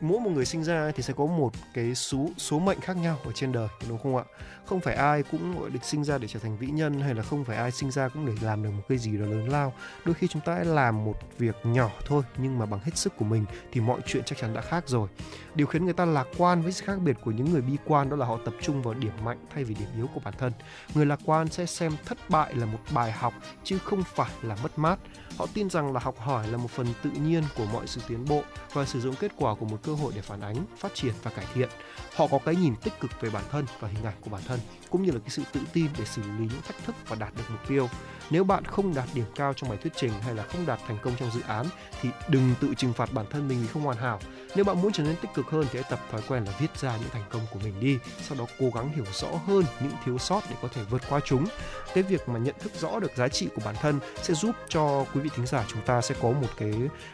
mỗi 0.00 0.20
một 0.20 0.30
người 0.30 0.44
sinh 0.44 0.64
ra 0.64 0.92
thì 0.96 1.02
sẽ 1.02 1.14
có 1.16 1.26
một 1.26 1.50
cái 1.74 1.94
số 1.94 2.28
số 2.36 2.58
mệnh 2.58 2.80
khác 2.80 2.96
nhau 2.96 3.18
ở 3.24 3.32
trên 3.32 3.52
đời 3.52 3.68
đúng 3.88 3.98
không 3.98 4.16
ạ? 4.16 4.24
Không 4.66 4.80
phải 4.80 4.94
ai 4.94 5.22
cũng 5.22 5.60
gọi 5.60 5.70
được 5.70 5.84
sinh 5.84 6.04
ra 6.04 6.18
để 6.18 6.28
trở 6.28 6.40
thành 6.40 6.56
vĩ 6.56 6.66
nhân 6.66 7.00
hay 7.00 7.14
là 7.14 7.22
không 7.22 7.44
phải 7.44 7.56
ai 7.56 7.70
sinh 7.70 7.90
ra 7.90 8.08
cũng 8.08 8.26
để 8.26 8.32
làm 8.40 8.62
được 8.62 8.70
một 8.70 8.82
cái 8.88 8.98
gì 8.98 9.16
đó 9.16 9.26
lớn 9.26 9.48
lao. 9.48 9.72
Đôi 10.04 10.14
khi 10.14 10.26
chúng 10.28 10.42
ta 10.42 10.58
làm 10.58 11.04
một 11.04 11.14
việc 11.38 11.56
nhỏ 11.64 11.90
thôi 12.06 12.22
nhưng 12.36 12.58
mà 12.58 12.66
bằng 12.66 12.80
hết 12.80 12.96
sức 12.96 13.16
của 13.16 13.24
mình 13.24 13.44
thì 13.72 13.80
mọi 13.80 14.00
chuyện 14.06 14.24
chắc 14.26 14.38
chắn 14.38 14.54
đã 14.54 14.60
khác 14.60 14.88
rồi. 14.88 15.08
Điều 15.54 15.66
khiến 15.66 15.84
người 15.84 15.94
ta 15.94 16.04
lạc 16.04 16.26
quan 16.38 16.62
với 16.62 16.72
sự 16.72 16.84
khác 16.86 16.98
biệt 17.04 17.16
của 17.24 17.30
những 17.30 17.52
người 17.52 17.62
bi 17.62 17.76
quan 17.84 18.10
đó 18.10 18.16
là 18.16 18.26
họ 18.26 18.38
tập 18.44 18.54
trung 18.62 18.82
vào 18.82 18.94
điểm 18.94 19.12
mạnh 19.24 19.38
thay 19.54 19.64
vì 19.64 19.74
điểm 19.74 19.88
yếu 19.96 20.06
của 20.14 20.20
bản 20.24 20.34
thân. 20.38 20.52
Người 20.94 21.06
lạc 21.06 21.20
quan 21.24 21.48
sẽ 21.48 21.66
xem 21.66 21.92
thất 22.04 22.18
bại 22.30 22.54
là 22.54 22.66
một 22.66 22.78
bài 22.94 23.12
học 23.12 23.34
chứ 23.64 23.78
không 23.78 24.02
phải 24.14 24.30
là 24.42 24.56
mất 24.62 24.78
mát 24.78 24.98
họ 25.38 25.46
tin 25.54 25.70
rằng 25.70 25.92
là 25.92 26.00
học 26.00 26.18
hỏi 26.18 26.48
là 26.48 26.58
một 26.58 26.70
phần 26.70 26.86
tự 27.02 27.10
nhiên 27.10 27.44
của 27.56 27.64
mọi 27.72 27.86
sự 27.86 28.00
tiến 28.08 28.24
bộ 28.28 28.42
và 28.72 28.84
sử 28.84 29.00
dụng 29.00 29.14
kết 29.14 29.32
quả 29.36 29.54
của 29.54 29.66
một 29.66 29.78
cơ 29.82 29.94
hội 29.94 30.12
để 30.16 30.22
phản 30.22 30.40
ánh, 30.40 30.56
phát 30.78 30.94
triển 30.94 31.14
và 31.22 31.30
cải 31.30 31.44
thiện. 31.54 31.68
Họ 32.16 32.26
có 32.26 32.38
cái 32.44 32.56
nhìn 32.56 32.76
tích 32.76 33.00
cực 33.00 33.10
về 33.20 33.30
bản 33.30 33.44
thân 33.50 33.64
và 33.80 33.88
hình 33.88 34.04
ảnh 34.04 34.14
của 34.20 34.30
bản 34.30 34.42
thân, 34.48 34.60
cũng 34.90 35.02
như 35.02 35.12
là 35.12 35.18
cái 35.18 35.30
sự 35.30 35.42
tự 35.52 35.60
tin 35.72 35.86
để 35.98 36.04
xử 36.04 36.22
lý 36.22 36.28
những 36.38 36.62
thách 36.68 36.84
thức 36.84 36.94
và 37.08 37.16
đạt 37.16 37.32
được 37.36 37.44
mục 37.50 37.60
tiêu. 37.68 37.88
Nếu 38.30 38.44
bạn 38.44 38.64
không 38.64 38.94
đạt 38.94 39.08
điểm 39.14 39.24
cao 39.34 39.52
trong 39.52 39.70
bài 39.70 39.78
thuyết 39.82 39.92
trình 39.96 40.12
hay 40.20 40.34
là 40.34 40.42
không 40.42 40.66
đạt 40.66 40.80
thành 40.86 40.98
công 41.02 41.14
trong 41.18 41.30
dự 41.30 41.40
án, 41.40 41.66
thì 42.00 42.08
đừng 42.28 42.54
tự 42.60 42.74
trừng 42.74 42.92
phạt 42.92 43.12
bản 43.12 43.26
thân 43.30 43.48
mình 43.48 43.58
vì 43.60 43.66
không 43.66 43.82
hoàn 43.82 43.96
hảo 43.96 44.20
nếu 44.54 44.64
bạn 44.64 44.82
muốn 44.82 44.92
trở 44.92 45.02
nên 45.02 45.16
tích 45.16 45.30
cực 45.34 45.46
hơn 45.46 45.66
thì 45.72 45.78
hãy 45.78 45.90
tập 45.90 46.00
thói 46.10 46.20
quen 46.28 46.44
là 46.44 46.52
viết 46.60 46.78
ra 46.80 46.96
những 46.96 47.10
thành 47.12 47.24
công 47.30 47.42
của 47.52 47.58
mình 47.64 47.80
đi, 47.80 47.98
sau 48.28 48.38
đó 48.38 48.46
cố 48.58 48.70
gắng 48.74 48.92
hiểu 48.92 49.04
rõ 49.12 49.28
hơn 49.46 49.64
những 49.80 49.92
thiếu 50.04 50.18
sót 50.18 50.40
để 50.50 50.56
có 50.62 50.68
thể 50.74 50.82
vượt 50.90 51.02
qua 51.08 51.20
chúng. 51.24 51.46
Cái 51.94 52.02
việc 52.02 52.28
mà 52.28 52.38
nhận 52.38 52.54
thức 52.58 52.72
rõ 52.80 52.98
được 52.98 53.10
giá 53.16 53.28
trị 53.28 53.48
của 53.54 53.62
bản 53.64 53.74
thân 53.80 54.00
sẽ 54.22 54.34
giúp 54.34 54.56
cho 54.68 55.04
quý 55.14 55.20
vị 55.20 55.30
thính 55.36 55.46
giả 55.46 55.64
chúng 55.68 55.82
ta 55.82 56.00
sẽ 56.00 56.14
có 56.22 56.30
một 56.30 56.48
cái 56.56 56.72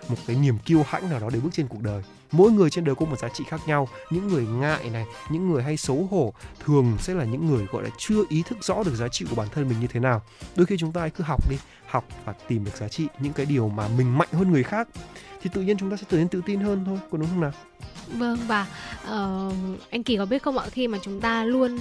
một 0.09 0.17
cái 0.27 0.37
niềm 0.37 0.59
kiêu 0.59 0.83
hãnh 0.87 1.11
nào 1.11 1.21
đó 1.21 1.31
để 1.33 1.41
bước 1.41 1.51
trên 1.53 1.69
cuộc 1.69 1.83
đời 1.83 2.03
mỗi 2.37 2.53
người 2.53 2.71
trên 2.71 2.85
đời 2.85 2.95
có 2.95 3.07
một 3.07 3.19
giá 3.19 3.29
trị 3.29 3.45
khác 3.49 3.61
nhau. 3.67 3.89
Những 4.11 4.29
người 4.29 4.47
ngại 4.47 4.91
này, 4.91 5.05
những 5.31 5.51
người 5.51 5.63
hay 5.63 5.77
xấu 5.77 6.09
hổ 6.11 6.33
thường 6.65 6.97
sẽ 6.99 7.15
là 7.15 7.25
những 7.25 7.47
người, 7.47 7.67
gọi 7.73 7.83
là, 7.83 7.91
chưa 7.99 8.23
ý 8.29 8.43
thức 8.43 8.59
rõ 8.63 8.83
được 8.83 8.95
giá 8.95 9.09
trị 9.09 9.27
của 9.31 9.37
bản 9.37 9.49
thân 9.53 9.69
mình 9.69 9.81
như 9.81 9.87
thế 9.87 10.01
nào. 10.01 10.23
Đôi 10.57 10.67
khi 10.67 10.77
chúng 10.79 10.93
ta 10.93 11.09
cứ 11.09 11.25
học 11.25 11.51
đi, 11.51 11.57
học 11.87 12.05
và 12.25 12.35
tìm 12.49 12.65
được 12.65 12.77
giá 12.77 12.89
trị, 12.89 13.07
những 13.19 13.33
cái 13.33 13.47
điều 13.47 13.69
mà 13.69 13.89
mình 13.89 14.19
mạnh 14.19 14.29
hơn 14.33 14.53
người 14.53 14.63
khác, 14.63 14.89
thì 15.43 15.51
tự 15.53 15.63
nhiên 15.63 15.77
chúng 15.79 15.91
ta 15.91 15.97
sẽ 15.97 16.05
trở 16.11 16.17
nên 16.17 16.29
tự 16.29 16.41
tin 16.47 16.61
hơn 16.61 16.85
thôi, 16.87 16.99
có 17.11 17.19
đúng 17.19 17.29
không 17.29 17.41
nào? 17.41 17.53
Vâng 18.09 18.39
và 18.47 18.67
uh, 19.03 19.09
ờ, 19.09 19.51
anh 19.91 20.03
Kỳ 20.03 20.17
có 20.17 20.25
biết 20.27 20.43
không 20.43 20.59
ạ 20.59 20.67
khi 20.71 20.89
mà 20.89 20.99
chúng 21.03 21.21
ta 21.21 21.45
luôn 21.45 21.79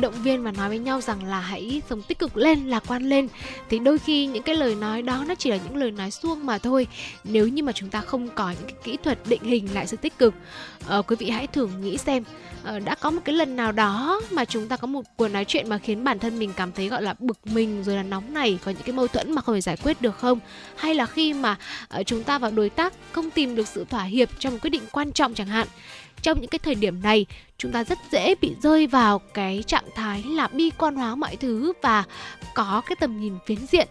động 0.00 0.14
viên 0.22 0.42
và 0.42 0.52
nói 0.52 0.68
với 0.68 0.78
nhau 0.78 1.00
rằng 1.00 1.24
là 1.24 1.40
hãy 1.40 1.82
sống 1.88 2.02
tích 2.02 2.18
cực 2.18 2.36
lên, 2.36 2.66
lạc 2.66 2.82
quan 2.86 3.02
lên 3.02 3.28
thì 3.70 3.78
đôi 3.78 3.98
khi 3.98 4.26
những 4.26 4.42
cái 4.42 4.54
lời 4.54 4.74
nói 4.74 5.02
đó 5.02 5.24
nó 5.28 5.34
chỉ 5.34 5.50
là 5.50 5.56
những 5.56 5.76
lời 5.76 5.90
nói 5.90 6.10
suông 6.10 6.46
mà 6.46 6.58
thôi. 6.58 6.86
Nếu 7.24 7.48
như 7.48 7.62
mà 7.62 7.72
chúng 7.72 7.88
ta 7.88 8.00
không 8.00 8.28
có 8.28 8.50
những 8.50 8.68
cái 8.68 8.76
kỹ 8.84 8.96
thuật 9.04 9.18
định 9.28 9.42
hình 9.42 9.74
lại 9.74 9.86
sự 9.86 9.96
tích 9.96 10.18
cực, 10.18 10.34
uh, 10.98 11.06
quý 11.06 11.16
vị 11.18 11.30
hãy 11.30 11.46
thử 11.46 11.66
nghĩ 11.66 11.96
xem 11.96 12.24
uh, 12.76 12.84
đã 12.84 12.94
có 12.94 13.10
một 13.10 13.20
cái 13.24 13.34
lần 13.34 13.56
nào 13.56 13.72
đó 13.72 14.20
mà 14.30 14.44
chúng 14.44 14.68
ta 14.68 14.76
có 14.76 14.86
một 14.86 15.02
cuộc 15.16 15.28
nói 15.28 15.44
chuyện 15.44 15.68
mà 15.68 15.78
khiến 15.78 16.04
bản 16.04 16.18
thân 16.18 16.38
mình 16.38 16.52
cảm 16.56 16.72
thấy 16.72 16.88
gọi 16.88 17.02
là 17.02 17.14
bực 17.18 17.46
mình 17.46 17.84
rồi 17.84 17.96
là 17.96 18.02
nóng 18.02 18.34
này 18.34 18.58
có 18.64 18.70
những 18.70 18.82
cái 18.82 18.92
mâu 18.92 19.06
thuẫn 19.06 19.32
mà 19.32 19.42
không 19.42 19.54
thể 19.54 19.60
giải 19.60 19.76
quyết 19.76 20.02
được 20.02 20.18
không? 20.18 20.38
Hay 20.76 20.94
là 20.94 21.06
khi 21.06 21.32
mà 21.34 21.56
uh, 22.00 22.06
chúng 22.06 22.24
ta 22.24 22.38
và 22.38 22.50
đối 22.50 22.70
tác 22.70 22.92
không 23.12 23.30
tìm 23.30 23.56
được 23.56 23.68
sự 23.68 23.84
thỏa 23.90 24.02
hiệp 24.02 24.28
trong 24.38 24.52
một 24.52 24.58
quyết 24.62 24.70
định 24.70 24.82
quan 24.92 25.12
trọng 25.12 25.34
chẳng 25.38 25.46
hạn. 25.46 25.66
Trong 26.22 26.40
những 26.40 26.50
cái 26.50 26.58
thời 26.58 26.74
điểm 26.74 27.02
này, 27.02 27.26
chúng 27.58 27.72
ta 27.72 27.84
rất 27.84 27.98
dễ 28.10 28.34
bị 28.40 28.54
rơi 28.62 28.86
vào 28.86 29.18
cái 29.18 29.64
trạng 29.66 29.84
thái 29.94 30.22
là 30.22 30.48
bi 30.48 30.70
quan 30.78 30.94
hóa 30.94 31.14
mọi 31.14 31.36
thứ 31.36 31.72
và 31.82 32.04
có 32.54 32.82
cái 32.86 32.96
tầm 33.00 33.20
nhìn 33.20 33.34
phiến 33.46 33.58
diện 33.66 33.88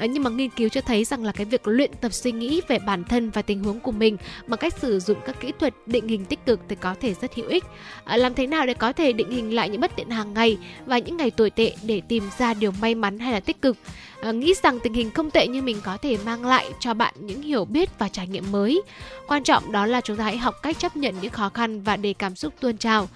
à, 0.00 0.06
nhưng 0.06 0.22
mà 0.22 0.30
nghiên 0.30 0.50
cứu 0.50 0.68
cho 0.68 0.80
thấy 0.80 1.04
rằng 1.04 1.24
là 1.24 1.32
cái 1.32 1.44
việc 1.44 1.60
luyện 1.64 1.90
tập 2.00 2.12
suy 2.12 2.32
nghĩ 2.32 2.60
về 2.68 2.78
bản 2.78 3.04
thân 3.04 3.30
và 3.30 3.42
tình 3.42 3.64
huống 3.64 3.80
của 3.80 3.92
mình 3.92 4.16
bằng 4.46 4.58
cách 4.58 4.74
sử 4.78 5.00
dụng 5.00 5.18
các 5.26 5.40
kỹ 5.40 5.52
thuật 5.60 5.74
định 5.86 6.08
hình 6.08 6.24
tích 6.24 6.46
cực 6.46 6.60
thì 6.68 6.76
có 6.80 6.94
thể 7.00 7.14
rất 7.14 7.34
hữu 7.34 7.46
ích. 7.46 7.64
À, 8.04 8.16
làm 8.16 8.34
thế 8.34 8.46
nào 8.46 8.66
để 8.66 8.74
có 8.74 8.92
thể 8.92 9.12
định 9.12 9.30
hình 9.30 9.54
lại 9.54 9.68
những 9.68 9.80
bất 9.80 9.96
tiện 9.96 10.10
hàng 10.10 10.34
ngày 10.34 10.58
và 10.86 10.98
những 10.98 11.16
ngày 11.16 11.30
tồi 11.30 11.50
tệ 11.50 11.72
để 11.82 12.02
tìm 12.08 12.24
ra 12.38 12.54
điều 12.54 12.72
may 12.80 12.94
mắn 12.94 13.18
hay 13.18 13.32
là 13.32 13.40
tích 13.40 13.62
cực? 13.62 13.76
À, 14.22 14.32
nghĩ 14.32 14.54
rằng 14.62 14.78
tình 14.80 14.94
hình 14.94 15.10
không 15.10 15.30
tệ 15.30 15.46
như 15.46 15.62
mình 15.62 15.80
có 15.84 15.96
thể 15.96 16.16
mang 16.24 16.46
lại 16.46 16.66
cho 16.80 16.94
bạn 16.94 17.14
những 17.20 17.42
hiểu 17.42 17.64
biết 17.64 17.98
và 17.98 18.08
trải 18.08 18.26
nghiệm 18.26 18.52
mới. 18.52 18.82
Quan 19.28 19.44
trọng 19.44 19.72
đó 19.72 19.86
là 19.86 20.00
chúng 20.00 20.16
ta 20.16 20.24
hãy 20.24 20.38
học 20.38 20.54
cách 20.62 20.78
chấp 20.78 20.96
nhận 20.96 21.14
những 21.20 21.32
khó 21.32 21.48
khăn 21.48 21.82
và 21.82 21.96
để 21.96 22.12
cảm 22.12 22.36
xúc 22.36 22.54
tuôn 22.60 22.76
trào 22.76 23.08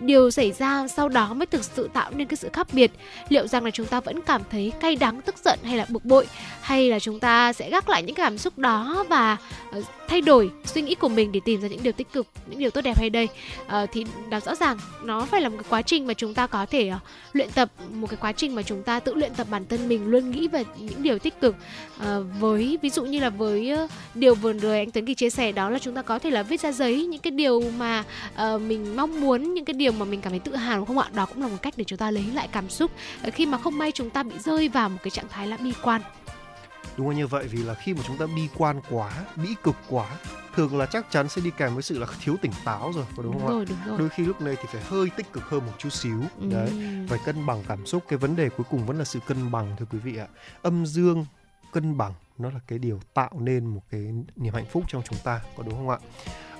điều 0.00 0.30
xảy 0.30 0.52
ra 0.52 0.88
sau 0.88 1.08
đó 1.08 1.34
mới 1.34 1.46
thực 1.46 1.64
sự 1.64 1.90
tạo 1.92 2.10
nên 2.14 2.26
cái 2.26 2.36
sự 2.36 2.48
khác 2.52 2.66
biệt. 2.72 2.90
Liệu 3.28 3.46
rằng 3.46 3.64
là 3.64 3.70
chúng 3.70 3.86
ta 3.86 4.00
vẫn 4.00 4.20
cảm 4.22 4.42
thấy 4.50 4.72
cay 4.80 4.96
đắng 4.96 5.22
tức 5.22 5.34
giận 5.44 5.58
hay 5.62 5.76
là 5.76 5.86
bực 5.88 6.04
bội? 6.04 6.26
Hay 6.60 6.90
là 6.90 6.98
chúng 6.98 7.20
ta 7.20 7.52
sẽ 7.52 7.70
gác 7.70 7.88
lại 7.88 8.02
những 8.02 8.14
cảm 8.14 8.38
xúc 8.38 8.58
đó 8.58 9.04
và 9.08 9.36
uh, 9.78 9.84
thay 10.08 10.20
đổi 10.20 10.50
suy 10.64 10.82
nghĩ 10.82 10.94
của 10.94 11.08
mình 11.08 11.32
để 11.32 11.40
tìm 11.44 11.60
ra 11.60 11.68
những 11.68 11.82
điều 11.82 11.92
tích 11.92 12.12
cực 12.12 12.26
những 12.46 12.58
điều 12.58 12.70
tốt 12.70 12.80
đẹp 12.80 12.98
hay 12.98 13.10
đây? 13.10 13.28
Uh, 13.66 13.72
thì 13.92 14.06
đó 14.30 14.40
rõ 14.40 14.54
ràng 14.54 14.78
nó 15.02 15.26
phải 15.26 15.40
là 15.40 15.48
một 15.48 15.56
cái 15.56 15.66
quá 15.68 15.82
trình 15.82 16.06
mà 16.06 16.14
chúng 16.14 16.34
ta 16.34 16.46
có 16.46 16.66
thể 16.66 16.90
uh, 16.96 17.02
luyện 17.32 17.50
tập 17.50 17.70
một 17.92 18.06
cái 18.10 18.18
quá 18.20 18.32
trình 18.32 18.54
mà 18.54 18.62
chúng 18.62 18.82
ta 18.82 19.00
tự 19.00 19.14
luyện 19.14 19.34
tập 19.34 19.46
bản 19.50 19.66
thân 19.68 19.88
mình 19.88 20.06
luôn 20.06 20.30
nghĩ 20.30 20.48
về 20.48 20.64
những 20.78 21.02
điều 21.02 21.18
tích 21.18 21.40
cực. 21.40 21.56
Uh, 21.96 22.04
với 22.40 22.78
ví 22.82 22.90
dụ 22.90 23.04
như 23.04 23.20
là 23.20 23.30
với 23.30 23.72
uh, 23.84 23.90
điều 24.14 24.34
vừa 24.34 24.52
rồi 24.52 24.78
anh 24.78 24.90
Tuấn 24.90 25.06
Kỳ 25.06 25.14
chia 25.14 25.30
sẻ 25.30 25.52
đó 25.52 25.70
là 25.70 25.78
chúng 25.78 25.94
ta 25.94 26.02
có 26.02 26.18
thể 26.18 26.30
là 26.30 26.42
viết 26.42 26.60
ra 26.60 26.72
giấy 26.72 27.06
những 27.06 27.20
cái 27.20 27.30
điều 27.30 27.62
mà 27.78 28.04
uh, 28.34 28.60
mình 28.60 28.96
mong 28.96 29.20
muốn 29.20 29.54
những 29.54 29.64
cái 29.64 29.74
điều 29.74 29.87
mà 29.92 30.04
mình 30.04 30.20
cảm 30.20 30.30
thấy 30.30 30.38
tự 30.38 30.56
hào 30.56 30.84
không 30.84 30.98
ạ? 30.98 31.08
Đó 31.12 31.26
cũng 31.26 31.42
là 31.42 31.48
một 31.48 31.56
cách 31.62 31.74
để 31.76 31.84
chúng 31.84 31.98
ta 31.98 32.10
lấy 32.10 32.24
lại 32.34 32.48
cảm 32.52 32.70
xúc 32.70 32.90
uh, 33.28 33.34
khi 33.34 33.46
mà 33.46 33.58
không 33.58 33.78
may 33.78 33.92
chúng 33.92 34.10
ta 34.10 34.22
bị 34.22 34.38
rơi 34.38 34.68
vào 34.68 34.88
một 34.88 34.98
cái 35.02 35.10
trạng 35.10 35.28
thái 35.28 35.46
là 35.46 35.56
bi 35.56 35.72
quan. 35.82 36.02
Đúng 36.96 37.08
là 37.08 37.16
như 37.16 37.26
vậy 37.26 37.46
vì 37.48 37.62
là 37.62 37.74
khi 37.74 37.94
mà 37.94 38.00
chúng 38.06 38.18
ta 38.18 38.26
bi 38.26 38.48
quan 38.56 38.80
quá 38.90 39.12
bĩ 39.36 39.48
cực 39.62 39.76
quá 39.88 40.06
thường 40.54 40.78
là 40.78 40.86
chắc 40.86 41.10
chắn 41.10 41.28
sẽ 41.28 41.42
đi 41.42 41.50
kèm 41.56 41.74
với 41.74 41.82
sự 41.82 41.98
là 41.98 42.06
thiếu 42.20 42.36
tỉnh 42.42 42.52
táo 42.64 42.92
rồi 42.94 43.04
có 43.16 43.22
đúng, 43.22 43.32
đúng 43.32 43.42
không 43.42 43.50
rồi, 43.50 43.64
ạ 43.68 43.68
đúng 43.68 43.78
rồi. 43.86 43.98
đôi 43.98 44.08
khi 44.08 44.24
lúc 44.24 44.40
này 44.40 44.56
thì 44.56 44.68
phải 44.72 44.82
hơi 44.82 45.10
tích 45.16 45.32
cực 45.32 45.44
hơn 45.44 45.66
một 45.66 45.72
chút 45.78 45.90
xíu. 45.90 46.20
Ừ. 46.40 46.48
đấy 46.52 46.70
phải 47.08 47.18
cân 47.24 47.46
bằng 47.46 47.64
cảm 47.68 47.86
xúc. 47.86 48.04
Cái 48.08 48.18
vấn 48.18 48.36
đề 48.36 48.48
cuối 48.48 48.66
cùng 48.70 48.86
vẫn 48.86 48.98
là 48.98 49.04
sự 49.04 49.18
cân 49.26 49.50
bằng 49.50 49.76
thưa 49.78 49.86
quý 49.90 49.98
vị 49.98 50.16
ạ. 50.16 50.26
Âm 50.62 50.86
dương 50.86 51.26
cân 51.72 51.96
bằng 51.96 52.12
nó 52.38 52.50
là 52.50 52.60
cái 52.66 52.78
điều 52.78 53.00
tạo 53.14 53.30
nên 53.40 53.66
một 53.66 53.82
cái 53.90 54.00
niềm 54.36 54.54
hạnh 54.54 54.66
phúc 54.70 54.84
trong 54.88 55.02
chúng 55.08 55.18
ta 55.24 55.40
có 55.56 55.62
đúng 55.62 55.74
không 55.74 55.88
ạ 55.88 55.98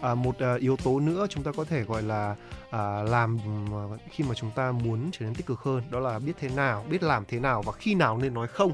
à, 0.00 0.14
một 0.14 0.38
à, 0.38 0.54
yếu 0.54 0.76
tố 0.76 1.00
nữa 1.00 1.26
chúng 1.30 1.42
ta 1.42 1.52
có 1.52 1.64
thể 1.64 1.82
gọi 1.82 2.02
là 2.02 2.36
à, 2.70 3.02
làm 3.02 3.38
à, 3.72 3.82
khi 4.10 4.24
mà 4.24 4.34
chúng 4.34 4.50
ta 4.50 4.72
muốn 4.72 5.10
trở 5.12 5.24
nên 5.24 5.34
tích 5.34 5.46
cực 5.46 5.60
hơn 5.60 5.82
đó 5.90 6.00
là 6.00 6.18
biết 6.18 6.32
thế 6.40 6.48
nào 6.48 6.84
biết 6.90 7.02
làm 7.02 7.24
thế 7.28 7.40
nào 7.40 7.62
và 7.62 7.72
khi 7.72 7.94
nào 7.94 8.18
nên 8.18 8.34
nói 8.34 8.46
không. 8.46 8.72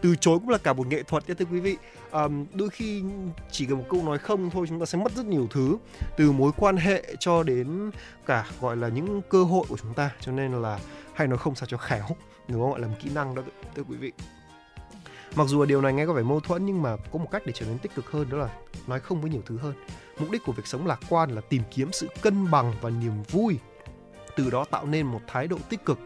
Từ 0.00 0.16
chối 0.16 0.38
cũng 0.38 0.48
là 0.48 0.58
cả 0.58 0.72
một 0.72 0.86
nghệ 0.86 1.02
thuật 1.02 1.28
nhé 1.28 1.34
thưa 1.38 1.44
quý 1.44 1.60
vị. 1.60 1.76
À, 2.10 2.28
đôi 2.54 2.68
khi 2.70 3.02
chỉ 3.50 3.66
cần 3.66 3.78
một 3.78 3.84
câu 3.90 4.02
nói 4.02 4.18
không 4.18 4.50
thôi 4.50 4.66
chúng 4.68 4.80
ta 4.80 4.86
sẽ 4.86 4.98
mất 4.98 5.12
rất 5.16 5.26
nhiều 5.26 5.48
thứ 5.50 5.76
từ 6.16 6.32
mối 6.32 6.52
quan 6.56 6.76
hệ 6.76 7.04
cho 7.18 7.42
đến 7.42 7.90
cả 8.26 8.46
gọi 8.60 8.76
là 8.76 8.88
những 8.88 9.22
cơ 9.28 9.44
hội 9.44 9.64
của 9.68 9.76
chúng 9.76 9.94
ta 9.94 10.10
cho 10.20 10.32
nên 10.32 10.52
là 10.52 10.78
hay 11.14 11.28
nói 11.28 11.38
không 11.38 11.54
sao 11.54 11.66
cho 11.66 11.76
khéo 11.76 12.06
đúng 12.48 12.60
không 12.60 12.70
gọi 12.70 12.80
là 12.80 12.88
một 12.88 12.96
kỹ 13.02 13.10
năng 13.14 13.34
đó 13.34 13.42
thưa 13.74 13.82
quý 13.82 13.96
vị. 13.96 14.12
Mặc 15.36 15.48
dù 15.48 15.60
là 15.60 15.66
điều 15.66 15.80
này 15.80 15.92
nghe 15.92 16.06
có 16.06 16.12
vẻ 16.12 16.22
mâu 16.22 16.40
thuẫn 16.40 16.66
nhưng 16.66 16.82
mà 16.82 16.96
có 16.96 17.18
một 17.18 17.28
cách 17.30 17.42
để 17.46 17.52
trở 17.56 17.66
nên 17.66 17.78
tích 17.78 17.94
cực 17.94 18.10
hơn 18.10 18.30
đó 18.30 18.38
là 18.38 18.48
nói 18.86 19.00
không 19.00 19.20
với 19.20 19.30
nhiều 19.30 19.42
thứ 19.46 19.58
hơn 19.58 19.74
mục 20.20 20.30
đích 20.30 20.44
của 20.44 20.52
việc 20.52 20.66
sống 20.66 20.86
lạc 20.86 21.00
quan 21.08 21.30
là 21.30 21.40
tìm 21.40 21.62
kiếm 21.70 21.92
sự 21.92 22.08
cân 22.22 22.50
bằng 22.50 22.74
và 22.80 22.90
niềm 22.90 23.22
vui. 23.28 23.58
Từ 24.36 24.50
đó 24.50 24.64
tạo 24.70 24.86
nên 24.86 25.06
một 25.06 25.20
thái 25.26 25.46
độ 25.46 25.58
tích 25.68 25.84
cực 25.84 25.98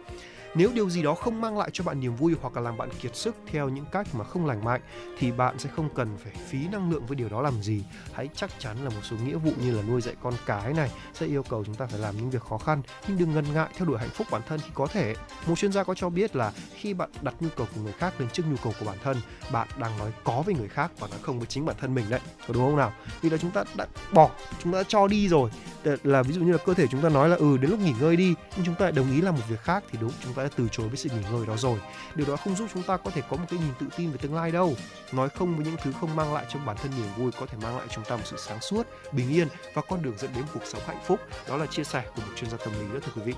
nếu 0.55 0.70
điều 0.74 0.90
gì 0.90 1.02
đó 1.02 1.14
không 1.14 1.40
mang 1.40 1.59
lại 1.59 1.70
cho 1.72 1.84
bạn 1.84 2.00
niềm 2.00 2.16
vui 2.16 2.34
hoặc 2.42 2.57
là 2.57 2.61
làm 2.61 2.76
bạn 2.76 2.88
kiệt 3.00 3.16
sức 3.16 3.36
theo 3.46 3.68
những 3.68 3.84
cách 3.92 4.07
mà 4.12 4.24
không 4.24 4.46
lành 4.46 4.64
mạnh, 4.64 4.80
thì 5.18 5.32
bạn 5.32 5.59
sẽ 5.59 5.70
không 5.76 5.88
cần 5.94 6.16
phải 6.16 6.32
phí 6.48 6.68
năng 6.68 6.90
lượng 6.90 7.07
với 7.07 7.16
điều 7.16 7.28
đó 7.28 7.42
làm 7.42 7.62
gì. 7.62 7.84
Hãy 8.12 8.28
chắc 8.34 8.50
chắn 8.59 8.84
là 8.84 8.90
một 8.90 9.00
số 9.02 9.16
nghĩa 9.16 9.36
vụ 9.36 9.52
như 9.61 9.76
là 9.76 9.82
nuôi 9.82 10.00
dạy 10.00 10.14
con 10.22 10.34
cái 10.46 10.72
này 10.72 10.90
sẽ 11.14 11.26
yêu 11.26 11.42
cầu 11.42 11.64
chúng 11.64 11.74
ta 11.74 11.86
phải 11.86 12.00
làm 12.00 12.16
những 12.16 12.30
việc 12.30 12.42
khó 12.42 12.59
khăn, 12.59 12.82
nhưng 13.09 13.18
đừng 13.18 13.34
ngần 13.34 13.44
ngại 13.55 13.68
theo 13.76 13.88
đuổi 13.88 13.98
hạnh 13.98 14.11
phúc 14.14 14.26
bản 14.30 14.42
thân 14.48 14.61
khi 14.61 14.70
có 14.74 14.86
thể. 14.86 15.14
Một 15.46 15.59
chuyên 15.59 15.72
gia 15.72 15.84
có 15.84 15.94
cho 15.94 16.11
biết 16.11 16.36
là 16.36 16.52
khi 16.74 16.94
bạn 16.94 17.11
đặt 17.22 17.34
nhu 17.40 17.48
cầu 17.57 17.66
của 17.74 17.80
người 17.80 17.92
khác 17.92 18.14
lên 18.18 18.28
trước 18.32 18.42
nhu 18.50 18.57
cầu 18.64 18.72
của 18.80 18.86
bản 18.86 18.98
thân, 19.05 19.16
bạn 19.52 19.68
đang 19.78 19.98
nói 19.98 20.12
có 20.24 20.42
với 20.46 20.55
người 20.55 20.68
khác 20.68 20.90
và 20.98 21.09
nói 21.09 21.18
không 21.22 21.38
với 21.38 21.46
chính 21.46 21.66
bản 21.66 21.76
thân 21.80 21.94
mình 21.94 22.05
đấy. 22.11 22.20
Có 22.48 22.55
đúng 22.55 22.64
không 22.64 22.76
nào? 22.76 22.92
Vì 23.20 23.30
là 23.30 23.36
chúng 23.36 23.50
ta 23.50 23.64
đã 23.76 23.86
bỏ, 24.12 24.30
chúng 24.62 24.72
ta 24.72 24.78
đã 24.78 24.84
cho 24.88 25.09
đi 25.09 25.28
rồi. 25.28 25.50
Để- 25.84 25.96
là 26.05 26.22
ví 26.22 26.32
dụ 26.32 26.40
như 26.40 26.52
là 26.52 26.59
cơ 26.59 26.74
thể 26.74 26.86
chúng 26.86 27.02
ta 27.02 27.09
nói 27.09 27.28
là 27.28 27.36
ừ 27.36 27.57
đến 27.57 27.70
lúc 27.70 27.80
nghỉ 27.80 27.92
ngơi 28.00 28.16
đi, 28.16 28.34
nhưng 28.57 28.66
chúng 28.66 28.74
ta 28.74 28.84
lại 28.84 28.92
đồng 28.92 29.12
ý 29.12 29.20
làm 29.20 29.34
một 29.34 29.42
việc 29.48 29.61
khác 29.61 29.84
thì 29.90 29.98
đúng, 30.02 30.12
chúng 30.24 30.32
ta 30.32 30.43
đã 30.45 30.51
từ 30.57 30.68
chối 30.72 30.88
với 30.88 30.97
sự 30.97 31.09
nghỉ 31.09 31.22
ngơi 31.32 31.47
đó 31.47 31.57
rồi. 31.57 31.78
Điều 32.14 32.26
đó 32.26 32.36
không 32.36 32.57
giúp 32.57 32.68
chúng 32.74 32.82
ta 32.82 32.97
có 32.97 33.11
thể 33.11 33.22
có 33.30 33.36
một 33.36 33.45
cái 33.51 33.59
nhìn 33.59 33.74
tự 33.80 33.86
tin 33.97 34.11
về 34.11 34.18
tương 34.22 34.34
lai 34.34 34.51
đâu. 34.51 34.74
Nói 35.12 35.28
không 35.28 35.57
với 35.57 35.66
những 35.66 35.76
thứ 35.82 35.92
không 36.01 36.16
mang 36.16 36.34
lại 36.34 36.47
cho 36.49 36.59
bản 36.59 36.76
thân 36.76 36.92
niềm 36.97 37.09
vui 37.16 37.32
có 37.40 37.47
thể 37.47 37.59
mang 37.62 37.76
lại 37.76 37.86
cho 37.88 37.95
chúng 37.95 38.05
ta 38.05 38.16
một 38.16 38.22
sự 38.24 38.36
sáng 38.38 38.61
suốt, 38.61 38.86
bình 39.12 39.30
yên 39.30 39.49
và 39.74 39.82
con 39.88 40.03
đường 40.03 40.18
dẫn 40.18 40.30
đến 40.34 40.45
cuộc 40.55 40.62
sống 40.64 40.82
hạnh 40.86 41.03
phúc. 41.05 41.20
Đó 41.49 41.57
là 41.57 41.66
chia 41.66 41.84
sẻ 41.84 42.05
của 42.16 42.22
một 42.22 42.32
chuyên 42.36 42.51
gia 42.51 42.57
tâm 42.57 42.72
lý 42.80 42.95
đó 42.95 43.01
thưa 43.03 43.12
quý 43.16 43.22
vị. 43.24 43.34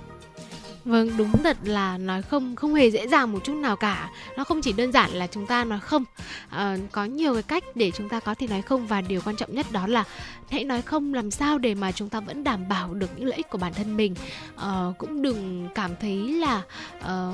Vâng, 0.86 1.16
đúng 1.16 1.30
thật 1.42 1.56
là 1.64 1.98
nói 1.98 2.22
không 2.22 2.56
không 2.56 2.74
hề 2.74 2.90
dễ 2.90 3.08
dàng 3.08 3.32
một 3.32 3.44
chút 3.44 3.54
nào 3.54 3.76
cả. 3.76 4.10
Nó 4.36 4.44
không 4.44 4.60
chỉ 4.62 4.72
đơn 4.72 4.92
giản 4.92 5.10
là 5.10 5.26
chúng 5.26 5.46
ta 5.46 5.64
nói 5.64 5.80
không. 5.80 6.04
À, 6.48 6.76
có 6.92 7.04
nhiều 7.04 7.34
cái 7.34 7.42
cách 7.42 7.64
để 7.74 7.90
chúng 7.90 8.08
ta 8.08 8.20
có 8.20 8.34
thể 8.34 8.46
nói 8.46 8.62
không 8.62 8.86
và 8.86 9.00
điều 9.00 9.20
quan 9.24 9.36
trọng 9.36 9.54
nhất 9.54 9.66
đó 9.72 9.86
là 9.86 10.04
hãy 10.50 10.64
nói 10.64 10.82
không 10.82 11.14
làm 11.14 11.30
sao 11.30 11.58
để 11.58 11.74
mà 11.74 11.92
chúng 11.92 12.08
ta 12.08 12.20
vẫn 12.20 12.44
đảm 12.44 12.68
bảo 12.68 12.94
được 12.94 13.10
những 13.16 13.28
lợi 13.28 13.36
ích 13.36 13.50
của 13.50 13.58
bản 13.58 13.74
thân 13.74 13.96
mình. 13.96 14.14
À, 14.56 14.86
cũng 14.98 15.22
đừng 15.22 15.68
cảm 15.74 15.90
thấy 16.00 16.16
là 16.16 16.62
à, 17.00 17.30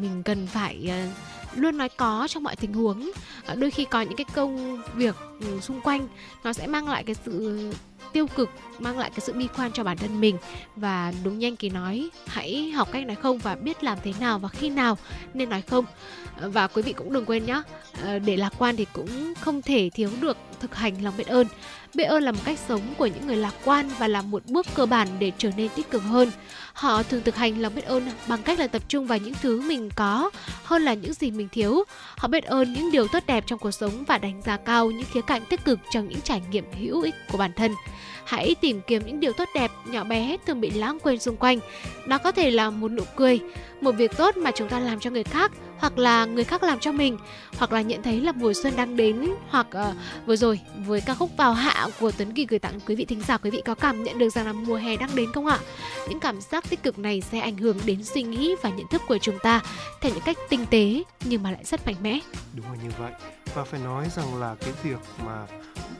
mình 0.00 0.22
cần 0.24 0.46
phải 0.46 0.86
à, 0.90 1.06
luôn 1.56 1.78
nói 1.78 1.88
có 1.88 2.26
trong 2.30 2.42
mọi 2.42 2.56
tình 2.56 2.72
huống. 2.72 3.10
Ờ, 3.46 3.54
đôi 3.54 3.70
khi 3.70 3.84
có 3.84 4.00
những 4.00 4.16
cái 4.16 4.26
công 4.34 4.82
việc 4.94 5.16
ừ, 5.40 5.60
xung 5.60 5.80
quanh, 5.80 6.08
nó 6.44 6.52
sẽ 6.52 6.66
mang 6.66 6.88
lại 6.88 7.04
cái 7.04 7.16
sự 7.24 7.72
tiêu 8.12 8.26
cực, 8.26 8.50
mang 8.78 8.98
lại 8.98 9.10
cái 9.10 9.20
sự 9.20 9.32
bi 9.32 9.48
quan 9.56 9.72
cho 9.72 9.84
bản 9.84 9.96
thân 9.96 10.20
mình. 10.20 10.36
Và 10.76 11.12
đúng 11.24 11.38
nhanh 11.38 11.56
kỳ 11.56 11.70
nói, 11.70 12.10
hãy 12.26 12.70
học 12.70 12.88
cách 12.92 13.06
nói 13.06 13.16
không 13.16 13.38
và 13.38 13.54
biết 13.54 13.84
làm 13.84 13.98
thế 14.04 14.12
nào 14.20 14.38
và 14.38 14.48
khi 14.48 14.70
nào 14.70 14.98
nên 15.34 15.48
nói 15.48 15.62
không. 15.62 15.84
Ờ, 16.40 16.50
và 16.50 16.66
quý 16.66 16.82
vị 16.82 16.92
cũng 16.92 17.12
đừng 17.12 17.24
quên 17.24 17.46
nhé 17.46 17.62
ờ, 18.02 18.18
để 18.18 18.36
lạc 18.36 18.52
quan 18.58 18.76
thì 18.76 18.86
cũng 18.92 19.34
không 19.40 19.62
thể 19.62 19.90
thiếu 19.94 20.10
được 20.20 20.36
thực 20.60 20.74
hành 20.74 21.04
lòng 21.04 21.14
biết 21.16 21.26
ơn 21.26 21.46
biết 21.94 22.04
ơn 22.04 22.22
là 22.22 22.32
một 22.32 22.38
cách 22.44 22.58
sống 22.68 22.80
của 22.98 23.06
những 23.06 23.26
người 23.26 23.36
lạc 23.36 23.54
quan 23.64 23.90
và 23.98 24.08
là 24.08 24.22
một 24.22 24.42
bước 24.46 24.66
cơ 24.74 24.86
bản 24.86 25.08
để 25.18 25.32
trở 25.38 25.50
nên 25.56 25.68
tích 25.76 25.90
cực 25.90 26.02
hơn. 26.02 26.30
Họ 26.72 27.02
thường 27.02 27.22
thực 27.24 27.36
hành 27.36 27.62
lòng 27.62 27.74
biết 27.74 27.84
ơn 27.84 28.10
bằng 28.28 28.42
cách 28.42 28.58
là 28.58 28.66
tập 28.66 28.82
trung 28.88 29.06
vào 29.06 29.18
những 29.18 29.34
thứ 29.42 29.60
mình 29.60 29.90
có 29.96 30.30
hơn 30.64 30.82
là 30.82 30.94
những 30.94 31.14
gì 31.14 31.30
mình 31.30 31.48
thiếu. 31.52 31.84
Họ 32.16 32.28
biết 32.28 32.44
ơn 32.44 32.72
những 32.72 32.90
điều 32.90 33.06
tốt 33.08 33.22
đẹp 33.26 33.44
trong 33.46 33.58
cuộc 33.58 33.70
sống 33.70 34.04
và 34.06 34.18
đánh 34.18 34.42
giá 34.42 34.56
cao 34.56 34.90
những 34.90 35.06
khía 35.12 35.20
cạnh 35.26 35.42
tích 35.50 35.64
cực 35.64 35.78
trong 35.90 36.08
những 36.08 36.20
trải 36.20 36.42
nghiệm 36.50 36.64
hữu 36.72 37.02
ích 37.02 37.14
của 37.32 37.38
bản 37.38 37.52
thân 37.56 37.72
hãy 38.32 38.54
tìm 38.60 38.80
kiếm 38.86 39.02
những 39.06 39.20
điều 39.20 39.32
tốt 39.32 39.48
đẹp 39.54 39.70
nhỏ 39.84 40.04
bé 40.04 40.36
thường 40.46 40.60
bị 40.60 40.70
lãng 40.70 40.98
quên 41.02 41.18
xung 41.18 41.36
quanh. 41.36 41.58
Đó 42.06 42.18
có 42.18 42.32
thể 42.32 42.50
là 42.50 42.70
một 42.70 42.90
nụ 42.90 43.02
cười 43.16 43.40
một 43.80 43.92
việc 43.92 44.16
tốt 44.16 44.36
mà 44.36 44.50
chúng 44.50 44.68
ta 44.68 44.78
làm 44.78 45.00
cho 45.00 45.10
người 45.10 45.24
khác 45.24 45.52
hoặc 45.78 45.98
là 45.98 46.24
người 46.24 46.44
khác 46.44 46.62
làm 46.62 46.78
cho 46.78 46.92
mình 46.92 47.18
hoặc 47.58 47.72
là 47.72 47.80
nhận 47.80 48.02
thấy 48.02 48.20
là 48.20 48.32
mùa 48.32 48.52
xuân 48.62 48.76
đang 48.76 48.96
đến 48.96 49.30
hoặc 49.48 49.66
uh, 49.66 49.96
vừa 50.26 50.36
rồi 50.36 50.60
với 50.86 51.00
ca 51.00 51.14
khúc 51.14 51.30
vào 51.36 51.52
hạ 51.52 51.88
của 52.00 52.10
Tuấn 52.18 52.32
Kỳ 52.32 52.46
gửi 52.46 52.58
tặng 52.58 52.80
quý 52.86 52.94
vị 52.94 53.04
thính 53.04 53.22
giả 53.28 53.36
quý 53.36 53.50
vị 53.50 53.62
có 53.64 53.74
cảm 53.74 54.04
nhận 54.04 54.18
được 54.18 54.28
rằng 54.28 54.46
là 54.46 54.52
mùa 54.52 54.76
hè 54.76 54.96
đang 54.96 55.10
đến 55.14 55.32
không 55.32 55.46
ạ? 55.46 55.58
Những 56.08 56.20
cảm 56.20 56.40
giác 56.40 56.70
tích 56.70 56.82
cực 56.82 56.98
này 56.98 57.20
sẽ 57.20 57.40
ảnh 57.40 57.56
hưởng 57.56 57.78
đến 57.84 58.04
suy 58.04 58.22
nghĩ 58.22 58.54
và 58.62 58.70
nhận 58.70 58.86
thức 58.90 59.02
của 59.08 59.18
chúng 59.18 59.38
ta 59.42 59.60
theo 60.00 60.12
những 60.12 60.24
cách 60.24 60.38
tinh 60.48 60.66
tế 60.70 61.02
nhưng 61.24 61.42
mà 61.42 61.50
lại 61.50 61.64
rất 61.64 61.86
mạnh 61.86 61.96
mẽ. 62.02 62.18
Đúng 62.56 62.66
là 62.66 62.78
như 62.84 62.90
vậy. 62.98 63.12
Và 63.54 63.64
phải 63.64 63.80
nói 63.80 64.08
rằng 64.16 64.40
là 64.40 64.54
cái 64.60 64.72
việc 64.82 64.98
mà 65.24 65.46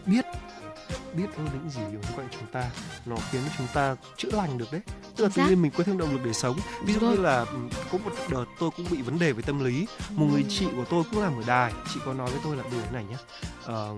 biết 0.07 0.25
biết 1.15 1.27
ơn 1.37 1.45
những 1.45 1.71
gì 1.71 1.81
xung 1.93 2.17
quanh 2.19 2.29
chúng 2.31 2.47
ta 2.53 2.71
nó 3.07 3.17
khiến 3.31 3.41
chúng 3.59 3.67
ta 3.75 3.97
chữa 4.17 4.31
lành 4.33 4.59
được 4.59 4.73
đấy. 4.73 4.81
Tức 5.17 5.25
là 5.25 5.31
tự 5.35 5.49
nhiên 5.49 5.63
mình 5.63 5.73
có 5.77 5.85
thêm 5.85 5.99
động 5.99 6.13
lực 6.13 6.21
để 6.25 6.33
sống. 6.33 6.59
Ví 6.85 6.93
dụ 6.93 7.01
như 7.01 7.17
là 7.17 7.39
ừ, 7.39 7.57
có 7.93 7.99
một 7.99 8.11
đợt 8.31 8.45
tôi 8.59 8.71
cũng 8.77 8.87
bị 8.91 9.03
vấn 9.03 9.19
đề 9.19 9.33
về 9.33 9.43
tâm 9.43 9.65
lý. 9.65 9.87
Một 10.11 10.27
người 10.33 10.45
chị 10.49 10.67
của 10.77 10.85
tôi 10.91 11.05
cũng 11.11 11.23
làm 11.23 11.37
ở 11.37 11.43
đài. 11.47 11.73
Chị 11.95 12.01
có 12.07 12.13
nói 12.15 12.31
với 12.31 12.41
tôi 12.45 12.57
là 12.57 12.65
điều 12.71 12.81
này 12.93 13.05
nhé 13.05 13.17
Ờ, 13.65 13.95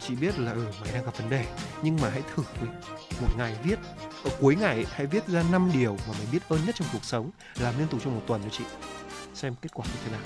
chị 0.00 0.14
biết 0.14 0.38
là 0.38 0.52
ừ 0.52 0.64
mày 0.80 0.92
đang 0.92 1.04
gặp 1.04 1.18
vấn 1.18 1.30
đề 1.30 1.44
nhưng 1.82 1.96
mà 2.02 2.10
hãy 2.10 2.22
thử 2.34 2.42
đi. 2.62 2.68
một 3.20 3.28
ngày 3.38 3.56
viết 3.64 3.78
ở 4.24 4.30
cuối 4.40 4.56
ngày 4.56 4.86
hãy 4.90 5.06
viết 5.06 5.28
ra 5.28 5.44
5 5.52 5.70
điều 5.74 5.92
mà 5.92 6.14
mày 6.18 6.26
biết 6.32 6.48
ơn 6.48 6.60
nhất 6.66 6.74
trong 6.74 6.88
cuộc 6.92 7.04
sống 7.04 7.30
làm 7.58 7.78
liên 7.78 7.88
tục 7.88 8.00
trong 8.04 8.14
một 8.14 8.22
tuần 8.26 8.42
cho 8.42 8.48
chị. 8.52 8.64
Xem 9.34 9.54
kết 9.62 9.68
quả 9.74 9.86
như 9.86 10.00
thế 10.04 10.12
nào. 10.12 10.20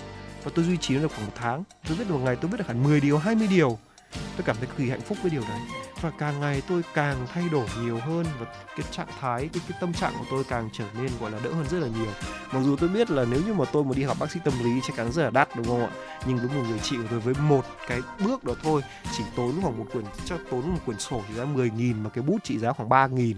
Và 0.45 0.51
tôi 0.55 0.64
duy 0.64 0.76
trì 0.76 0.95
nó 0.95 1.01
được 1.03 1.09
khoảng 1.14 1.26
một 1.26 1.33
tháng. 1.35 1.64
Tôi 1.89 1.97
viết 1.97 2.05
được 2.09 2.14
một 2.14 2.20
ngày 2.24 2.37
tôi 2.37 2.51
viết 2.51 2.57
được 2.59 2.66
hẳn 2.66 2.83
10 2.83 3.01
điều 3.01 3.18
20 3.18 3.47
điều 3.47 3.78
tôi 4.12 4.44
cảm 4.44 4.56
thấy 4.56 4.66
cực 4.66 4.76
kỳ 4.76 4.90
hạnh 4.90 5.00
phúc 5.00 5.18
với 5.22 5.30
điều 5.30 5.42
đấy 5.48 5.60
và 6.00 6.10
càng 6.18 6.40
ngày 6.40 6.62
tôi 6.68 6.82
càng 6.94 7.26
thay 7.32 7.44
đổi 7.52 7.66
nhiều 7.82 7.98
hơn 7.98 8.26
và 8.38 8.46
cái 8.76 8.86
trạng 8.90 9.08
thái 9.20 9.48
cái, 9.52 9.62
cái 9.68 9.78
tâm 9.80 9.92
trạng 9.92 10.12
của 10.18 10.24
tôi 10.30 10.44
càng 10.44 10.68
trở 10.72 10.84
nên 10.94 11.10
gọi 11.20 11.30
là 11.30 11.38
đỡ 11.44 11.52
hơn 11.52 11.66
rất 11.70 11.78
là 11.78 11.88
nhiều. 11.88 12.12
Mặc 12.52 12.60
dù 12.64 12.76
tôi 12.76 12.88
biết 12.88 13.10
là 13.10 13.24
nếu 13.30 13.40
như 13.46 13.54
mà 13.54 13.64
tôi 13.72 13.84
mà 13.84 13.92
đi 13.96 14.02
học 14.02 14.16
bác 14.20 14.30
sĩ 14.30 14.40
tâm 14.44 14.54
lý 14.64 14.80
chắc 14.86 14.96
chắn 14.96 15.12
rất 15.12 15.22
là 15.22 15.30
đắt 15.30 15.48
đúng 15.56 15.66
không 15.66 15.80
ạ? 15.80 15.90
Nhưng 16.26 16.38
với 16.38 16.48
một 16.48 16.62
người 16.68 16.78
chị 16.82 16.96
của 16.96 17.08
tôi 17.10 17.20
với 17.20 17.34
một 17.34 17.64
cái 17.88 18.00
bước 18.24 18.44
đó 18.44 18.54
thôi 18.62 18.82
chỉ 19.16 19.24
tốn 19.36 19.62
khoảng 19.62 19.78
một 19.78 19.86
quyển 19.92 20.04
cho 20.24 20.36
tốn 20.50 20.60
một 20.60 20.80
quyển 20.86 20.98
sổ 20.98 21.22
chỉ 21.28 21.34
giá 21.34 21.44
10 21.44 21.70
nghìn 21.70 22.02
mà 22.02 22.10
cái 22.10 22.22
bút 22.22 22.44
trị 22.44 22.58
giá 22.58 22.72
khoảng 22.72 22.88
3 22.88 23.06
nghìn 23.06 23.36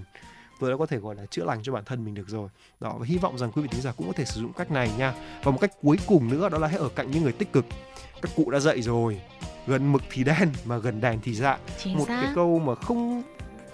tôi 0.60 0.70
đã 0.70 0.76
có 0.76 0.86
thể 0.86 0.98
gọi 0.98 1.14
là 1.14 1.26
chữa 1.26 1.44
lành 1.44 1.62
cho 1.62 1.72
bản 1.72 1.84
thân 1.84 2.04
mình 2.04 2.14
được 2.14 2.28
rồi. 2.28 2.48
Đó 2.80 2.96
và 2.98 3.06
hy 3.06 3.18
vọng 3.18 3.38
rằng 3.38 3.52
quý 3.52 3.62
vị 3.62 3.68
thính 3.72 3.80
giả 3.80 3.92
cũng 3.96 4.06
có 4.06 4.12
thể 4.12 4.24
sử 4.24 4.40
dụng 4.40 4.52
cách 4.52 4.70
này 4.70 4.90
nha. 4.98 5.14
Và 5.42 5.50
một 5.50 5.58
cách 5.60 5.72
cuối 5.82 5.96
cùng 6.06 6.30
nữa 6.30 6.48
đó 6.48 6.58
là 6.58 6.68
hãy 6.68 6.78
ở 6.78 6.88
cạnh 6.88 7.10
những 7.10 7.22
người 7.22 7.32
tích 7.32 7.52
cực. 7.52 7.64
Các 8.22 8.30
cụ 8.36 8.50
đã 8.50 8.60
dạy 8.60 8.82
rồi 8.82 9.20
gần 9.66 9.92
mực 9.92 10.02
thì 10.10 10.24
đen 10.24 10.48
mà 10.64 10.78
gần 10.78 11.00
đèn 11.00 11.18
thì 11.22 11.34
dạ. 11.34 11.58
Chính 11.82 11.98
một 11.98 12.04
xác. 12.08 12.20
cái 12.22 12.32
câu 12.34 12.58
mà 12.58 12.74
không 12.74 13.22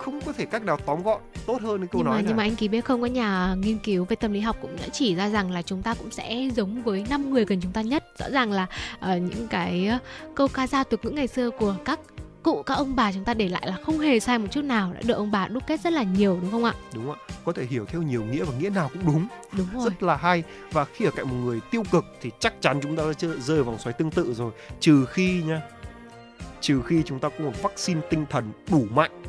không 0.00 0.20
có 0.20 0.32
thể 0.32 0.44
cách 0.46 0.62
nào 0.62 0.76
tóm 0.86 1.02
gọn 1.02 1.20
tốt 1.46 1.62
hơn 1.62 1.78
cái 1.78 1.88
câu 1.92 1.98
nhưng 1.98 2.04
nói 2.04 2.14
mà 2.14 2.22
này. 2.22 2.24
nhưng 2.28 2.36
mà 2.36 2.42
anh 2.42 2.56
Kỳ 2.56 2.68
biết 2.68 2.84
không 2.84 3.00
có 3.00 3.06
nhà 3.06 3.54
nghiên 3.58 3.78
cứu 3.78 4.04
về 4.04 4.16
tâm 4.16 4.32
lý 4.32 4.40
học 4.40 4.56
cũng 4.62 4.76
đã 4.76 4.88
chỉ 4.92 5.14
ra 5.14 5.28
rằng 5.28 5.50
là 5.50 5.62
chúng 5.62 5.82
ta 5.82 5.94
cũng 5.94 6.10
sẽ 6.10 6.48
giống 6.56 6.82
với 6.82 7.04
năm 7.10 7.30
người 7.30 7.44
gần 7.44 7.60
chúng 7.62 7.72
ta 7.72 7.82
nhất. 7.82 8.04
Rõ 8.18 8.30
ràng 8.30 8.52
là 8.52 8.66
ờ, 9.00 9.16
những 9.16 9.48
cái 9.48 9.86
ờ, 9.86 9.98
câu 10.34 10.48
ca 10.48 10.66
dao 10.66 10.84
tục 10.84 11.04
ngữ 11.04 11.10
ngày 11.10 11.26
xưa 11.26 11.50
của 11.50 11.74
các 11.84 12.00
cụ 12.42 12.62
các 12.62 12.74
ông 12.74 12.96
bà 12.96 13.12
chúng 13.12 13.24
ta 13.24 13.34
để 13.34 13.48
lại 13.48 13.66
là 13.66 13.76
không 13.84 13.98
hề 13.98 14.20
sai 14.20 14.38
một 14.38 14.46
chút 14.50 14.64
nào 14.64 14.92
đã 14.92 15.00
được 15.04 15.14
ông 15.14 15.30
bà 15.30 15.48
đúc 15.48 15.62
kết 15.66 15.80
rất 15.80 15.92
là 15.92 16.02
nhiều 16.02 16.38
đúng 16.42 16.50
không 16.50 16.64
ạ? 16.64 16.74
Đúng 16.94 17.12
ạ. 17.12 17.18
Có 17.44 17.52
thể 17.52 17.64
hiểu 17.64 17.84
theo 17.86 18.02
nhiều 18.02 18.22
nghĩa 18.24 18.44
và 18.44 18.52
nghĩa 18.58 18.70
nào 18.70 18.90
cũng 18.92 19.02
đúng. 19.06 19.26
Đúng 19.52 19.66
rồi. 19.74 19.84
Rất 19.84 20.02
là 20.02 20.16
hay. 20.16 20.42
Và 20.72 20.84
khi 20.84 21.04
ở 21.04 21.10
cạnh 21.10 21.28
một 21.28 21.36
người 21.44 21.60
tiêu 21.70 21.82
cực 21.90 22.04
thì 22.20 22.30
chắc 22.38 22.54
chắn 22.60 22.80
chúng 22.82 22.96
ta 22.96 23.02
đã 23.06 23.28
rơi 23.40 23.62
vòng 23.62 23.78
xoáy 23.78 23.92
tương 23.92 24.10
tự 24.10 24.34
rồi. 24.34 24.52
Trừ 24.80 25.04
khi 25.04 25.42
nha 25.42 25.62
trừ 26.60 26.82
khi 26.86 27.02
chúng 27.06 27.18
ta 27.18 27.28
có 27.28 27.44
một 27.44 27.62
vaccine 27.62 28.00
tinh 28.10 28.26
thần 28.30 28.52
đủ 28.70 28.86
mạnh 28.94 29.22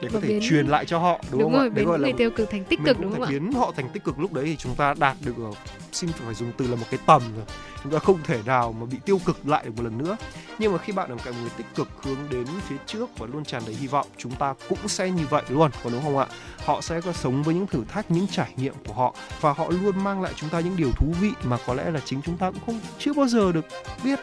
để 0.00 0.08
có 0.12 0.20
thể 0.20 0.28
biến... 0.28 0.40
truyền 0.48 0.66
lại 0.66 0.84
cho 0.84 0.98
họ 0.98 1.20
đúng, 1.30 1.40
đúng 1.40 1.52
không 1.52 1.60
rồi, 1.60 1.68
ạ? 1.68 1.74
biến 1.74 1.86
người 1.86 2.12
tiêu 2.12 2.30
cực 2.30 2.50
thành 2.50 2.64
tích 2.64 2.80
cực 2.84 3.00
đúng 3.00 3.12
không 3.12 3.22
ạ? 3.22 3.28
biến 3.30 3.52
họ 3.52 3.72
thành 3.76 3.88
tích 3.92 4.04
cực. 4.04 4.18
Lúc 4.18 4.32
đấy 4.32 4.44
thì 4.44 4.56
chúng 4.56 4.74
ta 4.74 4.94
đạt 4.98 5.16
được 5.24 5.36
ở 5.36 5.50
xin 5.92 6.10
phải 6.12 6.34
dùng 6.34 6.52
từ 6.56 6.66
là 6.68 6.76
một 6.76 6.86
cái 6.90 7.00
tầm 7.06 7.22
rồi. 7.36 7.44
Chúng 7.82 7.92
ta 7.92 7.98
không 7.98 8.18
thể 8.24 8.40
nào 8.46 8.72
mà 8.72 8.86
bị 8.86 8.98
tiêu 9.04 9.20
cực 9.24 9.48
lại 9.48 9.62
được 9.64 9.76
một 9.76 9.82
lần 9.82 9.98
nữa. 9.98 10.16
Nhưng 10.58 10.72
mà 10.72 10.78
khi 10.78 10.92
bạn 10.92 11.08
cạnh 11.24 11.34
một 11.34 11.40
người 11.40 11.50
tích 11.56 11.66
cực 11.74 11.88
hướng 12.02 12.18
đến 12.30 12.46
phía 12.68 12.76
trước 12.86 13.18
và 13.18 13.26
luôn 13.32 13.44
tràn 13.44 13.62
đầy 13.66 13.74
hy 13.74 13.86
vọng 13.86 14.06
chúng 14.16 14.32
ta 14.32 14.54
cũng 14.68 14.88
sẽ 14.88 15.10
như 15.10 15.22
vậy 15.30 15.42
luôn 15.48 15.70
còn 15.84 15.92
đúng 15.92 16.02
không 16.02 16.18
ạ? 16.18 16.26
Họ 16.64 16.80
sẽ 16.80 17.00
có 17.00 17.12
sống 17.12 17.42
với 17.42 17.54
những 17.54 17.66
thử 17.66 17.84
thách 17.88 18.10
những 18.10 18.26
trải 18.26 18.52
nghiệm 18.56 18.74
của 18.86 18.92
họ 18.92 19.14
và 19.40 19.52
họ 19.52 19.70
luôn 19.82 20.04
mang 20.04 20.22
lại 20.22 20.32
chúng 20.36 20.50
ta 20.50 20.60
những 20.60 20.76
điều 20.76 20.90
thú 20.92 21.06
vị 21.20 21.30
mà 21.44 21.58
có 21.66 21.74
lẽ 21.74 21.90
là 21.90 22.00
chính 22.04 22.22
chúng 22.22 22.36
ta 22.36 22.50
cũng 22.50 22.60
không 22.66 22.80
chưa 22.98 23.12
bao 23.12 23.26
giờ 23.26 23.52
được 23.52 23.64
biết 24.04 24.18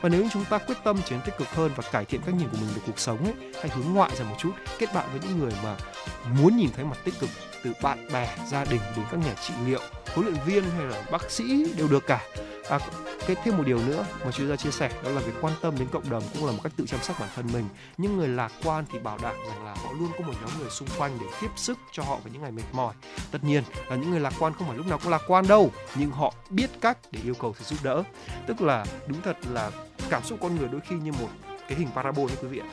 và 0.00 0.08
nếu 0.08 0.22
như 0.22 0.28
chúng 0.32 0.44
ta 0.44 0.58
quyết 0.58 0.76
tâm 0.84 0.96
trở 1.04 1.16
nên 1.16 1.24
tích 1.24 1.38
cực 1.38 1.48
hơn 1.48 1.70
và 1.76 1.84
cải 1.92 2.04
thiện 2.04 2.20
cách 2.26 2.34
nhìn 2.34 2.48
của 2.48 2.56
mình 2.60 2.70
về 2.74 2.82
cuộc 2.86 2.98
sống 2.98 3.24
ấy 3.24 3.34
hay 3.54 3.68
hướng 3.68 3.94
ngoại 3.94 4.10
ra 4.16 4.24
một 4.24 4.36
chút, 4.38 4.52
kết 4.78 4.94
bạn 4.94 5.06
với 5.12 5.20
những 5.22 5.38
người 5.38 5.52
mà 5.64 5.76
muốn 6.38 6.56
nhìn 6.56 6.70
thấy 6.76 6.84
mặt 6.84 6.98
tích 7.04 7.14
cực 7.20 7.30
từ 7.64 7.72
bạn 7.82 8.08
bè, 8.12 8.36
gia 8.50 8.64
đình 8.64 8.80
đến 8.96 9.06
các 9.10 9.20
nhà 9.20 9.34
trị 9.46 9.54
liệu, 9.66 9.80
huấn 10.14 10.26
luyện 10.26 10.44
viên 10.46 10.64
hay 10.64 10.84
là 10.86 11.02
bác 11.10 11.30
sĩ 11.30 11.72
đều 11.76 11.88
được 11.88 12.06
cả 12.06 12.20
à, 12.68 12.78
cái 13.26 13.36
thêm 13.44 13.56
một 13.56 13.62
điều 13.66 13.78
nữa 13.78 14.06
mà 14.24 14.30
chuyên 14.30 14.48
gia 14.48 14.56
chia 14.56 14.70
sẻ 14.70 14.90
đó 15.04 15.10
là 15.10 15.20
việc 15.20 15.32
quan 15.40 15.54
tâm 15.62 15.74
đến 15.78 15.88
cộng 15.92 16.10
đồng 16.10 16.22
cũng 16.34 16.46
là 16.46 16.52
một 16.52 16.58
cách 16.62 16.72
tự 16.76 16.86
chăm 16.86 17.02
sóc 17.02 17.16
bản 17.20 17.28
thân 17.34 17.46
mình. 17.52 17.64
Những 17.96 18.16
người 18.16 18.28
lạc 18.28 18.52
quan 18.64 18.84
thì 18.92 18.98
bảo 18.98 19.18
đảm 19.22 19.34
rằng 19.48 19.64
là 19.64 19.74
họ 19.74 19.92
luôn 19.92 20.10
có 20.18 20.24
một 20.26 20.32
nhóm 20.40 20.50
người 20.60 20.70
xung 20.70 20.88
quanh 20.98 21.18
để 21.20 21.26
tiếp 21.40 21.50
sức 21.56 21.78
cho 21.92 22.02
họ 22.02 22.16
vào 22.16 22.32
những 22.32 22.42
ngày 22.42 22.50
mệt 22.52 22.62
mỏi. 22.72 22.94
Tất 23.30 23.44
nhiên 23.44 23.62
là 23.88 23.96
những 23.96 24.10
người 24.10 24.20
lạc 24.20 24.32
quan 24.38 24.52
không 24.52 24.68
phải 24.68 24.76
lúc 24.76 24.86
nào 24.86 24.98
cũng 25.02 25.12
lạc 25.12 25.22
quan 25.26 25.48
đâu 25.48 25.70
nhưng 25.94 26.10
họ 26.10 26.34
biết 26.50 26.70
cách 26.80 26.98
để 27.10 27.20
yêu 27.24 27.34
cầu 27.34 27.54
sự 27.58 27.64
giúp 27.64 27.78
đỡ. 27.82 28.02
Tức 28.46 28.60
là 28.60 28.86
đúng 29.06 29.22
thật 29.22 29.36
là 29.50 29.70
cảm 30.10 30.24
xúc 30.24 30.38
con 30.42 30.56
người 30.56 30.68
đôi 30.68 30.80
khi 30.88 30.96
như 30.96 31.12
một 31.12 31.28
cái 31.68 31.78
hình 31.78 31.88
parabol 31.94 32.30
như 32.30 32.36
quý 32.42 32.48
vị 32.48 32.58
ạ. 32.58 32.68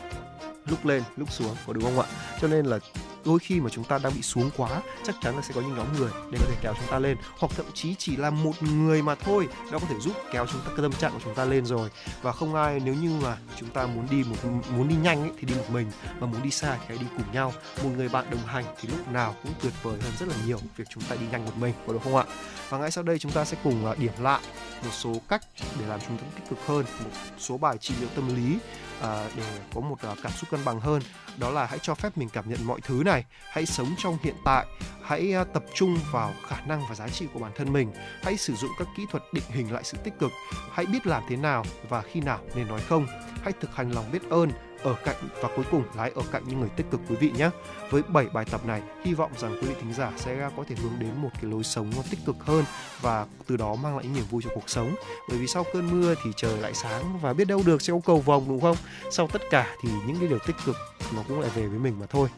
Lúc 0.66 0.86
lên 0.86 1.04
lúc 1.16 1.32
xuống 1.32 1.56
có 1.68 1.74
đúng 1.74 1.84
không 1.84 2.00
ạ? 2.00 2.08
Cho 2.42 2.48
nên 2.48 2.66
là 2.66 2.80
đôi 3.26 3.40
khi 3.40 3.60
mà 3.60 3.70
chúng 3.70 3.84
ta 3.84 3.98
đang 3.98 4.14
bị 4.16 4.22
xuống 4.22 4.50
quá 4.58 4.82
chắc 5.04 5.16
chắn 5.22 5.36
là 5.36 5.42
sẽ 5.42 5.54
có 5.54 5.62
những 5.62 5.76
nhóm 5.76 5.98
người 5.98 6.12
để 6.32 6.40
có 6.42 6.46
thể 6.50 6.56
kéo 6.62 6.74
chúng 6.80 6.92
ta 6.92 7.00
lên. 7.00 7.18
Hoặc 7.38 7.52
thậm 7.56 7.66
chí 7.74 7.96
chỉ 7.96 8.16
là 8.16 8.30
một 8.30 8.64
người 8.64 9.02
mà 9.02 9.16
thôi 9.16 9.48
đã 9.72 9.80
có 9.80 9.86
thể 9.90 9.96
giúp 10.00 10.14
kéo 10.32 10.46
chúng 10.52 10.62
ta 10.62 10.68
cái 10.68 10.82
tâm 10.82 10.92
trạng 10.92 11.12
của 11.14 11.20
chúng 11.24 11.36
ta 11.36 11.46
lên 11.46 11.66
rồi. 11.66 11.90
Và 12.22 12.32
không 12.32 12.56
ai 12.56 12.82
nếu 12.86 12.94
như 12.94 13.20
mà 13.22 13.38
chúng 13.60 13.70
ta 13.70 13.86
muốn 13.86 14.08
đi 14.12 14.24
một 14.24 14.36
muốn 14.76 14.88
đi 14.88 14.96
nhanh 14.96 15.22
ấy, 15.22 15.32
thì 15.40 15.48
đi 15.48 15.56
một 15.56 15.70
mình 15.70 15.92
mà 16.20 16.28
muốn 16.28 16.44
đi 16.44 16.52
xa 16.52 16.78
thì 16.80 16.86
hãy 16.88 16.98
đi 16.98 17.06
cùng 17.18 17.34
nhau. 17.34 17.54
Một 17.84 17.90
người 17.98 18.10
bạn 18.10 18.26
đồng 18.32 18.46
hành 18.46 18.66
thì 18.82 18.90
lúc 18.90 19.08
nào 19.08 19.36
cũng 19.44 19.52
tuyệt 19.62 19.74
vời 19.84 20.00
hơn 20.02 20.14
rất 20.20 20.30
là 20.30 20.36
nhiều 20.46 20.60
việc 20.78 20.86
chúng 20.90 21.04
ta 21.04 21.16
đi 21.16 21.26
nhanh 21.32 21.46
một 21.46 21.58
mình 21.58 21.74
có 21.88 21.94
đúng 21.94 22.04
không 22.04 22.16
ạ? 22.16 22.24
Và 22.70 22.78
ngay 22.78 22.92
sau 22.92 23.04
đây 23.04 23.20
chúng 23.20 23.32
ta 23.32 23.46
sẽ 23.46 23.58
cùng 23.64 23.86
à, 23.86 23.96
điểm 23.98 24.14
lại 24.20 24.42
một 24.84 24.92
số 24.92 25.16
cách 25.30 25.42
để 25.80 25.86
làm 25.88 26.00
chúng 26.08 26.18
ta 26.18 26.24
tích 26.36 26.50
cực 26.50 26.60
hơn 26.68 26.86
một 27.04 27.10
số 27.40 27.58
bài 27.58 27.78
trị 27.78 27.94
liệu 28.00 28.10
tâm 28.16 28.36
lý 28.36 28.58
à, 29.02 29.28
để 29.36 29.44
có 29.76 29.82
một 29.82 30.02
à, 30.02 30.16
cảm 30.24 30.32
xúc 30.32 30.50
cân 30.50 30.66
bằng 30.66 30.80
hơn. 30.80 31.02
Đó 31.38 31.50
là 31.50 31.66
hãy 31.66 31.80
cho 31.82 31.96
phép 31.96 32.18
mình 32.18 32.30
cảm 32.30 32.50
nhận 32.50 32.66
mọi 32.66 32.82
thứ 32.82 33.02
này 33.06 33.13
hãy 33.52 33.66
sống 33.66 33.96
trong 33.98 34.18
hiện 34.24 34.36
tại, 34.46 34.66
hãy 35.04 35.34
à, 35.34 35.44
tập 35.44 35.64
trung 35.74 35.98
vào 36.12 36.34
khả 36.48 36.62
năng 36.68 36.82
và 36.90 36.96
giá 36.96 37.08
trị 37.08 37.26
của 37.34 37.40
bản 37.40 37.52
thân 37.56 37.74
mình. 37.74 37.92
Hãy 38.24 38.38
sử 38.38 38.56
dụng 38.56 38.72
các 38.80 38.88
kỹ 38.98 39.04
thuật 39.12 39.24
định 39.34 39.44
hình 39.50 39.74
lại 39.74 39.84
sự 39.84 39.98
tích 40.04 40.14
cực. 40.20 40.32
Hãy 40.72 40.86
biết 40.86 41.08
làm 41.08 41.24
thế 41.30 41.36
nào 41.36 41.66
và 41.90 42.02
khi 42.02 42.22
nào 42.22 42.40
nên 42.56 42.68
nói 42.68 42.82
không. 42.90 43.08
Hãy 43.44 43.54
thực 43.62 43.76
hành 43.76 43.92
lòng 43.92 44.12
biết 44.12 44.30
ơn 44.30 44.50
ở 44.84 44.96
cạnh 45.06 45.16
và 45.42 45.50
cuối 45.56 45.66
cùng 45.72 45.84
là 45.84 46.02
hãy 46.02 46.12
ở 46.16 46.22
cạnh 46.32 46.44
những 46.48 46.60
người 46.60 46.70
tích 46.70 46.86
cực 46.92 47.02
quý 47.10 47.16
vị 47.16 47.32
nhé. 47.38 47.50
Với 47.90 48.02
7 48.04 48.26
bài 48.34 48.46
tập 48.52 48.66
này, 48.66 48.82
hy 49.04 49.14
vọng 49.14 49.32
rằng 49.38 49.58
quý 49.62 49.68
vị 49.68 49.74
thính 49.82 49.94
giả 49.94 50.12
sẽ 50.18 50.50
có 50.58 50.64
thể 50.70 50.76
hướng 50.76 51.00
đến 51.00 51.12
một 51.22 51.30
cái 51.34 51.52
lối 51.52 51.64
sống 51.64 51.92
nó 51.96 52.02
tích 52.10 52.20
cực 52.26 52.36
hơn 52.40 52.66
và 53.02 53.26
từ 53.48 53.58
đó 53.58 53.76
mang 53.76 53.98
lại 53.98 54.06
niềm 54.16 54.24
vui 54.30 54.42
cho 54.46 54.50
cuộc 54.56 54.70
sống. 54.70 54.96
Bởi 55.30 55.38
vì 55.38 55.48
sau 55.48 55.66
cơn 55.74 55.92
mưa 55.92 56.16
thì 56.24 56.32
trời 56.36 56.58
lại 56.58 56.74
sáng 56.74 57.20
và 57.22 57.34
biết 57.34 57.46
đâu 57.46 57.64
được 57.66 57.82
sẽ 57.82 57.94
có 57.94 58.00
cầu 58.06 58.20
vồng 58.20 58.46
đúng 58.48 58.62
không? 58.62 58.78
Sau 59.12 59.28
tất 59.28 59.42
cả 59.50 59.76
thì 59.82 59.90
những 60.08 60.20
cái 60.20 60.28
điều 60.28 60.40
tích 60.48 60.56
cực 60.66 60.76
nó 61.16 61.24
cũng 61.28 61.40
lại 61.40 61.50
về 61.56 61.68
với 61.68 61.80
mình 61.80 62.00
mà 62.00 62.06
thôi. 62.06 62.30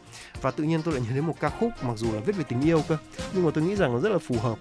Và 0.42 0.50
tự 0.50 0.64
nhiên 0.64 0.82
tôi 0.82 0.94
lại 0.94 1.02
nhớ 1.08 1.14
đến 1.14 1.26
một 1.26 1.34
ca 1.40 1.48
khúc 1.48 1.70
mặc 1.82 1.94
dù 1.96 2.12
là 2.12 2.20
viết 2.20 2.36
về 2.36 2.44
tình 2.48 2.60
yêu 2.60 2.82
cơ, 2.88 2.96
nhưng 3.32 3.44
mà 3.44 3.50
tôi 3.54 3.64
nghĩ 3.64 3.76
rằng 3.76 3.92
nó 3.92 4.00
rất 4.00 4.12
là 4.12 4.18
phù 4.18 4.38
hợp 4.38 4.58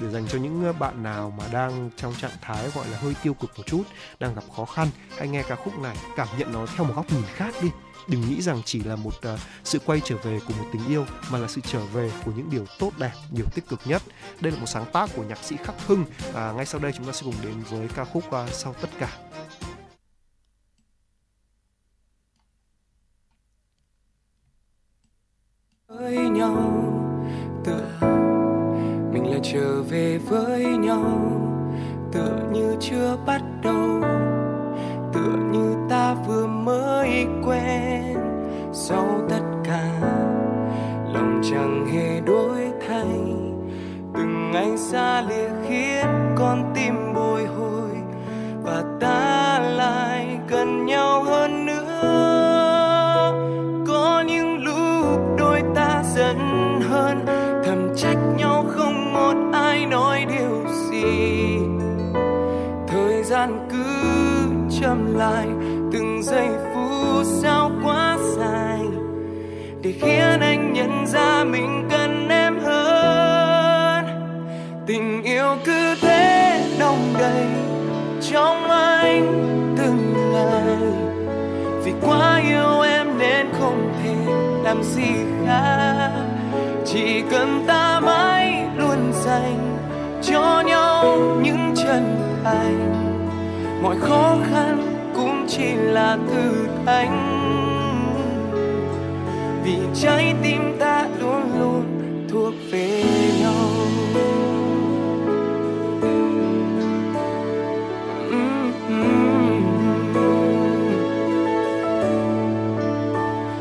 để 0.00 0.10
dành 0.10 0.28
cho 0.28 0.38
những 0.38 0.64
ờ, 0.64 0.72
bạn 0.72 1.02
nào 1.02 1.34
mà 1.38 1.44
đang 1.52 1.90
trong 1.96 2.14
trạng 2.14 2.30
thái 2.40 2.70
gọi 2.74 2.88
là 2.88 2.98
hơi 2.98 3.14
tiêu 3.22 3.34
cực 3.34 3.50
một 3.56 3.62
chút, 3.66 3.82
đang 4.20 4.34
gặp 4.34 4.44
khó 4.56 4.64
khăn, 4.64 4.88
hãy 5.18 5.28
nghe 5.28 5.42
ca 5.42 5.56
khúc 5.56 5.78
này, 5.78 5.96
cảm 6.16 6.28
nhận 6.38 6.52
nó 6.52 6.66
theo 6.66 6.86
một 6.86 6.92
góc 6.96 7.12
nhìn 7.12 7.22
khác 7.34 7.54
đi. 7.62 7.68
Đừng 8.08 8.20
nghĩ 8.20 8.42
rằng 8.42 8.62
chỉ 8.64 8.80
là 8.80 8.96
một 8.96 9.14
uh, 9.34 9.40
sự 9.64 9.78
quay 9.86 10.00
trở 10.04 10.16
về 10.16 10.40
của 10.48 10.54
một 10.58 10.64
tình 10.72 10.88
yêu 10.88 11.06
mà 11.30 11.38
là 11.38 11.48
sự 11.48 11.60
trở 11.60 11.84
về 11.84 12.10
của 12.24 12.32
những 12.36 12.50
điều 12.50 12.64
tốt 12.78 12.90
đẹp, 12.98 13.12
điều 13.30 13.46
tích 13.54 13.68
cực 13.68 13.80
nhất. 13.84 14.02
Đây 14.40 14.52
là 14.52 14.58
một 14.58 14.66
sáng 14.66 14.84
tác 14.92 15.10
của 15.16 15.24
nhạc 15.24 15.38
sĩ 15.44 15.56
Khắc 15.64 15.74
Hưng. 15.86 16.04
À, 16.34 16.52
ngay 16.52 16.66
sau 16.66 16.80
đây 16.80 16.92
chúng 16.96 17.06
ta 17.06 17.12
sẽ 17.12 17.22
cùng 17.24 17.34
đến 17.42 17.54
với 17.70 17.88
ca 17.96 18.04
khúc 18.04 18.24
uh, 18.28 18.50
sau 18.52 18.74
tất 18.80 18.88
cả. 18.98 19.18
với 25.88 26.28
nhau 26.28 26.95
mình 29.36 29.52
trở 29.54 29.82
về 29.82 30.18
với 30.18 30.64
nhau, 30.64 31.30
tựa 32.12 32.38
như 32.52 32.76
chưa 32.80 33.16
bắt 33.26 33.42
đầu, 33.62 34.00
tựa 35.12 35.36
như 35.52 35.74
ta 35.90 36.14
vừa 36.26 36.46
mới 36.46 37.26
quen. 37.46 38.16
Sau 38.72 39.06
tất 39.30 39.42
cả, 39.64 39.90
lòng 41.12 41.40
chẳng 41.50 41.86
hề 41.92 42.20
đổi 42.20 42.70
thay. 42.88 43.06
Từng 44.14 44.50
ngày 44.52 44.76
xa 44.76 45.22
lìa 45.28 45.50
khiến 45.68 46.06
con 46.36 46.72
tim 46.74 47.14
bồi 47.14 47.46
hồi, 47.46 47.90
và 48.62 48.84
ta 49.00 49.58
lại 49.58 50.38
gần 50.48 50.86
nhau 50.86 51.22
hơn 51.22 51.66
nữa. 51.66 52.02
Có 53.88 54.24
những 54.26 54.58
lúc 54.64 55.20
đôi 55.38 55.62
ta 55.74 56.02
dần 56.14 56.65
chậm 64.86 65.16
lại 65.16 65.46
từng 65.92 66.22
giây 66.22 66.48
phút 66.74 67.26
sao 67.42 67.70
quá 67.84 68.18
dài 68.36 68.80
để 69.82 69.94
khiến 70.00 70.40
anh 70.40 70.72
nhận 70.72 71.06
ra 71.06 71.44
mình 71.44 71.88
cần 71.90 72.28
em 72.28 72.58
hơn. 72.58 74.04
Tình 74.86 75.22
yêu 75.22 75.56
cứ 75.64 75.94
thế 76.00 76.60
đông 76.78 77.14
đầy 77.18 77.46
trong 78.30 78.70
anh 78.70 79.26
từng 79.78 80.14
ngày. 80.32 80.92
Vì 81.84 81.92
quá 82.02 82.40
yêu 82.48 82.80
em 82.80 83.18
nên 83.18 83.46
không 83.60 83.92
thể 84.02 84.32
làm 84.62 84.82
gì 84.82 85.12
khác. 85.46 86.10
Chỉ 86.84 87.22
cần 87.30 87.64
ta 87.66 88.00
mãi 88.00 88.68
luôn 88.76 89.12
dành 89.12 89.78
cho 90.22 90.62
nhau 90.66 91.18
những 91.42 91.74
chân 91.76 92.16
thành 92.44 93.05
mọi 93.86 93.96
khó 94.00 94.36
khăn 94.50 94.94
cũng 95.16 95.46
chỉ 95.48 95.74
là 95.74 96.18
thử 96.28 96.66
thách. 96.86 97.10
Vì 99.64 99.76
trái 99.94 100.34
tim 100.42 100.76
ta 100.78 101.08
luôn 101.20 101.42
luôn 101.58 101.84
thuộc 102.30 102.54
về 102.70 103.02
nhau. 103.40 103.54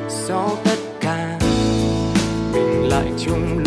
Sau 0.09 0.49
tất 0.63 0.79
cả, 1.01 1.39
mình 2.53 2.89
lại 2.89 3.11
chung 3.17 3.64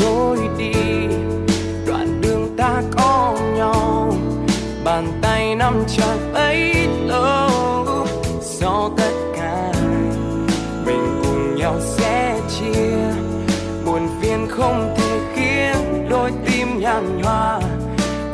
tim 16.99 17.22
hoa 17.22 17.61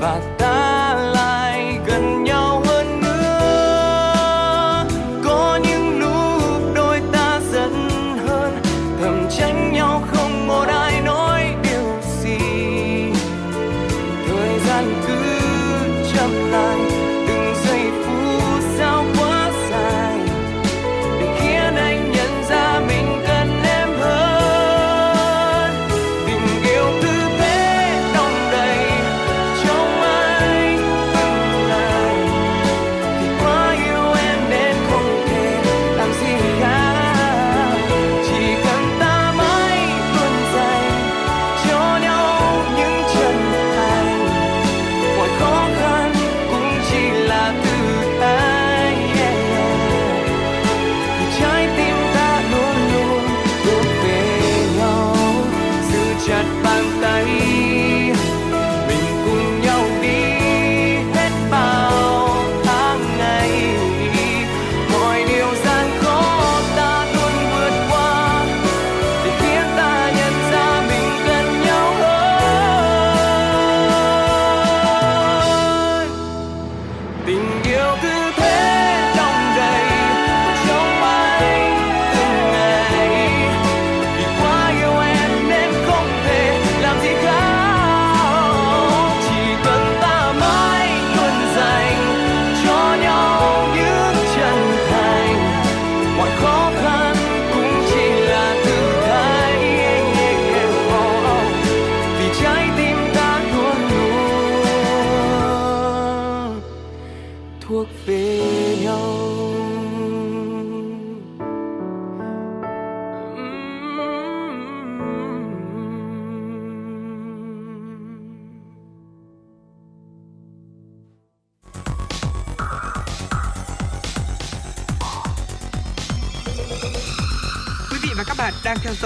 và 0.01 0.34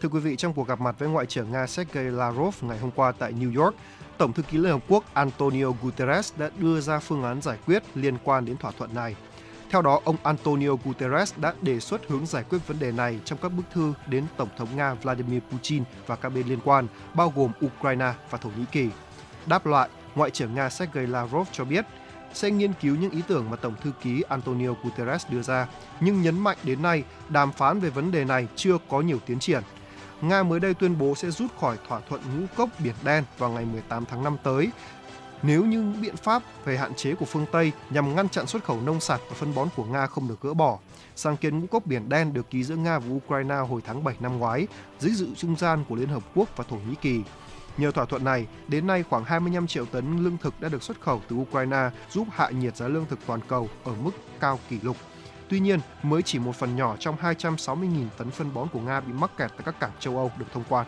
Thưa 0.00 0.08
quý 0.08 0.20
vị, 0.20 0.36
trong 0.36 0.52
cuộc 0.52 0.68
gặp 0.68 0.80
mặt 0.80 0.98
với 0.98 1.08
Ngoại 1.08 1.26
trưởng 1.26 1.52
Nga 1.52 1.66
Sergei 1.66 2.04
Lavrov 2.04 2.64
ngày 2.64 2.78
hôm 2.78 2.90
qua 2.90 3.12
tại 3.12 3.32
New 3.32 3.62
York, 3.62 3.74
Tổng 4.18 4.32
thư 4.32 4.42
ký 4.42 4.58
Liên 4.58 4.72
Hợp 4.72 4.82
Quốc 4.88 5.04
Antonio 5.14 5.66
Guterres 5.82 6.32
đã 6.36 6.50
đưa 6.58 6.80
ra 6.80 6.98
phương 6.98 7.24
án 7.24 7.42
giải 7.42 7.58
quyết 7.66 7.82
liên 7.94 8.16
quan 8.24 8.44
đến 8.44 8.56
thỏa 8.56 8.70
thuận 8.78 8.94
này. 8.94 9.16
Theo 9.70 9.82
đó, 9.82 10.00
ông 10.04 10.16
Antonio 10.22 10.70
Guterres 10.84 11.34
đã 11.36 11.54
đề 11.62 11.80
xuất 11.80 12.00
hướng 12.08 12.26
giải 12.26 12.44
quyết 12.50 12.58
vấn 12.66 12.78
đề 12.78 12.92
này 12.92 13.20
trong 13.24 13.38
các 13.42 13.48
bức 13.48 13.62
thư 13.72 13.94
đến 14.06 14.24
Tổng 14.36 14.48
thống 14.56 14.68
Nga 14.76 14.94
Vladimir 14.94 15.42
Putin 15.52 15.84
và 16.06 16.16
các 16.16 16.28
bên 16.28 16.46
liên 16.46 16.58
quan, 16.64 16.86
bao 17.14 17.32
gồm 17.36 17.52
Ukraine 17.66 18.12
và 18.30 18.38
Thổ 18.38 18.50
Nhĩ 18.58 18.64
Kỳ. 18.72 18.88
Đáp 19.46 19.66
lại, 19.66 19.88
Ngoại 20.14 20.30
trưởng 20.30 20.54
Nga 20.54 20.70
Sergei 20.70 21.06
Lavrov 21.06 21.48
cho 21.52 21.64
biết 21.64 21.84
sẽ 22.34 22.50
nghiên 22.50 22.72
cứu 22.80 22.96
những 22.96 23.10
ý 23.10 23.22
tưởng 23.28 23.50
mà 23.50 23.56
Tổng 23.56 23.74
thư 23.82 23.90
ký 24.02 24.22
Antonio 24.28 24.70
Guterres 24.84 25.26
đưa 25.30 25.42
ra, 25.42 25.68
nhưng 26.00 26.22
nhấn 26.22 26.38
mạnh 26.38 26.58
đến 26.62 26.82
nay 26.82 27.04
đàm 27.28 27.52
phán 27.52 27.80
về 27.80 27.90
vấn 27.90 28.12
đề 28.12 28.24
này 28.24 28.48
chưa 28.56 28.78
có 28.88 29.00
nhiều 29.00 29.18
tiến 29.26 29.38
triển. 29.38 29.62
Nga 30.28 30.42
mới 30.42 30.60
đây 30.60 30.74
tuyên 30.74 30.98
bố 30.98 31.14
sẽ 31.14 31.30
rút 31.30 31.50
khỏi 31.60 31.78
thỏa 31.88 32.00
thuận 32.00 32.20
ngũ 32.22 32.46
cốc 32.56 32.68
Biển 32.78 32.94
Đen 33.04 33.24
vào 33.38 33.50
ngày 33.50 33.64
18 33.64 34.04
tháng 34.04 34.24
5 34.24 34.36
tới. 34.42 34.70
Nếu 35.42 35.64
như 35.64 35.78
những 35.78 36.00
biện 36.00 36.16
pháp 36.16 36.42
về 36.64 36.76
hạn 36.76 36.94
chế 36.94 37.14
của 37.14 37.24
phương 37.24 37.46
Tây 37.52 37.72
nhằm 37.90 38.14
ngăn 38.14 38.28
chặn 38.28 38.46
xuất 38.46 38.64
khẩu 38.64 38.80
nông 38.80 39.00
sản 39.00 39.20
và 39.28 39.34
phân 39.34 39.54
bón 39.54 39.68
của 39.76 39.84
Nga 39.84 40.06
không 40.06 40.28
được 40.28 40.40
gỡ 40.40 40.54
bỏ, 40.54 40.78
sáng 41.16 41.36
kiến 41.36 41.60
ngũ 41.60 41.66
cốc 41.66 41.86
Biển 41.86 42.08
Đen 42.08 42.32
được 42.32 42.50
ký 42.50 42.64
giữa 42.64 42.76
Nga 42.76 42.98
và 42.98 43.14
Ukraine 43.14 43.54
hồi 43.54 43.80
tháng 43.84 44.04
7 44.04 44.14
năm 44.20 44.38
ngoái 44.38 44.66
dưới 44.98 45.12
sự 45.16 45.28
trung 45.36 45.56
gian 45.56 45.84
của 45.88 45.94
Liên 45.94 46.08
Hợp 46.08 46.22
Quốc 46.34 46.48
và 46.56 46.64
Thổ 46.68 46.76
Nhĩ 46.76 46.94
Kỳ. 47.00 47.22
Nhờ 47.76 47.90
thỏa 47.90 48.04
thuận 48.04 48.24
này, 48.24 48.46
đến 48.68 48.86
nay 48.86 49.04
khoảng 49.10 49.24
25 49.24 49.66
triệu 49.66 49.86
tấn 49.86 50.24
lương 50.24 50.38
thực 50.38 50.60
đã 50.60 50.68
được 50.68 50.82
xuất 50.82 51.00
khẩu 51.00 51.22
từ 51.28 51.36
Ukraine 51.36 51.90
giúp 52.10 52.26
hạ 52.30 52.50
nhiệt 52.50 52.76
giá 52.76 52.88
lương 52.88 53.06
thực 53.06 53.18
toàn 53.26 53.40
cầu 53.48 53.68
ở 53.84 53.92
mức 54.02 54.10
cao 54.40 54.58
kỷ 54.68 54.80
lục. 54.82 54.96
Tuy 55.48 55.60
nhiên, 55.60 55.80
mới 56.02 56.22
chỉ 56.22 56.38
một 56.38 56.56
phần 56.56 56.76
nhỏ 56.76 56.96
trong 56.98 57.16
260.000 57.22 58.06
tấn 58.18 58.30
phân 58.30 58.54
bón 58.54 58.68
của 58.72 58.80
Nga 58.80 59.00
bị 59.00 59.12
mắc 59.12 59.30
kẹt 59.36 59.50
tại 59.50 59.62
các 59.64 59.80
cảng 59.80 59.92
châu 60.00 60.16
Âu 60.16 60.32
được 60.38 60.46
thông 60.52 60.64
quan. 60.68 60.86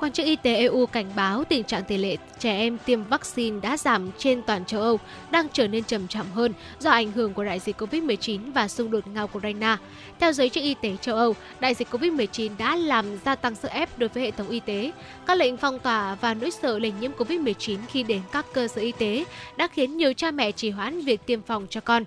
Quan 0.00 0.12
chức 0.12 0.26
y 0.26 0.36
tế 0.36 0.56
EU 0.56 0.86
cảnh 0.86 1.10
báo 1.16 1.44
tình 1.44 1.64
trạng 1.64 1.84
tỷ 1.84 1.96
lệ 1.96 2.16
trẻ 2.38 2.56
em 2.56 2.78
tiêm 2.78 3.04
vaccine 3.04 3.60
đã 3.60 3.76
giảm 3.76 4.10
trên 4.18 4.42
toàn 4.42 4.64
châu 4.64 4.80
Âu 4.80 4.98
đang 5.30 5.46
trở 5.52 5.68
nên 5.68 5.84
trầm 5.84 6.08
trọng 6.08 6.30
hơn 6.30 6.52
do 6.78 6.90
ảnh 6.90 7.12
hưởng 7.12 7.34
của 7.34 7.44
đại 7.44 7.58
dịch 7.58 7.82
COVID-19 7.82 8.52
và 8.52 8.68
xung 8.68 8.90
đột 8.90 9.06
Nga 9.06 9.22
Ukraine. 9.22 9.76
Theo 10.20 10.32
giới 10.32 10.48
chức 10.48 10.62
y 10.62 10.74
tế 10.74 10.96
châu 11.00 11.16
Âu, 11.16 11.34
đại 11.60 11.74
dịch 11.74 11.88
COVID-19 11.90 12.50
đã 12.58 12.76
làm 12.76 13.18
gia 13.24 13.34
tăng 13.34 13.54
sức 13.54 13.70
ép 13.70 13.98
đối 13.98 14.08
với 14.08 14.22
hệ 14.22 14.30
thống 14.30 14.48
y 14.48 14.60
tế. 14.60 14.92
Các 15.26 15.34
lệnh 15.34 15.56
phong 15.56 15.78
tỏa 15.78 16.14
và 16.14 16.34
nỗi 16.34 16.50
sợ 16.50 16.78
lây 16.78 16.92
nhiễm 17.00 17.10
COVID-19 17.18 17.78
khi 17.88 18.02
đến 18.02 18.20
các 18.32 18.46
cơ 18.52 18.68
sở 18.68 18.80
y 18.80 18.92
tế 18.92 19.24
đã 19.56 19.68
khiến 19.68 19.96
nhiều 19.96 20.12
cha 20.12 20.30
mẹ 20.30 20.52
trì 20.52 20.70
hoãn 20.70 21.00
việc 21.00 21.26
tiêm 21.26 21.42
phòng 21.42 21.66
cho 21.70 21.80
con. 21.80 22.04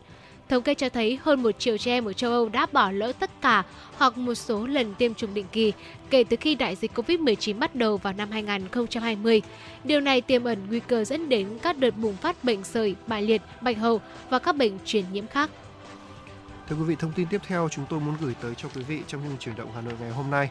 Thống 0.50 0.64
kê 0.64 0.74
cho 0.74 0.90
thấy 0.90 1.20
hơn 1.24 1.44
một 1.44 1.60
triệu 1.60 1.78
trẻ 1.78 1.92
em 1.92 2.06
ở 2.06 2.14
châu 2.14 2.32
Âu 2.32 2.50
đã 2.50 2.68
bỏ 2.72 2.92
lỡ 2.92 3.12
tất 3.20 3.42
cả 3.42 3.64
hoặc 3.98 4.18
một 4.18 4.36
số 4.36 4.68
lần 4.68 4.96
tiêm 4.96 5.14
chủng 5.14 5.34
định 5.34 5.46
kỳ 5.52 5.74
kể 6.10 6.24
từ 6.24 6.38
khi 6.40 6.56
đại 6.56 6.76
dịch 6.76 6.92
COVID-19 6.96 7.60
bắt 7.60 7.76
đầu 7.76 7.98
vào 7.98 8.14
năm 8.14 8.32
2020. 8.32 9.42
Điều 9.84 10.00
này 10.00 10.22
tiềm 10.22 10.44
ẩn 10.44 10.58
nguy 10.70 10.80
cơ 10.80 11.04
dẫn 11.04 11.30
đến 11.30 11.48
các 11.62 11.78
đợt 11.78 11.98
bùng 11.98 12.16
phát 12.16 12.44
bệnh 12.44 12.64
sởi, 12.64 12.96
bại 13.08 13.22
liệt, 13.22 13.42
bạch 13.62 13.78
hầu 13.78 14.02
và 14.30 14.40
các 14.40 14.56
bệnh 14.56 14.80
truyền 14.86 15.06
nhiễm 15.12 15.28
khác. 15.28 15.50
Thưa 16.70 16.76
quý 16.76 16.84
vị, 16.84 16.96
thông 17.00 17.12
tin 17.12 17.28
tiếp 17.28 17.42
theo 17.48 17.70
chúng 17.72 17.86
tôi 17.90 18.00
muốn 18.00 18.16
gửi 18.22 18.36
tới 18.42 18.54
cho 18.56 18.70
quý 18.76 18.82
vị 18.84 19.02
trong 19.08 19.22
chương 19.24 19.38
chuyển 19.40 19.56
động 19.56 19.70
Hà 19.76 19.82
Nội 19.82 19.94
ngày 20.00 20.12
hôm 20.12 20.32
nay. 20.32 20.50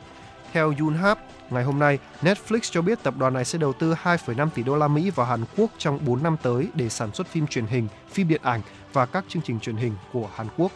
Theo 0.53 0.75
Yunhap, 0.81 1.19
ngày 1.51 1.65
hôm 1.65 1.79
nay, 1.79 1.99
Netflix 2.23 2.61
cho 2.63 2.83
biết 2.83 3.03
tập 3.03 3.15
đoàn 3.19 3.35
này 3.35 3.45
sẽ 3.45 3.59
đầu 3.59 3.73
tư 3.73 3.95
2,5 4.03 4.49
tỷ 4.55 4.63
đô 4.63 4.77
la 4.77 4.89
Mỹ 4.89 5.11
vào 5.11 5.27
Hàn 5.27 5.45
Quốc 5.57 5.71
trong 5.79 5.99
4 6.05 6.23
năm 6.23 6.37
tới 6.43 6.69
để 6.75 6.89
sản 6.89 7.15
xuất 7.15 7.27
phim 7.27 7.47
truyền 7.47 7.67
hình, 7.67 7.89
phim 8.11 8.29
điện 8.29 8.41
ảnh 8.45 8.61
và 8.93 9.07
các 9.07 9.25
chương 9.29 9.43
trình 9.43 9.61
truyền 9.61 9.77
hình 9.77 9.93
của 10.13 10.29
Hàn 10.35 10.47
Quốc. 10.57 10.73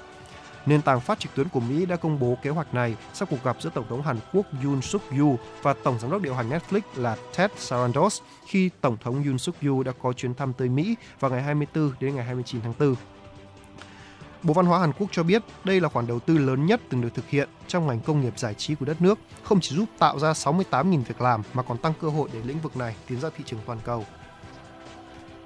Nền 0.67 0.83
tảng 0.83 1.01
phát 1.01 1.21
trực 1.21 1.35
tuyến 1.35 1.49
của 1.49 1.61
Mỹ 1.61 1.87
đã 1.87 1.97
công 1.97 2.19
bố 2.21 2.37
kế 2.43 2.51
hoạch 2.51 2.75
này 2.75 2.97
sau 3.15 3.27
cuộc 3.31 3.45
gặp 3.45 3.57
giữa 3.61 3.71
Tổng 3.75 3.85
thống 3.89 4.03
Hàn 4.03 4.17
Quốc 4.33 4.47
Yoon 4.65 4.83
suk 4.83 5.03
yeol 5.11 5.35
và 5.63 5.75
Tổng 5.85 5.99
giám 5.99 6.11
đốc 6.11 6.23
điều 6.23 6.35
hành 6.35 6.51
Netflix 6.51 6.81
là 6.95 7.17
Ted 7.37 7.51
Sarandos 7.57 8.21
khi 8.47 8.71
Tổng 8.81 8.97
thống 9.05 9.25
Yoon 9.25 9.39
suk 9.39 9.55
yeol 9.61 9.85
đã 9.85 9.93
có 10.03 10.13
chuyến 10.13 10.35
thăm 10.35 10.53
tới 10.53 10.69
Mỹ 10.69 10.97
vào 11.21 11.31
ngày 11.31 11.43
24 11.43 11.93
đến 12.01 12.15
ngày 12.15 12.25
29 12.25 12.61
tháng 12.61 12.75
4. 12.79 12.95
Bộ 14.43 14.55
Văn 14.55 14.67
hóa 14.67 14.79
Hàn 14.79 14.93
Quốc 14.93 15.09
cho 15.13 15.23
biết 15.23 15.43
đây 15.65 15.81
là 15.81 15.89
khoản 15.89 16.07
đầu 16.07 16.21
tư 16.21 16.39
lớn 16.39 16.67
nhất 16.67 16.81
từng 16.89 17.01
được 17.01 17.15
thực 17.15 17.29
hiện 17.29 17.49
trong 17.69 17.87
ngành 17.87 18.01
công 18.01 18.21
nghiệp 18.21 18.39
giải 18.39 18.55
trí 18.55 18.75
của 18.75 18.87
đất 18.87 19.03
nước, 19.03 19.19
không 19.43 19.61
chỉ 19.61 19.77
giúp 19.77 19.89
tạo 19.99 20.19
ra 20.19 20.33
68.000 20.33 21.05
việc 21.05 21.21
làm 21.21 21.43
mà 21.55 21.63
còn 21.63 21.79
tăng 21.79 21.93
cơ 22.01 22.09
hội 22.09 22.29
để 22.33 22.41
lĩnh 22.45 22.61
vực 22.61 22.77
này 22.77 22.97
tiến 23.09 23.21
ra 23.21 23.29
thị 23.37 23.45
trường 23.47 23.61
toàn 23.67 23.79
cầu. 23.85 24.05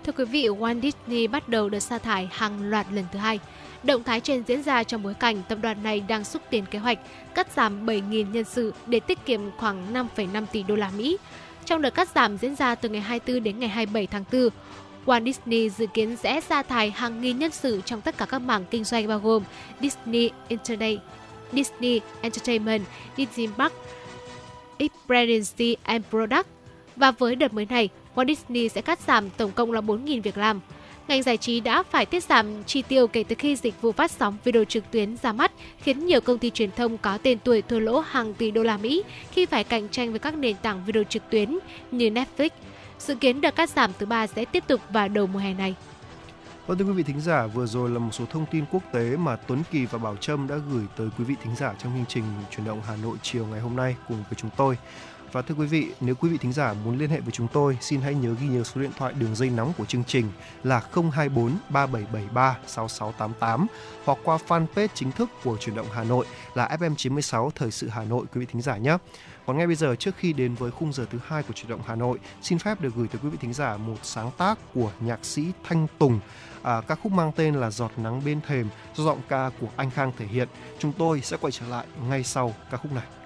Thưa 0.05 0.13
quý 0.13 0.25
vị, 0.25 0.49
Walt 0.49 0.81
Disney 0.81 1.27
bắt 1.27 1.49
đầu 1.49 1.69
đợt 1.69 1.81
sa 1.81 1.99
thải 1.99 2.29
hàng 2.33 2.71
loạt 2.71 2.87
lần 2.93 3.05
thứ 3.13 3.19
hai. 3.19 3.39
Động 3.83 4.05
thái 4.05 4.21
trên 4.21 4.43
diễn 4.47 4.63
ra 4.63 4.83
trong 4.83 5.03
bối 5.03 5.15
cảnh 5.15 5.43
tập 5.49 5.59
đoàn 5.63 5.83
này 5.83 6.01
đang 6.01 6.25
xúc 6.25 6.43
tiến 6.51 6.67
kế 6.67 6.79
hoạch 6.79 6.99
cắt 7.35 7.47
giảm 7.57 7.87
7.000 7.87 8.31
nhân 8.31 8.45
sự 8.45 8.75
để 8.87 9.01
tiết 9.01 9.27
kiệm 9.27 9.41
khoảng 9.57 9.95
5,5 9.95 10.47
tỷ 10.53 10.63
đô 10.63 10.77
la 10.77 10.91
Mỹ. 10.97 11.17
Trong 11.65 11.83
đợt 11.83 11.91
cắt 11.91 12.09
giảm 12.15 12.39
diễn 12.39 12.57
ra 12.57 12.75
từ 12.75 12.89
ngày 12.89 13.01
24 13.01 13.43
đến 13.43 13.59
ngày 13.59 13.69
27 13.69 14.07
tháng 14.07 14.25
4, 14.33 14.49
Walt 15.07 15.25
Disney 15.25 15.71
dự 15.71 15.87
kiến 15.87 16.17
sẽ 16.17 16.41
sa 16.41 16.63
thải 16.63 16.91
hàng 16.91 17.21
nghìn 17.21 17.39
nhân 17.39 17.51
sự 17.51 17.81
trong 17.85 18.01
tất 18.01 18.19
cả 18.19 18.27
các 18.27 18.39
mảng 18.39 18.65
kinh 18.71 18.85
doanh 18.85 19.09
bao 19.09 19.19
gồm 19.19 19.43
Disney 19.81 20.31
Entertainment, 20.49 21.01
Disney 21.53 22.01
Entertainment, 22.21 22.83
Disney 23.17 23.49
Park, 23.59 23.73
Experience 24.79 25.75
and 25.83 26.05
Product. 26.11 26.47
Và 26.97 27.11
với 27.11 27.37
đợt 27.37 27.53
mới 27.53 27.67
này, 27.67 27.89
Walt 28.21 28.27
Disney 28.27 28.69
sẽ 28.69 28.81
cắt 28.81 29.01
giảm 29.01 29.31
tổng 29.31 29.53
cộng 29.53 29.73
là 29.73 29.81
4.000 29.81 30.23
việc 30.23 30.39
làm. 30.39 30.61
Ngành 31.09 31.23
giải 31.23 31.37
trí 31.37 31.61
đã 31.61 31.83
phải 31.83 32.07
tiết 32.07 32.25
giảm 32.25 32.65
chi 32.65 32.83
tiêu 32.83 33.07
kể 33.07 33.25
từ 33.25 33.37
khi 33.39 33.57
dịch 33.57 33.83
vụ 33.83 33.93
phát 33.93 34.11
sóng 34.11 34.37
video 34.45 34.65
trực 34.65 34.91
tuyến 34.91 35.17
ra 35.23 35.33
mắt, 35.33 35.53
khiến 35.79 36.07
nhiều 36.07 36.21
công 36.21 36.39
ty 36.39 36.51
truyền 36.51 36.71
thông 36.71 36.99
có 36.99 37.19
tên 37.19 37.39
tuổi 37.45 37.63
thua 37.63 37.79
lỗ 37.79 38.01
hàng 38.01 38.35
tỷ 38.35 38.51
đô 38.51 38.63
la 38.63 38.77
Mỹ 38.77 39.03
khi 39.33 39.47
phải 39.47 39.65
cạnh 39.65 39.89
tranh 39.89 40.11
với 40.11 40.19
các 40.19 40.35
nền 40.35 40.57
tảng 40.63 40.85
video 40.85 41.05
trực 41.05 41.23
tuyến 41.31 41.59
như 41.91 42.11
Netflix. 42.11 42.51
Dự 42.99 43.15
kiến 43.15 43.41
đợt 43.41 43.57
cắt 43.57 43.71
giảm 43.71 43.91
thứ 43.99 44.07
ba 44.07 44.27
sẽ 44.27 44.45
tiếp 44.45 44.65
tục 44.67 44.81
vào 44.93 45.09
đầu 45.09 45.27
mùa 45.27 45.39
hè 45.39 45.55
này. 45.55 45.75
Vâng 46.67 46.79
thưa 46.79 46.85
quý 46.85 46.93
vị 46.93 47.03
thính 47.03 47.21
giả, 47.21 47.47
vừa 47.47 47.67
rồi 47.67 47.91
là 47.91 47.99
một 47.99 48.11
số 48.13 48.25
thông 48.31 48.47
tin 48.51 48.65
quốc 48.71 48.83
tế 48.93 49.17
mà 49.17 49.37
Tuấn 49.37 49.63
Kỳ 49.71 49.87
và 49.87 49.99
Bảo 49.99 50.17
Trâm 50.17 50.49
đã 50.49 50.57
gửi 50.73 50.85
tới 50.97 51.09
quý 51.19 51.25
vị 51.25 51.35
thính 51.43 51.57
giả 51.57 51.75
trong 51.79 51.93
chương 51.93 52.07
trình 52.09 52.25
chuyển 52.51 52.67
động 52.67 52.83
Hà 52.87 52.97
Nội 52.97 53.17
chiều 53.23 53.47
ngày 53.47 53.61
hôm 53.61 53.77
nay 53.77 53.97
cùng 54.09 54.17
với 54.17 54.37
chúng 54.37 54.51
tôi. 54.57 54.77
Và 55.33 55.43
thưa 55.43 55.55
quý 55.55 55.67
vị, 55.67 55.89
nếu 56.01 56.15
quý 56.15 56.29
vị 56.29 56.39
thính 56.39 56.53
giả 56.53 56.75
muốn 56.85 56.99
liên 56.99 57.11
hệ 57.11 57.21
với 57.21 57.33
chúng 57.33 57.49
tôi, 57.53 57.79
xin 57.81 58.01
hãy 58.01 58.15
nhớ 58.15 58.35
ghi 58.41 58.47
nhớ 58.47 58.65
số 58.65 58.81
điện 58.81 58.91
thoại 58.97 59.13
đường 59.19 59.35
dây 59.35 59.51
nóng 59.51 59.73
của 59.79 59.85
chương 59.85 60.05
trình 60.05 60.29
là 60.65 60.83
024 60.93 61.57
3773 61.69 62.59
6688 62.67 63.67
hoặc 64.05 64.19
qua 64.25 64.39
fanpage 64.49 64.89
chính 64.95 65.13
thức 65.13 65.31
của 65.45 65.57
chuyển 65.57 65.77
động 65.77 65.87
Hà 65.93 66.05
Nội 66.05 66.27
là 66.55 66.77
FM96 66.81 67.51
Thời 67.51 67.71
sự 67.71 67.89
Hà 67.89 68.05
Nội 68.05 68.27
quý 68.35 68.41
vị 68.41 68.47
thính 68.53 68.63
giả 68.63 68.77
nhé. 68.77 68.97
Còn 69.47 69.57
ngay 69.59 69.67
bây 69.67 69.77
giờ 69.77 69.97
trước 69.97 70.15
khi 70.19 70.33
đến 70.33 70.55
với 70.55 70.71
khung 70.71 70.93
giờ 70.93 71.07
thứ 71.11 71.19
hai 71.27 71.43
của 71.43 71.53
chuyển 71.53 71.71
động 71.71 71.81
Hà 71.87 71.95
Nội, 71.95 72.19
xin 72.43 72.59
phép 72.59 72.81
được 72.81 72.95
gửi 72.97 73.09
tới 73.09 73.21
quý 73.25 73.29
vị 73.29 73.39
thính 73.41 73.53
giả 73.53 73.77
một 73.77 73.97
sáng 74.03 74.31
tác 74.39 74.59
của 74.75 74.93
nhạc 75.01 75.25
sĩ 75.25 75.53
Thanh 75.65 75.87
Tùng. 75.99 76.21
À, 76.63 76.81
ca 76.81 76.95
khúc 76.95 77.13
mang 77.13 77.33
tên 77.37 77.55
là 77.55 77.71
Giọt 77.71 77.93
nắng 77.97 78.25
bên 78.25 78.41
thềm 78.41 78.69
do 78.95 79.05
giọng 79.05 79.21
ca 79.29 79.51
của 79.61 79.69
anh 79.77 79.91
Khang 79.91 80.13
thể 80.19 80.27
hiện. 80.27 80.49
Chúng 80.79 80.93
tôi 80.93 81.21
sẽ 81.21 81.37
quay 81.41 81.53
trở 81.53 81.67
lại 81.67 81.87
ngay 82.09 82.25
sau 82.25 82.55
ca 82.71 82.77
khúc 82.77 82.93
này. 82.93 83.20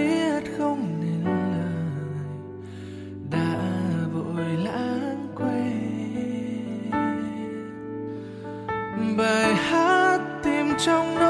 biết 0.00 0.42
không 0.58 1.00
nên 1.00 1.24
lời 1.24 1.64
đã 3.30 3.56
vội 4.14 4.44
lãng 4.64 5.28
quên. 5.34 6.90
Bài 9.16 9.54
hát 9.54 10.20
tìm 10.42 10.66
trong 10.78 11.14
nỗi 11.14 11.29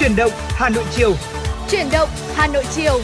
Chuyển 0.00 0.16
động 0.16 0.30
Hà 0.34 0.68
Nội 0.68 0.84
chiều. 0.90 1.14
Chuyển 1.70 1.86
động 1.92 2.08
Hà 2.34 2.46
Nội 2.46 2.64
chiều. 2.70 3.00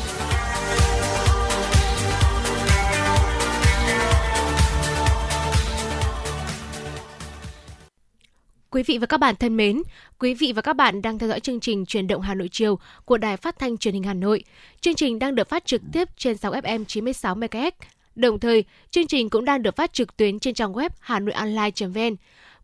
Quý 8.71 8.83
vị 8.83 8.99
và 8.99 9.07
các 9.07 9.21
bạn 9.21 9.37
thân 9.37 9.57
mến, 9.57 9.83
quý 10.19 10.35
vị 10.35 10.53
và 10.53 10.63
các 10.63 10.73
bạn 10.73 11.03
đang 11.03 11.19
theo 11.19 11.29
dõi 11.29 11.41
chương 11.41 11.61
trình 11.61 11.87
Truyền 11.87 12.07
động 12.07 12.23
Hà 12.23 12.35
Nội 12.35 12.49
chiều 12.53 12.79
của 13.05 13.19
Đài 13.19 13.37
Phát 13.37 13.59
thanh 13.59 13.79
Truyền 13.79 13.95
hình 13.95 14.03
Hà 14.03 14.15
Nội. 14.15 14.45
Chương 14.81 14.95
trình 14.95 15.19
đang 15.19 15.35
được 15.35 15.49
phát 15.49 15.67
trực 15.67 15.83
tiếp 15.93 16.09
trên 16.17 16.37
sóng 16.37 16.55
FM 16.55 16.85
96 16.85 17.35
MHz. 17.35 17.71
Đồng 18.15 18.41
thời, 18.41 18.65
chương 18.91 19.07
trình 19.07 19.31
cũng 19.31 19.45
đang 19.45 19.63
được 19.63 19.77
phát 19.77 19.93
trực 19.93 20.17
tuyến 20.17 20.39
trên 20.39 20.55
trang 20.55 20.73
web 20.73 20.91
hanoionline.vn. 21.01 22.17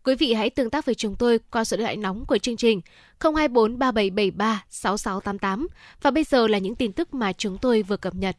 Quý 0.03 0.15
vị 0.15 0.33
hãy 0.33 0.49
tương 0.49 0.69
tác 0.69 0.85
với 0.85 0.95
chúng 0.95 1.15
tôi 1.15 1.39
qua 1.51 1.63
số 1.63 1.77
điện 1.77 1.83
thoại 1.83 1.97
nóng 1.97 2.25
của 2.25 2.37
chương 2.37 2.57
trình 2.57 2.81
024 3.19 3.79
3773 3.79 4.63
6688. 4.69 5.67
Và 6.01 6.11
bây 6.11 6.23
giờ 6.23 6.47
là 6.47 6.57
những 6.57 6.75
tin 6.75 6.91
tức 6.91 7.13
mà 7.13 7.33
chúng 7.33 7.57
tôi 7.57 7.81
vừa 7.81 7.97
cập 7.97 8.15
nhật. 8.15 8.37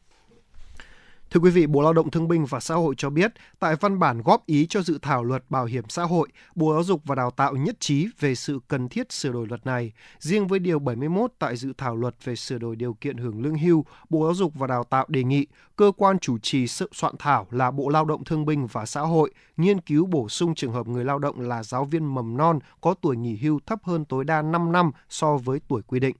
Thưa 1.34 1.40
quý 1.40 1.50
vị, 1.50 1.66
Bộ 1.66 1.82
Lao 1.82 1.92
động 1.92 2.10
Thương 2.10 2.28
binh 2.28 2.46
và 2.46 2.60
Xã 2.60 2.74
hội 2.74 2.94
cho 2.98 3.10
biết, 3.10 3.32
tại 3.58 3.76
văn 3.76 3.98
bản 3.98 4.22
góp 4.22 4.46
ý 4.46 4.66
cho 4.66 4.82
dự 4.82 4.98
thảo 5.02 5.24
luật 5.24 5.44
bảo 5.48 5.64
hiểm 5.64 5.84
xã 5.88 6.02
hội, 6.02 6.28
Bộ 6.54 6.72
Giáo 6.72 6.84
dục 6.84 7.00
và 7.04 7.14
Đào 7.14 7.30
tạo 7.30 7.56
nhất 7.56 7.80
trí 7.80 8.08
về 8.20 8.34
sự 8.34 8.60
cần 8.68 8.88
thiết 8.88 9.12
sửa 9.12 9.32
đổi 9.32 9.46
luật 9.46 9.66
này. 9.66 9.92
Riêng 10.18 10.46
với 10.46 10.58
điều 10.58 10.78
71 10.78 11.32
tại 11.38 11.56
dự 11.56 11.72
thảo 11.78 11.96
luật 11.96 12.14
về 12.24 12.36
sửa 12.36 12.58
đổi 12.58 12.76
điều 12.76 12.94
kiện 12.94 13.16
hưởng 13.16 13.42
lương 13.42 13.58
hưu, 13.58 13.84
Bộ 14.10 14.26
Giáo 14.26 14.34
dục 14.34 14.52
và 14.54 14.66
Đào 14.66 14.84
tạo 14.84 15.06
đề 15.08 15.24
nghị 15.24 15.46
cơ 15.76 15.92
quan 15.96 16.18
chủ 16.18 16.38
trì 16.38 16.66
sự 16.66 16.90
soạn 16.92 17.14
thảo 17.18 17.46
là 17.50 17.70
Bộ 17.70 17.88
Lao 17.88 18.04
động 18.04 18.24
Thương 18.24 18.46
binh 18.46 18.66
và 18.66 18.86
Xã 18.86 19.00
hội 19.00 19.30
nghiên 19.56 19.80
cứu 19.80 20.06
bổ 20.06 20.28
sung 20.28 20.54
trường 20.54 20.72
hợp 20.72 20.86
người 20.88 21.04
lao 21.04 21.18
động 21.18 21.40
là 21.40 21.62
giáo 21.62 21.84
viên 21.84 22.14
mầm 22.14 22.36
non 22.36 22.58
có 22.80 22.94
tuổi 22.94 23.16
nghỉ 23.16 23.36
hưu 23.36 23.60
thấp 23.66 23.78
hơn 23.84 24.04
tối 24.04 24.24
đa 24.24 24.42
5 24.42 24.72
năm 24.72 24.90
so 25.08 25.36
với 25.36 25.60
tuổi 25.68 25.82
quy 25.86 26.00
định. 26.00 26.16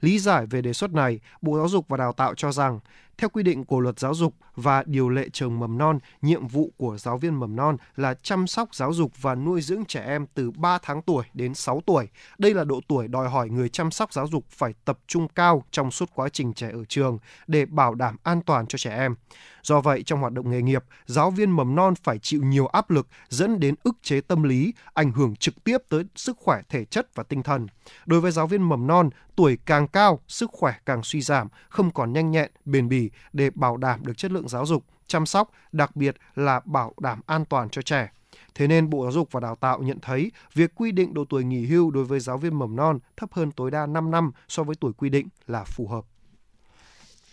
Lý 0.00 0.18
giải 0.18 0.46
về 0.46 0.62
đề 0.62 0.72
xuất 0.72 0.92
này, 0.92 1.20
Bộ 1.42 1.56
Giáo 1.56 1.68
dục 1.68 1.88
và 1.88 1.96
Đào 1.96 2.12
tạo 2.12 2.34
cho 2.34 2.52
rằng 2.52 2.80
theo 3.18 3.28
quy 3.28 3.42
định 3.42 3.64
của 3.64 3.80
luật 3.80 3.98
giáo 3.98 4.14
dục 4.14 4.34
và 4.56 4.82
điều 4.86 5.08
lệ 5.08 5.28
trường 5.32 5.58
mầm 5.58 5.78
non, 5.78 5.98
nhiệm 6.22 6.46
vụ 6.46 6.72
của 6.76 6.98
giáo 6.98 7.18
viên 7.18 7.34
mầm 7.34 7.56
non 7.56 7.76
là 7.96 8.14
chăm 8.14 8.46
sóc 8.46 8.74
giáo 8.74 8.92
dục 8.92 9.12
và 9.20 9.34
nuôi 9.34 9.60
dưỡng 9.60 9.84
trẻ 9.84 10.04
em 10.06 10.26
từ 10.34 10.50
3 10.50 10.78
tháng 10.82 11.02
tuổi 11.02 11.24
đến 11.34 11.54
6 11.54 11.82
tuổi. 11.86 12.08
Đây 12.38 12.54
là 12.54 12.64
độ 12.64 12.80
tuổi 12.88 13.08
đòi 13.08 13.28
hỏi 13.28 13.48
người 13.48 13.68
chăm 13.68 13.90
sóc 13.90 14.12
giáo 14.12 14.26
dục 14.26 14.44
phải 14.50 14.74
tập 14.84 14.98
trung 15.06 15.28
cao 15.28 15.64
trong 15.70 15.90
suốt 15.90 16.10
quá 16.14 16.28
trình 16.28 16.52
trẻ 16.52 16.70
ở 16.72 16.84
trường 16.84 17.18
để 17.46 17.66
bảo 17.66 17.94
đảm 17.94 18.16
an 18.22 18.42
toàn 18.42 18.66
cho 18.66 18.78
trẻ 18.78 18.96
em. 18.96 19.14
Do 19.62 19.80
vậy, 19.80 20.02
trong 20.02 20.20
hoạt 20.20 20.32
động 20.32 20.50
nghề 20.50 20.62
nghiệp, 20.62 20.84
giáo 21.06 21.30
viên 21.30 21.50
mầm 21.50 21.74
non 21.74 21.94
phải 22.02 22.18
chịu 22.18 22.42
nhiều 22.42 22.66
áp 22.66 22.90
lực 22.90 23.08
dẫn 23.28 23.60
đến 23.60 23.74
ức 23.82 23.96
chế 24.02 24.20
tâm 24.20 24.42
lý, 24.42 24.74
ảnh 24.94 25.12
hưởng 25.12 25.36
trực 25.36 25.64
tiếp 25.64 25.78
tới 25.88 26.04
sức 26.16 26.36
khỏe 26.40 26.62
thể 26.68 26.84
chất 26.84 27.14
và 27.14 27.22
tinh 27.22 27.42
thần. 27.42 27.66
Đối 28.06 28.20
với 28.20 28.32
giáo 28.32 28.46
viên 28.46 28.62
mầm 28.62 28.86
non, 28.86 29.10
tuổi 29.36 29.58
càng 29.66 29.88
cao, 29.88 30.20
sức 30.28 30.50
khỏe 30.52 30.74
càng 30.86 31.02
suy 31.02 31.20
giảm, 31.20 31.48
không 31.68 31.90
còn 31.90 32.12
nhanh 32.12 32.30
nhẹn, 32.30 32.50
bền 32.64 32.88
bỉ 32.88 33.03
để 33.32 33.50
bảo 33.50 33.76
đảm 33.76 34.06
được 34.06 34.18
chất 34.18 34.32
lượng 34.32 34.48
giáo 34.48 34.66
dục, 34.66 34.84
chăm 35.06 35.26
sóc, 35.26 35.50
đặc 35.72 35.96
biệt 35.96 36.16
là 36.34 36.60
bảo 36.64 36.94
đảm 37.00 37.20
an 37.26 37.44
toàn 37.44 37.70
cho 37.70 37.82
trẻ. 37.82 38.10
Thế 38.54 38.66
nên 38.66 38.90
Bộ 38.90 39.02
Giáo 39.02 39.12
dục 39.12 39.28
và 39.32 39.40
Đào 39.40 39.56
tạo 39.56 39.82
nhận 39.82 39.98
thấy 40.02 40.32
việc 40.54 40.74
quy 40.74 40.92
định 40.92 41.14
độ 41.14 41.24
tuổi 41.28 41.44
nghỉ 41.44 41.66
hưu 41.66 41.90
đối 41.90 42.04
với 42.04 42.20
giáo 42.20 42.38
viên 42.38 42.58
mầm 42.58 42.76
non 42.76 42.98
thấp 43.16 43.32
hơn 43.32 43.52
tối 43.52 43.70
đa 43.70 43.86
5 43.86 44.10
năm 44.10 44.32
so 44.48 44.62
với 44.62 44.76
tuổi 44.80 44.92
quy 44.92 45.08
định 45.08 45.28
là 45.46 45.64
phù 45.64 45.88
hợp. 45.88 46.04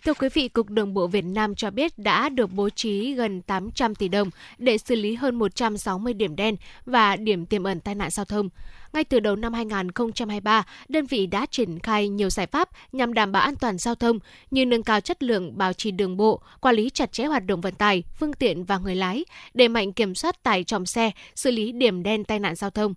Thưa 0.06 0.14
quý 0.14 0.30
vị, 0.34 0.48
Cục 0.48 0.70
Đường 0.70 0.94
bộ 0.94 1.08
Việt 1.08 1.26
Nam 1.26 1.56
cho 1.56 1.72
biết 1.72 1.98
đã 1.98 2.30
được 2.30 2.52
bố 2.52 2.70
trí 2.70 3.14
gần 3.14 3.42
800 3.42 3.96
tỷ 3.96 4.08
đồng 4.08 4.30
để 4.58 4.78
xử 4.78 4.96
lý 4.96 5.16
hơn 5.16 5.36
160 5.36 6.14
điểm 6.14 6.36
đen 6.36 6.56
và 6.86 7.16
điểm 7.16 7.46
tiềm 7.46 7.64
ẩn 7.64 7.80
tai 7.80 7.96
nạn 7.96 8.10
giao 8.10 8.26
thông. 8.26 8.50
Ngay 8.94 9.04
từ 9.04 9.20
đầu 9.20 9.36
năm 9.36 9.54
2023, 9.54 10.64
đơn 10.90 11.06
vị 11.06 11.26
đã 11.26 11.46
triển 11.52 11.80
khai 11.80 12.10
nhiều 12.10 12.30
giải 12.30 12.48
pháp 12.48 12.70
nhằm 12.92 13.14
đảm 13.14 13.32
bảo 13.32 13.44
an 13.44 13.56
toàn 13.56 13.78
giao 13.78 13.96
thông 13.96 14.20
như 14.52 14.66
nâng 14.66 14.84
cao 14.84 15.02
chất 15.02 15.24
lượng 15.24 15.58
bảo 15.58 15.74
trì 15.74 15.92
đường 15.92 16.18
bộ, 16.18 16.42
quản 16.62 16.76
lý 16.76 16.90
chặt 16.90 17.12
chẽ 17.12 17.26
hoạt 17.26 17.46
động 17.46 17.62
vận 17.62 17.74
tải, 17.74 18.04
phương 18.20 18.34
tiện 18.34 18.64
và 18.64 18.78
người 18.78 18.96
lái, 18.96 19.26
đẩy 19.54 19.68
mạnh 19.68 19.94
kiểm 19.94 20.16
soát 20.16 20.44
tải 20.44 20.64
trọng 20.64 20.86
xe, 20.86 21.12
xử 21.36 21.52
lý 21.52 21.72
điểm 21.72 22.04
đen 22.04 22.24
tai 22.24 22.40
nạn 22.40 22.56
giao 22.56 22.70
thông. 22.70 22.94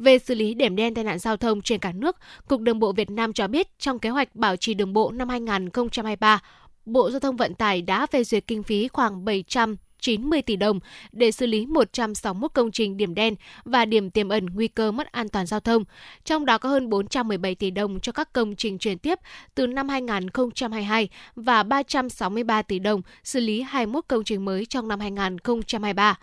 Về 0.00 0.18
xử 0.18 0.34
lý 0.34 0.54
điểm 0.54 0.76
đen 0.76 0.94
tai 0.94 1.04
nạn 1.04 1.18
giao 1.18 1.36
thông 1.36 1.62
trên 1.62 1.80
cả 1.80 1.92
nước, 1.92 2.16
Cục 2.48 2.60
Đường 2.60 2.78
bộ 2.78 2.92
Việt 2.92 3.10
Nam 3.10 3.32
cho 3.32 3.48
biết 3.48 3.78
trong 3.78 3.98
kế 3.98 4.08
hoạch 4.08 4.34
bảo 4.34 4.56
trì 4.56 4.74
đường 4.74 4.92
bộ 4.92 5.10
năm 5.10 5.28
2023, 5.28 6.42
Bộ 6.84 7.10
Giao 7.10 7.20
thông 7.20 7.36
Vận 7.36 7.54
tải 7.54 7.82
đã 7.82 8.06
phê 8.06 8.24
duyệt 8.24 8.46
kinh 8.46 8.62
phí 8.62 8.88
khoảng 8.88 9.24
700 9.24 9.76
90 10.00 10.42
tỷ 10.42 10.56
đồng 10.56 10.80
để 11.12 11.30
xử 11.30 11.46
lý 11.46 11.66
161 11.66 12.54
công 12.54 12.70
trình 12.70 12.96
điểm 12.96 13.14
đen 13.14 13.34
và 13.64 13.84
điểm 13.84 14.10
tiềm 14.10 14.28
ẩn 14.28 14.46
nguy 14.46 14.68
cơ 14.68 14.90
mất 14.90 15.12
an 15.12 15.28
toàn 15.28 15.46
giao 15.46 15.60
thông. 15.60 15.84
Trong 16.24 16.46
đó 16.46 16.58
có 16.58 16.68
hơn 16.68 16.88
417 16.88 17.54
tỷ 17.54 17.70
đồng 17.70 18.00
cho 18.00 18.12
các 18.12 18.32
công 18.32 18.56
trình 18.56 18.78
chuyển 18.78 18.98
tiếp 18.98 19.18
từ 19.54 19.66
năm 19.66 19.88
2022 19.88 21.08
và 21.34 21.62
363 21.62 22.62
tỷ 22.62 22.78
đồng 22.78 23.02
xử 23.24 23.40
lý 23.40 23.62
21 23.62 24.04
công 24.08 24.24
trình 24.24 24.44
mới 24.44 24.66
trong 24.66 24.88
năm 24.88 25.00
2023. 25.00 26.18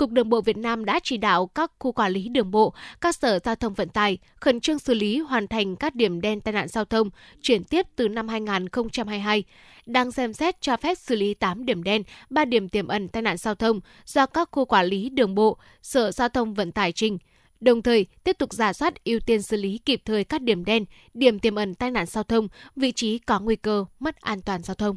Cục 0.00 0.10
Đường 0.10 0.28
bộ 0.28 0.40
Việt 0.40 0.56
Nam 0.56 0.84
đã 0.84 1.00
chỉ 1.02 1.16
đạo 1.16 1.46
các 1.46 1.72
khu 1.78 1.92
quản 1.92 2.12
lý 2.12 2.28
đường 2.28 2.50
bộ, 2.50 2.74
các 3.00 3.16
sở 3.16 3.38
giao 3.44 3.54
thông 3.54 3.74
vận 3.74 3.88
tải 3.88 4.18
khẩn 4.40 4.60
trương 4.60 4.78
xử 4.78 4.94
lý 4.94 5.18
hoàn 5.18 5.48
thành 5.48 5.76
các 5.76 5.94
điểm 5.94 6.20
đen 6.20 6.40
tai 6.40 6.54
nạn 6.54 6.68
giao 6.68 6.84
thông 6.84 7.10
chuyển 7.42 7.64
tiếp 7.64 7.86
từ 7.96 8.08
năm 8.08 8.28
2022. 8.28 9.44
Đang 9.86 10.12
xem 10.12 10.32
xét 10.32 10.60
cho 10.60 10.76
phép 10.76 10.98
xử 10.98 11.16
lý 11.16 11.34
8 11.34 11.66
điểm 11.66 11.82
đen, 11.82 12.02
3 12.30 12.44
điểm 12.44 12.68
tiềm 12.68 12.88
ẩn 12.88 13.08
tai 13.08 13.22
nạn 13.22 13.36
giao 13.36 13.54
thông 13.54 13.80
do 14.06 14.26
các 14.26 14.48
khu 14.52 14.64
quản 14.64 14.86
lý 14.86 15.08
đường 15.08 15.34
bộ, 15.34 15.58
sở 15.82 16.12
giao 16.12 16.28
thông 16.28 16.54
vận 16.54 16.72
tải 16.72 16.92
trình 16.92 17.18
đồng 17.60 17.82
thời 17.82 18.06
tiếp 18.24 18.38
tục 18.38 18.52
giả 18.52 18.72
soát 18.72 19.04
ưu 19.04 19.20
tiên 19.20 19.42
xử 19.42 19.56
lý 19.56 19.78
kịp 19.78 20.02
thời 20.04 20.24
các 20.24 20.42
điểm 20.42 20.64
đen, 20.64 20.84
điểm 21.14 21.38
tiềm 21.38 21.54
ẩn 21.54 21.74
tai 21.74 21.90
nạn 21.90 22.06
giao 22.06 22.24
thông, 22.24 22.48
vị 22.76 22.92
trí 22.92 23.18
có 23.18 23.40
nguy 23.40 23.56
cơ 23.56 23.84
mất 23.98 24.16
an 24.20 24.40
toàn 24.42 24.62
giao 24.62 24.74
thông. 24.74 24.96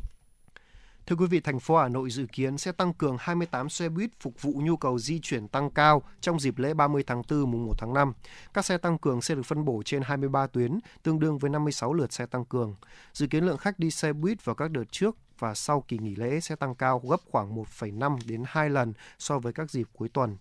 Thưa 1.07 1.15
quý 1.15 1.25
vị, 1.27 1.39
thành 1.39 1.59
phố 1.59 1.77
Hà 1.77 1.89
Nội 1.89 2.09
dự 2.09 2.25
kiến 2.31 2.57
sẽ 2.57 2.71
tăng 2.71 2.93
cường 2.93 3.17
28 3.19 3.69
xe 3.69 3.89
buýt 3.89 4.09
phục 4.19 4.41
vụ 4.41 4.53
nhu 4.63 4.77
cầu 4.77 4.99
di 4.99 5.19
chuyển 5.19 5.47
tăng 5.47 5.69
cao 5.71 6.01
trong 6.21 6.39
dịp 6.39 6.57
lễ 6.57 6.73
30 6.73 7.03
tháng 7.07 7.21
4 7.29 7.51
mùng 7.51 7.65
1 7.65 7.73
tháng 7.77 7.93
5. 7.93 8.13
Các 8.53 8.65
xe 8.65 8.77
tăng 8.77 8.97
cường 8.97 9.21
sẽ 9.21 9.35
được 9.35 9.41
phân 9.45 9.65
bổ 9.65 9.81
trên 9.85 10.01
23 10.01 10.47
tuyến, 10.47 10.79
tương 11.03 11.19
đương 11.19 11.37
với 11.37 11.49
56 11.49 11.93
lượt 11.93 12.13
xe 12.13 12.25
tăng 12.25 12.45
cường. 12.45 12.75
Dự 13.13 13.27
kiến 13.27 13.45
lượng 13.45 13.57
khách 13.57 13.79
đi 13.79 13.91
xe 13.91 14.13
buýt 14.13 14.45
vào 14.45 14.55
các 14.55 14.71
đợt 14.71 14.91
trước 14.91 15.15
và 15.39 15.53
sau 15.53 15.81
kỳ 15.81 15.97
nghỉ 15.97 16.15
lễ 16.15 16.39
sẽ 16.39 16.55
tăng 16.55 16.75
cao 16.75 17.01
gấp 17.09 17.17
khoảng 17.31 17.55
1,5 17.55 18.17
đến 18.27 18.43
2 18.47 18.69
lần 18.69 18.93
so 19.19 19.39
với 19.39 19.53
các 19.53 19.71
dịp 19.71 19.87
cuối 19.93 20.09
tuần. 20.09 20.37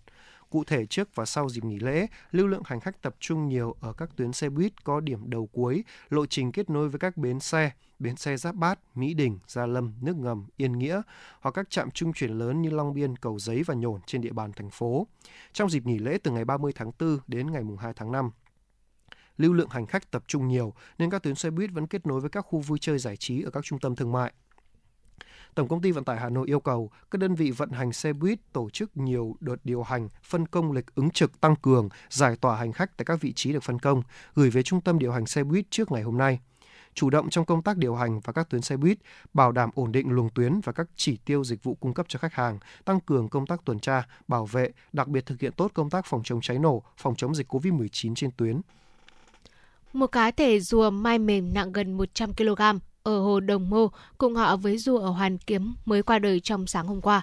Cụ 0.53 0.63
thể 0.63 0.85
trước 0.85 1.15
và 1.15 1.25
sau 1.25 1.49
dịp 1.49 1.63
nghỉ 1.63 1.79
lễ, 1.79 2.07
lưu 2.31 2.47
lượng 2.47 2.61
hành 2.65 2.79
khách 2.79 3.01
tập 3.01 3.15
trung 3.19 3.47
nhiều 3.47 3.75
ở 3.81 3.93
các 3.93 4.09
tuyến 4.15 4.33
xe 4.33 4.49
buýt 4.49 4.83
có 4.83 4.99
điểm 4.99 5.29
đầu 5.29 5.49
cuối, 5.53 5.83
lộ 6.09 6.25
trình 6.25 6.51
kết 6.51 6.69
nối 6.69 6.89
với 6.89 6.99
các 6.99 7.17
bến 7.17 7.39
xe, 7.39 7.71
bến 7.99 8.15
xe 8.15 8.37
Giáp 8.37 8.55
Bát, 8.55 8.79
Mỹ 8.95 9.13
Đình, 9.13 9.39
Gia 9.47 9.65
Lâm, 9.65 9.93
Nước 10.01 10.15
Ngầm, 10.15 10.45
Yên 10.57 10.79
Nghĩa 10.79 11.01
hoặc 11.39 11.51
các 11.51 11.69
trạm 11.69 11.91
trung 11.91 12.13
chuyển 12.13 12.31
lớn 12.31 12.61
như 12.61 12.69
Long 12.69 12.93
Biên, 12.93 13.15
Cầu 13.15 13.39
Giấy 13.39 13.63
và 13.65 13.73
Nhổn 13.73 14.01
trên 14.05 14.21
địa 14.21 14.31
bàn 14.31 14.51
thành 14.53 14.69
phố. 14.69 15.07
Trong 15.53 15.69
dịp 15.69 15.85
nghỉ 15.85 15.97
lễ 15.97 16.17
từ 16.23 16.31
ngày 16.31 16.45
30 16.45 16.71
tháng 16.75 16.91
4 16.99 17.19
đến 17.27 17.51
ngày 17.51 17.63
2 17.79 17.93
tháng 17.95 18.11
5 18.11 18.31
lưu 19.37 19.53
lượng 19.53 19.69
hành 19.69 19.85
khách 19.85 20.11
tập 20.11 20.23
trung 20.27 20.47
nhiều 20.47 20.73
nên 20.97 21.09
các 21.09 21.23
tuyến 21.23 21.35
xe 21.35 21.49
buýt 21.49 21.71
vẫn 21.71 21.87
kết 21.87 22.05
nối 22.05 22.21
với 22.21 22.29
các 22.29 22.41
khu 22.41 22.59
vui 22.59 22.79
chơi 22.81 22.99
giải 22.99 23.17
trí 23.17 23.41
ở 23.41 23.51
các 23.51 23.63
trung 23.63 23.79
tâm 23.79 23.95
thương 23.95 24.11
mại. 24.11 24.33
Tổng 25.55 25.67
công 25.67 25.81
ty 25.81 25.91
Vận 25.91 26.03
tải 26.03 26.19
Hà 26.19 26.29
Nội 26.29 26.47
yêu 26.47 26.59
cầu 26.59 26.91
các 27.11 27.19
đơn 27.19 27.35
vị 27.35 27.51
vận 27.51 27.69
hành 27.69 27.93
xe 27.93 28.13
buýt 28.13 28.39
tổ 28.53 28.69
chức 28.69 28.97
nhiều 28.97 29.35
đợt 29.39 29.55
điều 29.63 29.83
hành, 29.83 30.09
phân 30.23 30.45
công 30.45 30.71
lịch 30.71 30.95
ứng 30.95 31.09
trực 31.09 31.41
tăng 31.41 31.55
cường, 31.55 31.89
giải 32.09 32.35
tỏa 32.41 32.55
hành 32.55 32.71
khách 32.71 32.97
tại 32.97 33.05
các 33.05 33.21
vị 33.21 33.33
trí 33.33 33.53
được 33.53 33.63
phân 33.63 33.79
công, 33.79 34.03
gửi 34.35 34.49
về 34.49 34.63
trung 34.63 34.81
tâm 34.81 34.99
điều 34.99 35.11
hành 35.11 35.25
xe 35.25 35.43
buýt 35.43 35.65
trước 35.71 35.91
ngày 35.91 36.03
hôm 36.03 36.17
nay 36.17 36.39
chủ 36.93 37.09
động 37.09 37.29
trong 37.29 37.45
công 37.45 37.61
tác 37.61 37.77
điều 37.77 37.95
hành 37.95 38.19
và 38.19 38.33
các 38.33 38.49
tuyến 38.49 38.61
xe 38.61 38.77
buýt, 38.77 38.97
bảo 39.33 39.51
đảm 39.51 39.69
ổn 39.75 39.91
định 39.91 40.09
luồng 40.09 40.29
tuyến 40.29 40.59
và 40.63 40.71
các 40.71 40.87
chỉ 40.95 41.17
tiêu 41.25 41.43
dịch 41.43 41.63
vụ 41.63 41.75
cung 41.75 41.93
cấp 41.93 42.05
cho 42.09 42.19
khách 42.19 42.33
hàng, 42.33 42.59
tăng 42.85 42.99
cường 42.99 43.29
công 43.29 43.45
tác 43.45 43.65
tuần 43.65 43.79
tra, 43.79 44.07
bảo 44.27 44.45
vệ, 44.45 44.71
đặc 44.93 45.07
biệt 45.07 45.25
thực 45.25 45.39
hiện 45.39 45.51
tốt 45.51 45.71
công 45.73 45.89
tác 45.89 46.05
phòng 46.05 46.21
chống 46.23 46.41
cháy 46.41 46.59
nổ, 46.59 46.83
phòng 46.97 47.15
chống 47.15 47.35
dịch 47.35 47.53
COVID-19 47.53 48.15
trên 48.15 48.31
tuyến. 48.37 48.61
Một 49.93 50.07
cá 50.07 50.31
thể 50.31 50.59
rùa 50.59 50.89
mai 50.89 51.19
mềm 51.19 51.53
nặng 51.53 51.71
gần 51.71 51.93
100 51.93 52.33
kg 52.33 52.61
ở 53.03 53.19
hồ 53.19 53.39
Đồng 53.39 53.69
Mô 53.69 53.87
cùng 54.17 54.35
họ 54.35 54.55
với 54.55 54.77
rùa 54.77 54.97
ở 54.97 55.09
Hoàn 55.09 55.37
Kiếm 55.37 55.75
mới 55.85 56.03
qua 56.03 56.19
đời 56.19 56.39
trong 56.39 56.67
sáng 56.67 56.87
hôm 56.87 57.01
qua. 57.01 57.21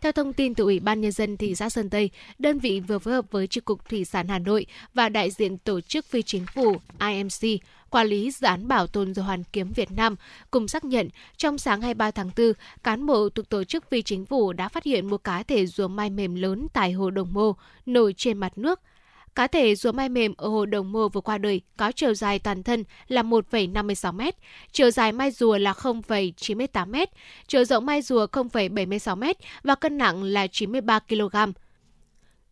Theo 0.00 0.12
thông 0.12 0.32
tin 0.32 0.54
từ 0.54 0.64
Ủy 0.64 0.80
ban 0.80 1.00
Nhân 1.00 1.12
dân 1.12 1.36
thị 1.36 1.54
xã 1.54 1.68
Sơn 1.68 1.90
Tây, 1.90 2.10
đơn 2.38 2.58
vị 2.58 2.80
vừa 2.80 2.98
phối 2.98 3.14
hợp 3.14 3.24
với 3.30 3.46
Tri 3.46 3.60
Cục 3.60 3.88
Thủy 3.88 4.04
sản 4.04 4.28
Hà 4.28 4.38
Nội 4.38 4.66
và 4.94 5.08
đại 5.08 5.30
diện 5.30 5.58
tổ 5.58 5.80
chức 5.80 6.06
phi 6.06 6.22
chính 6.22 6.46
phủ 6.54 6.76
IMC, 7.00 7.62
quản 7.90 8.06
lý 8.06 8.30
dự 8.30 8.46
án 8.46 8.68
bảo 8.68 8.86
tồn 8.86 9.14
rùa 9.14 9.22
Hoàn 9.22 9.44
Kiếm 9.44 9.72
Việt 9.72 9.90
Nam, 9.90 10.16
cùng 10.50 10.68
xác 10.68 10.84
nhận 10.84 11.08
trong 11.36 11.58
sáng 11.58 11.80
23 11.80 12.10
tháng 12.10 12.30
4, 12.36 12.52
cán 12.82 13.06
bộ 13.06 13.28
thuộc 13.28 13.48
tổ 13.48 13.64
chức 13.64 13.90
phi 13.90 14.02
chính 14.02 14.26
phủ 14.26 14.52
đã 14.52 14.68
phát 14.68 14.84
hiện 14.84 15.06
một 15.06 15.24
cá 15.24 15.42
thể 15.42 15.66
rùa 15.66 15.88
mai 15.88 16.10
mềm 16.10 16.34
lớn 16.34 16.66
tại 16.72 16.92
hồ 16.92 17.10
Đồng 17.10 17.32
Mô 17.32 17.52
nổi 17.86 18.14
trên 18.16 18.38
mặt 18.38 18.58
nước 18.58 18.80
Cá 19.34 19.46
thể 19.46 19.74
rùa 19.74 19.92
mai 19.92 20.08
mềm 20.08 20.34
ở 20.36 20.48
hồ 20.48 20.66
Đồng 20.66 20.92
Mô 20.92 21.08
vừa 21.08 21.20
qua 21.20 21.38
đời 21.38 21.60
có 21.76 21.92
chiều 21.92 22.14
dài 22.14 22.38
toàn 22.38 22.62
thân 22.62 22.84
là 23.08 23.22
1,56 23.22 24.12
m, 24.12 24.20
chiều 24.72 24.90
dài 24.90 25.12
mai 25.12 25.30
rùa 25.30 25.58
là 25.58 25.72
0,98 25.72 26.86
m, 26.86 26.94
chiều 27.48 27.64
rộng 27.64 27.86
mai 27.86 28.02
rùa 28.02 28.26
0,76 28.32 29.16
m 29.16 29.24
và 29.62 29.74
cân 29.74 29.98
nặng 29.98 30.22
là 30.22 30.46
93 30.46 30.98
kg. 30.98 31.36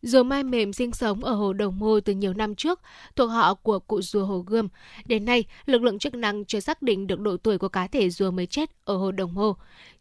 Rùa 0.02 0.22
mai 0.22 0.44
mềm 0.44 0.72
sinh 0.72 0.92
sống 0.92 1.24
ở 1.24 1.34
hồ 1.34 1.52
Đồng 1.52 1.78
Mô 1.78 2.00
từ 2.00 2.12
nhiều 2.12 2.34
năm 2.34 2.54
trước, 2.54 2.80
thuộc 3.16 3.30
họ 3.30 3.54
của 3.54 3.78
cụ 3.78 4.02
rùa 4.02 4.24
hồ 4.24 4.38
Gươm. 4.38 4.68
Đến 5.04 5.24
nay, 5.24 5.44
lực 5.66 5.82
lượng 5.82 5.98
chức 5.98 6.14
năng 6.14 6.44
chưa 6.44 6.60
xác 6.60 6.82
định 6.82 7.06
được 7.06 7.20
độ 7.20 7.36
tuổi 7.36 7.58
của 7.58 7.68
cá 7.68 7.86
thể 7.86 8.10
rùa 8.10 8.30
mới 8.30 8.46
chết 8.46 8.70
ở 8.84 8.96
hồ 8.96 9.12
Đồng 9.12 9.34
Mô. 9.34 9.52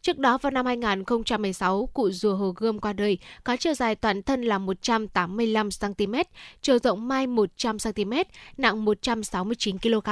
Trước 0.02 0.18
đó 0.18 0.38
vào 0.38 0.50
năm 0.50 0.66
2016, 0.66 1.88
cụ 1.94 2.10
rùa 2.10 2.34
hồ 2.34 2.54
Gươm 2.56 2.78
qua 2.78 2.92
đời, 2.92 3.18
có 3.44 3.56
chiều 3.56 3.74
dài 3.74 3.94
toàn 3.94 4.22
thân 4.22 4.42
là 4.42 4.58
185 4.58 5.68
cm, 5.80 6.14
chiều 6.62 6.78
rộng 6.78 7.08
mai 7.08 7.26
100 7.26 7.76
cm, 7.78 8.12
nặng 8.56 8.84
169 8.84 9.78
kg. 9.78 10.08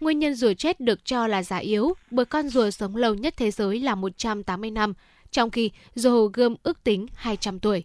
Nguyên 0.00 0.18
nhân 0.18 0.34
rùa 0.34 0.52
chết 0.52 0.80
được 0.80 1.04
cho 1.04 1.26
là 1.26 1.42
già 1.42 1.56
yếu, 1.56 1.94
bởi 2.10 2.24
con 2.24 2.48
rùa 2.48 2.70
sống 2.70 2.96
lâu 2.96 3.14
nhất 3.14 3.34
thế 3.36 3.50
giới 3.50 3.80
là 3.80 3.94
180 3.94 4.70
năm, 4.70 4.94
trong 5.30 5.50
khi 5.50 5.70
rùa 5.94 6.10
hồ 6.10 6.30
Gươm 6.32 6.56
ước 6.62 6.84
tính 6.84 7.06
200 7.14 7.58
tuổi. 7.58 7.84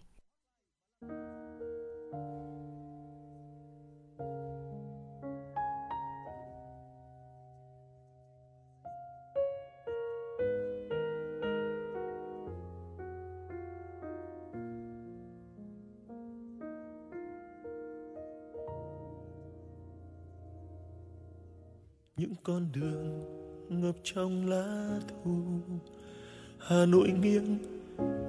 Những 22.20 22.34
con 22.42 22.66
đường 22.74 23.24
ngập 23.68 23.94
trong 24.04 24.50
lá 24.50 25.00
thu. 25.08 25.32
Hà 26.58 26.86
nội 26.86 27.08
nghiêng 27.22 27.58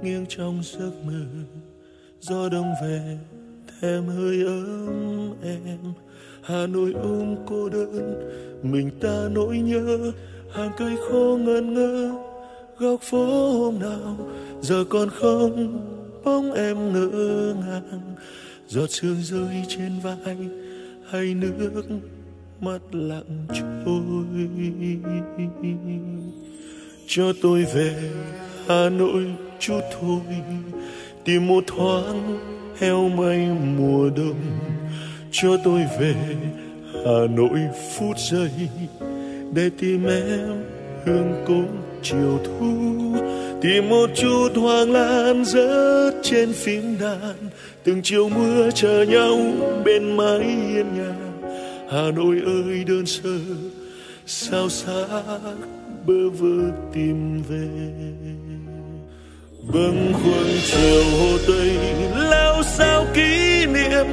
nghiêng 0.04 0.26
trong 0.30 0.62
giấc 0.64 0.92
mơ. 1.06 1.26
Gió 2.20 2.50
đông 2.50 2.74
về 2.84 3.18
thêm 3.82 4.06
hơi 4.08 4.44
ấm 4.46 5.36
em. 5.44 5.94
Hà 6.42 6.68
nội 6.68 6.94
ôm 6.94 7.36
cô 7.48 7.70
đơn, 7.70 8.22
mình 8.64 8.92
ta 9.00 9.30
nỗi 9.32 9.60
nhớ. 9.60 10.12
Hàng 10.52 10.72
cây 10.78 10.96
khô 11.10 11.38
ngẩn 11.38 11.74
ngơ, 11.74 12.12
góc 12.78 13.02
phố 13.02 13.52
hôm 13.52 13.80
nào. 13.80 14.18
Giờ 14.62 14.84
còn 14.90 15.10
không, 15.10 15.80
bóng 16.24 16.54
em 16.54 16.94
ngỡ 16.94 17.54
ngàng. 17.54 18.16
Giọt 18.68 18.88
sương 18.90 19.22
rơi 19.22 19.64
trên 19.68 19.92
vai 20.04 20.38
hay 21.10 21.34
nước 21.34 21.84
mắt 22.62 22.80
lặng 22.92 23.46
trôi. 23.54 24.26
Cho 27.08 27.34
tôi 27.42 27.66
về 27.74 27.96
hà 28.68 28.90
nội 28.90 29.26
chút 29.60 29.80
thôi, 30.00 30.20
tìm 31.26 31.48
một 31.48 31.64
thoáng 31.68 32.40
heo 32.80 33.10
may 33.10 33.48
mùa 33.78 34.10
đông. 34.18 34.42
Cho 35.32 35.58
tôi 35.64 35.82
về 36.00 36.16
hà 36.94 37.28
nội 37.36 37.60
phút 37.98 38.18
giây, 38.32 38.70
để 39.54 39.70
tìm 39.80 40.06
em 40.06 40.64
hương 41.06 41.44
cố 41.48 41.62
chiều 42.02 42.40
thu. 42.46 42.76
Tìm 43.62 43.90
một 43.90 44.10
chút 44.16 44.50
hoàng 44.56 44.92
lan 44.92 45.46
rớt 45.46 46.14
trên 46.24 46.54
phím 46.54 46.98
đàn, 47.00 47.36
từng 47.84 48.02
chiều 48.04 48.30
mưa 48.30 48.70
chờ 48.72 49.06
nhau 49.10 49.38
bên 49.86 50.18
mái 50.18 50.40
hiên 50.40 50.86
nhà 50.98 51.21
hà 51.92 52.12
nội 52.12 52.42
ơi, 52.46 52.84
đơn 52.88 53.06
sơ, 53.06 53.40
sao 54.26 54.70
xác 54.70 55.08
bơ 56.06 56.30
vơ 56.30 56.72
tìm 56.94 57.44
về? 57.50 57.68
Bâng 59.74 60.14
khuâng 60.14 60.58
chiều 60.72 61.04
hồ 61.20 61.38
tây 61.48 61.70
lao 62.14 62.64
sao 62.64 63.06
kỷ 63.14 63.66
niệm? 63.66 64.06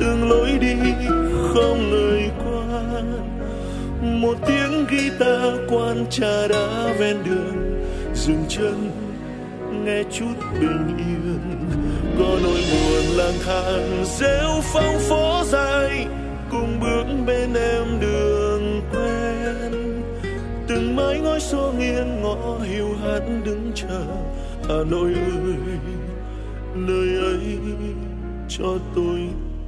Từng 0.00 0.28
lối 0.30 0.58
đi 0.60 0.74
không 1.54 1.90
người 1.90 2.30
quan 2.38 3.12
một 4.22 4.34
tiếng 4.46 4.86
guitar 4.90 5.54
quan 5.68 6.06
trà 6.10 6.48
đá 6.48 6.94
ven 6.98 7.16
đường, 7.24 7.84
dừng 8.14 8.44
chân, 8.48 8.90
nghe 9.84 10.02
chút 10.12 10.34
bình 10.60 10.96
yên. 10.98 11.40
Có 12.18 12.38
nỗi 12.42 12.60
buồn 12.72 13.16
lang 13.16 13.38
thang, 13.46 14.04
rêu 14.04 14.60
phong 14.72 14.98
phố 15.08 15.42
dài 15.44 16.06
cùng 16.54 16.80
bước 16.80 17.04
bên 17.26 17.54
em 17.54 18.00
đường 18.00 18.80
quen. 18.92 20.02
Từng 20.68 20.96
mái 20.96 21.20
ngói 21.20 21.40
xô 21.40 21.72
nghiêng 21.78 22.22
ngõ 22.22 22.58
hiu 22.58 22.88
hắt 23.02 23.20
đứng 23.44 23.72
chờ. 23.74 24.04
Hà 24.68 24.84
nội 24.90 25.14
ơi, 25.14 25.54
nơi 26.74 27.16
ấy 27.16 27.58
cho 28.48 28.78
tôi 28.94 29.20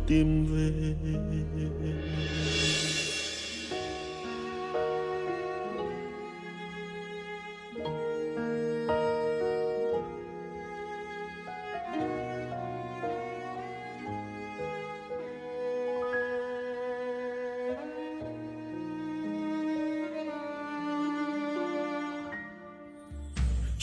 tìm 0.07 0.47
về. 0.47 0.95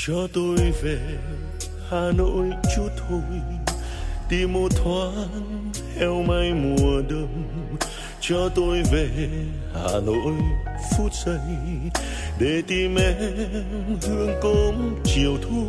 Cho 0.07 0.27
tôi 0.33 0.57
về 0.81 0.99
hà 1.89 2.11
nội 2.17 2.49
chút 2.75 2.87
thôi. 2.97 3.39
Tìm 4.29 4.53
một 4.53 4.67
thoáng, 4.75 5.71
heo 5.97 6.23
may 6.27 6.53
mùa 6.53 7.01
đông. 7.09 7.43
Cho 8.21 8.49
tôi 8.55 8.81
về 8.91 9.07
hà 9.73 9.99
nội 10.05 10.33
phút 10.97 11.11
giây. 11.25 11.37
Để 12.39 12.61
tìm 12.67 12.95
em 12.95 13.97
hương 14.01 14.35
cốm 14.41 14.95
chiều 15.05 15.37
thu. 15.41 15.65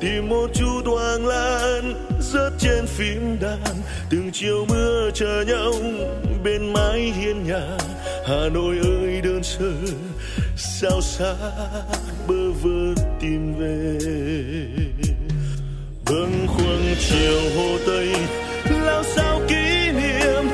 Tìm 0.00 0.28
một 0.28 0.50
chút 0.54 0.82
hoàng 0.84 1.26
lan 1.26 2.08
rớt 2.20 2.52
trên 2.58 2.86
phím 2.86 3.36
đàn. 3.40 3.76
Từng 4.10 4.30
chiều 4.32 4.66
mưa 4.68 5.10
chờ 5.14 5.44
nhau 5.46 5.72
bên 6.44 6.72
mái 6.72 7.00
hiên 7.00 7.46
nhà. 7.46 7.78
Hà 8.26 8.48
nội 8.54 8.76
ơi, 8.82 9.20
đơn 9.24 9.42
sơ, 9.42 9.72
sao 10.56 11.00
xa 11.00 11.34
bơ 12.28 12.50
vơ 12.62 13.15
tìm 13.26 13.54
về. 13.58 13.98
Bâng 16.10 16.46
khuâng 16.46 16.94
chiều 17.08 17.40
hồ 17.56 17.78
tây, 17.86 18.08
lao 18.84 19.02
sao 19.04 19.40
kỷ 19.48 19.92
niệm 19.92 20.44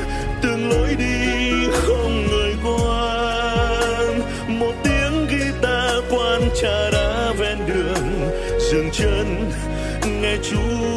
từng 0.41 0.69
lối 0.69 0.95
đi 0.95 1.67
không 1.71 2.27
người 2.27 2.53
quan. 2.63 4.19
Một 4.59 4.73
tiếng 4.83 5.27
guitar 5.27 6.03
quan 6.09 6.41
trà 6.61 6.89
đá 6.91 7.33
ven 7.37 7.57
đường, 7.67 8.31
dừng 8.71 8.89
chân, 8.91 9.51
nghe 10.21 10.37
chúa 10.43 10.92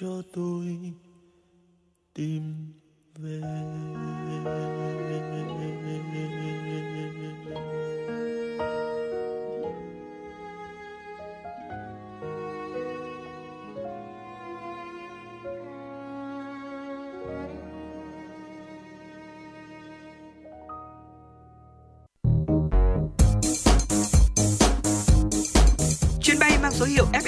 cho 0.00 0.22
tôi 0.32 0.92
tìm 2.14 2.63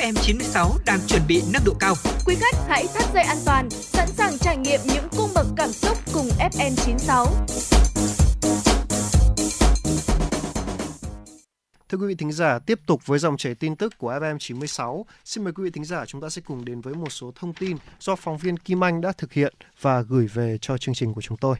FM96 0.06 0.78
đang 0.86 1.00
chuẩn 1.08 1.22
bị 1.28 1.42
nâng 1.52 1.62
độ 1.64 1.72
cao. 1.80 1.94
Quý 2.26 2.34
khách 2.40 2.56
hãy 2.68 2.86
thắt 2.94 3.04
dây 3.14 3.22
an 3.22 3.36
toàn, 3.46 3.70
sẵn 3.70 4.08
sàng 4.08 4.38
trải 4.38 4.56
nghiệm 4.56 4.80
những 4.84 5.08
cung 5.16 5.30
bậc 5.34 5.46
cảm 5.56 5.72
xúc 5.72 5.98
cùng 6.12 6.28
FN96. 6.38 7.26
Thưa 11.88 11.98
quý 11.98 12.06
vị 12.06 12.14
thính 12.14 12.32
giả, 12.32 12.58
tiếp 12.58 12.80
tục 12.86 13.06
với 13.06 13.18
dòng 13.18 13.36
chảy 13.36 13.54
tin 13.54 13.76
tức 13.76 13.98
của 13.98 14.12
FM96. 14.12 15.04
Xin 15.24 15.44
mời 15.44 15.52
quý 15.52 15.64
vị 15.64 15.70
thính 15.70 15.84
giả 15.84 16.06
chúng 16.06 16.20
ta 16.20 16.28
sẽ 16.28 16.42
cùng 16.44 16.64
đến 16.64 16.80
với 16.80 16.94
một 16.94 17.12
số 17.12 17.32
thông 17.34 17.54
tin 17.54 17.76
do 18.00 18.16
phóng 18.16 18.38
viên 18.38 18.56
Kim 18.56 18.84
Anh 18.84 19.00
đã 19.00 19.12
thực 19.12 19.32
hiện 19.32 19.54
và 19.80 20.00
gửi 20.00 20.26
về 20.26 20.58
cho 20.60 20.78
chương 20.78 20.94
trình 20.94 21.14
của 21.14 21.22
chúng 21.22 21.36
tôi. 21.36 21.56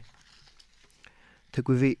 Thưa 1.53 1.63
quý 1.63 1.75
vị, 1.75 1.95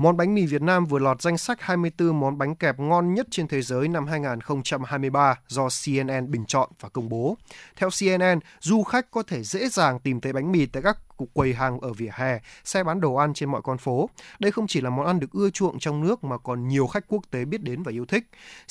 Món 0.00 0.16
bánh 0.16 0.34
mì 0.34 0.46
Việt 0.46 0.62
Nam 0.62 0.86
vừa 0.86 0.98
lọt 0.98 1.22
danh 1.22 1.38
sách 1.38 1.60
24 1.60 2.20
món 2.20 2.38
bánh 2.38 2.54
kẹp 2.54 2.78
ngon 2.78 3.14
nhất 3.14 3.26
trên 3.30 3.48
thế 3.48 3.62
giới 3.62 3.88
năm 3.88 4.06
2023 4.06 5.34
do 5.48 5.68
CNN 5.84 6.30
bình 6.30 6.44
chọn 6.46 6.70
và 6.80 6.88
công 6.88 7.08
bố. 7.08 7.36
Theo 7.76 7.88
CNN, 8.00 8.40
du 8.60 8.82
khách 8.82 9.10
có 9.10 9.22
thể 9.22 9.42
dễ 9.42 9.68
dàng 9.68 9.98
tìm 9.98 10.20
thấy 10.20 10.32
bánh 10.32 10.52
mì 10.52 10.66
tại 10.66 10.82
các 10.82 10.98
quầy 11.34 11.54
hàng 11.54 11.80
ở 11.80 11.92
vỉa 11.92 12.10
hè, 12.12 12.40
xe 12.64 12.84
bán 12.84 13.00
đồ 13.00 13.14
ăn 13.14 13.34
trên 13.34 13.50
mọi 13.50 13.62
con 13.64 13.78
phố. 13.78 14.10
Đây 14.38 14.52
không 14.52 14.66
chỉ 14.66 14.80
là 14.80 14.90
món 14.90 15.06
ăn 15.06 15.20
được 15.20 15.32
ưa 15.32 15.50
chuộng 15.50 15.78
trong 15.78 16.00
nước 16.00 16.24
mà 16.24 16.38
còn 16.38 16.68
nhiều 16.68 16.86
khách 16.86 17.04
quốc 17.08 17.22
tế 17.30 17.44
biết 17.44 17.62
đến 17.62 17.82
và 17.82 17.92
yêu 17.92 18.06
thích. 18.06 18.24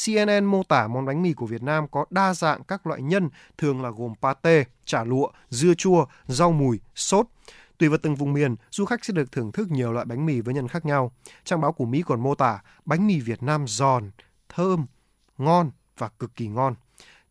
CNN 0.05 0.45
mô 0.45 0.63
tả 0.63 0.87
món 0.87 1.05
bánh 1.05 1.21
mì 1.21 1.33
của 1.33 1.45
Việt 1.45 1.63
Nam 1.63 1.87
có 1.87 2.05
đa 2.09 2.33
dạng 2.33 2.63
các 2.63 2.87
loại 2.87 3.01
nhân, 3.01 3.29
thường 3.57 3.83
là 3.83 3.89
gồm 3.89 4.13
pate, 4.21 4.63
chả 4.85 5.03
lụa, 5.03 5.27
dưa 5.49 5.73
chua, 5.73 6.05
rau 6.27 6.51
mùi, 6.51 6.79
sốt. 6.95 7.25
Tùy 7.79 7.89
vào 7.89 7.97
từng 7.97 8.15
vùng 8.15 8.33
miền, 8.33 8.55
du 8.71 8.85
khách 8.85 9.05
sẽ 9.05 9.13
được 9.13 9.31
thưởng 9.31 9.51
thức 9.51 9.71
nhiều 9.71 9.93
loại 9.93 10.05
bánh 10.05 10.25
mì 10.25 10.41
với 10.41 10.53
nhân 10.53 10.67
khác 10.67 10.85
nhau. 10.85 11.11
Trang 11.43 11.61
báo 11.61 11.71
của 11.73 11.85
Mỹ 11.85 12.03
còn 12.05 12.21
mô 12.21 12.35
tả 12.35 12.59
bánh 12.85 13.07
mì 13.07 13.19
Việt 13.19 13.43
Nam 13.43 13.65
giòn, 13.67 14.11
thơm, 14.49 14.85
ngon 15.37 15.71
và 15.97 16.09
cực 16.19 16.35
kỳ 16.35 16.47
ngon. 16.47 16.75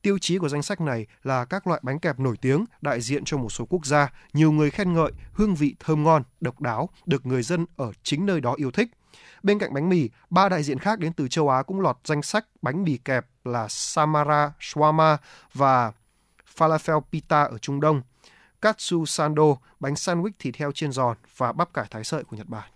Tiêu 0.02 0.18
chí 0.18 0.38
của 0.38 0.48
danh 0.48 0.62
sách 0.62 0.80
này 0.80 1.06
là 1.22 1.44
các 1.44 1.66
loại 1.66 1.80
bánh 1.84 1.98
kẹp 1.98 2.20
nổi 2.20 2.36
tiếng 2.36 2.64
đại 2.80 3.00
diện 3.00 3.24
cho 3.24 3.36
một 3.36 3.52
số 3.52 3.64
quốc 3.64 3.86
gia, 3.86 4.12
nhiều 4.32 4.52
người 4.52 4.70
khen 4.70 4.92
ngợi 4.92 5.12
hương 5.32 5.54
vị 5.54 5.74
thơm 5.80 6.04
ngon, 6.04 6.22
độc 6.40 6.60
đáo, 6.60 6.88
được 7.06 7.26
người 7.26 7.42
dân 7.42 7.66
ở 7.76 7.92
chính 8.02 8.26
nơi 8.26 8.40
đó 8.40 8.54
yêu 8.56 8.70
thích. 8.70 8.88
Bên 9.42 9.58
cạnh 9.58 9.74
bánh 9.74 9.88
mì, 9.88 10.10
ba 10.30 10.48
đại 10.48 10.62
diện 10.62 10.78
khác 10.78 10.98
đến 10.98 11.12
từ 11.12 11.28
châu 11.28 11.48
Á 11.48 11.62
cũng 11.62 11.80
lọt 11.80 11.96
danh 12.04 12.22
sách 12.22 12.46
bánh 12.62 12.84
mì 12.84 12.96
kẹp 12.96 13.26
là 13.44 13.66
Samara 13.68 14.52
Shawarma 14.60 15.16
và 15.54 15.92
Falafel 16.56 17.00
Pita 17.00 17.42
ở 17.42 17.58
Trung 17.58 17.80
Đông. 17.80 18.02
Katsu 18.62 19.06
Sando, 19.06 19.56
bánh 19.80 19.94
sandwich 19.94 20.30
thịt 20.38 20.56
heo 20.56 20.72
chiên 20.72 20.92
giòn 20.92 21.16
và 21.36 21.52
bắp 21.52 21.72
cải 21.72 21.86
thái 21.90 22.04
sợi 22.04 22.24
của 22.24 22.36
Nhật 22.36 22.48
Bản. 22.48 22.70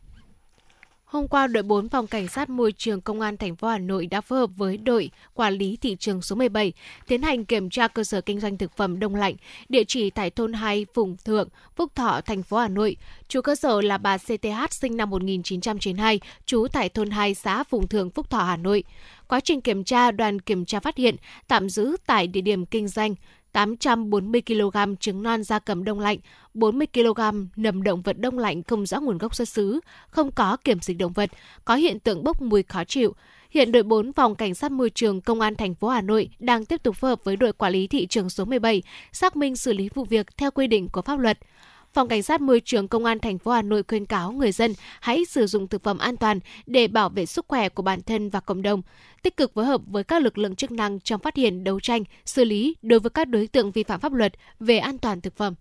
Hôm 1.05 1.29
qua, 1.29 1.47
đội 1.47 1.63
4 1.63 1.89
phòng 1.89 2.07
cảnh 2.07 2.29
sát 2.29 2.51
môi 2.51 2.73
trường 2.73 3.01
công 3.01 3.21
an 3.21 3.37
thành 3.37 3.57
phố 3.57 3.69
Hà 3.69 3.79
Nội 3.79 4.07
đã 4.07 4.21
phối 4.21 4.39
hợp 4.39 4.51
với 4.57 4.77
đội 4.77 5.11
quản 5.35 5.55
lý 5.55 5.77
thị 5.77 5.97
trường 5.97 6.23
số 6.23 6.37
17 6.37 6.73
tiến 7.07 7.23
hành 7.23 7.45
kiểm 7.45 7.71
tra 7.71 7.89
cơ 7.89 8.05
sở 8.05 8.21
kinh 8.21 8.41
doanh 8.41 8.59
thực 8.59 8.77
phẩm 8.77 8.99
đông 8.99 9.15
lạnh, 9.15 9.35
địa 9.69 9.85
chỉ 9.89 10.11
tại 10.11 10.31
thôn 10.31 10.53
2 10.53 10.87
Phùng 10.95 11.17
Thượng, 11.25 11.49
Phúc 11.77 11.93
Thọ, 11.95 12.21
thành 12.21 12.43
phố 12.43 12.57
Hà 12.57 12.69
Nội. 12.69 12.97
Chủ 13.29 13.41
cơ 13.41 13.55
sở 13.55 13.81
là 13.81 13.99
bà 13.99 14.19
CTH 14.19 14.71
sinh 14.71 14.97
năm 14.97 15.11
1992, 15.11 16.21
trú 16.47 16.67
tại 16.73 16.89
thôn 16.89 17.11
2 17.11 17.35
xã 17.35 17.65
Phùng 17.65 17.89
Thượng, 17.89 18.11
Phúc 18.11 18.31
Thọ, 18.31 18.43
Hà 18.45 18.57
Nội. 18.57 18.85
Quá 19.29 19.41
trình 19.41 19.61
kiểm 19.61 19.85
tra, 19.85 20.11
đoàn 20.11 20.41
kiểm 20.41 20.65
tra 20.65 20.81
phát 20.81 20.97
hiện 20.97 21.17
tạm 21.49 21.71
giữ 21.71 21.97
tại 22.07 22.27
địa 22.27 22.41
điểm 22.41 22.67
kinh 22.67 22.89
doanh 22.89 23.15
840 23.53 24.43
kg 24.47 24.97
trứng 25.01 25.23
non 25.23 25.43
da 25.43 25.59
cầm 25.59 25.85
đông 25.85 26.01
lạnh, 26.01 26.19
40 26.55 26.87
kg 26.95 27.21
nầm 27.57 27.83
động 27.83 28.03
vật 28.03 28.19
đông 28.19 28.39
lạnh 28.39 28.63
không 28.63 28.87
rõ 28.87 29.01
nguồn 29.01 29.19
gốc 29.19 29.35
xuất 29.35 29.49
xứ, 29.49 29.81
không 30.09 30.33
có 30.33 30.57
kiểm 30.57 30.81
dịch 30.81 30.99
động 30.99 31.13
vật, 31.13 31.31
có 31.65 31.75
hiện 31.75 31.99
tượng 31.99 32.25
bốc 32.25 32.43
mùi 32.43 32.63
khó 32.63 32.85
chịu. 32.85 33.15
Hiện 33.51 33.73
đội 33.73 33.83
4 33.83 34.13
phòng 34.13 34.35
cảnh 34.35 34.55
sát 34.55 34.73
môi 34.73 34.91
trường 34.91 35.21
công 35.21 35.41
an 35.41 35.55
thành 35.55 35.75
phố 35.75 35.89
Hà 35.89 36.01
Nội 36.01 36.31
đang 36.39 36.65
tiếp 36.65 36.83
tục 36.83 36.97
phối 36.97 37.11
hợp 37.11 37.25
với 37.25 37.37
đội 37.37 37.53
quản 37.53 37.73
lý 37.73 37.87
thị 37.87 38.07
trường 38.07 38.31
số 38.31 38.45
17 38.45 38.83
xác 39.13 39.37
minh 39.37 39.57
xử 39.57 39.73
lý 39.73 39.89
vụ 39.95 40.05
việc 40.05 40.37
theo 40.37 40.51
quy 40.51 40.67
định 40.67 40.89
của 40.89 41.03
pháp 41.03 41.19
luật. 41.19 41.39
Phòng 41.95 42.09
Cảnh 42.09 42.23
sát 42.23 42.41
Môi 42.41 42.61
trường 42.61 42.89
Công 42.89 43.05
an 43.05 43.19
thành 43.19 43.39
phố 43.39 43.51
Hà 43.51 43.63
Nội 43.63 43.83
khuyên 43.89 44.07
cáo 44.07 44.33
người 44.33 44.53
dân 44.53 44.75
hãy 45.01 45.25
sử 45.25 45.47
dụng 45.47 45.69
thực 45.69 45.83
phẩm 45.83 45.99
an 45.99 46.17
toàn 46.17 46.41
để 46.67 46.89
bảo 46.89 47.09
vệ 47.09 47.27
sức 47.27 47.45
khỏe 47.49 47.69
của 47.69 47.83
bản 47.83 48.03
thân 48.03 48.31
và 48.31 48.41
cộng 48.41 48.63
đồng, 48.63 48.83
tích 49.23 49.37
cực 49.37 49.55
phối 49.55 49.65
hợp 49.65 49.81
với 49.87 50.05
các 50.05 50.23
lực 50.23 50.39
lượng 50.39 50.57
chức 50.57 50.71
năng 50.71 51.01
trong 51.01 51.21
phát 51.21 51.37
hiện, 51.37 51.65
đấu 51.65 51.81
tranh, 51.81 52.05
xử 52.25 52.45
lý 52.45 52.77
đối 52.83 53.01
với 53.01 53.11
các 53.11 53.29
đối 53.29 53.47
tượng 53.47 53.73
vi 53.73 53.83
phạm 53.83 54.01
pháp 54.01 54.13
luật 54.13 54.33
về 54.61 54.79
an 54.79 54.99
toàn 54.99 55.21
thực 55.21 55.37
phẩm. 55.37 55.55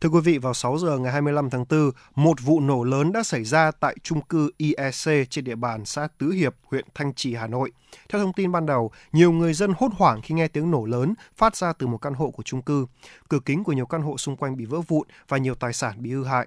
Thưa 0.00 0.08
quý 0.08 0.20
vị, 0.20 0.38
vào 0.38 0.54
6 0.54 0.78
giờ 0.78 0.98
ngày 0.98 1.12
25 1.12 1.50
tháng 1.50 1.64
4, 1.70 1.90
một 2.14 2.40
vụ 2.42 2.60
nổ 2.60 2.84
lớn 2.84 3.12
đã 3.12 3.22
xảy 3.22 3.44
ra 3.44 3.70
tại 3.70 3.96
trung 4.02 4.20
cư 4.20 4.50
IEC 4.56 5.30
trên 5.30 5.44
địa 5.44 5.54
bàn 5.54 5.84
xã 5.84 6.08
Tứ 6.18 6.30
Hiệp, 6.30 6.54
huyện 6.70 6.84
Thanh 6.94 7.14
Trì, 7.14 7.34
Hà 7.34 7.46
Nội. 7.46 7.72
Theo 8.08 8.22
thông 8.22 8.32
tin 8.32 8.52
ban 8.52 8.66
đầu, 8.66 8.90
nhiều 9.12 9.32
người 9.32 9.54
dân 9.54 9.72
hốt 9.78 9.88
hoảng 9.96 10.20
khi 10.22 10.34
nghe 10.34 10.48
tiếng 10.48 10.70
nổ 10.70 10.84
lớn 10.84 11.14
phát 11.36 11.56
ra 11.56 11.72
từ 11.72 11.86
một 11.86 11.98
căn 11.98 12.14
hộ 12.14 12.30
của 12.30 12.42
trung 12.42 12.62
cư. 12.62 12.86
Cửa 13.28 13.38
kính 13.44 13.64
của 13.64 13.72
nhiều 13.72 13.86
căn 13.86 14.02
hộ 14.02 14.18
xung 14.18 14.36
quanh 14.36 14.56
bị 14.56 14.64
vỡ 14.64 14.80
vụn 14.88 15.08
và 15.28 15.38
nhiều 15.38 15.54
tài 15.54 15.72
sản 15.72 16.02
bị 16.02 16.10
hư 16.10 16.24
hại. 16.24 16.46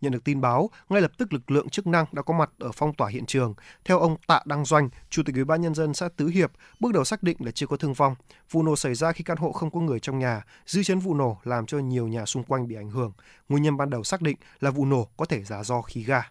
Nhận 0.00 0.12
được 0.12 0.24
tin 0.24 0.40
báo, 0.40 0.70
ngay 0.88 1.02
lập 1.02 1.12
tức 1.18 1.32
lực 1.32 1.50
lượng 1.50 1.68
chức 1.68 1.86
năng 1.86 2.04
đã 2.12 2.22
có 2.22 2.38
mặt 2.38 2.50
ở 2.58 2.70
phong 2.72 2.94
tỏa 2.94 3.08
hiện 3.08 3.26
trường. 3.26 3.54
Theo 3.84 3.98
ông 3.98 4.16
Tạ 4.26 4.40
Đăng 4.44 4.64
Doanh, 4.64 4.88
Chủ 5.10 5.22
tịch 5.22 5.34
Ủy 5.34 5.44
ban 5.44 5.60
nhân 5.60 5.74
dân 5.74 5.94
xã 5.94 6.08
Tứ 6.16 6.28
Hiệp, 6.28 6.52
bước 6.80 6.92
đầu 6.92 7.04
xác 7.04 7.22
định 7.22 7.36
là 7.40 7.50
chưa 7.50 7.66
có 7.66 7.76
thương 7.76 7.94
vong. 7.94 8.14
Vụ 8.50 8.62
nổ 8.62 8.76
xảy 8.76 8.94
ra 8.94 9.12
khi 9.12 9.24
căn 9.24 9.36
hộ 9.36 9.52
không 9.52 9.70
có 9.70 9.80
người 9.80 10.00
trong 10.00 10.18
nhà, 10.18 10.44
dư 10.66 10.82
chấn 10.82 10.98
vụ 10.98 11.14
nổ 11.14 11.38
làm 11.44 11.66
cho 11.66 11.78
nhiều 11.78 12.08
nhà 12.08 12.26
xung 12.26 12.42
quanh 12.42 12.68
bị 12.68 12.74
ảnh 12.74 12.90
hưởng. 12.90 13.12
Nguyên 13.48 13.62
nhân 13.62 13.76
ban 13.76 13.90
đầu 13.90 14.04
xác 14.04 14.22
định 14.22 14.36
là 14.60 14.70
vụ 14.70 14.84
nổ 14.84 15.08
có 15.16 15.24
thể 15.24 15.42
là 15.48 15.64
do 15.64 15.82
khí 15.82 16.02
ga. 16.02 16.22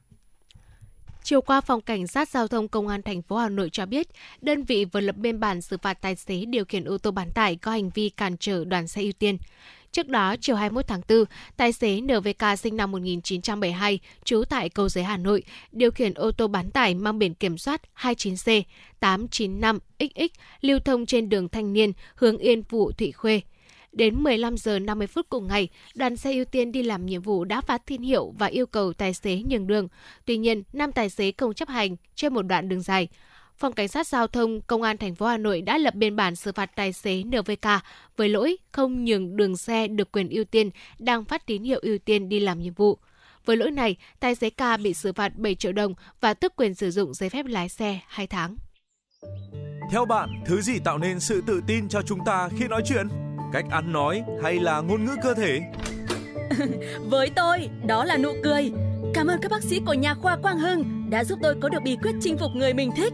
Chiều 1.24 1.42
qua, 1.42 1.62
Phòng 1.62 1.82
Cảnh 1.82 2.08
sát 2.08 2.30
Giao 2.30 2.48
thông 2.48 2.68
Công 2.68 2.88
an 2.88 3.02
thành 3.02 3.22
phố 3.22 3.38
Hà 3.38 3.50
Nội 3.50 3.70
cho 3.70 3.86
biết, 3.86 4.08
đơn 4.42 4.64
vị 4.64 4.86
vừa 4.86 5.00
lập 5.00 5.16
biên 5.16 5.40
bản 5.40 5.62
xử 5.62 5.78
phạt 5.78 6.02
tài 6.02 6.16
xế 6.16 6.46
điều 6.46 6.66
khiển 6.66 6.84
ô 6.84 6.98
tô 6.98 7.12
bán 7.12 7.32
tải 7.32 7.56
có 7.56 7.72
hành 7.72 7.90
vi 7.90 8.10
cản 8.10 8.38
trở 8.38 8.66
đoàn 8.66 8.88
xe 8.88 9.02
ưu 9.02 9.12
tiên. 9.12 9.38
Trước 9.96 10.08
đó, 10.08 10.36
chiều 10.42 10.56
21 10.56 10.88
tháng 10.88 11.02
4, 11.10 11.26
tài 11.58 11.74
xế 11.74 12.02
NVK 12.02 12.60
sinh 12.60 12.78
năm 12.78 12.92
1972, 12.92 14.00
trú 14.24 14.44
tại 14.50 14.70
Cầu 14.70 14.90
Giấy 14.90 15.04
Hà 15.04 15.18
Nội, 15.18 15.44
điều 15.72 15.92
khiển 15.92 16.14
ô 16.14 16.32
tô 16.32 16.48
bán 16.48 16.72
tải 16.72 16.96
mang 16.96 17.20
biển 17.20 17.34
kiểm 17.34 17.58
soát 17.58 17.82
29C 18.00 18.62
895XX 19.00 20.28
lưu 20.62 20.80
thông 20.80 21.06
trên 21.06 21.30
đường 21.30 21.50
Thanh 21.50 21.74
Niên, 21.74 21.94
hướng 22.16 22.38
Yên 22.38 22.64
Phụ, 22.64 22.92
Thụy 22.92 23.12
Khuê. 23.12 23.42
Đến 23.92 24.24
15 24.24 24.58
giờ 24.58 24.80
50 24.80 25.08
phút 25.08 25.26
cùng 25.30 25.48
ngày, 25.48 25.70
đoàn 25.96 26.16
xe 26.16 26.34
ưu 26.34 26.46
tiên 26.46 26.72
đi 26.72 26.84
làm 26.84 27.06
nhiệm 27.06 27.22
vụ 27.22 27.44
đã 27.44 27.62
phát 27.62 27.86
tín 27.86 28.02
hiệu 28.02 28.34
và 28.38 28.48
yêu 28.48 28.66
cầu 28.66 28.94
tài 28.94 29.14
xế 29.14 29.42
nhường 29.50 29.68
đường. 29.68 29.88
Tuy 30.26 30.38
nhiên, 30.38 30.64
nam 30.74 30.92
tài 30.92 31.10
xế 31.10 31.32
không 31.38 31.54
chấp 31.54 31.70
hành 31.70 31.96
trên 32.16 32.34
một 32.34 32.42
đoạn 32.42 32.70
đường 32.70 32.82
dài. 32.82 33.08
Phòng 33.58 33.74
Cảnh 33.74 33.88
sát 33.88 34.08
Giao 34.08 34.28
thông 34.28 34.62
Công 34.62 34.82
an 34.82 34.98
thành 34.98 35.16
phố 35.16 35.26
Hà 35.26 35.38
Nội 35.38 35.62
đã 35.62 35.78
lập 35.78 35.96
biên 35.96 36.16
bản 36.16 36.36
xử 36.36 36.52
phạt 36.52 36.76
tài 36.76 36.94
xế 36.94 37.24
NVK 37.24 37.70
với 38.18 38.30
lỗi 38.30 38.58
không 38.72 39.06
nhường 39.06 39.38
đường 39.38 39.58
xe 39.58 39.88
được 39.88 40.12
quyền 40.12 40.30
ưu 40.30 40.44
tiên 40.44 40.70
đang 41.00 41.26
phát 41.26 41.46
tín 41.46 41.64
hiệu 41.64 41.80
ưu 41.82 41.98
tiên 41.98 42.30
đi 42.30 42.40
làm 42.40 42.60
nhiệm 42.60 42.74
vụ. 42.74 42.98
Với 43.46 43.58
lỗi 43.58 43.72
này, 43.72 43.96
tài 44.20 44.36
xế 44.36 44.50
K 44.50 44.80
bị 44.84 44.94
xử 44.94 45.14
phạt 45.14 45.38
7 45.38 45.56
triệu 45.56 45.72
đồng 45.72 45.94
và 46.22 46.34
tước 46.34 46.56
quyền 46.56 46.76
sử 46.76 46.92
dụng 46.92 47.14
giấy 47.14 47.30
phép 47.30 47.46
lái 47.46 47.70
xe 47.70 48.00
2 48.08 48.28
tháng. 48.28 48.56
Theo 49.92 50.06
bạn, 50.06 50.30
thứ 50.46 50.62
gì 50.62 50.80
tạo 50.84 50.98
nên 50.98 51.20
sự 51.20 51.42
tự 51.48 51.62
tin 51.68 51.90
cho 51.90 52.02
chúng 52.02 52.20
ta 52.26 52.50
khi 52.58 52.68
nói 52.68 52.82
chuyện? 52.86 53.08
Cách 53.54 53.66
ăn 53.72 53.94
nói 53.94 54.24
hay 54.44 54.60
là 54.60 54.82
ngôn 54.82 55.06
ngữ 55.06 55.16
cơ 55.24 55.34
thể? 55.34 55.60
Với 57.10 57.30
tôi, 57.36 57.70
đó 57.86 58.06
là 58.06 58.18
nụ 58.18 58.34
cười. 58.44 58.72
Cảm 59.14 59.28
ơn 59.28 59.40
các 59.42 59.52
bác 59.52 59.64
sĩ 59.64 59.80
của 59.86 59.94
nhà 59.94 60.14
khoa 60.14 60.38
Quang 60.38 60.60
Hưng 60.60 61.10
đã 61.10 61.24
giúp 61.24 61.40
tôi 61.42 61.56
có 61.62 61.70
được 61.70 61.80
bí 61.84 61.98
quyết 62.04 62.16
chinh 62.22 62.38
phục 62.38 62.52
người 62.56 62.74
mình 62.74 62.92
thích. 62.96 63.14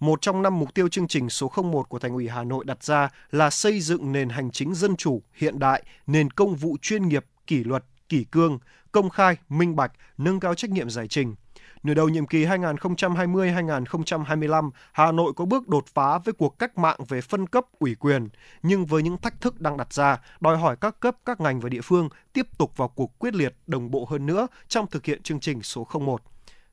một 0.00 0.22
trong 0.22 0.42
năm 0.42 0.58
mục 0.58 0.74
tiêu 0.74 0.88
chương 0.88 1.08
trình 1.08 1.30
số 1.30 1.52
01 1.62 1.88
của 1.88 1.98
Thành 1.98 2.12
ủy 2.12 2.28
Hà 2.28 2.44
Nội 2.44 2.64
đặt 2.64 2.84
ra 2.84 3.08
là 3.30 3.50
xây 3.50 3.80
dựng 3.80 4.12
nền 4.12 4.28
hành 4.28 4.50
chính 4.50 4.74
dân 4.74 4.96
chủ, 4.96 5.22
hiện 5.34 5.58
đại, 5.58 5.82
nền 6.06 6.30
công 6.30 6.54
vụ 6.54 6.76
chuyên 6.82 7.08
nghiệp, 7.08 7.24
kỷ 7.46 7.64
luật, 7.64 7.84
kỷ 8.08 8.24
cương, 8.24 8.58
công 8.92 9.10
khai, 9.10 9.36
minh 9.48 9.76
bạch, 9.76 9.92
nâng 10.18 10.40
cao 10.40 10.54
trách 10.54 10.70
nhiệm 10.70 10.90
giải 10.90 11.08
trình. 11.08 11.34
Nửa 11.82 11.94
đầu 11.94 12.08
nhiệm 12.08 12.26
kỳ 12.26 12.44
2020-2025, 12.44 14.70
Hà 14.92 15.12
Nội 15.12 15.32
có 15.36 15.44
bước 15.44 15.68
đột 15.68 15.86
phá 15.86 16.18
với 16.18 16.34
cuộc 16.34 16.58
cách 16.58 16.78
mạng 16.78 16.98
về 17.08 17.20
phân 17.20 17.46
cấp 17.46 17.64
ủy 17.78 17.94
quyền, 17.94 18.28
nhưng 18.62 18.86
với 18.86 19.02
những 19.02 19.18
thách 19.18 19.40
thức 19.40 19.60
đang 19.60 19.76
đặt 19.76 19.92
ra, 19.92 20.20
đòi 20.40 20.58
hỏi 20.58 20.76
các 20.80 21.00
cấp, 21.00 21.16
các 21.24 21.40
ngành 21.40 21.60
và 21.60 21.68
địa 21.68 21.80
phương 21.80 22.08
tiếp 22.32 22.46
tục 22.58 22.76
vào 22.76 22.88
cuộc 22.88 23.18
quyết 23.18 23.34
liệt, 23.34 23.54
đồng 23.66 23.90
bộ 23.90 24.06
hơn 24.10 24.26
nữa 24.26 24.46
trong 24.68 24.86
thực 24.86 25.04
hiện 25.04 25.22
chương 25.22 25.40
trình 25.40 25.62
số 25.62 25.86
01. 26.00 26.22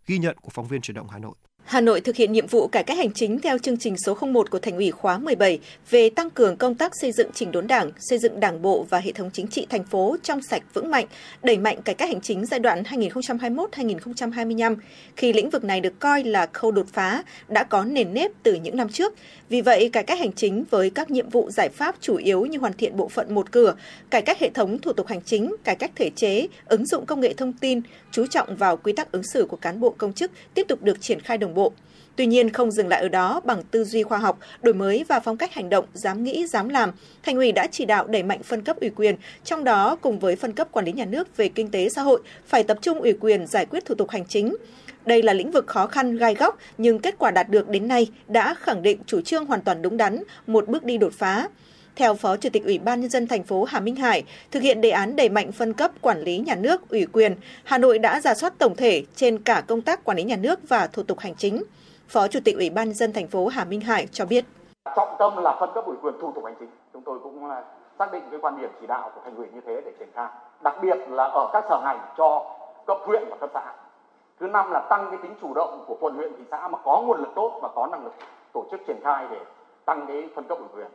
Ghi 0.05 0.17
nhận 0.17 0.37
của 0.41 0.49
phóng 0.49 0.67
viên 0.67 0.81
chuyển 0.81 0.95
động 0.95 1.09
Hà 1.09 1.17
Nội. 1.17 1.35
Hà 1.67 1.81
Nội 1.81 2.01
thực 2.01 2.15
hiện 2.15 2.31
nhiệm 2.31 2.47
vụ 2.47 2.67
cải 2.67 2.83
cách 2.83 2.97
hành 2.97 3.11
chính 3.13 3.39
theo 3.39 3.57
chương 3.57 3.77
trình 3.77 3.95
số 4.05 4.17
01 4.21 4.51
của 4.51 4.59
Thành 4.59 4.75
ủy 4.75 4.91
khóa 4.91 5.17
17 5.17 5.59
về 5.89 6.09
tăng 6.09 6.29
cường 6.29 6.57
công 6.57 6.75
tác 6.75 6.91
xây 7.01 7.11
dựng 7.11 7.31
chỉnh 7.33 7.51
đốn 7.51 7.67
Đảng, 7.67 7.91
xây 7.99 8.19
dựng 8.19 8.39
Đảng 8.39 8.61
bộ 8.61 8.85
và 8.89 8.99
hệ 8.99 9.11
thống 9.11 9.29
chính 9.33 9.47
trị 9.47 9.67
thành 9.69 9.83
phố 9.83 10.17
trong 10.23 10.41
sạch 10.41 10.63
vững 10.73 10.91
mạnh, 10.91 11.05
đẩy 11.43 11.57
mạnh 11.57 11.81
cải 11.81 11.95
cách 11.95 12.09
hành 12.09 12.21
chính 12.21 12.45
giai 12.45 12.59
đoạn 12.59 12.83
2021-2025 12.83 14.75
khi 15.15 15.33
lĩnh 15.33 15.49
vực 15.49 15.63
này 15.63 15.81
được 15.81 15.99
coi 15.99 16.23
là 16.23 16.47
khâu 16.53 16.71
đột 16.71 16.85
phá 16.93 17.23
đã 17.47 17.63
có 17.63 17.83
nền 17.83 18.13
nếp 18.13 18.31
từ 18.43 18.53
những 18.53 18.77
năm 18.77 18.89
trước. 18.89 19.13
Vì 19.49 19.61
vậy, 19.61 19.89
cải 19.93 20.03
cách 20.03 20.19
hành 20.19 20.33
chính 20.33 20.63
với 20.69 20.89
các 20.89 21.11
nhiệm 21.11 21.29
vụ 21.29 21.51
giải 21.51 21.69
pháp 21.69 21.95
chủ 22.01 22.15
yếu 22.15 22.45
như 22.45 22.59
hoàn 22.59 22.73
thiện 22.73 22.97
bộ 22.97 23.07
phận 23.07 23.35
một 23.35 23.51
cửa, 23.51 23.75
cải 24.09 24.21
cách 24.21 24.39
hệ 24.39 24.49
thống 24.49 24.79
thủ 24.79 24.93
tục 24.93 25.07
hành 25.07 25.21
chính, 25.21 25.55
cải 25.63 25.75
cách 25.75 25.91
thể 25.95 26.09
chế, 26.15 26.47
ứng 26.65 26.85
dụng 26.85 27.05
công 27.05 27.19
nghệ 27.19 27.33
thông 27.33 27.53
tin, 27.53 27.81
chú 28.11 28.25
trọng 28.27 28.55
vào 28.55 28.77
quy 28.77 28.93
tắc 28.93 29.11
ứng 29.11 29.23
xử 29.33 29.45
của 29.45 29.57
cán 29.57 29.79
bộ 29.79 29.95
công 29.97 30.13
chức 30.13 30.31
tiếp 30.53 30.65
tục 30.67 30.83
được 30.83 31.01
triển 31.01 31.19
khai 31.19 31.37
đồng 31.37 31.56
bộ. 31.57 31.71
Tuy 32.15 32.25
nhiên 32.25 32.49
không 32.49 32.71
dừng 32.71 32.87
lại 32.87 33.01
ở 33.01 33.09
đó 33.09 33.41
bằng 33.45 33.63
tư 33.71 33.83
duy 33.83 34.03
khoa 34.03 34.17
học, 34.17 34.39
đổi 34.61 34.73
mới 34.73 35.05
và 35.07 35.19
phong 35.19 35.37
cách 35.37 35.53
hành 35.53 35.69
động 35.69 35.85
dám 35.93 36.23
nghĩ, 36.23 36.47
dám 36.47 36.69
làm, 36.69 36.91
Thành 37.23 37.35
ủy 37.35 37.51
đã 37.51 37.67
chỉ 37.67 37.85
đạo 37.85 38.07
đẩy 38.07 38.23
mạnh 38.23 38.43
phân 38.43 38.61
cấp 38.61 38.79
ủy 38.79 38.89
quyền, 38.89 39.15
trong 39.43 39.63
đó 39.63 39.95
cùng 40.01 40.19
với 40.19 40.35
phân 40.35 40.53
cấp 40.53 40.67
quản 40.71 40.85
lý 40.85 40.91
nhà 40.91 41.05
nước 41.05 41.37
về 41.37 41.49
kinh 41.49 41.71
tế 41.71 41.89
xã 41.89 42.01
hội 42.01 42.21
phải 42.47 42.63
tập 42.63 42.77
trung 42.81 42.99
ủy 42.99 43.13
quyền 43.13 43.47
giải 43.47 43.65
quyết 43.65 43.85
thủ 43.85 43.95
tục 43.95 44.09
hành 44.09 44.25
chính. 44.25 44.55
Đây 45.05 45.21
là 45.23 45.33
lĩnh 45.33 45.51
vực 45.51 45.67
khó 45.67 45.87
khăn 45.87 46.17
gai 46.17 46.35
góc 46.35 46.57
nhưng 46.77 46.99
kết 46.99 47.15
quả 47.17 47.31
đạt 47.31 47.49
được 47.49 47.69
đến 47.69 47.87
nay 47.87 48.07
đã 48.27 48.55
khẳng 48.59 48.81
định 48.81 48.99
chủ 49.05 49.21
trương 49.21 49.45
hoàn 49.45 49.61
toàn 49.61 49.81
đúng 49.81 49.97
đắn, 49.97 50.23
một 50.47 50.67
bước 50.67 50.83
đi 50.83 50.97
đột 50.97 51.13
phá. 51.13 51.47
Theo 51.97 52.13
Phó 52.15 52.37
Chủ 52.37 52.49
tịch 52.53 52.65
Ủy 52.65 52.79
ban 52.79 53.01
nhân 53.01 53.09
dân 53.09 53.27
thành 53.27 53.43
phố 53.43 53.63
Hà 53.63 53.79
Minh 53.79 53.95
Hải, 53.95 54.23
thực 54.51 54.63
hiện 54.63 54.81
đề 54.81 54.89
án 54.89 55.15
đẩy 55.15 55.29
mạnh 55.29 55.51
phân 55.51 55.73
cấp 55.73 55.91
quản 56.01 56.21
lý 56.21 56.37
nhà 56.37 56.55
nước, 56.55 56.89
ủy 56.89 57.05
quyền, 57.13 57.35
Hà 57.63 57.77
Nội 57.77 57.99
đã 57.99 58.19
giả 58.19 58.33
soát 58.33 58.53
tổng 58.57 58.75
thể 58.75 59.03
trên 59.15 59.43
cả 59.43 59.63
công 59.67 59.81
tác 59.81 60.03
quản 60.03 60.17
lý 60.17 60.23
nhà 60.23 60.35
nước 60.35 60.59
và 60.69 60.87
thủ 60.87 61.03
tục 61.03 61.19
hành 61.19 61.35
chính. 61.35 61.63
Phó 62.07 62.27
Chủ 62.27 62.39
tịch 62.45 62.55
Ủy 62.55 62.69
ban 62.69 62.87
nhân 62.87 62.95
dân 62.95 63.13
thành 63.13 63.27
phố 63.27 63.47
Hà 63.47 63.63
Minh 63.65 63.81
Hải 63.81 64.07
cho 64.07 64.25
biết. 64.25 64.45
Trọng 64.95 65.15
tâm 65.19 65.43
là 65.43 65.57
phân 65.59 65.69
cấp 65.75 65.85
ủy 65.85 65.95
quyền 66.01 66.13
thủ 66.21 66.31
tục 66.35 66.45
hành 66.45 66.55
chính. 66.59 66.69
Chúng 66.93 67.01
tôi 67.01 67.19
cũng 67.23 67.49
à, 67.49 67.63
xác 67.99 68.11
định 68.11 68.23
cái 68.31 68.39
quan 68.41 68.61
điểm 68.61 68.69
chỉ 68.81 68.87
đạo 68.87 69.11
của 69.15 69.21
thành 69.23 69.35
ủy 69.35 69.47
như 69.53 69.61
thế 69.67 69.81
để 69.85 69.91
triển 69.99 70.09
khai. 70.15 70.27
Đặc 70.63 70.75
biệt 70.81 70.97
là 71.09 71.23
ở 71.23 71.49
các 71.53 71.63
sở 71.69 71.81
ngành 71.83 71.99
cho 72.17 72.55
cấp 72.87 72.97
huyện 73.05 73.23
và 73.29 73.35
cấp 73.39 73.49
xã. 73.53 73.73
Thứ 74.39 74.47
năm 74.47 74.71
là 74.71 74.79
tăng 74.89 75.07
cái 75.11 75.19
tính 75.23 75.35
chủ 75.41 75.53
động 75.53 75.83
của 75.87 75.97
quận 75.99 76.15
huyện 76.15 76.31
thị 76.37 76.43
xã 76.51 76.67
mà 76.67 76.77
có 76.83 77.01
nguồn 77.01 77.19
lực 77.19 77.31
tốt 77.35 77.59
và 77.61 77.69
có 77.75 77.87
năng 77.91 78.03
lực 78.03 78.13
tổ 78.53 78.65
chức 78.71 78.81
triển 78.87 78.97
khai 79.03 79.25
để 79.31 79.39
tăng 79.85 80.05
cái 80.07 80.29
phân 80.35 80.43
cấp 80.43 80.57
ủy 80.57 80.67
quyền. 80.75 80.87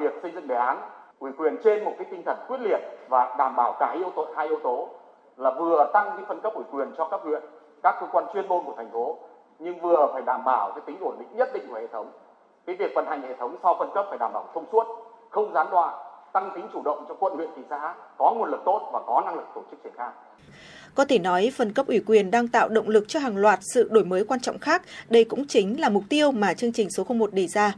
Việc 0.00 0.12
xây 0.22 0.32
dựng 0.34 0.48
đề 0.48 0.54
án 0.54 0.90
ủy 1.18 1.32
quyền 1.38 1.56
trên 1.64 1.84
một 1.84 1.92
cái 1.98 2.06
tinh 2.10 2.22
thần 2.26 2.36
quyết 2.48 2.60
liệt 2.60 2.80
và 3.08 3.34
đảm 3.38 3.56
bảo 3.56 3.76
cả 3.80 3.94
yếu 3.98 4.10
tố 4.16 4.26
hai 4.36 4.48
yếu 4.48 4.60
tố 4.62 4.88
là 5.36 5.50
vừa 5.50 5.90
tăng 5.92 6.10
cái 6.16 6.24
phân 6.28 6.40
cấp 6.40 6.52
ủy 6.54 6.64
quyền 6.72 6.88
cho 6.96 7.08
cấp 7.08 7.20
huyện, 7.24 7.42
các 7.82 7.96
cơ 8.00 8.06
quan 8.12 8.24
chuyên 8.34 8.48
môn 8.48 8.64
của 8.64 8.74
thành 8.76 8.90
phố 8.92 9.18
nhưng 9.58 9.80
vừa 9.80 10.10
phải 10.12 10.22
đảm 10.22 10.44
bảo 10.44 10.72
cái 10.72 10.80
tính 10.86 10.96
ổn 11.00 11.16
định 11.18 11.28
nhất 11.36 11.48
định 11.54 11.68
của 11.68 11.74
hệ 11.74 11.86
thống. 11.86 12.10
Cái 12.66 12.76
việc 12.76 12.92
vận 12.94 13.06
hành 13.06 13.22
hệ 13.22 13.34
thống 13.38 13.56
sau 13.62 13.76
phân 13.78 13.90
cấp 13.94 14.06
phải 14.08 14.18
đảm 14.18 14.32
bảo 14.32 14.48
thông 14.54 14.64
suốt, 14.72 14.84
không 15.30 15.52
gián 15.54 15.66
đoạn, 15.70 15.94
tăng 16.32 16.52
tính 16.54 16.68
chủ 16.72 16.82
động 16.84 17.04
cho 17.08 17.14
quận 17.14 17.36
huyện 17.36 17.48
thị 17.56 17.62
xã 17.70 17.94
có 18.18 18.34
nguồn 18.36 18.50
lực 18.50 18.60
tốt 18.64 18.90
và 18.92 19.00
có 19.06 19.22
năng 19.24 19.34
lực 19.34 19.46
tổ 19.54 19.62
chức 19.70 19.82
triển 19.84 19.92
khai. 19.96 20.10
Có 20.94 21.04
thể 21.08 21.18
nói, 21.18 21.52
phân 21.56 21.72
cấp 21.72 21.86
ủy 21.86 22.02
quyền 22.06 22.30
đang 22.30 22.48
tạo 22.48 22.68
động 22.68 22.88
lực 22.88 23.04
cho 23.08 23.20
hàng 23.20 23.36
loạt 23.36 23.58
sự 23.74 23.88
đổi 23.92 24.04
mới 24.04 24.24
quan 24.24 24.40
trọng 24.40 24.58
khác. 24.58 24.82
Đây 25.08 25.24
cũng 25.24 25.46
chính 25.48 25.80
là 25.80 25.88
mục 25.88 26.02
tiêu 26.08 26.32
mà 26.32 26.54
chương 26.54 26.72
trình 26.72 26.90
số 26.90 27.04
01 27.08 27.32
đề 27.32 27.46
ra. 27.46 27.72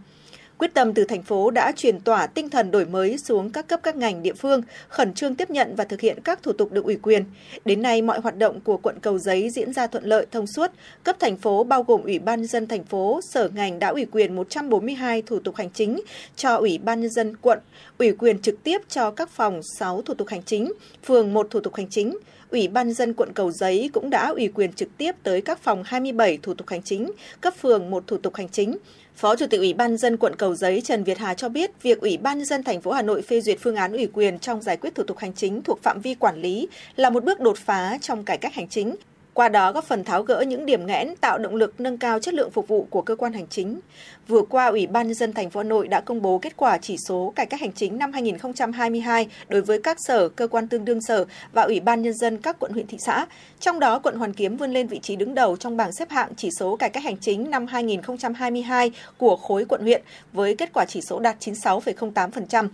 Quyết 0.59 0.75
tâm 0.75 0.95
từ 0.95 1.05
thành 1.05 1.23
phố 1.23 1.51
đã 1.51 1.73
truyền 1.77 2.01
tỏa 2.01 2.27
tinh 2.27 2.51
thần 2.51 2.71
đổi 2.71 2.87
mới 2.87 3.19
xuống 3.19 3.51
các 3.51 3.69
cấp 3.69 3.81
các 3.83 3.97
ngành 3.97 4.23
địa 4.23 4.33
phương, 4.33 4.63
khẩn 4.89 5.15
trương 5.15 5.35
tiếp 5.35 5.51
nhận 5.51 5.75
và 5.77 5.85
thực 5.85 6.01
hiện 6.01 6.19
các 6.25 6.43
thủ 6.43 6.53
tục 6.53 6.73
được 6.73 6.85
ủy 6.85 6.97
quyền. 7.03 7.25
Đến 7.65 7.83
nay, 7.83 8.03
mọi 8.03 8.21
hoạt 8.21 8.39
động 8.39 8.61
của 8.61 8.77
quận 8.77 8.99
Cầu 9.01 9.19
Giấy 9.19 9.51
diễn 9.51 9.73
ra 9.73 9.87
thuận 9.87 10.05
lợi, 10.05 10.27
thông 10.31 10.47
suốt. 10.47 10.71
Cấp 11.05 11.17
thành 11.21 11.37
phố 11.37 11.65
bao 11.65 11.83
gồm 11.83 12.03
Ủy 12.03 12.19
ban 12.19 12.41
nhân 12.41 12.47
dân 12.47 12.67
thành 12.67 12.85
phố, 12.85 13.21
sở 13.23 13.49
ngành 13.55 13.79
đã 13.79 13.89
ủy 13.89 14.07
quyền 14.13 14.37
142 14.37 15.23
thủ 15.23 15.39
tục 15.39 15.57
hành 15.57 15.71
chính 15.71 16.01
cho 16.37 16.57
Ủy 16.57 16.79
ban 16.79 17.01
nhân 17.01 17.11
dân 17.11 17.37
quận, 17.37 17.59
ủy 17.99 18.13
quyền 18.13 18.39
trực 18.39 18.63
tiếp 18.63 18.79
cho 18.89 19.11
các 19.11 19.31
phòng 19.31 19.61
6 19.79 20.03
thủ 20.03 20.15
tục 20.15 20.29
hành 20.29 20.43
chính, 20.43 20.73
phường 21.05 21.35
1 21.35 21.47
thủ 21.51 21.61
tục 21.61 21.75
hành 21.75 21.89
chính. 21.91 22.19
Ủy 22.51 22.69
ban 22.69 22.93
dân 22.93 23.15
quận 23.15 23.33
Cầu 23.33 23.51
Giấy 23.51 23.91
cũng 23.93 24.11
đã 24.11 24.29
ủy 24.29 24.49
quyền 24.49 24.73
trực 24.73 24.89
tiếp 24.97 25.13
tới 25.23 25.41
các 25.41 25.59
phòng 25.63 25.83
27 25.87 26.39
thủ 26.43 26.55
tục 26.55 26.69
hành 26.69 26.83
chính, 26.83 27.11
cấp 27.41 27.55
phường 27.61 27.91
một 27.91 28.07
thủ 28.07 28.17
tục 28.17 28.35
hành 28.35 28.49
chính. 28.49 28.77
Phó 29.19 29.37
Chủ 29.37 29.47
tịch 29.47 29.61
Ủy 29.61 29.75
ban 29.75 29.97
dân 29.97 30.17
quận 30.17 30.37
Cầu 30.37 30.55
Giấy 30.55 30.81
Trần 30.81 31.05
Việt 31.05 31.19
Hà 31.19 31.35
cho 31.35 31.49
biết, 31.49 31.83
việc 31.83 32.01
Ủy 32.01 32.17
ban 32.17 32.45
dân 32.45 32.63
thành 32.63 32.81
phố 32.81 32.91
Hà 32.91 33.03
Nội 33.03 33.23
phê 33.23 33.41
duyệt 33.41 33.59
phương 33.61 33.77
án 33.77 33.93
ủy 33.93 34.07
quyền 34.13 34.39
trong 34.39 34.63
giải 34.63 34.77
quyết 34.77 34.95
thủ 34.95 35.03
tục 35.03 35.19
hành 35.19 35.33
chính 35.33 35.63
thuộc 35.63 35.83
phạm 35.83 36.01
vi 36.01 36.15
quản 36.15 36.41
lý 36.41 36.69
là 36.97 37.11
một 37.11 37.25
bước 37.25 37.41
đột 37.41 37.59
phá 37.59 37.99
trong 38.01 38.25
cải 38.25 38.39
cách 38.39 38.55
hành 38.55 38.69
chính, 38.69 38.95
qua 39.35 39.49
đó 39.49 39.73
góp 39.73 39.85
phần 39.85 40.05
tháo 40.05 40.23
gỡ 40.23 40.45
những 40.47 40.67
điểm 40.67 40.87
nghẽn, 40.87 41.17
tạo 41.21 41.39
động 41.39 41.55
lực 41.55 41.81
nâng 41.81 41.99
cao 41.99 42.19
chất 42.21 42.35
lượng 42.35 42.51
phục 42.51 42.69
vụ 42.69 42.87
của 42.91 43.03
cơ 43.03 43.17
quan 43.17 43.33
hành 43.33 43.47
chính. 43.51 43.81
Vừa 44.29 44.43
qua, 44.43 44.67
Ủy 44.67 44.87
ban 44.87 45.07
nhân 45.07 45.15
dân 45.15 45.33
thành 45.33 45.51
phố 45.51 45.61
Hà 45.61 45.65
Nội 45.65 45.89
đã 45.89 46.01
công 46.01 46.23
bố 46.23 46.39
kết 46.39 46.57
quả 46.57 46.79
chỉ 46.79 46.97
số 47.09 47.33
cải 47.37 47.47
cách 47.47 47.61
hành 47.61 47.73
chính 47.73 47.99
năm 47.99 48.13
2022 48.13 49.29
đối 49.49 49.63
với 49.63 49.83
các 49.83 49.97
sở, 50.01 50.29
cơ 50.29 50.49
quan 50.49 50.69
tương 50.69 50.85
đương 50.85 51.01
sở 51.01 51.25
và 51.53 51.63
Ủy 51.63 51.81
ban 51.81 52.03
nhân 52.03 52.15
dân 52.15 52.39
các 52.39 52.57
quận 52.59 52.73
huyện 52.73 52.87
thị 52.87 52.99
xã. 53.01 53.27
Trong 53.61 53.81
đó, 53.81 53.99
quận 53.99 54.17
Hoàn 54.17 54.33
Kiếm 54.33 54.57
vươn 54.57 54.73
lên 54.73 54.87
vị 54.87 54.99
trí 54.99 55.17
đứng 55.17 55.35
đầu 55.35 55.57
trong 55.57 55.77
bảng 55.77 55.93
xếp 55.93 56.11
hạng 56.11 56.35
chỉ 56.37 56.51
số 56.51 56.77
cải 56.77 56.91
cách 56.91 57.05
hành 57.05 57.17
chính 57.17 57.51
năm 57.51 57.67
2022 57.67 58.93
của 59.19 59.37
khối 59.37 59.65
quận 59.65 59.81
huyện 59.81 60.03
với 60.33 60.55
kết 60.55 60.71
quả 60.73 60.85
chỉ 60.85 61.01
số 61.01 61.19
đạt 61.21 61.37
96,08%. 61.41 62.69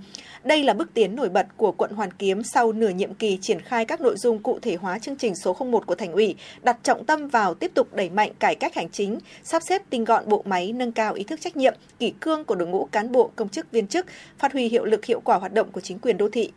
Đây 0.44 0.62
là 0.62 0.74
bước 0.74 0.94
tiến 0.94 1.16
nổi 1.16 1.28
bật 1.28 1.46
của 1.56 1.72
quận 1.72 1.90
Hoàn 1.90 2.12
Kiếm 2.12 2.42
sau 2.42 2.72
nửa 2.72 2.88
nhiệm 2.88 3.14
kỳ 3.14 3.38
triển 3.42 3.60
khai 3.60 3.84
các 3.84 4.00
nội 4.00 4.16
dung 4.16 4.38
cụ 4.38 4.58
thể 4.62 4.74
hóa 4.74 4.98
chương 4.98 5.16
trình 5.16 5.34
số 5.34 5.56
01 5.60 5.86
của 5.86 5.94
thành 5.94 6.12
ủy, 6.12 6.36
đặt 6.62 6.78
trọng 6.82 7.04
tâm 7.04 7.28
vào 7.28 7.54
tiếp 7.54 7.70
tục 7.74 7.94
đẩy 7.94 8.10
mạnh 8.10 8.32
cải 8.38 8.54
cách 8.54 8.74
hành 8.74 8.90
chính, 8.90 9.18
sắp 9.42 9.62
xếp 9.62 9.82
tinh 9.90 10.04
gọn 10.04 10.28
bộ 10.28 10.42
máy, 10.46 10.72
nâng 10.72 10.92
cao 10.92 11.14
ý 11.14 11.24
thức 11.24 11.40
trách 11.40 11.56
nhiệm, 11.56 11.74
kỷ 11.98 12.12
cương 12.20 12.44
của 12.44 12.54
đội 12.54 12.68
ngũ 12.68 12.88
cán 12.92 13.12
bộ, 13.12 13.30
công 13.36 13.48
chức 13.48 13.70
viên 13.70 13.86
chức, 13.86 14.06
phát 14.38 14.52
huy 14.52 14.68
hiệu 14.68 14.84
lực 14.84 15.04
hiệu 15.04 15.20
quả 15.20 15.36
hoạt 15.36 15.52
động 15.52 15.72
của 15.72 15.80
chính 15.80 15.98
quyền 15.98 16.16
đô 16.16 16.28
thị. 16.28 16.52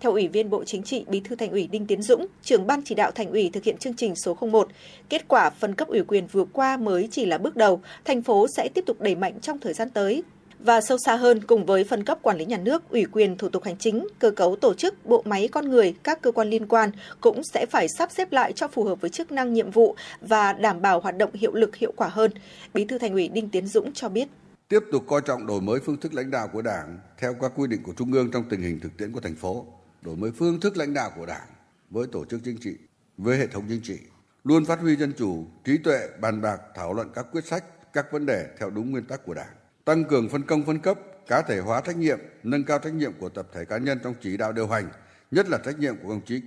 Theo 0.00 0.12
Ủy 0.12 0.28
viên 0.28 0.50
Bộ 0.50 0.64
Chính 0.64 0.82
trị, 0.82 1.04
Bí 1.08 1.20
thư 1.20 1.36
Thành 1.36 1.50
ủy 1.50 1.66
Đinh 1.66 1.86
Tiến 1.86 2.02
Dũng, 2.02 2.26
trưởng 2.42 2.66
ban 2.66 2.82
chỉ 2.84 2.94
đạo 2.94 3.10
Thành 3.10 3.30
ủy 3.30 3.50
thực 3.52 3.64
hiện 3.64 3.78
chương 3.78 3.94
trình 3.94 4.16
số 4.16 4.36
01, 4.40 4.68
kết 5.08 5.28
quả 5.28 5.50
phân 5.50 5.74
cấp 5.74 5.88
ủy 5.88 6.02
quyền 6.02 6.26
vừa 6.26 6.44
qua 6.44 6.76
mới 6.76 7.08
chỉ 7.10 7.26
là 7.26 7.38
bước 7.38 7.56
đầu, 7.56 7.80
thành 8.04 8.22
phố 8.22 8.46
sẽ 8.48 8.68
tiếp 8.74 8.84
tục 8.86 9.00
đẩy 9.00 9.14
mạnh 9.14 9.40
trong 9.40 9.58
thời 9.58 9.74
gian 9.74 9.90
tới, 9.90 10.22
và 10.58 10.80
sâu 10.80 10.98
xa 10.98 11.16
hơn 11.16 11.40
cùng 11.46 11.66
với 11.66 11.84
phân 11.84 12.04
cấp 12.04 12.18
quản 12.22 12.38
lý 12.38 12.44
nhà 12.44 12.58
nước, 12.58 12.90
ủy 12.90 13.04
quyền 13.12 13.36
thủ 13.36 13.48
tục 13.48 13.64
hành 13.64 13.76
chính, 13.78 14.06
cơ 14.18 14.30
cấu 14.30 14.56
tổ 14.56 14.74
chức, 14.74 15.06
bộ 15.06 15.22
máy 15.26 15.48
con 15.52 15.68
người, 15.68 15.94
các 16.02 16.22
cơ 16.22 16.32
quan 16.32 16.50
liên 16.50 16.66
quan 16.66 16.90
cũng 17.20 17.42
sẽ 17.54 17.66
phải 17.70 17.86
sắp 17.88 18.10
xếp 18.12 18.32
lại 18.32 18.52
cho 18.52 18.68
phù 18.68 18.84
hợp 18.84 19.00
với 19.00 19.10
chức 19.10 19.32
năng 19.32 19.52
nhiệm 19.52 19.70
vụ 19.70 19.96
và 20.20 20.52
đảm 20.52 20.82
bảo 20.82 21.00
hoạt 21.00 21.16
động 21.16 21.30
hiệu 21.34 21.54
lực 21.54 21.76
hiệu 21.76 21.92
quả 21.96 22.08
hơn. 22.08 22.30
Bí 22.74 22.84
thư 22.84 22.98
Thành 22.98 23.12
ủy 23.12 23.28
Đinh 23.28 23.50
Tiến 23.50 23.66
Dũng 23.66 23.92
cho 23.92 24.08
biết. 24.08 24.28
tiếp 24.68 24.80
tục 24.92 25.04
coi 25.06 25.20
trọng 25.20 25.46
đổi 25.46 25.60
mới 25.60 25.80
phương 25.80 25.96
thức 25.96 26.14
lãnh 26.14 26.30
đạo 26.30 26.48
của 26.52 26.62
Đảng 26.62 26.98
theo 27.18 27.34
các 27.40 27.52
quy 27.56 27.66
định 27.66 27.82
của 27.82 27.92
Trung 27.96 28.12
ương 28.12 28.30
trong 28.30 28.44
tình 28.50 28.60
hình 28.60 28.80
thực 28.80 28.96
tiễn 28.96 29.12
của 29.12 29.20
thành 29.20 29.34
phố, 29.34 29.66
đổi 30.02 30.16
mới 30.16 30.30
phương 30.30 30.60
thức 30.60 30.76
lãnh 30.76 30.94
đạo 30.94 31.10
của 31.16 31.26
Đảng 31.26 31.46
với 31.90 32.06
tổ 32.12 32.24
chức 32.24 32.40
chính 32.44 32.56
trị, 32.60 32.76
với 33.16 33.38
hệ 33.38 33.46
thống 33.46 33.64
chính 33.68 33.80
trị, 33.82 33.98
luôn 34.44 34.64
phát 34.64 34.80
huy 34.80 34.96
dân 34.96 35.12
chủ, 35.18 35.44
trí 35.64 35.78
tuệ, 35.78 36.08
bàn 36.20 36.42
bạc, 36.42 36.60
thảo 36.74 36.92
luận 36.94 37.08
các 37.14 37.26
quyết 37.32 37.44
sách, 37.44 37.64
các 37.92 38.12
vấn 38.12 38.26
đề 38.26 38.46
theo 38.58 38.70
đúng 38.70 38.90
nguyên 38.90 39.04
tắc 39.04 39.24
của 39.26 39.34
Đảng, 39.34 39.55
tăng 39.86 40.04
cường 40.04 40.28
phân 40.28 40.42
công 40.42 40.66
phân 40.66 40.78
cấp, 40.78 40.98
cá 41.26 41.42
thể 41.42 41.58
hóa 41.58 41.80
trách 41.80 41.96
nhiệm, 41.96 42.18
nâng 42.42 42.64
cao 42.64 42.78
trách 42.78 42.94
nhiệm 42.94 43.12
của 43.18 43.28
tập 43.28 43.46
thể 43.52 43.64
cá 43.64 43.78
nhân 43.78 43.98
trong 44.04 44.14
chỉ 44.20 44.36
đạo 44.36 44.52
điều 44.52 44.68
hành, 44.68 44.88
nhất 45.30 45.48
là 45.48 45.58
trách 45.64 45.78
nhiệm 45.78 45.96
của 45.96 46.08
đồng 46.08 46.20
chí 46.20 46.40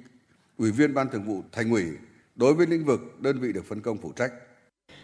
ủy 0.58 0.72
viên 0.72 0.94
ban 0.94 1.10
thường 1.10 1.24
vụ 1.24 1.44
thành 1.52 1.72
ủy 1.72 1.86
đối 2.36 2.54
với 2.54 2.68
lĩnh 2.68 2.86
vực 2.86 3.00
đơn 3.20 3.40
vị 3.40 3.54
được 3.54 3.66
phân 3.66 3.82
công 3.82 3.98
phụ 3.98 4.12
trách. 4.12 4.34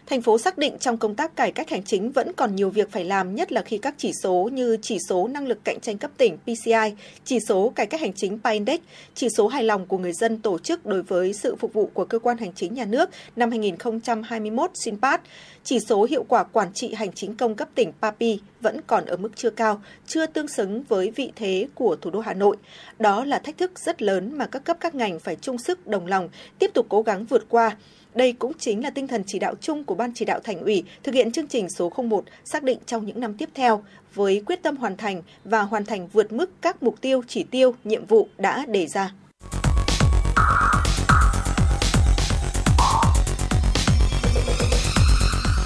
Thành 0.06 0.22
phố 0.22 0.38
xác 0.38 0.58
định 0.58 0.78
trong 0.80 0.96
công 0.96 1.14
tác 1.14 1.36
cải 1.36 1.52
cách 1.52 1.70
hành 1.70 1.82
chính 1.82 2.10
vẫn 2.10 2.32
còn 2.32 2.56
nhiều 2.56 2.70
việc 2.70 2.92
phải 2.92 3.04
làm, 3.04 3.34
nhất 3.34 3.52
là 3.52 3.62
khi 3.62 3.78
các 3.78 3.94
chỉ 3.98 4.12
số 4.22 4.48
như 4.52 4.76
chỉ 4.82 4.98
số 5.08 5.28
năng 5.28 5.46
lực 5.46 5.58
cạnh 5.64 5.80
tranh 5.80 5.98
cấp 5.98 6.10
tỉnh 6.16 6.36
PCI, 6.36 6.94
chỉ 7.24 7.38
số 7.48 7.72
cải 7.74 7.86
cách 7.86 8.00
hành 8.00 8.12
chính 8.12 8.38
PINDEX, 8.44 8.80
chỉ 9.14 9.28
số 9.36 9.48
hài 9.48 9.62
lòng 9.62 9.86
của 9.86 9.98
người 9.98 10.12
dân 10.12 10.38
tổ 10.38 10.58
chức 10.58 10.86
đối 10.86 11.02
với 11.02 11.32
sự 11.32 11.56
phục 11.56 11.72
vụ 11.72 11.90
của 11.94 12.04
cơ 12.04 12.18
quan 12.18 12.38
hành 12.38 12.52
chính 12.54 12.74
nhà 12.74 12.84
nước 12.84 13.10
năm 13.36 13.50
2021 13.50 14.70
SINPAT, 14.74 15.20
chỉ 15.64 15.78
số 15.80 16.04
hiệu 16.10 16.24
quả 16.28 16.44
quản 16.44 16.72
trị 16.74 16.94
hành 16.94 17.12
chính 17.12 17.34
công 17.34 17.54
cấp 17.54 17.68
tỉnh 17.74 17.92
PAPI 18.00 18.40
vẫn 18.60 18.80
còn 18.86 19.04
ở 19.04 19.16
mức 19.16 19.30
chưa 19.36 19.50
cao, 19.50 19.80
chưa 20.06 20.26
tương 20.26 20.48
xứng 20.48 20.82
với 20.82 21.10
vị 21.10 21.32
thế 21.36 21.66
của 21.74 21.96
thủ 21.96 22.10
đô 22.10 22.20
Hà 22.20 22.34
Nội. 22.34 22.56
Đó 22.98 23.24
là 23.24 23.38
thách 23.38 23.58
thức 23.58 23.78
rất 23.78 24.02
lớn 24.02 24.38
mà 24.38 24.46
các 24.46 24.64
cấp 24.64 24.76
các 24.80 24.94
ngành 24.94 25.20
phải 25.20 25.36
chung 25.36 25.58
sức 25.58 25.86
đồng 25.86 26.06
lòng, 26.06 26.28
tiếp 26.58 26.70
tục 26.74 26.86
cố 26.88 27.02
gắng 27.02 27.24
vượt 27.24 27.46
qua. 27.48 27.76
Đây 28.16 28.32
cũng 28.32 28.52
chính 28.58 28.82
là 28.82 28.90
tinh 28.90 29.08
thần 29.08 29.22
chỉ 29.26 29.38
đạo 29.38 29.54
chung 29.60 29.84
của 29.84 29.94
Ban 29.94 30.12
chỉ 30.14 30.24
đạo 30.24 30.40
Thành 30.44 30.58
ủy 30.60 30.84
thực 31.02 31.14
hiện 31.14 31.32
chương 31.32 31.46
trình 31.46 31.68
số 31.68 31.92
01 32.08 32.24
xác 32.44 32.62
định 32.62 32.78
trong 32.86 33.06
những 33.06 33.20
năm 33.20 33.34
tiếp 33.34 33.48
theo 33.54 33.84
với 34.14 34.42
quyết 34.46 34.62
tâm 34.62 34.76
hoàn 34.76 34.96
thành 34.96 35.22
và 35.44 35.62
hoàn 35.62 35.84
thành 35.84 36.08
vượt 36.12 36.32
mức 36.32 36.50
các 36.62 36.82
mục 36.82 37.00
tiêu, 37.00 37.22
chỉ 37.28 37.44
tiêu, 37.50 37.74
nhiệm 37.84 38.06
vụ 38.06 38.28
đã 38.38 38.66
đề 38.68 38.86
ra. 38.86 39.10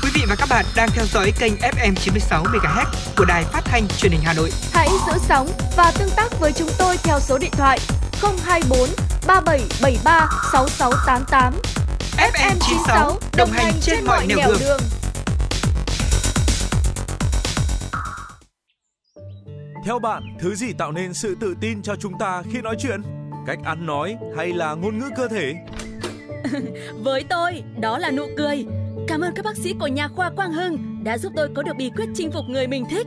Quý 0.02 0.10
vị 0.14 0.20
và 0.28 0.36
các 0.38 0.48
bạn 0.50 0.64
đang 0.76 0.88
theo 0.94 1.04
dõi 1.12 1.32
kênh 1.40 1.52
FM 1.52 1.94
96 1.94 2.44
MHz 2.44 2.84
của 3.16 3.24
đài 3.24 3.44
phát 3.44 3.62
thanh 3.64 3.82
truyền 3.98 4.12
hình 4.12 4.20
Hà 4.24 4.34
Nội. 4.36 4.50
Hãy 4.72 4.88
giữ 5.06 5.12
sóng 5.28 5.48
và 5.76 5.92
tương 5.98 6.10
tác 6.16 6.40
với 6.40 6.52
chúng 6.52 6.68
tôi 6.78 6.96
theo 7.02 7.20
số 7.20 7.38
điện 7.38 7.52
thoại 7.52 7.78
024 8.22 8.88
3773 9.26 10.28
6688. 10.52 11.79
FM 12.16 12.56
96 12.60 13.18
đồng 13.36 13.50
hành 13.50 13.72
trên 13.80 14.04
mọi 14.04 14.26
nẻo 14.26 14.38
đường. 14.48 14.58
đường. 14.60 14.80
Theo 19.84 19.98
bạn, 19.98 20.22
thứ 20.40 20.54
gì 20.54 20.72
tạo 20.72 20.92
nên 20.92 21.14
sự 21.14 21.36
tự 21.40 21.54
tin 21.60 21.82
cho 21.82 21.96
chúng 21.96 22.12
ta 22.18 22.42
khi 22.52 22.60
nói 22.60 22.76
chuyện? 22.78 23.02
Cách 23.46 23.58
ăn 23.64 23.86
nói 23.86 24.16
hay 24.36 24.52
là 24.52 24.74
ngôn 24.74 24.98
ngữ 24.98 25.10
cơ 25.16 25.28
thể? 25.28 25.54
Với 27.02 27.24
tôi, 27.28 27.62
đó 27.80 27.98
là 27.98 28.10
nụ 28.10 28.26
cười. 28.36 28.66
Cảm 29.08 29.20
ơn 29.20 29.34
các 29.34 29.44
bác 29.44 29.56
sĩ 29.56 29.74
của 29.80 29.86
nhà 29.86 30.08
khoa 30.08 30.30
Quang 30.30 30.52
Hưng 30.52 31.04
đã 31.04 31.18
giúp 31.18 31.32
tôi 31.36 31.48
có 31.54 31.62
được 31.62 31.76
bí 31.78 31.90
quyết 31.96 32.08
chinh 32.14 32.32
phục 32.32 32.44
người 32.48 32.66
mình 32.66 32.84
thích 32.90 33.06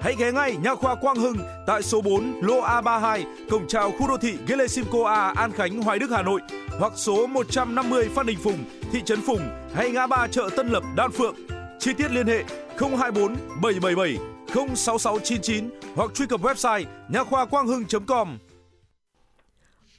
Hãy 0.00 0.14
ghé 0.18 0.32
ngay 0.32 0.56
Nha 0.56 0.74
khoa 0.74 0.94
Quang 0.94 1.16
Hưng 1.16 1.36
tại 1.66 1.82
số 1.82 2.00
4 2.00 2.40
lô 2.42 2.60
A32, 2.60 3.24
cổng 3.50 3.68
chào 3.68 3.92
khu 3.92 4.08
đô 4.08 4.16
thị 4.16 4.34
Gelesimco 4.46 5.04
A, 5.08 5.32
An 5.36 5.52
Khánh, 5.52 5.82
Hoài 5.82 5.98
Đức, 5.98 6.10
Hà 6.10 6.22
Nội 6.22 6.40
hoặc 6.78 6.92
số 6.96 7.26
150 7.26 8.08
Phan 8.14 8.26
Đình 8.26 8.38
Phùng, 8.38 8.64
thị 8.92 9.02
trấn 9.04 9.20
Phùng 9.20 9.40
hay 9.74 9.90
ngã 9.90 10.06
ba 10.06 10.28
chợ 10.30 10.50
Tân 10.56 10.68
Lập, 10.68 10.82
Đan 10.96 11.10
Phượng. 11.10 11.34
Chi 11.78 11.92
tiết 11.92 12.10
liên 12.10 12.26
hệ 12.26 12.44
024 12.78 13.36
777 13.62 14.18
06699 14.76 15.70
hoặc 15.94 16.10
truy 16.14 16.26
cập 16.26 16.40
website 16.40 16.84
nha 17.08 17.24
khoa 17.24 17.46
quang 17.46 17.66
hưng.com. 17.66 18.38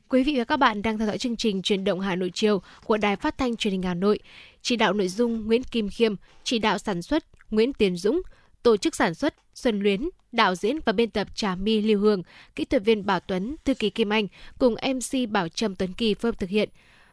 Quý 0.09 0.23
vị 0.23 0.35
và 0.37 0.43
các 0.43 0.57
bạn 0.57 0.81
đang 0.81 0.97
theo 0.97 1.07
dõi 1.07 1.17
chương 1.17 1.35
trình 1.35 1.61
Truyền 1.61 1.83
động 1.83 1.99
Hà 1.99 2.15
Nội 2.15 2.31
chiều 2.33 2.61
của 2.85 2.97
Đài 2.97 3.15
Phát 3.15 3.37
thanh 3.37 3.55
Truyền 3.55 3.71
hình 3.71 3.83
Hà 3.83 3.93
Nội. 3.93 4.19
Chỉ 4.61 4.75
đạo 4.75 4.93
nội 4.93 5.07
dung 5.07 5.47
Nguyễn 5.47 5.63
Kim 5.63 5.89
Khiêm, 5.89 6.15
chỉ 6.43 6.59
đạo 6.59 6.77
sản 6.77 7.01
xuất 7.01 7.23
Nguyễn 7.49 7.73
Tiến 7.73 7.95
Dũng, 7.95 8.21
tổ 8.63 8.77
chức 8.77 8.95
sản 8.95 9.13
xuất 9.13 9.33
Xuân 9.53 9.79
Luyến, 9.79 10.09
đạo 10.31 10.55
diễn 10.55 10.79
và 10.85 10.93
biên 10.93 11.09
tập 11.09 11.27
Trà 11.35 11.55
My 11.55 11.81
Lưu 11.81 11.99
Hương, 11.99 12.23
kỹ 12.55 12.65
thuật 12.65 12.83
viên 12.83 13.05
Bảo 13.05 13.19
Tuấn, 13.19 13.55
thư 13.65 13.73
ký 13.73 13.89
Kim 13.89 14.09
Anh 14.09 14.27
cùng 14.59 14.73
MC 14.73 15.29
Bảo 15.29 15.49
Trâm 15.49 15.75
Tuấn 15.75 15.93
Kỳ 15.93 16.13
phối 16.13 16.31
hợp 16.31 16.39
thực 16.39 16.49
hiện. 16.49 16.69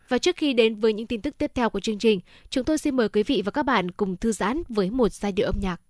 Và 0.09 0.19
trước 0.19 0.37
khi 0.37 0.53
đến 0.53 0.75
với 0.75 0.93
những 0.93 1.07
tin 1.07 1.21
tức 1.21 1.35
tiếp 1.39 1.51
theo 1.55 1.71
của 1.71 1.81
chương 1.81 1.99
trình, 1.99 2.21
chúng 2.51 2.65
tôi 2.65 2.79
xin 2.79 2.97
mời 2.97 3.09
quý 3.09 3.23
vị 3.23 3.43
và 3.45 3.51
các 3.51 3.63
bạn 3.63 3.91
cùng 3.91 4.17
thư 4.17 4.33
giãn 4.33 4.63
với 4.69 4.91
một 4.91 5.13
giai 5.13 5.33
điệu 5.33 5.47
âm 5.47 5.61
nhạc. 5.61 5.81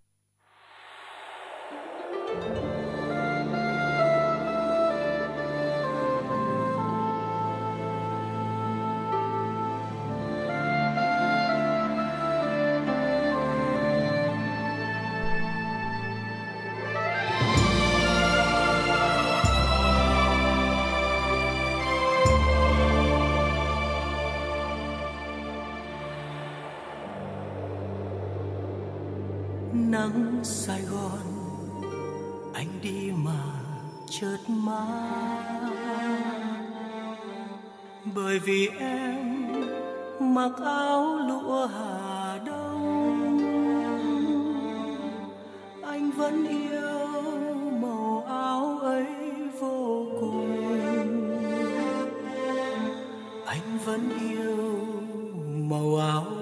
Sài 30.44 30.82
gòn. 30.82 31.20
Anh 32.54 32.68
đi 32.82 33.12
mà 33.24 33.42
chợt 34.10 34.38
má 34.48 34.86
bởi 38.14 38.38
vì 38.38 38.68
em 38.78 39.46
mặc 40.20 40.52
áo 40.64 41.18
lụa 41.28 41.66
hà 41.66 42.38
đông. 42.46 43.38
Anh 45.82 46.10
vẫn 46.10 46.46
yêu 46.48 47.24
màu 47.82 48.24
áo 48.28 48.78
ấy 48.78 49.06
vô 49.60 50.06
cùng. 50.20 50.50
Anh 53.46 53.78
vẫn 53.84 54.10
yêu 54.20 54.78
màu 55.68 55.96
áo 55.96 56.33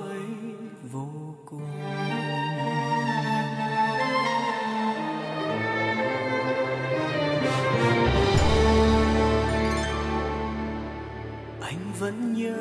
vẫn 12.02 12.34
nhớ 12.34 12.56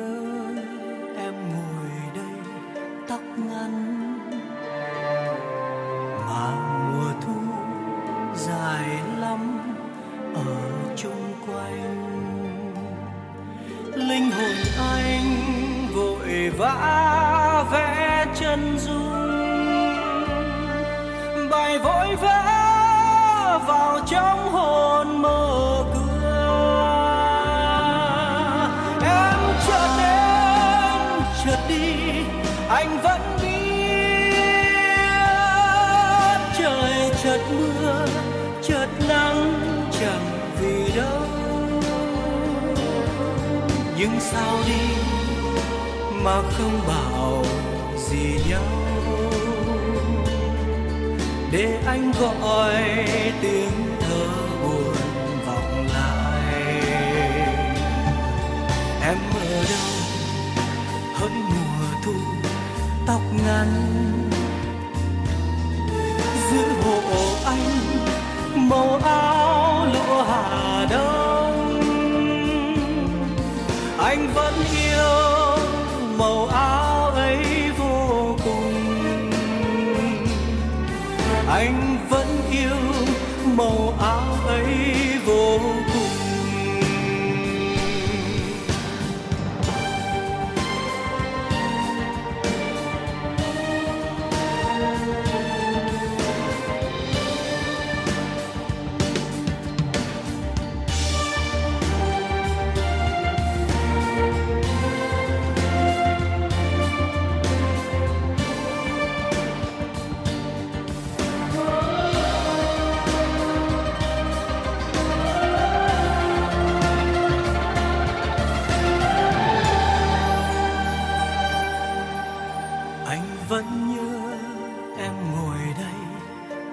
em 1.16 1.34
ngồi 1.50 1.90
đây 2.14 2.34
tóc 3.08 3.20
ngắn. 3.36 3.72
Mà 6.26 6.50
mùa 6.92 7.12
thu 7.20 7.34
dài 8.34 8.88
lắm 9.18 9.60
ở 10.34 10.54
chung 10.96 11.34
quanh. 11.46 12.12
Linh 13.94 14.30
hồn 14.30 14.56
anh 14.96 15.26
vội 15.94 16.50
vã 16.58 17.64
vẽ 17.72 18.26
chân 18.34 18.78
dung. 18.78 19.12
Bài 21.50 21.78
vội 21.78 22.16
vã 22.16 22.42
vào 23.66 24.00
trong 24.06 24.52
hồn 24.52 25.22
mơ 25.22 25.71
nhưng 44.12 44.20
sao 44.20 44.58
đi 44.66 44.94
mà 46.22 46.42
không 46.42 46.80
bảo 46.88 47.44
gì 48.08 48.40
nhau. 48.48 48.62
Để 51.52 51.78
anh 51.86 52.12
gọi 52.20 52.74
tiếng 53.40 53.96
thơ 54.00 54.26
buồn 54.62 54.94
vọng 55.46 55.86
lại. 55.94 56.64
Em 59.02 59.16
ở 59.40 59.64
đâu, 59.70 59.92
hỡi 61.14 61.30
mùa 61.30 61.86
thu 62.04 62.12
tóc 63.06 63.20
ngắn. 63.46 63.68
Giữ 66.50 66.62
hộ 66.84 67.00
anh, 67.44 67.66
màu 68.54 69.00
áo 69.04 69.86
lụa 69.92 70.22
hà 70.22 70.86
đông. 70.90 71.31
Anh 74.12 74.34
vẫn 74.34 74.54
yêu 74.74 74.81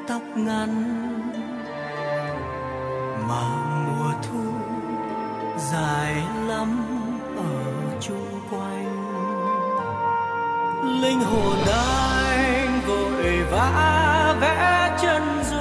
tóc 0.10 0.22
ngắn 0.36 0.72
mà 3.28 3.44
mùa 3.86 4.12
thu 4.24 4.52
dài 5.58 6.16
lắm 6.48 6.86
ở 7.38 7.64
chung 8.02 8.42
quanh. 8.52 8.90
Linh 11.02 11.22
hồn 11.22 11.58
anh 11.68 12.82
vội 12.88 13.44
vã 13.52 14.36
vẽ 14.42 14.98
chân 15.02 15.24
dung 15.52 15.59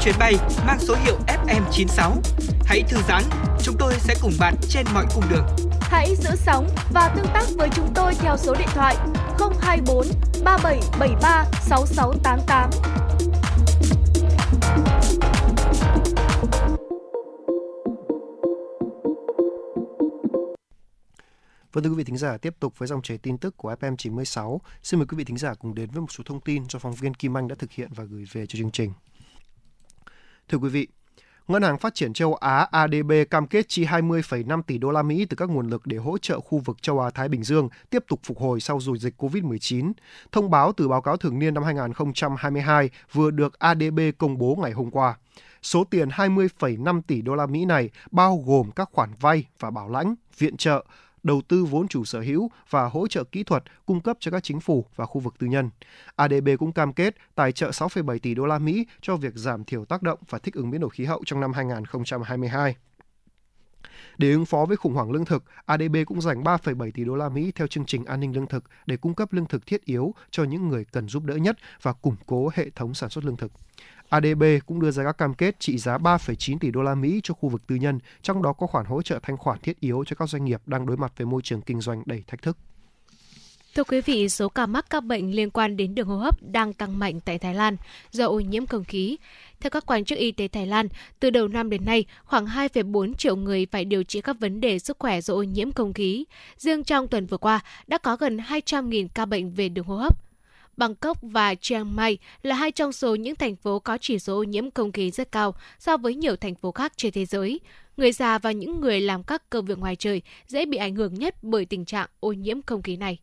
chuyến 0.00 0.14
bay 0.18 0.34
mang 0.66 0.78
số 0.78 0.94
hiệu 1.04 1.18
FM96. 1.26 2.12
Hãy 2.64 2.82
thư 2.88 2.96
giãn, 3.08 3.22
chúng 3.62 3.76
tôi 3.78 3.94
sẽ 3.98 4.14
cùng 4.22 4.32
bạn 4.40 4.54
trên 4.68 4.86
mọi 4.94 5.06
cung 5.14 5.24
đường. 5.30 5.46
Hãy 5.80 6.16
giữ 6.16 6.30
sóng 6.36 6.68
và 6.92 7.12
tương 7.16 7.26
tác 7.34 7.44
với 7.56 7.68
chúng 7.74 7.92
tôi 7.94 8.14
theo 8.14 8.36
số 8.36 8.54
điện 8.54 8.68
thoại 8.74 8.96
024 9.60 10.06
3773 10.44 11.44
6688. 11.62 12.70
Vâng 21.72 21.84
thưa 21.84 21.90
quý 21.90 21.96
vị 21.96 22.04
thính 22.04 22.16
giả, 22.16 22.36
tiếp 22.36 22.54
tục 22.60 22.78
với 22.78 22.88
dòng 22.88 23.02
chảy 23.02 23.18
tin 23.18 23.38
tức 23.38 23.56
của 23.56 23.74
FM 23.80 23.96
96. 23.96 24.60
Xin 24.82 25.00
mời 25.00 25.06
quý 25.06 25.16
vị 25.16 25.24
thính 25.24 25.38
giả 25.38 25.54
cùng 25.54 25.74
đến 25.74 25.90
với 25.90 26.00
một 26.00 26.10
số 26.10 26.24
thông 26.26 26.40
tin 26.40 26.64
do 26.68 26.78
phóng 26.78 26.94
viên 26.94 27.14
Kim 27.14 27.36
Anh 27.36 27.48
đã 27.48 27.54
thực 27.58 27.72
hiện 27.72 27.90
và 27.94 28.04
gửi 28.04 28.24
về 28.32 28.46
cho 28.46 28.56
chương 28.56 28.70
trình. 28.70 28.92
Thưa 30.50 30.58
quý 30.58 30.68
vị, 30.68 30.88
Ngân 31.48 31.62
hàng 31.62 31.78
Phát 31.78 31.94
triển 31.94 32.12
châu 32.12 32.34
Á 32.34 32.66
ADB 32.70 33.12
cam 33.30 33.46
kết 33.46 33.68
chi 33.68 33.84
20,5 33.84 34.62
tỷ 34.62 34.78
đô 34.78 34.90
la 34.90 35.02
Mỹ 35.02 35.24
từ 35.24 35.34
các 35.34 35.48
nguồn 35.48 35.68
lực 35.68 35.86
để 35.86 35.96
hỗ 35.96 36.18
trợ 36.18 36.40
khu 36.40 36.58
vực 36.58 36.82
châu 36.82 37.00
Á 37.00 37.10
Thái 37.10 37.28
Bình 37.28 37.44
Dương 37.44 37.68
tiếp 37.90 38.04
tục 38.08 38.20
phục 38.22 38.38
hồi 38.38 38.60
sau 38.60 38.80
rủi 38.80 38.98
dịch 38.98 39.14
COVID-19. 39.22 39.92
Thông 40.32 40.50
báo 40.50 40.72
từ 40.72 40.88
báo 40.88 41.02
cáo 41.02 41.16
thường 41.16 41.38
niên 41.38 41.54
năm 41.54 41.62
2022 41.62 42.90
vừa 43.12 43.30
được 43.30 43.58
ADB 43.58 44.00
công 44.18 44.38
bố 44.38 44.58
ngày 44.62 44.72
hôm 44.72 44.90
qua. 44.90 45.14
Số 45.62 45.84
tiền 45.84 46.08
20,5 46.08 47.02
tỷ 47.06 47.22
đô 47.22 47.34
la 47.34 47.46
Mỹ 47.46 47.64
này 47.64 47.90
bao 48.10 48.42
gồm 48.46 48.70
các 48.70 48.88
khoản 48.92 49.10
vay 49.20 49.44
và 49.58 49.70
bảo 49.70 49.88
lãnh, 49.88 50.14
viện 50.38 50.56
trợ, 50.56 50.84
đầu 51.22 51.42
tư 51.48 51.64
vốn 51.64 51.88
chủ 51.88 52.04
sở 52.04 52.20
hữu 52.20 52.50
và 52.70 52.88
hỗ 52.88 53.06
trợ 53.06 53.24
kỹ 53.24 53.42
thuật 53.42 53.64
cung 53.86 54.00
cấp 54.00 54.16
cho 54.20 54.30
các 54.30 54.42
chính 54.42 54.60
phủ 54.60 54.86
và 54.96 55.06
khu 55.06 55.20
vực 55.20 55.34
tư 55.38 55.46
nhân. 55.46 55.70
ADB 56.16 56.48
cũng 56.58 56.72
cam 56.72 56.92
kết 56.92 57.14
tài 57.34 57.52
trợ 57.52 57.70
6,7 57.70 58.18
tỷ 58.18 58.34
đô 58.34 58.46
la 58.46 58.58
Mỹ 58.58 58.86
cho 59.00 59.16
việc 59.16 59.32
giảm 59.34 59.64
thiểu 59.64 59.84
tác 59.84 60.02
động 60.02 60.18
và 60.28 60.38
thích 60.38 60.54
ứng 60.54 60.70
biến 60.70 60.80
đổi 60.80 60.90
khí 60.90 61.04
hậu 61.04 61.22
trong 61.26 61.40
năm 61.40 61.52
2022. 61.52 62.76
Để 64.18 64.32
ứng 64.32 64.46
phó 64.46 64.64
với 64.64 64.76
khủng 64.76 64.94
hoảng 64.94 65.10
lương 65.10 65.24
thực, 65.24 65.44
ADB 65.66 65.96
cũng 66.06 66.20
dành 66.20 66.42
3,7 66.42 66.90
tỷ 66.94 67.04
đô 67.04 67.14
la 67.14 67.28
Mỹ 67.28 67.52
theo 67.54 67.66
chương 67.66 67.86
trình 67.86 68.04
an 68.04 68.20
ninh 68.20 68.34
lương 68.34 68.46
thực 68.46 68.64
để 68.86 68.96
cung 68.96 69.14
cấp 69.14 69.32
lương 69.32 69.46
thực 69.46 69.66
thiết 69.66 69.84
yếu 69.84 70.14
cho 70.30 70.44
những 70.44 70.68
người 70.68 70.84
cần 70.84 71.08
giúp 71.08 71.24
đỡ 71.24 71.34
nhất 71.34 71.56
và 71.82 71.92
củng 71.92 72.16
cố 72.26 72.50
hệ 72.54 72.70
thống 72.70 72.94
sản 72.94 73.10
xuất 73.10 73.24
lương 73.24 73.36
thực. 73.36 73.52
ADB 74.08 74.42
cũng 74.66 74.80
đưa 74.80 74.90
ra 74.90 75.04
các 75.04 75.18
cam 75.18 75.34
kết 75.34 75.60
trị 75.60 75.78
giá 75.78 75.98
3,9 75.98 76.58
tỷ 76.58 76.70
đô 76.70 76.82
la 76.82 76.94
Mỹ 76.94 77.20
cho 77.22 77.34
khu 77.34 77.48
vực 77.48 77.66
tư 77.66 77.76
nhân, 77.76 77.98
trong 78.22 78.42
đó 78.42 78.52
có 78.52 78.66
khoản 78.66 78.86
hỗ 78.86 79.02
trợ 79.02 79.18
thanh 79.22 79.36
khoản 79.36 79.58
thiết 79.60 79.80
yếu 79.80 80.04
cho 80.06 80.16
các 80.18 80.28
doanh 80.28 80.44
nghiệp 80.44 80.60
đang 80.66 80.86
đối 80.86 80.96
mặt 80.96 81.12
với 81.16 81.26
môi 81.26 81.42
trường 81.42 81.60
kinh 81.60 81.80
doanh 81.80 82.02
đầy 82.06 82.24
thách 82.26 82.42
thức. 82.42 82.56
Thưa 83.74 83.84
quý 83.84 84.00
vị, 84.00 84.28
số 84.28 84.48
ca 84.48 84.66
mắc 84.66 84.86
các 84.90 85.04
bệnh 85.04 85.34
liên 85.34 85.50
quan 85.50 85.76
đến 85.76 85.94
đường 85.94 86.06
hô 86.06 86.16
hấp 86.16 86.42
đang 86.42 86.72
tăng 86.72 86.98
mạnh 86.98 87.20
tại 87.20 87.38
Thái 87.38 87.54
Lan 87.54 87.76
do 88.10 88.26
ô 88.26 88.40
nhiễm 88.40 88.66
không 88.66 88.84
khí. 88.84 89.16
Theo 89.60 89.70
các 89.70 89.86
quan 89.86 90.04
chức 90.04 90.18
y 90.18 90.32
tế 90.32 90.48
Thái 90.48 90.66
Lan, 90.66 90.88
từ 91.20 91.30
đầu 91.30 91.48
năm 91.48 91.70
đến 91.70 91.84
nay, 91.84 92.04
khoảng 92.24 92.46
2,4 92.46 93.14
triệu 93.14 93.36
người 93.36 93.66
phải 93.66 93.84
điều 93.84 94.02
trị 94.02 94.20
các 94.20 94.40
vấn 94.40 94.60
đề 94.60 94.78
sức 94.78 94.98
khỏe 94.98 95.20
do 95.20 95.34
ô 95.34 95.42
nhiễm 95.42 95.72
không 95.72 95.92
khí. 95.92 96.24
Riêng 96.56 96.84
trong 96.84 97.08
tuần 97.08 97.26
vừa 97.26 97.36
qua, 97.36 97.60
đã 97.86 97.98
có 97.98 98.16
gần 98.16 98.36
200.000 98.36 99.08
ca 99.14 99.24
bệnh 99.26 99.50
về 99.50 99.68
đường 99.68 99.84
hô 99.84 99.96
hấp. 99.96 100.18
Bangkok 100.76 101.18
và 101.22 101.54
Chiang 101.54 101.96
Mai 101.96 102.18
là 102.42 102.54
hai 102.54 102.72
trong 102.72 102.92
số 102.92 103.14
những 103.14 103.36
thành 103.36 103.56
phố 103.56 103.78
có 103.78 103.98
chỉ 104.00 104.18
số 104.18 104.36
ô 104.36 104.42
nhiễm 104.42 104.70
không 104.70 104.92
khí 104.92 105.10
rất 105.10 105.32
cao 105.32 105.54
so 105.78 105.96
với 105.96 106.14
nhiều 106.14 106.36
thành 106.36 106.54
phố 106.54 106.72
khác 106.72 106.92
trên 106.96 107.12
thế 107.12 107.26
giới. 107.26 107.60
Người 107.96 108.12
già 108.12 108.38
và 108.38 108.52
những 108.52 108.80
người 108.80 109.00
làm 109.00 109.22
các 109.22 109.50
công 109.50 109.64
việc 109.64 109.78
ngoài 109.78 109.96
trời 109.96 110.22
dễ 110.46 110.66
bị 110.66 110.78
ảnh 110.78 110.94
hưởng 110.94 111.14
nhất 111.14 111.34
bởi 111.42 111.64
tình 111.64 111.84
trạng 111.84 112.08
ô 112.20 112.32
nhiễm 112.32 112.62
không 112.62 112.82
khí 112.82 112.96
này. 112.96 113.18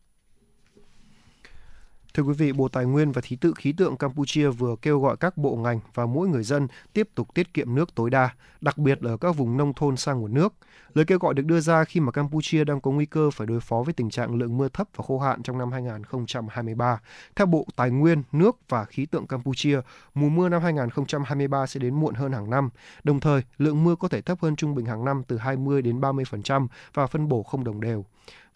Thưa 2.14 2.22
quý 2.22 2.32
vị, 2.32 2.52
Bộ 2.52 2.68
Tài 2.68 2.84
nguyên 2.84 3.12
và 3.12 3.20
Thí 3.24 3.36
tự 3.36 3.52
khí 3.56 3.72
tượng 3.72 3.96
Campuchia 3.96 4.48
vừa 4.48 4.76
kêu 4.82 5.00
gọi 5.00 5.16
các 5.16 5.36
bộ 5.36 5.56
ngành 5.56 5.80
và 5.94 6.06
mỗi 6.06 6.28
người 6.28 6.42
dân 6.42 6.68
tiếp 6.92 7.08
tục 7.14 7.34
tiết 7.34 7.54
kiệm 7.54 7.74
nước 7.74 7.94
tối 7.94 8.10
đa, 8.10 8.30
đặc 8.60 8.78
biệt 8.78 9.00
ở 9.00 9.16
các 9.16 9.36
vùng 9.36 9.56
nông 9.56 9.74
thôn 9.74 9.96
sang 9.96 10.20
nguồn 10.20 10.34
nước. 10.34 10.54
Lời 10.94 11.04
kêu 11.04 11.18
gọi 11.18 11.34
được 11.34 11.42
đưa 11.46 11.60
ra 11.60 11.84
khi 11.84 12.00
mà 12.00 12.12
Campuchia 12.12 12.64
đang 12.64 12.80
có 12.80 12.90
nguy 12.90 13.06
cơ 13.06 13.30
phải 13.30 13.46
đối 13.46 13.60
phó 13.60 13.82
với 13.82 13.94
tình 13.94 14.10
trạng 14.10 14.34
lượng 14.34 14.56
mưa 14.56 14.68
thấp 14.68 14.88
và 14.96 15.04
khô 15.08 15.18
hạn 15.18 15.42
trong 15.42 15.58
năm 15.58 15.72
2023. 15.72 17.00
Theo 17.36 17.46
Bộ 17.46 17.66
Tài 17.76 17.90
nguyên, 17.90 18.22
Nước 18.32 18.56
và 18.68 18.84
Khí 18.84 19.06
tượng 19.06 19.26
Campuchia, 19.26 19.80
mùa 20.14 20.28
mưa 20.28 20.48
năm 20.48 20.62
2023 20.62 21.66
sẽ 21.66 21.80
đến 21.80 21.94
muộn 21.94 22.14
hơn 22.14 22.32
hàng 22.32 22.50
năm. 22.50 22.70
Đồng 23.04 23.20
thời, 23.20 23.42
lượng 23.58 23.84
mưa 23.84 23.94
có 23.96 24.08
thể 24.08 24.20
thấp 24.20 24.38
hơn 24.42 24.56
trung 24.56 24.74
bình 24.74 24.86
hàng 24.86 25.04
năm 25.04 25.22
từ 25.28 25.36
20 25.36 25.82
đến 25.82 26.00
30% 26.00 26.66
và 26.94 27.06
phân 27.06 27.28
bổ 27.28 27.42
không 27.42 27.64
đồng 27.64 27.80
đều. 27.80 28.04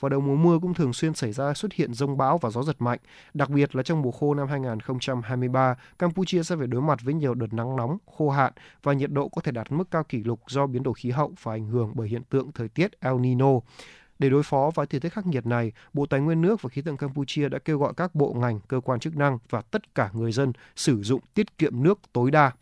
Vào 0.02 0.08
đầu 0.08 0.20
mùa 0.20 0.36
mưa 0.36 0.58
cũng 0.62 0.74
thường 0.74 0.92
xuyên 0.92 1.14
xảy 1.14 1.32
ra 1.32 1.54
xuất 1.54 1.72
hiện 1.72 1.94
rông 1.94 2.16
bão 2.16 2.38
và 2.38 2.50
gió 2.50 2.62
giật 2.62 2.82
mạnh. 2.82 2.98
Đặc 3.34 3.50
biệt 3.50 3.76
là 3.76 3.82
trong 3.82 4.02
mùa 4.02 4.10
khô 4.10 4.34
năm 4.34 4.48
2023, 4.48 5.74
Campuchia 5.98 6.42
sẽ 6.42 6.56
phải 6.56 6.66
đối 6.66 6.82
mặt 6.82 6.98
với 7.02 7.14
nhiều 7.14 7.34
đợt 7.34 7.52
nắng 7.52 7.76
nóng, 7.76 7.98
khô 8.16 8.30
hạn 8.30 8.52
và 8.82 8.92
nhiệt 8.92 9.10
độ 9.10 9.28
có 9.28 9.40
thể 9.40 9.52
đạt 9.52 9.72
mức 9.72 9.90
cao 9.90 10.04
kỷ 10.04 10.24
lục 10.24 10.40
do 10.48 10.66
biến 10.66 10.82
đổi 10.82 10.94
khí 10.94 11.10
hậu 11.10 11.32
và 11.42 11.52
ảnh 11.52 11.66
hưởng 11.66 11.92
bởi 11.94 12.08
hiện 12.08 12.22
tượng 12.30 12.52
thời 12.52 12.68
tiết 12.68 13.00
El 13.00 13.14
Nino. 13.20 13.50
Để 14.18 14.30
đối 14.30 14.42
phó 14.42 14.70
với 14.74 14.86
thời 14.86 15.00
tiết 15.00 15.12
khắc 15.12 15.26
nghiệt 15.26 15.46
này, 15.46 15.72
Bộ 15.92 16.06
Tài 16.06 16.20
nguyên 16.20 16.40
nước 16.40 16.62
và 16.62 16.68
Khí 16.68 16.82
tượng 16.82 16.96
Campuchia 16.96 17.48
đã 17.48 17.58
kêu 17.58 17.78
gọi 17.78 17.92
các 17.96 18.14
bộ 18.14 18.32
ngành, 18.32 18.60
cơ 18.68 18.80
quan 18.80 19.00
chức 19.00 19.16
năng 19.16 19.38
và 19.50 19.60
tất 19.60 19.94
cả 19.94 20.10
người 20.12 20.32
dân 20.32 20.52
sử 20.76 21.02
dụng 21.02 21.20
tiết 21.34 21.58
kiệm 21.58 21.82
nước 21.82 22.00
tối 22.12 22.30
đa. 22.30 22.52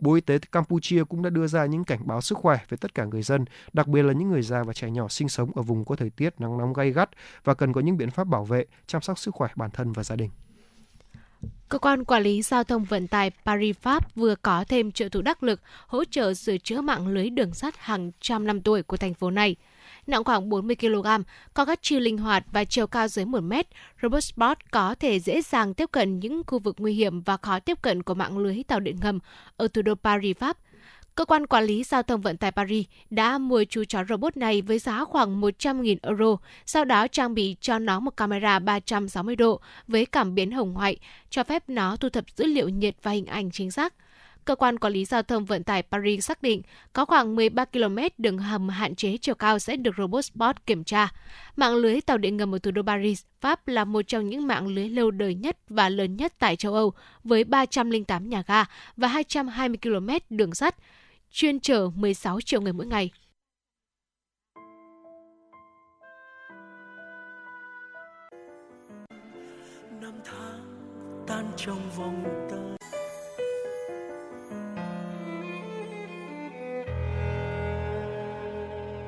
Bộ 0.00 0.14
Y 0.14 0.20
tế 0.20 0.38
Campuchia 0.38 1.04
cũng 1.04 1.22
đã 1.22 1.30
đưa 1.30 1.46
ra 1.46 1.66
những 1.66 1.84
cảnh 1.84 2.00
báo 2.04 2.20
sức 2.20 2.38
khỏe 2.38 2.58
với 2.68 2.76
tất 2.76 2.94
cả 2.94 3.04
người 3.04 3.22
dân, 3.22 3.44
đặc 3.72 3.86
biệt 3.86 4.02
là 4.02 4.12
những 4.12 4.30
người 4.30 4.42
già 4.42 4.62
và 4.62 4.72
trẻ 4.72 4.90
nhỏ 4.90 5.08
sinh 5.08 5.28
sống 5.28 5.50
ở 5.54 5.62
vùng 5.62 5.84
có 5.84 5.96
thời 5.96 6.10
tiết 6.10 6.40
nắng 6.40 6.58
nóng 6.58 6.72
gay 6.72 6.90
gắt 6.90 7.10
và 7.44 7.54
cần 7.54 7.72
có 7.72 7.80
những 7.80 7.96
biện 7.96 8.10
pháp 8.10 8.24
bảo 8.24 8.44
vệ, 8.44 8.64
chăm 8.86 9.02
sóc 9.02 9.18
sức 9.18 9.34
khỏe 9.34 9.48
bản 9.56 9.70
thân 9.70 9.92
và 9.92 10.04
gia 10.04 10.16
đình. 10.16 10.30
Cơ 11.68 11.78
quan 11.78 12.04
quản 12.04 12.22
lý 12.22 12.42
giao 12.42 12.64
thông 12.64 12.84
vận 12.84 13.08
tải 13.08 13.30
Paris 13.44 13.76
Pháp 13.76 14.14
vừa 14.14 14.34
có 14.34 14.64
thêm 14.68 14.92
trợ 14.92 15.08
thủ 15.08 15.22
đắc 15.22 15.42
lực 15.42 15.60
hỗ 15.86 16.04
trợ 16.04 16.34
sửa 16.34 16.58
chữa 16.58 16.80
mạng 16.80 17.08
lưới 17.08 17.30
đường 17.30 17.54
sắt 17.54 17.74
hàng 17.78 18.10
trăm 18.20 18.46
năm 18.46 18.60
tuổi 18.60 18.82
của 18.82 18.96
thành 18.96 19.14
phố 19.14 19.30
này– 19.30 19.56
nặng 20.06 20.24
khoảng 20.24 20.48
40 20.48 20.76
kg, 20.76 21.06
có 21.54 21.64
các 21.64 21.78
chi 21.82 22.00
linh 22.00 22.18
hoạt 22.18 22.44
và 22.52 22.64
chiều 22.64 22.86
cao 22.86 23.08
dưới 23.08 23.24
1 23.24 23.40
mét. 23.40 23.66
Robot 24.02 24.24
Spot 24.24 24.58
có 24.70 24.94
thể 25.00 25.20
dễ 25.20 25.42
dàng 25.42 25.74
tiếp 25.74 25.88
cận 25.92 26.18
những 26.18 26.42
khu 26.46 26.58
vực 26.58 26.76
nguy 26.78 26.94
hiểm 26.94 27.20
và 27.20 27.36
khó 27.36 27.60
tiếp 27.60 27.82
cận 27.82 28.02
của 28.02 28.14
mạng 28.14 28.38
lưới 28.38 28.62
tàu 28.68 28.80
điện 28.80 28.96
ngầm 29.02 29.18
ở 29.56 29.68
thủ 29.68 29.82
đô 29.82 29.94
Paris, 29.94 30.36
Pháp. 30.36 30.56
Cơ 31.14 31.24
quan 31.24 31.46
quản 31.46 31.64
lý 31.64 31.84
giao 31.84 32.02
thông 32.02 32.20
vận 32.20 32.36
tải 32.36 32.50
Paris 32.50 32.86
đã 33.10 33.38
mua 33.38 33.64
chú 33.64 33.84
chó 33.84 34.04
robot 34.08 34.36
này 34.36 34.62
với 34.62 34.78
giá 34.78 35.04
khoảng 35.04 35.40
100.000 35.40 35.96
euro, 36.02 36.36
sau 36.66 36.84
đó 36.84 37.06
trang 37.08 37.34
bị 37.34 37.56
cho 37.60 37.78
nó 37.78 38.00
một 38.00 38.16
camera 38.16 38.58
360 38.58 39.36
độ 39.36 39.60
với 39.88 40.06
cảm 40.06 40.34
biến 40.34 40.50
hồng 40.50 40.72
ngoại, 40.72 40.96
cho 41.30 41.44
phép 41.44 41.68
nó 41.68 41.96
thu 41.96 42.08
thập 42.08 42.24
dữ 42.36 42.46
liệu 42.46 42.68
nhiệt 42.68 42.94
và 43.02 43.10
hình 43.10 43.26
ảnh 43.26 43.50
chính 43.50 43.70
xác 43.70 43.94
cơ 44.44 44.54
quan 44.54 44.78
quản 44.78 44.92
lý 44.92 45.04
giao 45.04 45.22
thông 45.22 45.44
vận 45.44 45.64
tải 45.64 45.82
Paris 45.82 46.26
xác 46.26 46.42
định 46.42 46.62
có 46.92 47.04
khoảng 47.04 47.36
13 47.36 47.64
km 47.64 47.98
đường 48.18 48.38
hầm 48.38 48.68
hạn 48.68 48.94
chế 48.94 49.16
chiều 49.20 49.34
cao 49.34 49.58
sẽ 49.58 49.76
được 49.76 49.94
robot 49.98 50.24
Spot 50.24 50.66
kiểm 50.66 50.84
tra. 50.84 51.12
Mạng 51.56 51.74
lưới 51.74 52.00
tàu 52.00 52.18
điện 52.18 52.36
ngầm 52.36 52.54
ở 52.54 52.58
thủ 52.58 52.70
đô 52.70 52.82
Paris, 52.82 53.22
Pháp 53.40 53.68
là 53.68 53.84
một 53.84 54.02
trong 54.02 54.28
những 54.28 54.46
mạng 54.46 54.66
lưới 54.66 54.88
lâu 54.88 55.10
đời 55.10 55.34
nhất 55.34 55.58
và 55.68 55.88
lớn 55.88 56.16
nhất 56.16 56.34
tại 56.38 56.56
châu 56.56 56.74
Âu 56.74 56.92
với 57.24 57.44
308 57.44 58.28
nhà 58.28 58.42
ga 58.46 58.64
và 58.96 59.08
220 59.08 59.78
km 59.82 60.08
đường 60.30 60.54
sắt, 60.54 60.74
chuyên 61.30 61.60
chở 61.60 61.90
16 61.94 62.40
triệu 62.40 62.60
người 62.60 62.72
mỗi 62.72 62.86
ngày. 62.86 63.10
năm 70.00 70.12
tháng 70.24 71.24
tan 71.26 71.52
trong 71.56 71.90
vòng 71.96 72.24
tay 72.50 72.53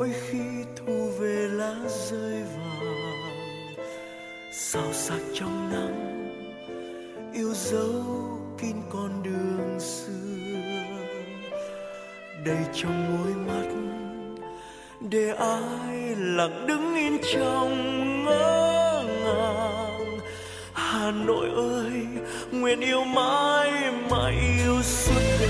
Mỗi 0.00 0.12
khi 0.28 0.38
thu 0.76 1.10
về 1.18 1.48
lá 1.52 1.74
rơi 1.88 2.42
vàng 2.42 3.74
sao 4.52 4.92
sắc 4.92 5.20
trong 5.34 5.72
nắng, 5.72 6.30
yêu 7.34 7.54
dấu 7.54 8.04
kín 8.58 8.76
con 8.90 9.22
đường 9.22 9.80
xưa. 9.80 10.12
Đầy 12.44 12.64
trong 12.74 13.18
môi 13.18 13.34
mắt, 13.34 13.68
để 15.10 15.34
ai 15.38 16.16
lặng 16.16 16.66
đứng 16.66 16.94
yên 16.94 17.18
trong 17.34 18.24
ngỡ 18.24 19.04
ngàng. 19.24 20.18
Hà 20.72 21.10
nội 21.10 21.48
ơi, 21.56 21.92
nguyện 22.52 22.80
yêu 22.80 23.04
mãi 23.04 23.70
mãi 24.10 24.34
yêu 24.64 24.82
suốt 24.82 25.20
đời 25.40 25.49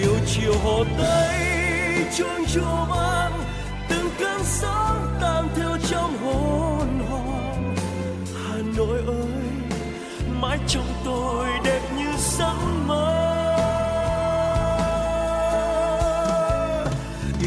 điều 0.00 0.16
chiều 0.26 0.52
hồ 0.64 0.84
tây, 0.98 1.34
chuông 2.16 2.44
chùa 2.54 2.86
vang, 2.90 3.32
từng 3.88 4.10
cơn 4.18 4.40
sóng 4.44 5.18
tan 5.20 5.48
theo 5.56 5.76
trong 5.90 6.18
hồn 6.18 7.00
hồn 7.10 7.74
hà 8.34 8.56
nội 8.76 8.98
ơi, 9.06 9.42
mãi 10.40 10.58
trong 10.68 10.86
tôi 11.04 11.46
đẹp 11.64 11.80
như 11.96 12.08
giấc 12.18 12.54
mơ. 12.86 13.22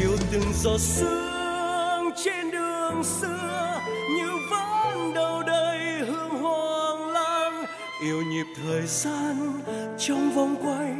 Yêu 0.01 0.11
từng 0.31 0.53
giọt 0.53 0.79
sương 0.79 1.18
nhịp 8.39 8.53
thời 8.63 8.87
gian 8.87 9.61
trong 9.97 10.31
vòng 10.31 10.55
quay, 10.63 10.93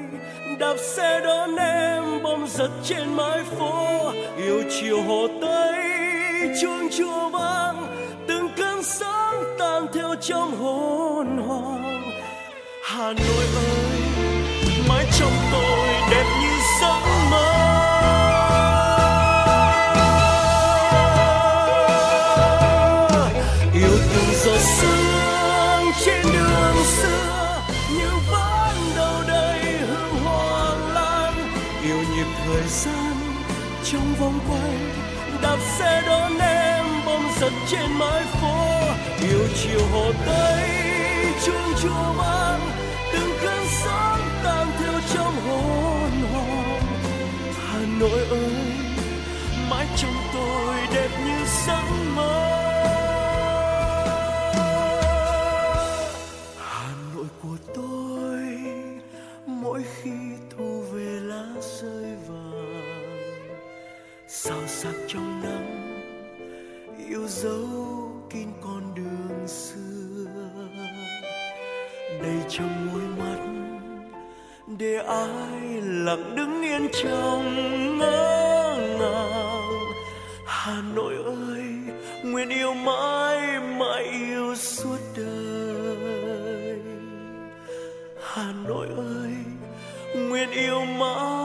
đạp 0.60 0.76
xe 0.78 1.20
đón 1.24 1.56
em 1.56 2.24
bom 2.24 2.48
giật 2.48 2.70
trên 2.84 3.16
mái 3.16 3.44
phố, 3.44 4.12
yêu 4.38 4.64
chiều 4.70 5.02
hồ 5.02 5.28
tây, 5.42 5.84
chuông 6.62 6.90
chùa 6.98 7.30
vang, 7.30 7.88
từng 8.28 8.50
cơn 8.58 8.84
sóng 8.84 9.44
tan 9.60 9.86
theo 9.94 10.16
trong 10.22 10.56
hồn 10.56 11.38
hoàng 11.48 12.02
hà 12.84 13.14
nội 13.14 13.46
ơi 13.56 14.00
mãi 14.90 15.06
trong 15.20 15.34
tôi 15.52 15.88
đẹp 16.12 16.26
như 16.42 16.52
giấc 16.82 17.02
mơ. 17.32 17.59
Vòng 34.20 34.40
quay 34.50 34.72
đạp 35.42 35.58
xe 35.78 36.04
đón 36.08 36.38
em, 36.40 36.86
bom 37.06 37.24
giật 37.40 37.52
trên 37.68 37.92
mái 38.00 38.24
phố. 38.24 38.80
Yêu 39.22 39.48
chiều 39.64 39.82
hồ 39.92 40.12
tây 40.26 40.70
chuông 41.46 41.74
chùa 41.82 42.14
vang, 42.18 42.60
từng 43.14 43.32
cơn 43.42 43.64
sóng 43.84 44.20
tan 44.44 44.68
theo 44.80 44.94
trong 45.14 45.34
hồn 45.48 46.12
hồn 46.34 46.82
hà 47.68 47.80
nội 48.00 48.26
ơi, 48.30 48.64
mãi 49.70 49.88
trong 49.98 50.16
tôi 50.34 50.79
đầy 72.30 72.44
trong 72.50 72.88
môi 72.94 73.02
mắt, 73.20 73.40
để 74.78 74.98
ai 75.08 75.82
lặng 75.82 76.36
đứng 76.36 76.62
yên 76.62 76.88
trong 77.04 77.98
ngỡ 77.98 78.78
ngàng. 79.00 79.70
Hà 80.46 80.82
Nội 80.96 81.14
ơi, 81.26 81.64
nguyện 82.24 82.50
yêu 82.50 82.74
mãi 82.74 83.60
mãi 83.80 84.04
yêu 84.04 84.56
suốt 84.56 84.98
đời. 85.18 86.80
Hà 88.24 88.54
Nội 88.68 88.88
ơi, 88.98 89.34
nguyện 90.16 90.52
yêu 90.52 90.86
mãi. 90.86 91.39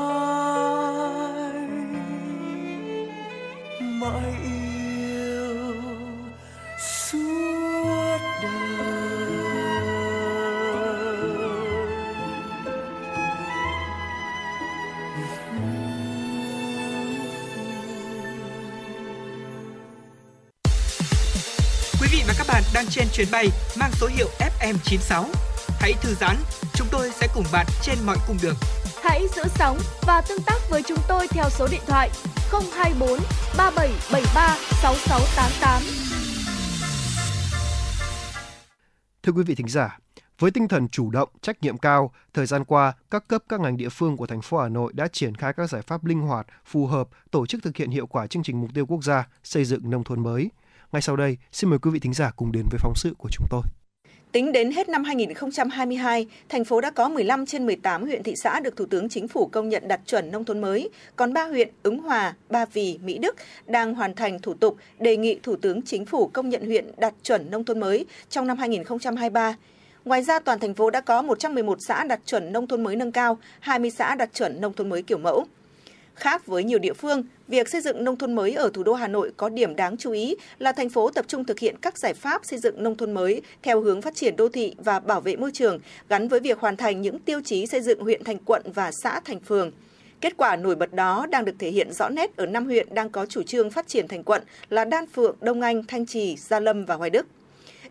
Chuyến 23.14 23.28
bay 23.32 23.48
mang 23.80 23.90
số 23.92 24.06
hiệu 24.06 24.28
FM96. 24.38 25.24
Hãy 25.80 25.92
thư 25.92 26.14
giãn, 26.14 26.36
chúng 26.74 26.88
tôi 26.90 27.10
sẽ 27.10 27.28
cùng 27.34 27.44
bạn 27.52 27.66
trên 27.82 27.98
mọi 28.06 28.16
cung 28.26 28.36
đường. 28.42 28.54
Hãy 29.02 29.26
giữ 29.36 29.42
sóng 29.54 29.78
và 30.06 30.22
tương 30.28 30.42
tác 30.46 30.58
với 30.70 30.82
chúng 30.82 30.98
tôi 31.08 31.28
theo 31.28 31.44
số 31.50 31.68
điện 31.70 31.80
thoại 31.86 32.10
024 32.50 33.18
3773 33.58 34.56
6688. 34.82 35.82
Thưa 39.22 39.32
quý 39.32 39.42
vị 39.42 39.54
thính 39.54 39.68
giả, 39.68 39.98
với 40.38 40.50
tinh 40.50 40.68
thần 40.68 40.88
chủ 40.88 41.10
động, 41.10 41.28
trách 41.42 41.62
nhiệm 41.62 41.78
cao, 41.78 42.12
thời 42.34 42.46
gian 42.46 42.64
qua, 42.64 42.92
các 43.10 43.28
cấp 43.28 43.42
các 43.48 43.60
ngành 43.60 43.76
địa 43.76 43.88
phương 43.88 44.16
của 44.16 44.26
thành 44.26 44.42
phố 44.42 44.58
Hà 44.58 44.68
Nội 44.68 44.92
đã 44.92 45.08
triển 45.08 45.34
khai 45.34 45.52
các 45.52 45.70
giải 45.70 45.82
pháp 45.82 46.04
linh 46.04 46.20
hoạt, 46.20 46.46
phù 46.64 46.86
hợp, 46.86 47.08
tổ 47.30 47.46
chức 47.46 47.62
thực 47.62 47.76
hiện 47.76 47.90
hiệu 47.90 48.06
quả 48.06 48.26
chương 48.26 48.42
trình 48.42 48.60
mục 48.60 48.70
tiêu 48.74 48.86
quốc 48.86 49.04
gia 49.04 49.28
xây 49.44 49.64
dựng 49.64 49.90
nông 49.90 50.04
thôn 50.04 50.22
mới. 50.22 50.50
Ngay 50.94 51.02
sau 51.02 51.16
đây, 51.16 51.36
xin 51.52 51.70
mời 51.70 51.78
quý 51.78 51.90
vị 51.90 51.98
thính 52.00 52.14
giả 52.14 52.30
cùng 52.36 52.52
đến 52.52 52.64
với 52.70 52.78
phóng 52.82 52.94
sự 52.96 53.14
của 53.18 53.28
chúng 53.32 53.46
tôi. 53.50 53.62
Tính 54.32 54.52
đến 54.52 54.70
hết 54.70 54.88
năm 54.88 55.04
2022, 55.04 56.26
thành 56.48 56.64
phố 56.64 56.80
đã 56.80 56.90
có 56.90 57.08
15 57.08 57.46
trên 57.46 57.66
18 57.66 58.02
huyện 58.02 58.22
thị 58.22 58.34
xã 58.36 58.60
được 58.60 58.76
Thủ 58.76 58.86
tướng 58.86 59.08
Chính 59.08 59.28
phủ 59.28 59.46
công 59.46 59.68
nhận 59.68 59.88
đạt 59.88 60.00
chuẩn 60.06 60.30
nông 60.30 60.44
thôn 60.44 60.60
mới, 60.60 60.90
còn 61.16 61.32
3 61.32 61.44
huyện 61.44 61.68
Ứng 61.82 61.98
Hòa, 61.98 62.34
Ba 62.50 62.64
Vì, 62.72 62.98
Mỹ 63.02 63.18
Đức 63.18 63.36
đang 63.66 63.94
hoàn 63.94 64.14
thành 64.14 64.38
thủ 64.38 64.54
tục 64.54 64.76
đề 64.98 65.16
nghị 65.16 65.38
Thủ 65.42 65.56
tướng 65.56 65.82
Chính 65.82 66.06
phủ 66.06 66.26
công 66.26 66.48
nhận 66.48 66.66
huyện 66.66 66.90
đạt 66.96 67.14
chuẩn 67.22 67.50
nông 67.50 67.64
thôn 67.64 67.80
mới 67.80 68.06
trong 68.28 68.46
năm 68.46 68.58
2023. 68.58 69.56
Ngoài 70.04 70.22
ra, 70.22 70.38
toàn 70.40 70.58
thành 70.58 70.74
phố 70.74 70.90
đã 70.90 71.00
có 71.00 71.22
111 71.22 71.78
xã 71.88 72.04
đạt 72.04 72.20
chuẩn 72.26 72.52
nông 72.52 72.66
thôn 72.66 72.82
mới 72.84 72.96
nâng 72.96 73.12
cao, 73.12 73.38
20 73.60 73.90
xã 73.90 74.14
đạt 74.14 74.34
chuẩn 74.34 74.60
nông 74.60 74.72
thôn 74.72 74.88
mới 74.88 75.02
kiểu 75.02 75.18
mẫu. 75.18 75.46
Khác 76.14 76.46
với 76.46 76.64
nhiều 76.64 76.78
địa 76.78 76.92
phương, 76.92 77.22
việc 77.48 77.68
xây 77.68 77.80
dựng 77.80 78.04
nông 78.04 78.16
thôn 78.16 78.34
mới 78.34 78.52
ở 78.52 78.70
thủ 78.74 78.82
đô 78.82 78.92
Hà 78.94 79.08
Nội 79.08 79.32
có 79.36 79.48
điểm 79.48 79.76
đáng 79.76 79.96
chú 79.96 80.12
ý 80.12 80.36
là 80.58 80.72
thành 80.72 80.88
phố 80.88 81.10
tập 81.10 81.24
trung 81.28 81.44
thực 81.44 81.58
hiện 81.58 81.76
các 81.82 81.98
giải 81.98 82.14
pháp 82.14 82.44
xây 82.44 82.58
dựng 82.58 82.82
nông 82.82 82.96
thôn 82.96 83.12
mới 83.12 83.42
theo 83.62 83.80
hướng 83.80 84.02
phát 84.02 84.14
triển 84.14 84.36
đô 84.36 84.48
thị 84.48 84.74
và 84.78 85.00
bảo 85.00 85.20
vệ 85.20 85.36
môi 85.36 85.50
trường, 85.52 85.80
gắn 86.08 86.28
với 86.28 86.40
việc 86.40 86.58
hoàn 86.58 86.76
thành 86.76 87.02
những 87.02 87.18
tiêu 87.18 87.40
chí 87.44 87.66
xây 87.66 87.80
dựng 87.80 88.00
huyện 88.00 88.24
thành 88.24 88.38
quận 88.38 88.62
và 88.74 88.90
xã 88.92 89.20
thành 89.20 89.40
phường. 89.40 89.72
Kết 90.20 90.36
quả 90.36 90.56
nổi 90.56 90.74
bật 90.74 90.94
đó 90.94 91.26
đang 91.30 91.44
được 91.44 91.54
thể 91.58 91.70
hiện 91.70 91.92
rõ 91.92 92.08
nét 92.08 92.36
ở 92.36 92.46
năm 92.46 92.64
huyện 92.64 92.94
đang 92.94 93.10
có 93.10 93.26
chủ 93.26 93.42
trương 93.42 93.70
phát 93.70 93.88
triển 93.88 94.08
thành 94.08 94.22
quận 94.22 94.42
là 94.70 94.84
Đan 94.84 95.06
Phượng, 95.06 95.36
Đông 95.40 95.60
Anh, 95.60 95.84
Thanh 95.84 96.06
Trì, 96.06 96.36
Gia 96.36 96.60
Lâm 96.60 96.84
và 96.84 96.94
Hoài 96.94 97.10
Đức. 97.10 97.26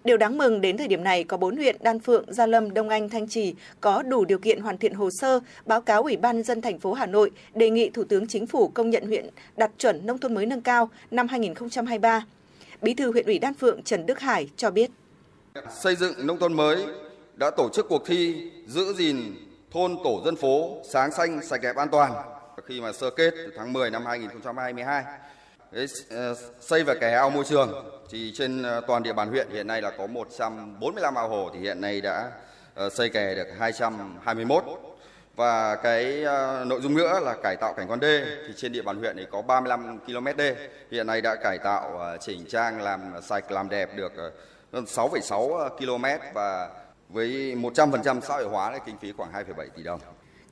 Điều 0.04 0.18
đáng 0.18 0.38
mừng 0.38 0.62
đến 0.62 0.78
thời 0.78 0.88
điểm 0.88 1.04
này 1.04 1.24
có 1.24 1.38
4 1.38 1.56
huyện 1.56 1.76
Đan 1.82 2.00
Phượng, 2.00 2.34
Gia 2.34 2.46
Lâm, 2.46 2.74
Đông 2.74 2.90
Anh, 2.90 3.10
Thanh 3.10 3.28
Trì 3.28 3.56
có 3.82 4.04
đủ 4.04 4.26
điều 4.26 4.38
kiện 4.38 4.60
hoàn 4.60 4.78
thiện 4.78 4.94
hồ 4.94 5.10
sơ, 5.12 5.40
báo 5.66 5.82
cáo 5.82 6.04
Ủy 6.04 6.18
ban 6.18 6.36
nhân 6.36 6.44
dân 6.44 6.62
thành 6.62 6.80
phố 6.80 6.94
Hà 6.94 7.06
Nội 7.06 7.32
đề 7.54 7.70
nghị 7.70 7.90
Thủ 7.90 8.04
tướng 8.04 8.28
Chính 8.28 8.48
phủ 8.48 8.68
công 8.68 8.90
nhận 8.90 9.08
huyện 9.08 9.30
đạt 9.58 9.72
chuẩn 9.78 10.06
nông 10.06 10.18
thôn 10.18 10.34
mới 10.34 10.46
nâng 10.46 10.62
cao 10.62 10.90
năm 11.12 11.28
2023. 11.28 12.26
Bí 12.82 12.94
thư 12.94 13.12
huyện 13.12 13.26
ủy 13.26 13.40
Đan 13.40 13.54
Phượng 13.54 13.84
Trần 13.84 14.06
Đức 14.06 14.20
Hải 14.20 14.50
cho 14.58 14.72
biết. 14.72 14.92
Xây 15.84 15.96
dựng 15.96 16.28
nông 16.28 16.40
thôn 16.40 16.54
mới 16.54 16.86
đã 17.36 17.52
tổ 17.58 17.70
chức 17.74 17.90
cuộc 17.90 18.08
thi 18.08 18.52
giữ 18.68 18.94
gìn 18.94 19.18
thôn 19.72 19.96
tổ 20.04 20.22
dân 20.26 20.36
phố 20.36 20.78
sáng 20.90 21.12
xanh 21.12 21.42
sạch 21.44 21.62
đẹp 21.62 21.76
an 21.76 21.88
toàn 21.92 22.12
khi 22.66 22.82
mà 22.82 22.92
sơ 22.94 23.10
kết 23.10 23.34
từ 23.36 23.52
tháng 23.58 23.74
10 23.74 23.92
năm 23.92 24.06
2022. 24.06 25.04
Ờ, 26.10 26.36
xây 26.60 26.84
và 26.84 26.96
kè 26.96 27.12
ao 27.12 27.30
môi 27.30 27.44
trường 27.44 27.86
thì 28.10 28.32
trên 28.36 28.64
ờ, 28.64 28.82
toàn 28.88 29.04
địa 29.04 29.14
bàn 29.14 29.30
huyện 29.30 29.48
hiện 29.52 29.68
nay 29.68 29.82
là 29.82 29.92
có 29.98 30.08
145 30.08 31.16
ao 31.16 31.30
hồ 31.30 31.50
thì 31.54 31.60
hiện 31.60 31.82
nay 31.82 32.02
đã 32.02 32.32
ờ, 32.74 32.90
xây 32.90 33.10
kè 33.10 33.36
được 33.36 33.48
221 33.60 34.64
Và 35.36 35.76
cái 35.76 36.26
nội 36.66 36.82
dung 36.82 36.98
nữa 36.98 37.20
là 37.20 37.36
cải 37.44 37.56
tạo 37.56 37.74
cảnh 37.74 37.88
quan 37.88 38.00
đê 38.00 38.26
thì 38.48 38.54
trên 38.58 38.72
địa 38.72 38.82
bàn 38.82 38.98
huyện 38.98 39.18
thì 39.18 39.26
có 39.32 39.42
35 39.42 40.00
km 40.00 40.28
đê. 40.38 40.56
Hiện 40.92 41.08
nay 41.08 41.22
đã 41.22 41.36
cải 41.36 41.58
tạo 41.58 42.18
chỉnh 42.22 42.46
trang 42.50 42.82
làm 42.82 43.14
sạch 43.22 43.52
làm 43.52 43.70
đẹp 43.70 43.90
được 43.96 44.12
hơn 44.74 44.86
6,6 44.86 45.70
km 45.70 46.06
và 46.34 46.70
với 47.10 47.56
100% 47.56 48.22
xã 48.22 48.34
hội 48.34 48.46
hóa 48.46 48.72
thì 48.74 48.80
kinh 48.86 48.98
phí 48.98 49.12
khoảng 49.12 49.32
2,7 49.34 49.68
tỷ 49.76 49.84
đồng. 49.84 50.00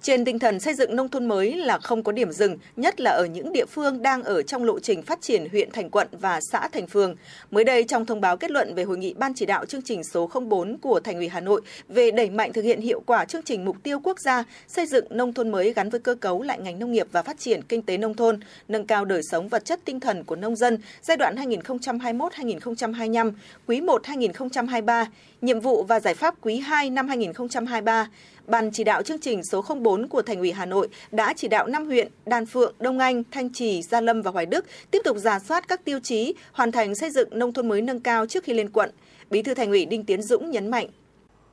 Trên 0.01 0.25
tinh 0.25 0.39
thần 0.39 0.59
xây 0.59 0.73
dựng 0.73 0.95
nông 0.95 1.09
thôn 1.09 1.25
mới 1.25 1.55
là 1.55 1.77
không 1.77 2.03
có 2.03 2.11
điểm 2.11 2.31
dừng, 2.31 2.57
nhất 2.75 3.01
là 3.01 3.11
ở 3.11 3.25
những 3.25 3.53
địa 3.53 3.65
phương 3.65 4.01
đang 4.01 4.23
ở 4.23 4.41
trong 4.41 4.63
lộ 4.63 4.79
trình 4.79 5.01
phát 5.01 5.21
triển 5.21 5.49
huyện 5.51 5.71
thành 5.71 5.89
quận 5.89 6.07
và 6.11 6.39
xã 6.41 6.67
thành 6.67 6.87
phường. 6.87 7.15
Mới 7.51 7.63
đây 7.63 7.83
trong 7.83 8.05
thông 8.05 8.21
báo 8.21 8.37
kết 8.37 8.51
luận 8.51 8.75
về 8.75 8.83
hội 8.83 8.97
nghị 8.97 9.13
ban 9.13 9.33
chỉ 9.33 9.45
đạo 9.45 9.65
chương 9.65 9.81
trình 9.81 10.03
số 10.03 10.29
04 10.49 10.77
của 10.77 10.99
Thành 10.99 11.15
ủy 11.15 11.27
Hà 11.27 11.39
Nội 11.39 11.61
về 11.87 12.11
đẩy 12.11 12.29
mạnh 12.29 12.53
thực 12.53 12.61
hiện 12.61 12.81
hiệu 12.81 13.01
quả 13.05 13.25
chương 13.25 13.43
trình 13.43 13.65
mục 13.65 13.77
tiêu 13.83 13.99
quốc 14.03 14.19
gia 14.19 14.43
xây 14.67 14.85
dựng 14.85 15.05
nông 15.09 15.33
thôn 15.33 15.51
mới 15.51 15.73
gắn 15.73 15.89
với 15.89 15.99
cơ 15.99 16.15
cấu 16.15 16.41
lại 16.41 16.59
ngành 16.59 16.79
nông 16.79 16.91
nghiệp 16.91 17.07
và 17.11 17.23
phát 17.23 17.39
triển 17.39 17.61
kinh 17.61 17.81
tế 17.81 17.97
nông 17.97 18.13
thôn, 18.13 18.39
nâng 18.67 18.87
cao 18.87 19.05
đời 19.05 19.23
sống 19.23 19.47
vật 19.47 19.65
chất 19.65 19.79
tinh 19.85 19.99
thần 19.99 20.23
của 20.23 20.35
nông 20.35 20.55
dân 20.55 20.77
giai 21.01 21.17
đoạn 21.17 21.35
2021-2025, 21.35 23.31
quý 23.67 23.81
1 23.81 24.05
2023, 24.05 25.07
nhiệm 25.41 25.59
vụ 25.59 25.83
và 25.83 25.99
giải 25.99 26.13
pháp 26.13 26.35
quý 26.41 26.57
2 26.57 26.89
năm 26.89 27.07
2023 27.07 28.07
Ban 28.51 28.71
chỉ 28.71 28.83
đạo 28.83 29.03
chương 29.03 29.19
trình 29.19 29.43
số 29.43 29.61
04 29.81 30.07
của 30.07 30.21
Thành 30.21 30.39
ủy 30.39 30.51
Hà 30.51 30.65
Nội 30.65 30.87
đã 31.11 31.33
chỉ 31.37 31.47
đạo 31.47 31.67
5 31.67 31.85
huyện 31.85 32.07
Đan 32.25 32.45
Phượng, 32.45 32.73
Đông 32.79 32.99
Anh, 32.99 33.23
Thanh 33.31 33.53
Trì, 33.53 33.81
Gia 33.81 34.01
Lâm 34.01 34.21
và 34.21 34.31
Hoài 34.31 34.45
Đức 34.45 34.65
tiếp 34.91 35.01
tục 35.03 35.17
giả 35.17 35.39
soát 35.39 35.67
các 35.67 35.85
tiêu 35.85 35.99
chí, 36.03 36.33
hoàn 36.51 36.71
thành 36.71 36.95
xây 36.95 37.09
dựng 37.09 37.29
nông 37.31 37.53
thôn 37.53 37.67
mới 37.69 37.81
nâng 37.81 37.99
cao 37.99 38.25
trước 38.25 38.43
khi 38.43 38.53
lên 38.53 38.69
quận. 38.69 38.91
Bí 39.29 39.41
thư 39.41 39.53
Thành 39.53 39.69
ủy 39.69 39.85
Đinh 39.85 40.05
Tiến 40.05 40.21
Dũng 40.21 40.51
nhấn 40.51 40.67
mạnh. 40.67 40.87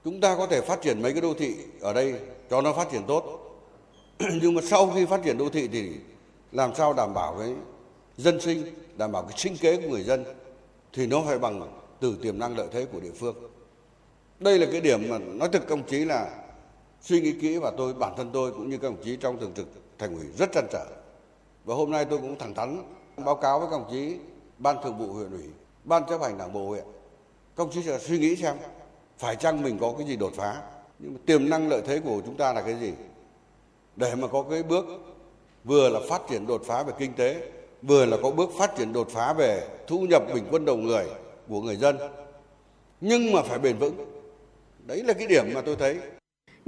Chúng 0.05 0.21
ta 0.21 0.37
có 0.37 0.47
thể 0.47 0.61
phát 0.61 0.83
triển 0.83 1.03
mấy 1.03 1.13
cái 1.13 1.21
đô 1.21 1.35
thị 1.35 1.55
ở 1.81 1.93
đây 1.93 2.15
cho 2.51 2.63
nó 2.63 2.73
phát 2.73 2.89
triển 2.93 3.03
tốt. 3.09 3.25
Nhưng 4.43 4.55
mà 4.55 4.63
sau 4.65 4.93
khi 4.95 5.07
phát 5.07 5.21
triển 5.25 5.39
đô 5.39 5.49
thị 5.49 5.69
thì 5.73 5.91
làm 6.53 6.75
sao 6.75 6.93
đảm 6.93 7.15
bảo 7.15 7.37
cái 7.41 7.51
dân 8.17 8.41
sinh, 8.41 8.63
đảm 8.97 9.13
bảo 9.13 9.23
cái 9.23 9.39
sinh 9.39 9.57
kế 9.57 9.77
của 9.77 9.89
người 9.89 10.03
dân 10.03 10.25
thì 10.93 11.07
nó 11.07 11.23
phải 11.27 11.39
bằng 11.39 11.73
từ 12.01 12.17
tiềm 12.23 12.39
năng 12.39 12.57
lợi 12.57 12.67
thế 12.73 12.87
của 12.93 13.01
địa 13.01 13.13
phương. 13.21 13.37
Đây 14.41 14.59
là 14.59 14.67
cái 14.73 14.81
điểm 14.81 15.09
mà 15.09 15.19
nói 15.19 15.49
thực 15.53 15.69
công 15.69 15.83
chí 15.83 16.05
là 16.05 16.31
suy 17.01 17.21
nghĩ 17.21 17.33
kỹ 17.33 17.59
và 17.59 17.73
tôi, 17.77 17.95
bản 17.95 18.13
thân 18.17 18.31
tôi 18.33 18.53
cũng 18.53 18.71
như 18.71 18.79
các 18.79 18.89
đồng 18.89 19.03
chí 19.05 19.17
trong 19.17 19.39
thường 19.41 19.53
trực 19.57 19.67
thành 19.99 20.15
ủy 20.17 20.27
rất 20.39 20.53
trăn 20.53 20.67
trở. 20.73 20.87
Và 21.65 21.75
hôm 21.75 21.91
nay 21.91 22.05
tôi 22.05 22.19
cũng 22.19 22.39
thẳng 22.39 22.55
thắn 22.55 22.83
báo 23.17 23.35
cáo 23.35 23.61
với 23.61 23.69
các 23.71 23.77
đồng 23.77 23.89
chí, 23.91 24.17
ban 24.59 24.77
thường 24.83 24.99
vụ 24.99 25.13
huyện 25.13 25.31
ủy, 25.31 25.45
ban 25.85 26.03
chấp 26.09 26.23
hành 26.23 26.39
đảng 26.39 26.53
bộ 26.53 26.69
huyện. 26.69 26.85
Các 27.57 27.65
đồng 27.65 27.71
chí 27.71 27.83
sẽ 27.83 27.99
suy 27.99 28.19
nghĩ 28.19 28.37
xem, 28.37 28.57
phải 29.19 29.37
chăng 29.37 29.63
mình 29.63 29.79
có 29.81 29.95
cái 29.99 30.07
gì 30.07 30.17
đột 30.17 30.33
phá? 30.37 30.63
Nhưng 30.99 31.15
mà 31.15 31.21
tiềm 31.27 31.51
năng 31.51 31.69
lợi 31.69 31.83
thế 31.87 32.01
của 32.05 32.23
chúng 32.27 32.37
ta 32.37 32.53
là 32.53 32.63
cái 32.63 32.75
gì? 32.81 32.93
Để 33.97 34.15
mà 34.15 34.29
có 34.29 34.45
cái 34.51 34.63
bước, 34.63 34.85
vừa 35.65 35.89
là 35.89 36.01
phát 36.09 36.23
triển 36.29 36.47
đột 36.47 36.63
phá 36.67 36.83
về 36.83 36.93
kinh 36.99 37.13
tế, 37.15 37.51
vừa 37.83 38.07
là 38.07 38.17
có 38.23 38.31
bước 38.31 38.51
phát 38.59 38.77
triển 38.77 38.93
đột 38.93 39.09
phá 39.11 39.33
về 39.33 39.69
thu 39.87 40.01
nhập 40.01 40.23
bình 40.35 40.45
quân 40.51 40.65
đầu 40.65 40.77
người 40.77 41.07
của 41.49 41.61
người 41.61 41.77
dân. 41.77 41.97
Nhưng 43.01 43.33
mà 43.33 43.43
phải 43.43 43.59
bền 43.59 43.79
vững. 43.79 44.23
Đấy 44.87 45.03
là 45.03 45.13
cái 45.13 45.27
điểm 45.27 45.45
mà 45.55 45.61
tôi 45.61 45.77
thấy. 45.77 45.99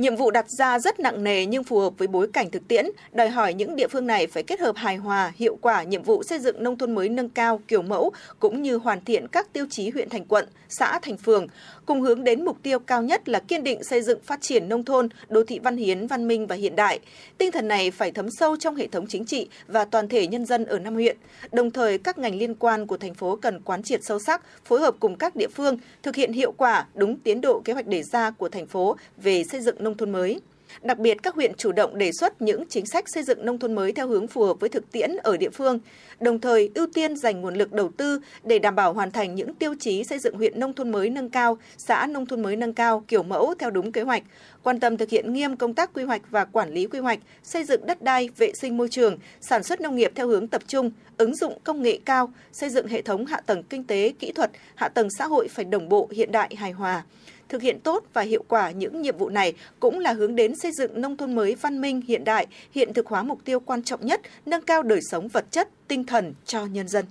Nhiệm 0.01 0.17
vụ 0.17 0.31
đặt 0.31 0.51
ra 0.51 0.79
rất 0.79 1.01
nặng 1.01 1.25
nề 1.25 1.47
nhưng 1.47 1.65
phù 1.65 1.79
hợp 1.79 1.93
với 1.99 2.09
bối 2.09 2.29
cảnh 2.33 2.51
thực 2.51 2.69
tiễn, 2.69 2.87
đòi 3.13 3.29
hỏi 3.29 3.55
những 3.55 3.77
địa 3.77 3.89
phương 3.89 4.07
này 4.07 4.27
phải 4.27 4.43
kết 4.43 4.61
hợp 4.61 4.77
hài 4.77 4.97
hòa, 4.97 5.33
hiệu 5.37 5.59
quả 5.61 5.83
nhiệm 5.83 6.03
vụ 6.03 6.23
xây 6.23 6.39
dựng 6.39 6.63
nông 6.63 6.79
thôn 6.79 6.95
mới 6.95 7.09
nâng 7.09 7.29
cao, 7.29 7.61
kiểu 7.69 7.83
mẫu, 7.83 8.13
cũng 8.39 8.63
như 8.63 8.77
hoàn 8.77 9.05
thiện 9.05 9.29
các 9.29 9.53
tiêu 9.53 9.67
chí 9.71 9.91
huyện 9.91 10.09
thành 10.09 10.25
quận, 10.25 10.49
xã 10.69 10.99
thành 11.03 11.17
phường, 11.17 11.47
cùng 11.87 12.01
hướng 12.01 12.25
đến 12.25 12.45
mục 12.45 12.57
tiêu 12.63 12.79
cao 12.79 13.03
nhất 13.03 13.29
là 13.29 13.41
kiên 13.41 13.65
định 13.65 13.85
xây 13.85 14.03
dựng 14.03 14.21
phát 14.23 14.41
triển 14.41 14.69
nông 14.69 14.85
thôn, 14.85 15.09
đô 15.29 15.45
thị 15.45 15.59
văn 15.59 15.77
hiến, 15.77 16.07
văn 16.07 16.29
minh 16.29 16.47
và 16.47 16.57
hiện 16.57 16.77
đại. 16.77 17.01
Tinh 17.39 17.53
thần 17.53 17.69
này 17.69 17.91
phải 17.91 18.13
thấm 18.13 18.31
sâu 18.31 18.57
trong 18.57 18.77
hệ 18.77 18.87
thống 18.87 19.07
chính 19.07 19.25
trị 19.25 19.49
và 19.67 19.85
toàn 19.85 20.09
thể 20.09 20.27
nhân 20.27 20.47
dân 20.47 20.65
ở 20.65 20.79
năm 20.79 20.95
huyện. 20.95 21.17
Đồng 21.53 21.71
thời, 21.71 21.99
các 21.99 22.19
ngành 22.19 22.35
liên 22.39 22.55
quan 22.55 22.87
của 22.87 22.97
thành 22.97 23.15
phố 23.15 23.37
cần 23.37 23.61
quán 23.61 23.83
triệt 23.83 24.05
sâu 24.05 24.19
sắc, 24.19 24.43
phối 24.65 24.81
hợp 24.81 24.95
cùng 25.01 25.17
các 25.17 25.37
địa 25.37 25.49
phương, 25.49 25.79
thực 26.03 26.17
hiện 26.17 26.33
hiệu 26.33 26.53
quả 26.53 26.87
đúng 26.95 27.19
tiến 27.19 27.41
độ 27.41 27.61
kế 27.65 27.73
hoạch 27.73 27.87
đề 27.87 28.03
ra 28.03 28.31
của 28.31 28.49
thành 28.49 28.67
phố 28.67 28.97
về 29.17 29.45
xây 29.45 29.61
dựng 29.61 29.77
nông 29.79 29.90
nông 29.91 29.97
thôn 29.97 30.11
mới. 30.11 30.41
Đặc 30.83 30.99
biệt, 30.99 31.23
các 31.23 31.35
huyện 31.35 31.55
chủ 31.55 31.73
động 31.73 31.99
đề 31.99 32.13
xuất 32.13 32.43
những 32.43 32.65
chính 32.69 32.87
sách 32.87 33.05
xây 33.09 33.23
dựng 33.23 33.45
nông 33.47 33.59
thôn 33.59 33.75
mới 33.75 33.93
theo 33.93 34.09
hướng 34.09 34.27
phù 34.27 34.45
hợp 34.45 34.61
với 34.61 34.69
thực 34.69 34.93
tiễn 34.93 35.11
ở 35.17 35.37
địa 35.37 35.51
phương, 35.51 35.79
đồng 36.21 36.41
thời 36.41 36.71
ưu 36.75 36.87
tiên 36.95 37.17
dành 37.17 37.41
nguồn 37.41 37.55
lực 37.55 37.73
đầu 37.73 37.91
tư 37.97 38.21
để 38.45 38.59
đảm 38.59 38.75
bảo 38.75 38.93
hoàn 38.93 39.11
thành 39.11 39.35
những 39.35 39.55
tiêu 39.55 39.75
chí 39.81 40.05
xây 40.05 40.19
dựng 40.19 40.35
huyện 40.35 40.61
nông 40.61 40.73
thôn 40.73 40.91
mới 40.93 41.11
nâng 41.11 41.29
cao, 41.31 41.59
xã 41.77 42.07
nông 42.07 42.27
thôn 42.27 42.43
mới 42.43 42.57
nâng 42.57 42.75
cao 42.75 43.05
kiểu 43.09 43.23
mẫu 43.23 43.55
theo 43.59 43.71
đúng 43.71 43.93
kế 43.93 44.03
hoạch, 44.03 44.23
quan 44.63 44.81
tâm 44.81 44.97
thực 44.97 45.11
hiện 45.11 45.33
nghiêm 45.33 45.57
công 45.57 45.75
tác 45.75 45.91
quy 45.95 46.05
hoạch 46.05 46.23
và 46.31 46.45
quản 46.45 46.71
lý 46.71 46.87
quy 46.87 46.99
hoạch, 46.99 47.19
xây 47.43 47.65
dựng 47.65 47.87
đất 47.87 48.03
đai, 48.03 48.31
vệ 48.37 48.53
sinh 48.55 48.77
môi 48.77 48.89
trường, 48.89 49.19
sản 49.41 49.63
xuất 49.63 49.81
nông 49.81 49.97
nghiệp 49.97 50.13
theo 50.15 50.29
hướng 50.29 50.49
tập 50.49 50.63
trung, 50.67 50.91
ứng 51.17 51.35
dụng 51.35 51.59
công 51.65 51.83
nghệ 51.83 51.99
cao, 52.05 52.33
xây 52.53 52.71
dựng 52.71 52.87
hệ 52.87 53.03
thống 53.03 53.27
hạ 53.27 53.41
tầng 53.41 53.63
kinh 53.63 53.85
tế, 53.85 54.13
kỹ 54.19 54.33
thuật, 54.33 54.51
hạ 54.75 54.89
tầng 54.89 55.09
xã 55.19 55.27
hội 55.27 55.49
phải 55.49 55.65
đồng 55.65 55.89
bộ, 55.89 56.09
hiện 56.13 56.33
đại, 56.33 56.55
hài 56.57 56.73
hòa 56.73 57.03
thực 57.51 57.63
hiện 57.63 57.81
tốt 57.81 58.05
và 58.13 58.23
hiệu 58.23 58.45
quả 58.49 58.71
những 58.71 59.03
nhiệm 59.03 59.17
vụ 59.19 59.29
này 59.29 59.53
cũng 59.81 59.99
là 59.99 60.13
hướng 60.13 60.37
đến 60.37 60.57
xây 60.57 60.73
dựng 60.73 61.01
nông 61.01 61.17
thôn 61.17 61.35
mới 61.35 61.55
văn 61.55 61.81
minh 61.81 62.01
hiện 62.09 62.25
đại, 62.25 62.47
hiện 62.75 62.95
thực 62.95 63.07
hóa 63.07 63.23
mục 63.23 63.45
tiêu 63.45 63.61
quan 63.61 63.83
trọng 63.83 64.07
nhất, 64.07 64.21
nâng 64.47 64.63
cao 64.63 64.83
đời 64.83 65.01
sống 65.11 65.29
vật 65.29 65.45
chất, 65.51 65.69
tinh 65.89 66.05
thần 66.05 66.35
cho 66.45 66.67
nhân 66.67 66.89
dân. 66.89 67.05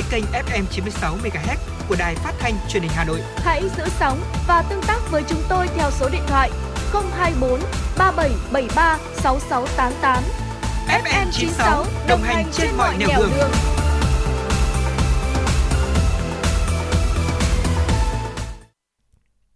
Dõi 0.00 0.10
kênh 0.10 0.24
FM 0.46 0.64
96 0.70 1.16
MHz 1.16 1.56
của 1.88 1.96
đài 1.98 2.14
phát 2.14 2.32
thanh 2.38 2.54
truyền 2.68 2.82
hình 2.82 2.92
Hà 2.94 3.04
Nội. 3.04 3.20
Hãy 3.36 3.62
giữ 3.76 3.84
sóng 3.98 4.20
và 4.46 4.62
tương 4.70 4.82
tác 4.86 4.98
với 5.10 5.22
chúng 5.28 5.42
tôi 5.48 5.68
theo 5.76 5.90
số 5.90 6.08
điện 6.12 6.22
thoại 6.26 6.50
024 6.92 7.60
3773 7.98 8.98
6688. 9.14 10.22
FM 11.04 11.30
96 11.32 11.84
đồng 12.08 12.22
hành 12.22 12.46
trên 12.52 12.70
mọi 12.76 12.96
nẻo 12.98 13.08
đường. 13.18 13.50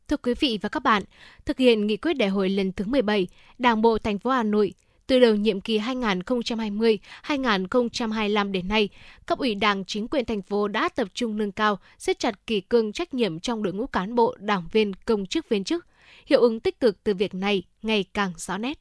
Thưa 0.09 0.17
quý 0.17 0.35
vị 0.41 0.59
và 0.63 0.69
các 0.69 0.83
bạn, 0.83 1.03
thực 1.45 1.59
hiện 1.59 1.87
nghị 1.87 1.97
quyết 1.97 2.15
đại 2.15 2.29
hội 2.29 2.49
lần 2.49 2.73
thứ 2.73 2.85
17, 2.85 3.27
Đảng 3.59 3.83
bộ 3.83 3.99
thành 3.99 4.19
phố 4.19 4.31
Hà 4.31 4.43
Nội 4.43 4.75
từ 5.07 5.19
đầu 5.19 5.35
nhiệm 5.35 5.61
kỳ 5.61 5.79
2020-2025 5.79 8.53
đến 8.53 8.69
nay, 8.69 8.89
cấp 9.27 9.39
ủy 9.39 9.55
Đảng 9.55 9.85
chính 9.85 10.09
quyền 10.09 10.25
thành 10.25 10.43
phố 10.43 10.69
đã 10.69 10.89
tập 10.89 11.09
trung 11.15 11.37
nâng 11.37 11.53
cao, 11.53 11.79
siết 11.99 12.19
chặt 12.19 12.47
kỷ 12.47 12.61
cương 12.61 12.93
trách 12.93 13.15
nhiệm 13.15 13.41
trong 13.41 13.63
đội 13.63 13.73
ngũ 13.73 13.87
cán 13.87 14.15
bộ, 14.15 14.37
đảng 14.39 14.65
viên, 14.73 14.95
công 14.95 15.27
chức 15.27 15.49
viên 15.49 15.65
chức. 15.65 15.87
Hiệu 16.27 16.41
ứng 16.41 16.61
tích 16.61 16.81
cực 16.81 17.05
từ 17.05 17.15
việc 17.15 17.35
này 17.35 17.63
ngày 17.83 18.05
càng 18.15 18.33
rõ 18.37 18.59
nét. 18.59 18.79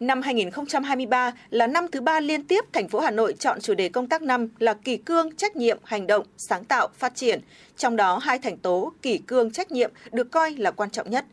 Năm 0.00 0.22
2023 0.22 1.32
là 1.50 1.66
năm 1.66 1.86
thứ 1.92 2.00
ba 2.00 2.20
liên 2.20 2.44
tiếp 2.44 2.64
thành 2.72 2.88
phố 2.88 3.00
Hà 3.00 3.10
Nội 3.10 3.34
chọn 3.38 3.60
chủ 3.60 3.74
đề 3.74 3.88
công 3.88 4.08
tác 4.08 4.22
năm 4.22 4.48
là 4.58 4.74
kỳ 4.74 4.96
cương, 4.96 5.36
trách 5.36 5.56
nhiệm, 5.56 5.78
hành 5.84 6.06
động, 6.06 6.26
sáng 6.36 6.64
tạo, 6.64 6.88
phát 6.98 7.14
triển. 7.14 7.40
Trong 7.76 7.96
đó 7.96 8.18
hai 8.22 8.38
thành 8.38 8.58
tố 8.58 8.92
kỳ 9.02 9.18
cương, 9.18 9.50
trách 9.50 9.72
nhiệm 9.72 9.90
được 10.12 10.30
coi 10.30 10.54
là 10.54 10.70
quan 10.70 10.90
trọng 10.90 11.10
nhất. 11.10 11.24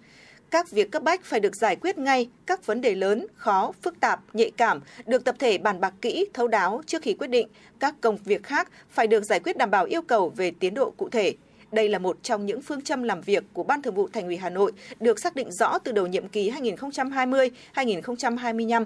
Các 0.52 0.72
việc 0.72 0.91
cấp 0.91 1.03
bách 1.03 1.24
phải 1.24 1.40
được 1.40 1.56
giải 1.56 1.76
quyết 1.76 1.98
ngay, 1.98 2.30
các 2.45 2.65
vấn 2.65 2.82
đề 2.82 2.95
lớn, 2.95 3.28
khó, 3.36 3.72
phức 3.82 3.99
tạp, 3.99 4.19
nhạy 4.34 4.52
cảm 4.57 4.82
được 5.06 5.24
tập 5.24 5.36
thể 5.40 5.57
bàn 5.57 5.80
bạc 5.80 5.94
kỹ, 6.02 6.26
thấu 6.34 6.48
đáo 6.48 6.82
trước 6.86 7.02
khi 7.02 7.14
quyết 7.14 7.28
định. 7.28 7.48
Các 7.80 7.95
công 8.02 8.18
việc 8.26 8.44
khác 8.44 8.72
phải 8.90 9.07
được 9.07 9.24
giải 9.24 9.40
quyết 9.40 9.57
đảm 9.57 9.72
bảo 9.72 9.86
yêu 9.86 10.02
cầu 10.02 10.30
về 10.30 10.52
tiến 10.60 10.74
độ 10.74 10.94
cụ 10.98 11.10
thể. 11.10 11.36
Đây 11.72 11.90
là 11.90 11.99
một 11.99 12.18
trong 12.24 12.45
những 12.45 12.61
phương 12.61 12.82
châm 12.82 13.03
làm 13.03 13.22
việc 13.22 13.44
của 13.53 13.64
Ban 13.64 13.82
Thường 13.82 13.94
vụ 13.94 14.07
Thành 14.07 14.26
ủy 14.26 14.38
Hà 14.38 14.49
Nội 14.49 14.72
được 14.99 15.19
xác 15.19 15.36
định 15.36 15.52
rõ 15.52 15.80
từ 15.80 15.91
đầu 15.91 16.07
nhiệm 16.07 16.28
kỳ 16.28 16.52
2020-2025. 16.52 18.86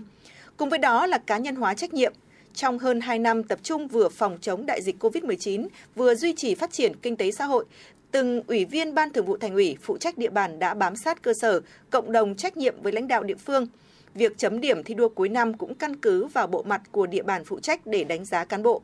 Cùng 0.57 0.69
với 0.69 0.79
đó 0.79 1.05
là 1.05 1.17
cá 1.17 1.37
nhân 1.37 1.55
hóa 1.55 1.73
trách 1.73 1.93
nhiệm. 1.93 2.13
Trong 2.53 2.79
hơn 2.79 3.01
2 3.01 3.19
năm 3.19 3.43
tập 3.43 3.59
trung 3.63 3.87
vừa 3.87 4.09
phòng 4.09 4.37
chống 4.41 4.65
đại 4.65 4.81
dịch 4.81 5.03
COVID-19, 5.03 5.67
vừa 5.95 6.15
duy 6.15 6.33
trì 6.37 6.55
phát 6.55 6.71
triển 6.71 6.95
kinh 7.01 7.17
tế 7.17 7.31
xã 7.31 7.45
hội, 7.45 7.65
từng 8.11 8.41
ủy 8.47 8.65
viên 8.65 8.93
Ban 8.93 9.13
Thường 9.13 9.25
vụ 9.25 9.37
Thành 9.37 9.53
ủy 9.53 9.77
phụ 9.81 9.97
trách 9.97 10.17
địa 10.17 10.29
bàn 10.29 10.59
đã 10.59 10.73
bám 10.73 10.95
sát 10.95 11.21
cơ 11.21 11.33
sở, 11.41 11.61
cộng 11.89 12.11
đồng 12.11 12.35
trách 12.35 12.57
nhiệm 12.57 12.81
với 12.81 12.91
lãnh 12.93 13.07
đạo 13.07 13.23
địa 13.23 13.35
phương. 13.35 13.67
Việc 14.15 14.37
chấm 14.37 14.59
điểm 14.59 14.83
thi 14.83 14.93
đua 14.93 15.09
cuối 15.09 15.29
năm 15.29 15.53
cũng 15.53 15.75
căn 15.75 15.95
cứ 15.95 16.25
vào 16.25 16.47
bộ 16.47 16.63
mặt 16.63 16.81
của 16.91 17.07
địa 17.07 17.23
bàn 17.23 17.45
phụ 17.45 17.59
trách 17.59 17.85
để 17.85 18.03
đánh 18.03 18.25
giá 18.25 18.45
cán 18.45 18.63
bộ. 18.63 18.81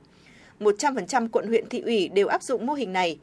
100% 0.59 1.27
quận 1.31 1.47
huyện 1.47 1.69
thị 1.69 1.81
ủy 1.81 2.07
đều 2.07 2.27
áp 2.27 2.43
dụng 2.43 2.65
mô 2.65 2.73
hình 2.73 2.93
này. 2.93 3.17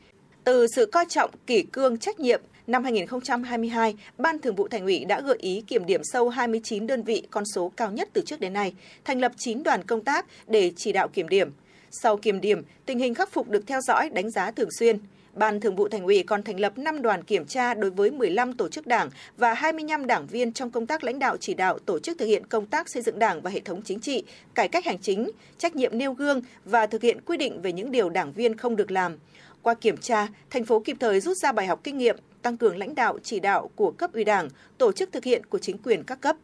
Từ 0.44 0.66
sự 0.66 0.86
coi 0.86 1.05
trọng 1.09 1.31
kỷ 1.47 1.62
cương 1.62 1.98
trách 1.98 2.20
nhiệm, 2.20 2.40
năm 2.66 2.85
2022, 2.85 3.94
Ban 4.18 4.39
Thường 4.39 4.55
vụ 4.55 4.68
Thành 4.68 4.85
ủy 4.85 5.05
đã 5.05 5.20
gợi 5.20 5.36
ý 5.40 5.62
kiểm 5.66 5.86
điểm 5.86 6.01
sâu 6.05 6.28
29 6.28 6.86
đơn 6.86 7.02
vị 7.02 7.22
con 7.31 7.44
số 7.44 7.72
cao 7.76 7.90
nhất 7.90 8.09
từ 8.12 8.22
trước 8.26 8.40
đến 8.40 8.52
nay, 8.52 8.74
thành 9.05 9.20
lập 9.20 9.32
9 9.36 9.62
đoàn 9.62 9.82
công 9.85 10.05
tác 10.05 10.26
để 10.47 10.72
chỉ 10.76 10.93
đạo 10.93 11.09
kiểm 11.09 11.28
điểm. 11.28 11.52
Sau 11.90 12.16
kiểm 12.16 12.40
điểm, 12.40 12.62
tình 12.86 12.98
hình 12.98 13.14
khắc 13.14 13.32
phục 13.32 13.48
được 13.48 13.66
theo 13.66 13.81
dõi, 13.81 14.09
đánh 14.09 14.31
giá 14.31 14.51
thường 14.51 14.68
xuyên. 14.78 14.98
Ban 15.35 15.61
Thường 15.61 15.77
vụ 15.77 15.89
Thành 15.89 16.05
ủy 16.05 16.23
còn 16.23 16.43
thành 16.43 16.61
lập 16.61 16.78
5 16.78 17.02
đoàn 17.02 17.24
kiểm 17.24 17.47
tra 17.47 17.74
đối 17.74 17.90
với 17.90 18.11
15 18.11 18.52
tổ 18.52 18.69
chức 18.69 18.86
đảng 18.86 19.11
và 19.36 19.55
25 19.55 20.06
đảng 20.06 20.27
viên 20.27 20.52
trong 20.52 20.70
công 20.70 20.86
tác 20.86 21.05
lãnh 21.05 21.19
đạo 21.19 21.36
chỉ 21.36 21.55
đạo 21.55 21.78
tổ 21.78 21.98
chức 21.98 22.19
thực 22.19 22.27
hiện 22.27 22.47
công 22.47 22.66
tác 22.66 22.89
xây 22.89 23.02
dựng 23.02 23.19
đảng 23.19 23.40
và 23.40 23.51
hệ 23.51 23.61
thống 23.61 23.82
chính 23.82 24.01
trị, 24.01 24.24
cải 24.55 24.69
cách 24.69 24.85
hành 24.85 24.98
chính, 24.98 25.31
trách 25.59 25.77
nhiệm 25.77 25.98
nêu 25.98 26.12
gương 26.12 26.43
và 26.65 26.86
thực 26.86 27.02
hiện 27.02 27.20
quy 27.20 27.36
định 27.36 27.62
về 27.62 27.73
những 27.73 27.90
điều 27.90 28.11
đảng 28.11 28.32
viên 28.32 28.56
không 28.56 28.77
được 28.77 28.90
làm. 28.90 29.16
Qua 29.62 29.74
kiểm 29.74 29.97
tra, 29.97 30.28
thành 30.51 30.65
phố 30.65 30.81
kịp 30.81 30.97
thời 31.01 31.20
rút 31.20 31.36
ra 31.36 31.52
bài 31.52 31.66
học 31.66 31.81
kinh 31.85 31.98
nghiệm, 31.98 32.16
tăng 32.43 32.56
cường 32.56 32.78
lãnh 32.78 32.94
đạo 32.94 33.19
chỉ 33.23 33.40
đạo 33.40 33.70
của 33.77 33.90
cấp 33.90 34.12
ủy 34.12 34.24
Đảng, 34.24 34.48
tổ 34.78 34.93
chức 34.93 35.12
thực 35.12 35.24
hiện 35.24 35.47
của 35.47 35.59
chính 35.59 35.78
quyền 35.78 36.05
các 36.05 36.20
cấp. 36.20 36.36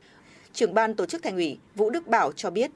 Trưởng 0.53 0.75
ban 0.75 0.95
tổ 0.95 1.07
chức 1.07 1.23
Thành 1.23 1.35
ủy 1.35 1.59
Vũ 1.75 1.91
Đức 1.91 2.07
Bảo 2.07 2.33
cho 2.33 2.51
biết. 2.51 2.71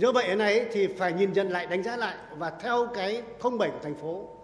Do 0.00 0.12
vậy 0.12 0.36
này 0.36 0.66
thì 0.72 0.88
phải 0.98 1.12
nhìn 1.12 1.32
nhận 1.32 1.50
lại, 1.50 1.66
đánh 1.66 1.82
giá 1.82 1.96
lại 1.96 2.16
và 2.38 2.52
theo 2.62 2.88
cái 2.94 3.22
thông 3.40 3.58
bảy 3.58 3.70
của 3.70 3.80
thành 3.82 3.94
phố 3.94 4.35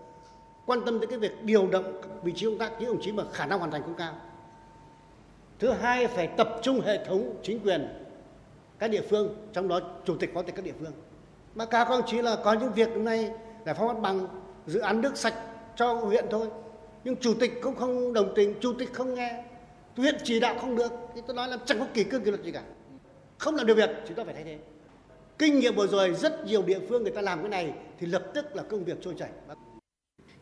quan 0.66 0.84
tâm 0.84 0.98
tới 0.98 1.06
cái 1.06 1.18
việc 1.18 1.44
điều 1.44 1.66
động 1.66 2.00
vị 2.22 2.32
trí 2.36 2.46
công 2.46 2.58
tác 2.58 2.72
những 2.80 2.88
đồng 2.88 3.02
chí 3.02 3.12
mà 3.12 3.24
khả 3.32 3.46
năng 3.46 3.58
hoàn 3.58 3.70
thành 3.70 3.82
không 3.82 3.94
cao. 3.94 4.14
Thứ 5.58 5.72
hai 5.72 6.06
phải 6.06 6.26
tập 6.26 6.48
trung 6.62 6.80
hệ 6.80 7.04
thống 7.04 7.34
chính 7.42 7.60
quyền 7.60 7.88
các 8.78 8.90
địa 8.90 9.02
phương, 9.10 9.34
trong 9.52 9.68
đó 9.68 9.80
chủ 10.04 10.16
tịch 10.16 10.34
phó 10.34 10.42
tịch 10.42 10.54
các 10.54 10.64
địa 10.64 10.74
phương. 10.80 10.92
Mà 11.54 11.64
cả 11.64 11.84
các 11.84 11.90
đồng 11.90 12.06
chí 12.06 12.22
là 12.22 12.36
có 12.44 12.52
những 12.52 12.72
việc 12.72 12.88
hôm 12.88 13.04
nay 13.04 13.30
giải 13.66 13.74
phóng 13.74 13.86
mặt 13.86 14.00
bằng 14.00 14.28
dự 14.66 14.80
án 14.80 15.00
nước 15.00 15.16
sạch 15.16 15.34
cho 15.76 15.92
huyện 15.92 16.24
thôi 16.30 16.48
nhưng 17.04 17.16
chủ 17.16 17.34
tịch 17.40 17.52
cũng 17.62 17.76
không 17.76 18.12
đồng 18.12 18.32
tình 18.34 18.54
chủ 18.60 18.72
tịch 18.78 18.92
không 18.92 19.14
nghe 19.14 19.44
huyện 19.96 20.16
chỉ 20.24 20.40
đạo 20.40 20.56
không 20.60 20.76
được 20.76 20.92
thì 21.14 21.20
tôi 21.26 21.36
nói 21.36 21.48
là 21.48 21.58
chẳng 21.64 21.78
có 21.78 21.86
kỳ 21.94 22.04
cương 22.04 22.24
kỷ 22.24 22.30
luật 22.30 22.42
gì 22.42 22.52
cả 22.52 22.62
không 23.38 23.54
làm 23.54 23.66
được 23.66 23.74
việc 23.74 23.90
chúng 24.08 24.16
ta 24.16 24.24
phải 24.24 24.34
thay 24.34 24.44
thế 24.44 24.58
kinh 25.38 25.58
nghiệm 25.58 25.74
vừa 25.74 25.86
rồi 25.86 26.14
rất 26.14 26.46
nhiều 26.46 26.62
địa 26.62 26.78
phương 26.88 27.02
người 27.02 27.12
ta 27.12 27.20
làm 27.20 27.40
cái 27.40 27.48
này 27.48 27.72
thì 27.98 28.06
lập 28.06 28.22
tức 28.34 28.56
là 28.56 28.62
công 28.62 28.84
việc 28.84 28.98
trôi 29.02 29.14
chảy 29.18 29.28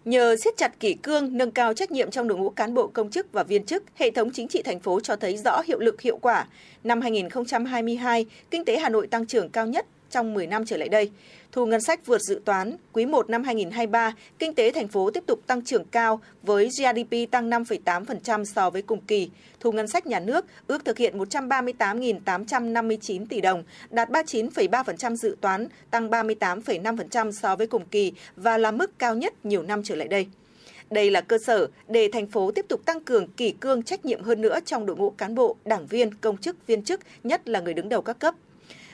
Nhờ 0.05 0.37
siết 0.37 0.57
chặt 0.57 0.81
kỷ 0.81 0.95
cương, 0.95 1.37
nâng 1.37 1.51
cao 1.51 1.75
trách 1.75 1.91
nhiệm 1.91 2.11
trong 2.11 2.29
đội 2.29 2.39
ngũ 2.39 2.51
cán 2.51 2.75
bộ 2.75 2.87
công 2.87 3.11
chức 3.11 3.33
và 3.33 3.43
viên 3.43 3.65
chức, 3.65 3.83
hệ 3.95 4.11
thống 4.11 4.31
chính 4.31 4.49
trị 4.49 4.63
thành 4.63 4.81
phố 4.81 5.01
cho 5.01 5.17
thấy 5.17 5.37
rõ 5.37 5.63
hiệu 5.67 5.79
lực 5.79 6.01
hiệu 6.01 6.19
quả. 6.19 6.47
Năm 6.85 7.01
2022, 7.01 8.27
kinh 8.51 8.65
tế 8.65 8.79
Hà 8.79 8.89
Nội 8.89 9.07
tăng 9.07 9.27
trưởng 9.27 9.49
cao 9.49 9.67
nhất 9.67 9.87
trong 10.11 10.35
10 10.35 10.47
năm 10.47 10.65
trở 10.65 10.77
lại 10.77 10.89
đây. 10.89 11.11
Thu 11.53 11.67
ngân 11.67 11.81
sách 11.81 12.07
vượt 12.07 12.23
dự 12.23 12.41
toán, 12.45 12.77
quý 12.93 13.07
1 13.07 13.31
năm 13.31 13.43
2023, 13.43 14.15
kinh 14.39 14.55
tế 14.55 14.71
thành 14.71 14.89
phố 14.89 15.11
tiếp 15.11 15.25
tục 15.27 15.41
tăng 15.47 15.65
trưởng 15.65 15.85
cao 15.85 16.21
với 16.43 16.69
GDP 16.69 17.31
tăng 17.31 17.51
5,8% 17.51 18.45
so 18.45 18.71
với 18.71 18.83
cùng 18.83 19.01
kỳ. 19.01 19.31
Thu 19.61 19.73
ngân 19.73 19.89
sách 19.89 20.07
nhà 20.07 20.21
nước 20.21 20.47
ước 20.67 20.85
thực 20.85 20.99
hiện 20.99 21.19
138.859 21.19 23.27
tỷ 23.27 23.41
đồng, 23.41 23.63
đạt 23.91 24.11
39,3% 24.11 25.17
dự 25.17 25.37
toán, 25.41 25.67
tăng 25.91 26.11
38,5% 26.11 27.33
so 27.33 27.57
với 27.57 27.67
cùng 27.67 27.87
kỳ 27.87 28.13
và 28.37 28.59
là 28.59 28.71
mức 28.71 28.99
cao 28.99 29.15
nhất 29.15 29.45
nhiều 29.45 29.63
năm 29.63 29.83
trở 29.83 29.95
lại 29.95 30.09
đây. 30.09 30.27
Đây 30.91 31.11
là 31.11 31.21
cơ 31.21 31.39
sở 31.39 31.67
để 31.89 32.09
thành 32.13 32.27
phố 32.27 32.51
tiếp 32.51 32.67
tục 32.69 32.85
tăng 32.85 33.01
cường 33.01 33.29
kỷ 33.29 33.51
cương 33.51 33.83
trách 33.83 34.05
nhiệm 34.05 34.23
hơn 34.23 34.41
nữa 34.41 34.59
trong 34.65 34.87
đội 34.87 34.97
ngũ 34.97 35.11
cán 35.11 35.35
bộ, 35.35 35.57
đảng 35.65 35.87
viên, 35.87 36.15
công 36.15 36.37
chức, 36.37 36.67
viên 36.67 36.83
chức, 36.83 37.01
nhất 37.25 37.49
là 37.49 37.61
người 37.61 37.75
đứng 37.75 37.89
đầu 37.89 38.03
các 38.03 38.19
cấp. 38.19 38.35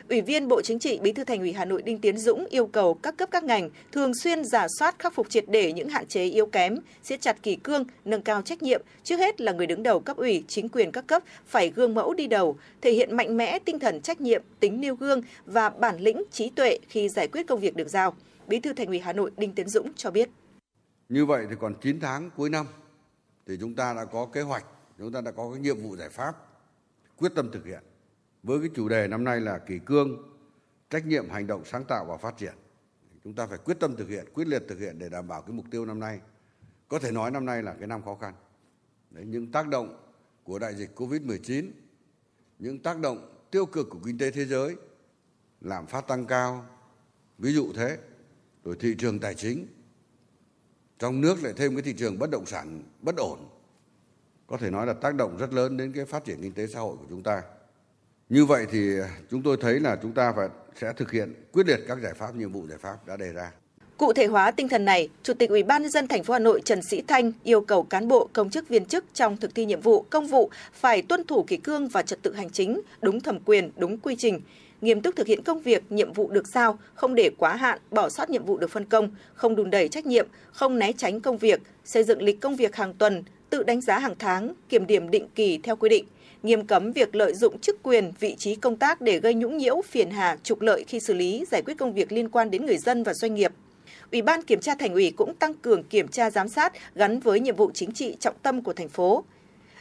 Ủy 0.09 0.21
viên 0.21 0.49
Bộ 0.49 0.63
Chính 0.63 0.79
trị, 0.79 0.99
Bí 1.03 1.13
thư 1.13 1.25
Thành 1.25 1.41
ủy 1.41 1.53
Hà 1.53 1.65
Nội 1.65 1.83
Đinh 1.83 1.99
Tiến 1.99 2.19
Dũng 2.19 2.47
yêu 2.47 2.67
cầu 2.67 2.95
các 2.95 3.17
cấp 3.17 3.29
các 3.33 3.45
ngành 3.45 3.71
thường 3.93 4.15
xuyên 4.15 4.45
giả 4.45 4.67
soát 4.79 4.99
khắc 4.99 5.15
phục 5.15 5.31
triệt 5.31 5.45
để 5.49 5.73
những 5.73 5.89
hạn 5.89 6.07
chế 6.07 6.25
yếu 6.25 6.47
kém, 6.47 6.79
siết 7.03 7.21
chặt 7.21 7.43
kỷ 7.43 7.57
cương, 7.57 7.85
nâng 8.05 8.23
cao 8.23 8.43
trách 8.43 8.63
nhiệm, 8.63 8.83
trước 9.05 9.17
hết 9.17 9.41
là 9.41 9.53
người 9.53 9.67
đứng 9.67 9.83
đầu 9.83 10.01
cấp 10.01 10.17
ủy, 10.17 10.45
chính 10.49 10.69
quyền 10.69 10.93
các 10.93 11.07
cấp 11.07 11.23
phải 11.47 11.71
gương 11.71 11.95
mẫu 11.95 12.15
đi 12.15 12.27
đầu, 12.27 12.59
thể 12.81 12.93
hiện 12.93 13.17
mạnh 13.17 13.37
mẽ 13.37 13.59
tinh 13.59 13.79
thần 13.79 14.01
trách 14.01 14.21
nhiệm, 14.21 14.43
tính 14.61 14.81
nêu 14.81 14.95
gương 14.95 15.23
và 15.47 15.69
bản 15.69 15.99
lĩnh 15.99 16.23
trí 16.31 16.51
tuệ 16.51 16.79
khi 16.89 17.09
giải 17.09 17.29
quyết 17.29 17.47
công 17.47 17.61
việc 17.61 17.77
được 17.77 17.89
giao. 17.89 18.15
Bí 18.47 18.61
thư 18.61 18.73
Thành 18.73 18.87
ủy 18.87 18.99
Hà 18.99 19.13
Nội 19.13 19.31
Đinh 19.37 19.53
Tiến 19.53 19.69
Dũng 19.69 19.93
cho 19.97 20.11
biết. 20.11 20.31
Như 21.09 21.27
vậy 21.27 21.47
thì 21.51 21.57
còn 21.61 21.75
9 21.83 22.01
tháng 22.01 22.31
cuối 22.37 22.51
năm 22.51 22.67
thì 23.47 23.57
chúng 23.61 23.75
ta 23.75 23.95
đã 23.95 24.05
có 24.05 24.27
kế 24.27 24.41
hoạch, 24.43 24.65
chúng 24.99 25.13
ta 25.13 25.21
đã 25.21 25.31
có 25.31 25.51
cái 25.53 25.61
nhiệm 25.61 25.83
vụ 25.83 25.97
giải 25.97 26.09
pháp 26.09 26.35
quyết 27.17 27.33
tâm 27.35 27.51
thực 27.53 27.67
hiện 27.67 27.83
với 28.47 28.61
cái 28.61 28.71
chủ 28.75 28.89
đề 28.89 29.09
năm 29.09 29.25
nay 29.25 29.41
là 29.41 29.59
kỳ 29.59 29.79
cương, 29.79 30.39
trách 30.91 31.07
nhiệm, 31.07 31.31
hành 31.31 31.47
động, 31.47 31.65
sáng 31.65 31.85
tạo 31.85 32.05
và 32.05 32.17
phát 32.17 32.37
triển. 32.37 32.55
Chúng 33.25 33.35
ta 33.35 33.47
phải 33.47 33.59
quyết 33.59 33.81
tâm 33.81 33.97
thực 33.97 34.09
hiện, 34.09 34.27
quyết 34.35 34.49
liệt 34.49 34.63
thực 34.69 34.79
hiện 34.79 34.99
để 34.99 35.09
đảm 35.09 35.29
bảo 35.29 35.43
cái 35.43 35.53
mục 35.53 35.65
tiêu 35.71 35.87
năm 35.87 36.01
nay. 36.01 36.21
Có 36.89 36.99
thể 36.99 37.13
nói 37.13 37.31
năm 37.31 37.47
nay 37.47 37.63
là 37.63 37.75
cái 37.79 37.87
năm 37.87 38.03
khó 38.03 38.15
khăn. 38.15 38.35
Đấy, 39.11 39.25
những 39.27 39.53
tác 39.53 39.69
động 39.69 39.97
của 40.45 40.59
đại 40.59 40.75
dịch 40.75 40.91
Covid-19, 40.97 41.71
những 42.59 42.79
tác 42.79 43.01
động 43.01 43.47
tiêu 43.51 43.67
cực 43.67 43.91
của 43.91 43.99
kinh 44.05 44.19
tế 44.19 44.31
thế 44.31 44.45
giới, 44.45 44.77
lạm 45.61 45.87
phát 45.87 46.07
tăng 46.09 46.27
cao, 46.27 46.67
ví 47.39 47.53
dụ 47.53 47.73
thế, 47.73 47.99
rồi 48.65 48.77
thị 48.81 48.95
trường 48.99 49.19
tài 49.19 49.35
chính, 49.35 49.67
trong 50.99 51.21
nước 51.21 51.43
lại 51.43 51.53
thêm 51.57 51.75
cái 51.75 51.83
thị 51.83 51.95
trường 51.97 52.19
bất 52.19 52.31
động 52.31 52.47
sản 52.47 52.83
bất 53.03 53.17
ổn, 53.17 53.49
có 54.47 54.57
thể 54.57 54.71
nói 54.71 54.87
là 54.87 54.93
tác 54.93 55.15
động 55.15 55.37
rất 55.37 55.53
lớn 55.53 55.77
đến 55.77 55.93
cái 55.93 56.05
phát 56.05 56.25
triển 56.25 56.39
kinh 56.43 56.53
tế 56.53 56.67
xã 56.67 56.81
hội 56.81 56.97
của 56.97 57.07
chúng 57.09 57.23
ta. 57.23 57.43
Như 58.29 58.45
vậy 58.45 58.67
thì 58.73 58.91
chúng 59.31 59.43
tôi 59.43 59.57
thấy 59.61 59.81
là 59.81 59.97
chúng 60.03 60.13
ta 60.13 60.33
phải 60.37 60.49
sẽ 60.81 60.93
thực 60.97 61.13
hiện 61.13 61.35
quyết 61.53 61.67
liệt 61.67 61.81
các 61.89 61.99
giải 62.03 62.15
pháp 62.15 62.35
nhiệm 62.35 62.53
vụ 62.53 62.67
giải 62.69 62.79
pháp 62.79 63.07
đã 63.07 63.17
đề 63.17 63.33
ra. 63.33 63.51
Cụ 63.97 64.13
thể 64.13 64.27
hóa 64.27 64.51
tinh 64.51 64.69
thần 64.69 64.85
này, 64.85 65.09
Chủ 65.23 65.35
tịch 65.35 65.51
Ủy 65.51 65.63
ban 65.63 65.83
nhân 65.83 65.91
dân 65.91 66.09
thành 66.09 66.25
phố 66.25 66.33
Hà 66.33 66.39
Nội 66.39 66.61
Trần 66.65 66.83
Sĩ 66.83 67.03
Thanh 67.03 67.33
yêu 67.43 67.61
cầu 67.61 67.83
cán 67.83 68.09
bộ, 68.09 68.29
công 68.33 68.51
chức 68.51 68.69
viên 68.69 68.85
chức 68.85 69.05
trong 69.15 69.37
thực 69.37 69.55
thi 69.55 69.65
nhiệm 69.65 69.81
vụ, 69.81 70.03
công 70.11 70.27
vụ 70.27 70.51
phải 70.73 71.03
tuân 71.03 71.25
thủ 71.25 71.43
kỷ 71.43 71.57
cương 71.57 71.89
và 71.89 72.03
trật 72.03 72.23
tự 72.23 72.35
hành 72.35 72.51
chính, 72.51 72.81
đúng 73.03 73.21
thẩm 73.21 73.39
quyền, 73.45 73.71
đúng 73.77 73.99
quy 73.99 74.17
trình, 74.17 74.41
nghiêm 74.81 75.01
túc 75.01 75.17
thực 75.17 75.27
hiện 75.27 75.43
công 75.43 75.61
việc, 75.61 75.93
nhiệm 75.93 76.13
vụ 76.13 76.31
được 76.31 76.49
giao, 76.49 76.79
không 76.95 77.15
để 77.15 77.31
quá 77.39 77.57
hạn, 77.57 77.79
bỏ 77.91 78.09
sót 78.09 78.31
nhiệm 78.31 78.45
vụ 78.45 78.59
được 78.59 78.71
phân 78.71 78.85
công, 78.85 79.11
không 79.35 79.57
đùn 79.57 79.71
đẩy 79.71 79.89
trách 79.89 80.07
nhiệm, 80.07 80.27
không 80.53 80.79
né 80.79 80.93
tránh 80.93 81.21
công 81.21 81.39
việc, 81.39 81.61
xây 81.85 82.05
dựng 82.05 82.23
lịch 82.23 82.41
công 82.41 82.57
việc 82.57 82.77
hàng 82.77 82.95
tuần, 82.95 83.25
tự 83.51 83.63
đánh 83.63 83.81
giá 83.81 83.99
hàng 83.99 84.15
tháng, 84.19 84.53
kiểm 84.69 84.87
điểm 84.87 85.11
định 85.11 85.29
kỳ 85.35 85.59
theo 85.63 85.77
quy 85.77 85.89
định 85.89 86.05
nghiêm 86.43 86.67
cấm 86.67 86.93
việc 86.93 87.15
lợi 87.15 87.35
dụng 87.35 87.59
chức 87.59 87.83
quyền, 87.83 88.13
vị 88.21 88.35
trí 88.39 88.55
công 88.55 88.77
tác 88.77 89.01
để 89.01 89.21
gây 89.21 89.35
nhũng 89.35 89.57
nhiễu, 89.57 89.83
phiền 89.83 90.11
hà, 90.11 90.37
trục 90.43 90.61
lợi 90.61 90.85
khi 90.89 91.01
xử 91.01 91.15
lý, 91.15 91.45
giải 91.51 91.63
quyết 91.63 91.79
công 91.79 91.93
việc 91.93 92.13
liên 92.13 92.29
quan 92.29 92.51
đến 92.51 92.67
người 92.67 92.79
dân 92.79 93.03
và 93.03 93.15
doanh 93.15 93.35
nghiệp. 93.35 93.53
Ủy 94.13 94.23
ban 94.23 94.43
Kiểm 94.43 94.61
tra 94.61 94.75
Thành 94.75 94.95
ủy 94.95 95.13
cũng 95.17 95.35
tăng 95.35 95.55
cường 95.55 95.83
kiểm 95.85 96.09
tra 96.09 96.31
giám 96.31 96.49
sát 96.49 96.73
gắn 96.95 97.21
với 97.21 97.41
nhiệm 97.41 97.57
vụ 97.57 97.71
chính 97.75 97.93
trị 97.93 98.17
trọng 98.21 98.35
tâm 98.43 98.63
của 98.63 98.73
thành 98.73 98.89
phố. 98.89 99.25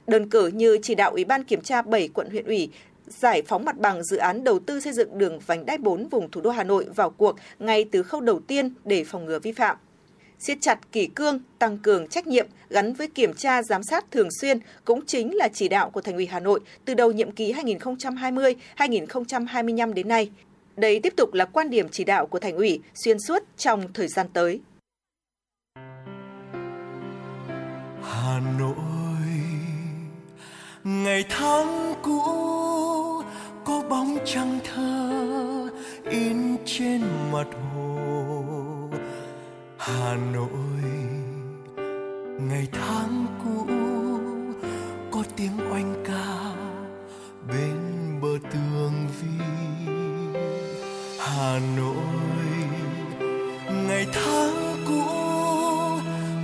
Đơn 0.08 0.30
cử 0.30 0.48
như 0.48 0.78
chỉ 0.84 0.96
đạo 0.96 1.12
Ủy 1.12 1.26
ban 1.26 1.44
Kiểm 1.44 1.62
tra 1.62 1.82
7 1.82 2.08
quận 2.08 2.30
huyện 2.30 2.46
ủy 2.46 2.70
giải 3.08 3.42
phóng 3.42 3.66
mặt 3.66 3.78
bằng 3.78 4.04
dự 4.04 4.18
án 4.18 4.44
đầu 4.44 4.60
tư 4.60 4.80
xây 4.80 4.94
dựng 4.94 5.18
đường 5.18 5.40
vành 5.46 5.66
đai 5.66 5.78
4 5.78 6.08
vùng 6.08 6.32
thủ 6.32 6.42
đô 6.42 6.50
Hà 6.50 6.64
Nội 6.64 6.86
vào 6.96 7.10
cuộc 7.10 7.36
ngay 7.60 7.86
từ 7.92 8.04
khâu 8.04 8.22
đầu 8.22 8.40
tiên 8.40 8.74
để 8.86 9.04
phòng 9.04 9.26
ngừa 9.26 9.40
vi 9.40 9.52
phạm 9.52 9.78
siết 10.48 10.58
chặt 10.62 10.92
kỷ 10.92 11.08
cương, 11.08 11.40
tăng 11.60 11.78
cường 11.78 12.08
trách 12.08 12.28
nhiệm 12.28 12.48
gắn 12.70 12.94
với 12.94 13.08
kiểm 13.08 13.34
tra 13.34 13.64
giám 13.64 13.84
sát 13.84 14.12
thường 14.12 14.30
xuyên 14.42 14.60
cũng 14.86 15.06
chính 15.06 15.36
là 15.36 15.48
chỉ 15.48 15.68
đạo 15.68 15.90
của 15.90 16.02
Thành 16.02 16.16
ủy 16.16 16.26
Hà 16.26 16.40
Nội 16.40 16.60
từ 16.86 16.94
đầu 16.94 17.12
nhiệm 17.12 17.32
kỳ 17.32 17.54
2020-2025 17.54 19.94
đến 19.94 20.08
nay. 20.08 20.32
Đây 20.76 21.00
tiếp 21.00 21.14
tục 21.18 21.34
là 21.34 21.46
quan 21.46 21.70
điểm 21.70 21.88
chỉ 21.92 22.04
đạo 22.04 22.28
của 22.28 22.40
Thành 22.40 22.56
ủy 22.56 22.80
xuyên 22.94 23.20
suốt 23.20 23.44
trong 23.58 23.94
thời 23.94 24.08
gian 24.08 24.28
tới. 24.34 24.60
Hà 28.02 28.42
Nội 28.60 28.76
ngày 30.84 31.26
tháng 31.30 31.94
cũ 32.02 32.22
có 33.66 33.84
bóng 33.90 34.18
trăng 34.26 34.60
thơ 34.64 35.70
in 36.10 36.58
trên 36.66 37.02
mặt 37.32 37.48
hồ 37.74 37.95
Hà 39.88 40.18
Nội. 40.34 40.82
Ngày 42.40 42.68
tháng 42.72 43.26
cũ, 43.44 43.66
có 45.12 45.24
tiếng 45.36 45.72
oanh 45.72 46.04
ca 46.08 46.56
bên 47.48 47.78
bờ 48.22 48.28
tường 48.52 48.94
vi. 49.22 49.46
Hà 51.20 51.60
Nội, 51.78 52.06
ngày 53.88 54.08
tháng 54.14 54.76
cũ, 54.88 55.04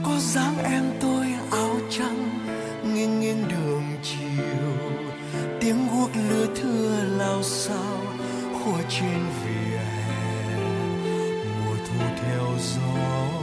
có 0.03 0.19
dáng 0.19 0.57
em 0.63 0.83
tôi 1.01 1.25
áo 1.51 1.77
trắng 1.89 2.47
nghiêng 2.93 3.19
nghiêng 3.19 3.43
đường 3.49 3.83
chiều. 4.03 4.73
Tiếng 5.59 5.87
guốc 5.93 6.09
lưa 6.29 6.45
thưa 6.55 7.03
lao 7.17 7.43
sao 7.43 7.97
khua 8.53 8.81
trên 8.89 9.19
vỉa 9.43 9.50
thu 12.37 12.57
theo 12.75 13.40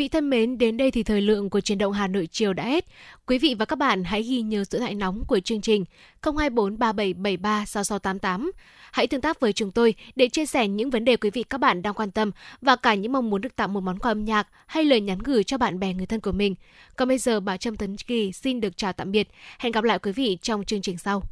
vị 0.00 0.08
thân 0.08 0.30
mến, 0.30 0.58
đến 0.58 0.76
đây 0.76 0.90
thì 0.90 1.02
thời 1.02 1.20
lượng 1.20 1.50
của 1.50 1.60
truyền 1.60 1.78
động 1.78 1.92
Hà 1.92 2.06
Nội 2.06 2.28
chiều 2.32 2.52
đã 2.52 2.64
hết. 2.64 2.84
Quý 3.26 3.38
vị 3.38 3.54
và 3.58 3.64
các 3.64 3.76
bạn 3.76 4.04
hãy 4.04 4.22
ghi 4.22 4.42
nhớ 4.42 4.64
số 4.64 4.78
thoại 4.78 4.94
nóng 4.94 5.24
của 5.28 5.40
chương 5.40 5.60
trình 5.60 5.84
024 6.22 6.78
3773 6.78 7.64
6688. 7.66 8.52
Hãy 8.92 9.06
tương 9.06 9.20
tác 9.20 9.40
với 9.40 9.52
chúng 9.52 9.70
tôi 9.70 9.94
để 10.16 10.28
chia 10.28 10.46
sẻ 10.46 10.68
những 10.68 10.90
vấn 10.90 11.04
đề 11.04 11.16
quý 11.16 11.30
vị 11.30 11.42
các 11.42 11.58
bạn 11.58 11.82
đang 11.82 11.94
quan 11.94 12.10
tâm 12.10 12.30
và 12.60 12.76
cả 12.76 12.94
những 12.94 13.12
mong 13.12 13.30
muốn 13.30 13.40
được 13.40 13.56
tặng 13.56 13.72
một 13.72 13.80
món 13.80 13.98
quà 13.98 14.10
âm 14.10 14.24
nhạc 14.24 14.48
hay 14.66 14.84
lời 14.84 15.00
nhắn 15.00 15.18
gửi 15.18 15.44
cho 15.44 15.58
bạn 15.58 15.80
bè 15.80 15.94
người 15.94 16.06
thân 16.06 16.20
của 16.20 16.32
mình. 16.32 16.54
Còn 16.96 17.08
bây 17.08 17.18
giờ 17.18 17.40
bà 17.40 17.56
Trâm 17.56 17.76
Tấn 17.76 17.96
Kỳ 17.96 18.32
xin 18.32 18.60
được 18.60 18.76
chào 18.76 18.92
tạm 18.92 19.12
biệt. 19.12 19.28
Hẹn 19.58 19.72
gặp 19.72 19.84
lại 19.84 19.98
quý 19.98 20.12
vị 20.12 20.38
trong 20.42 20.64
chương 20.64 20.82
trình 20.82 20.98
sau. 20.98 21.22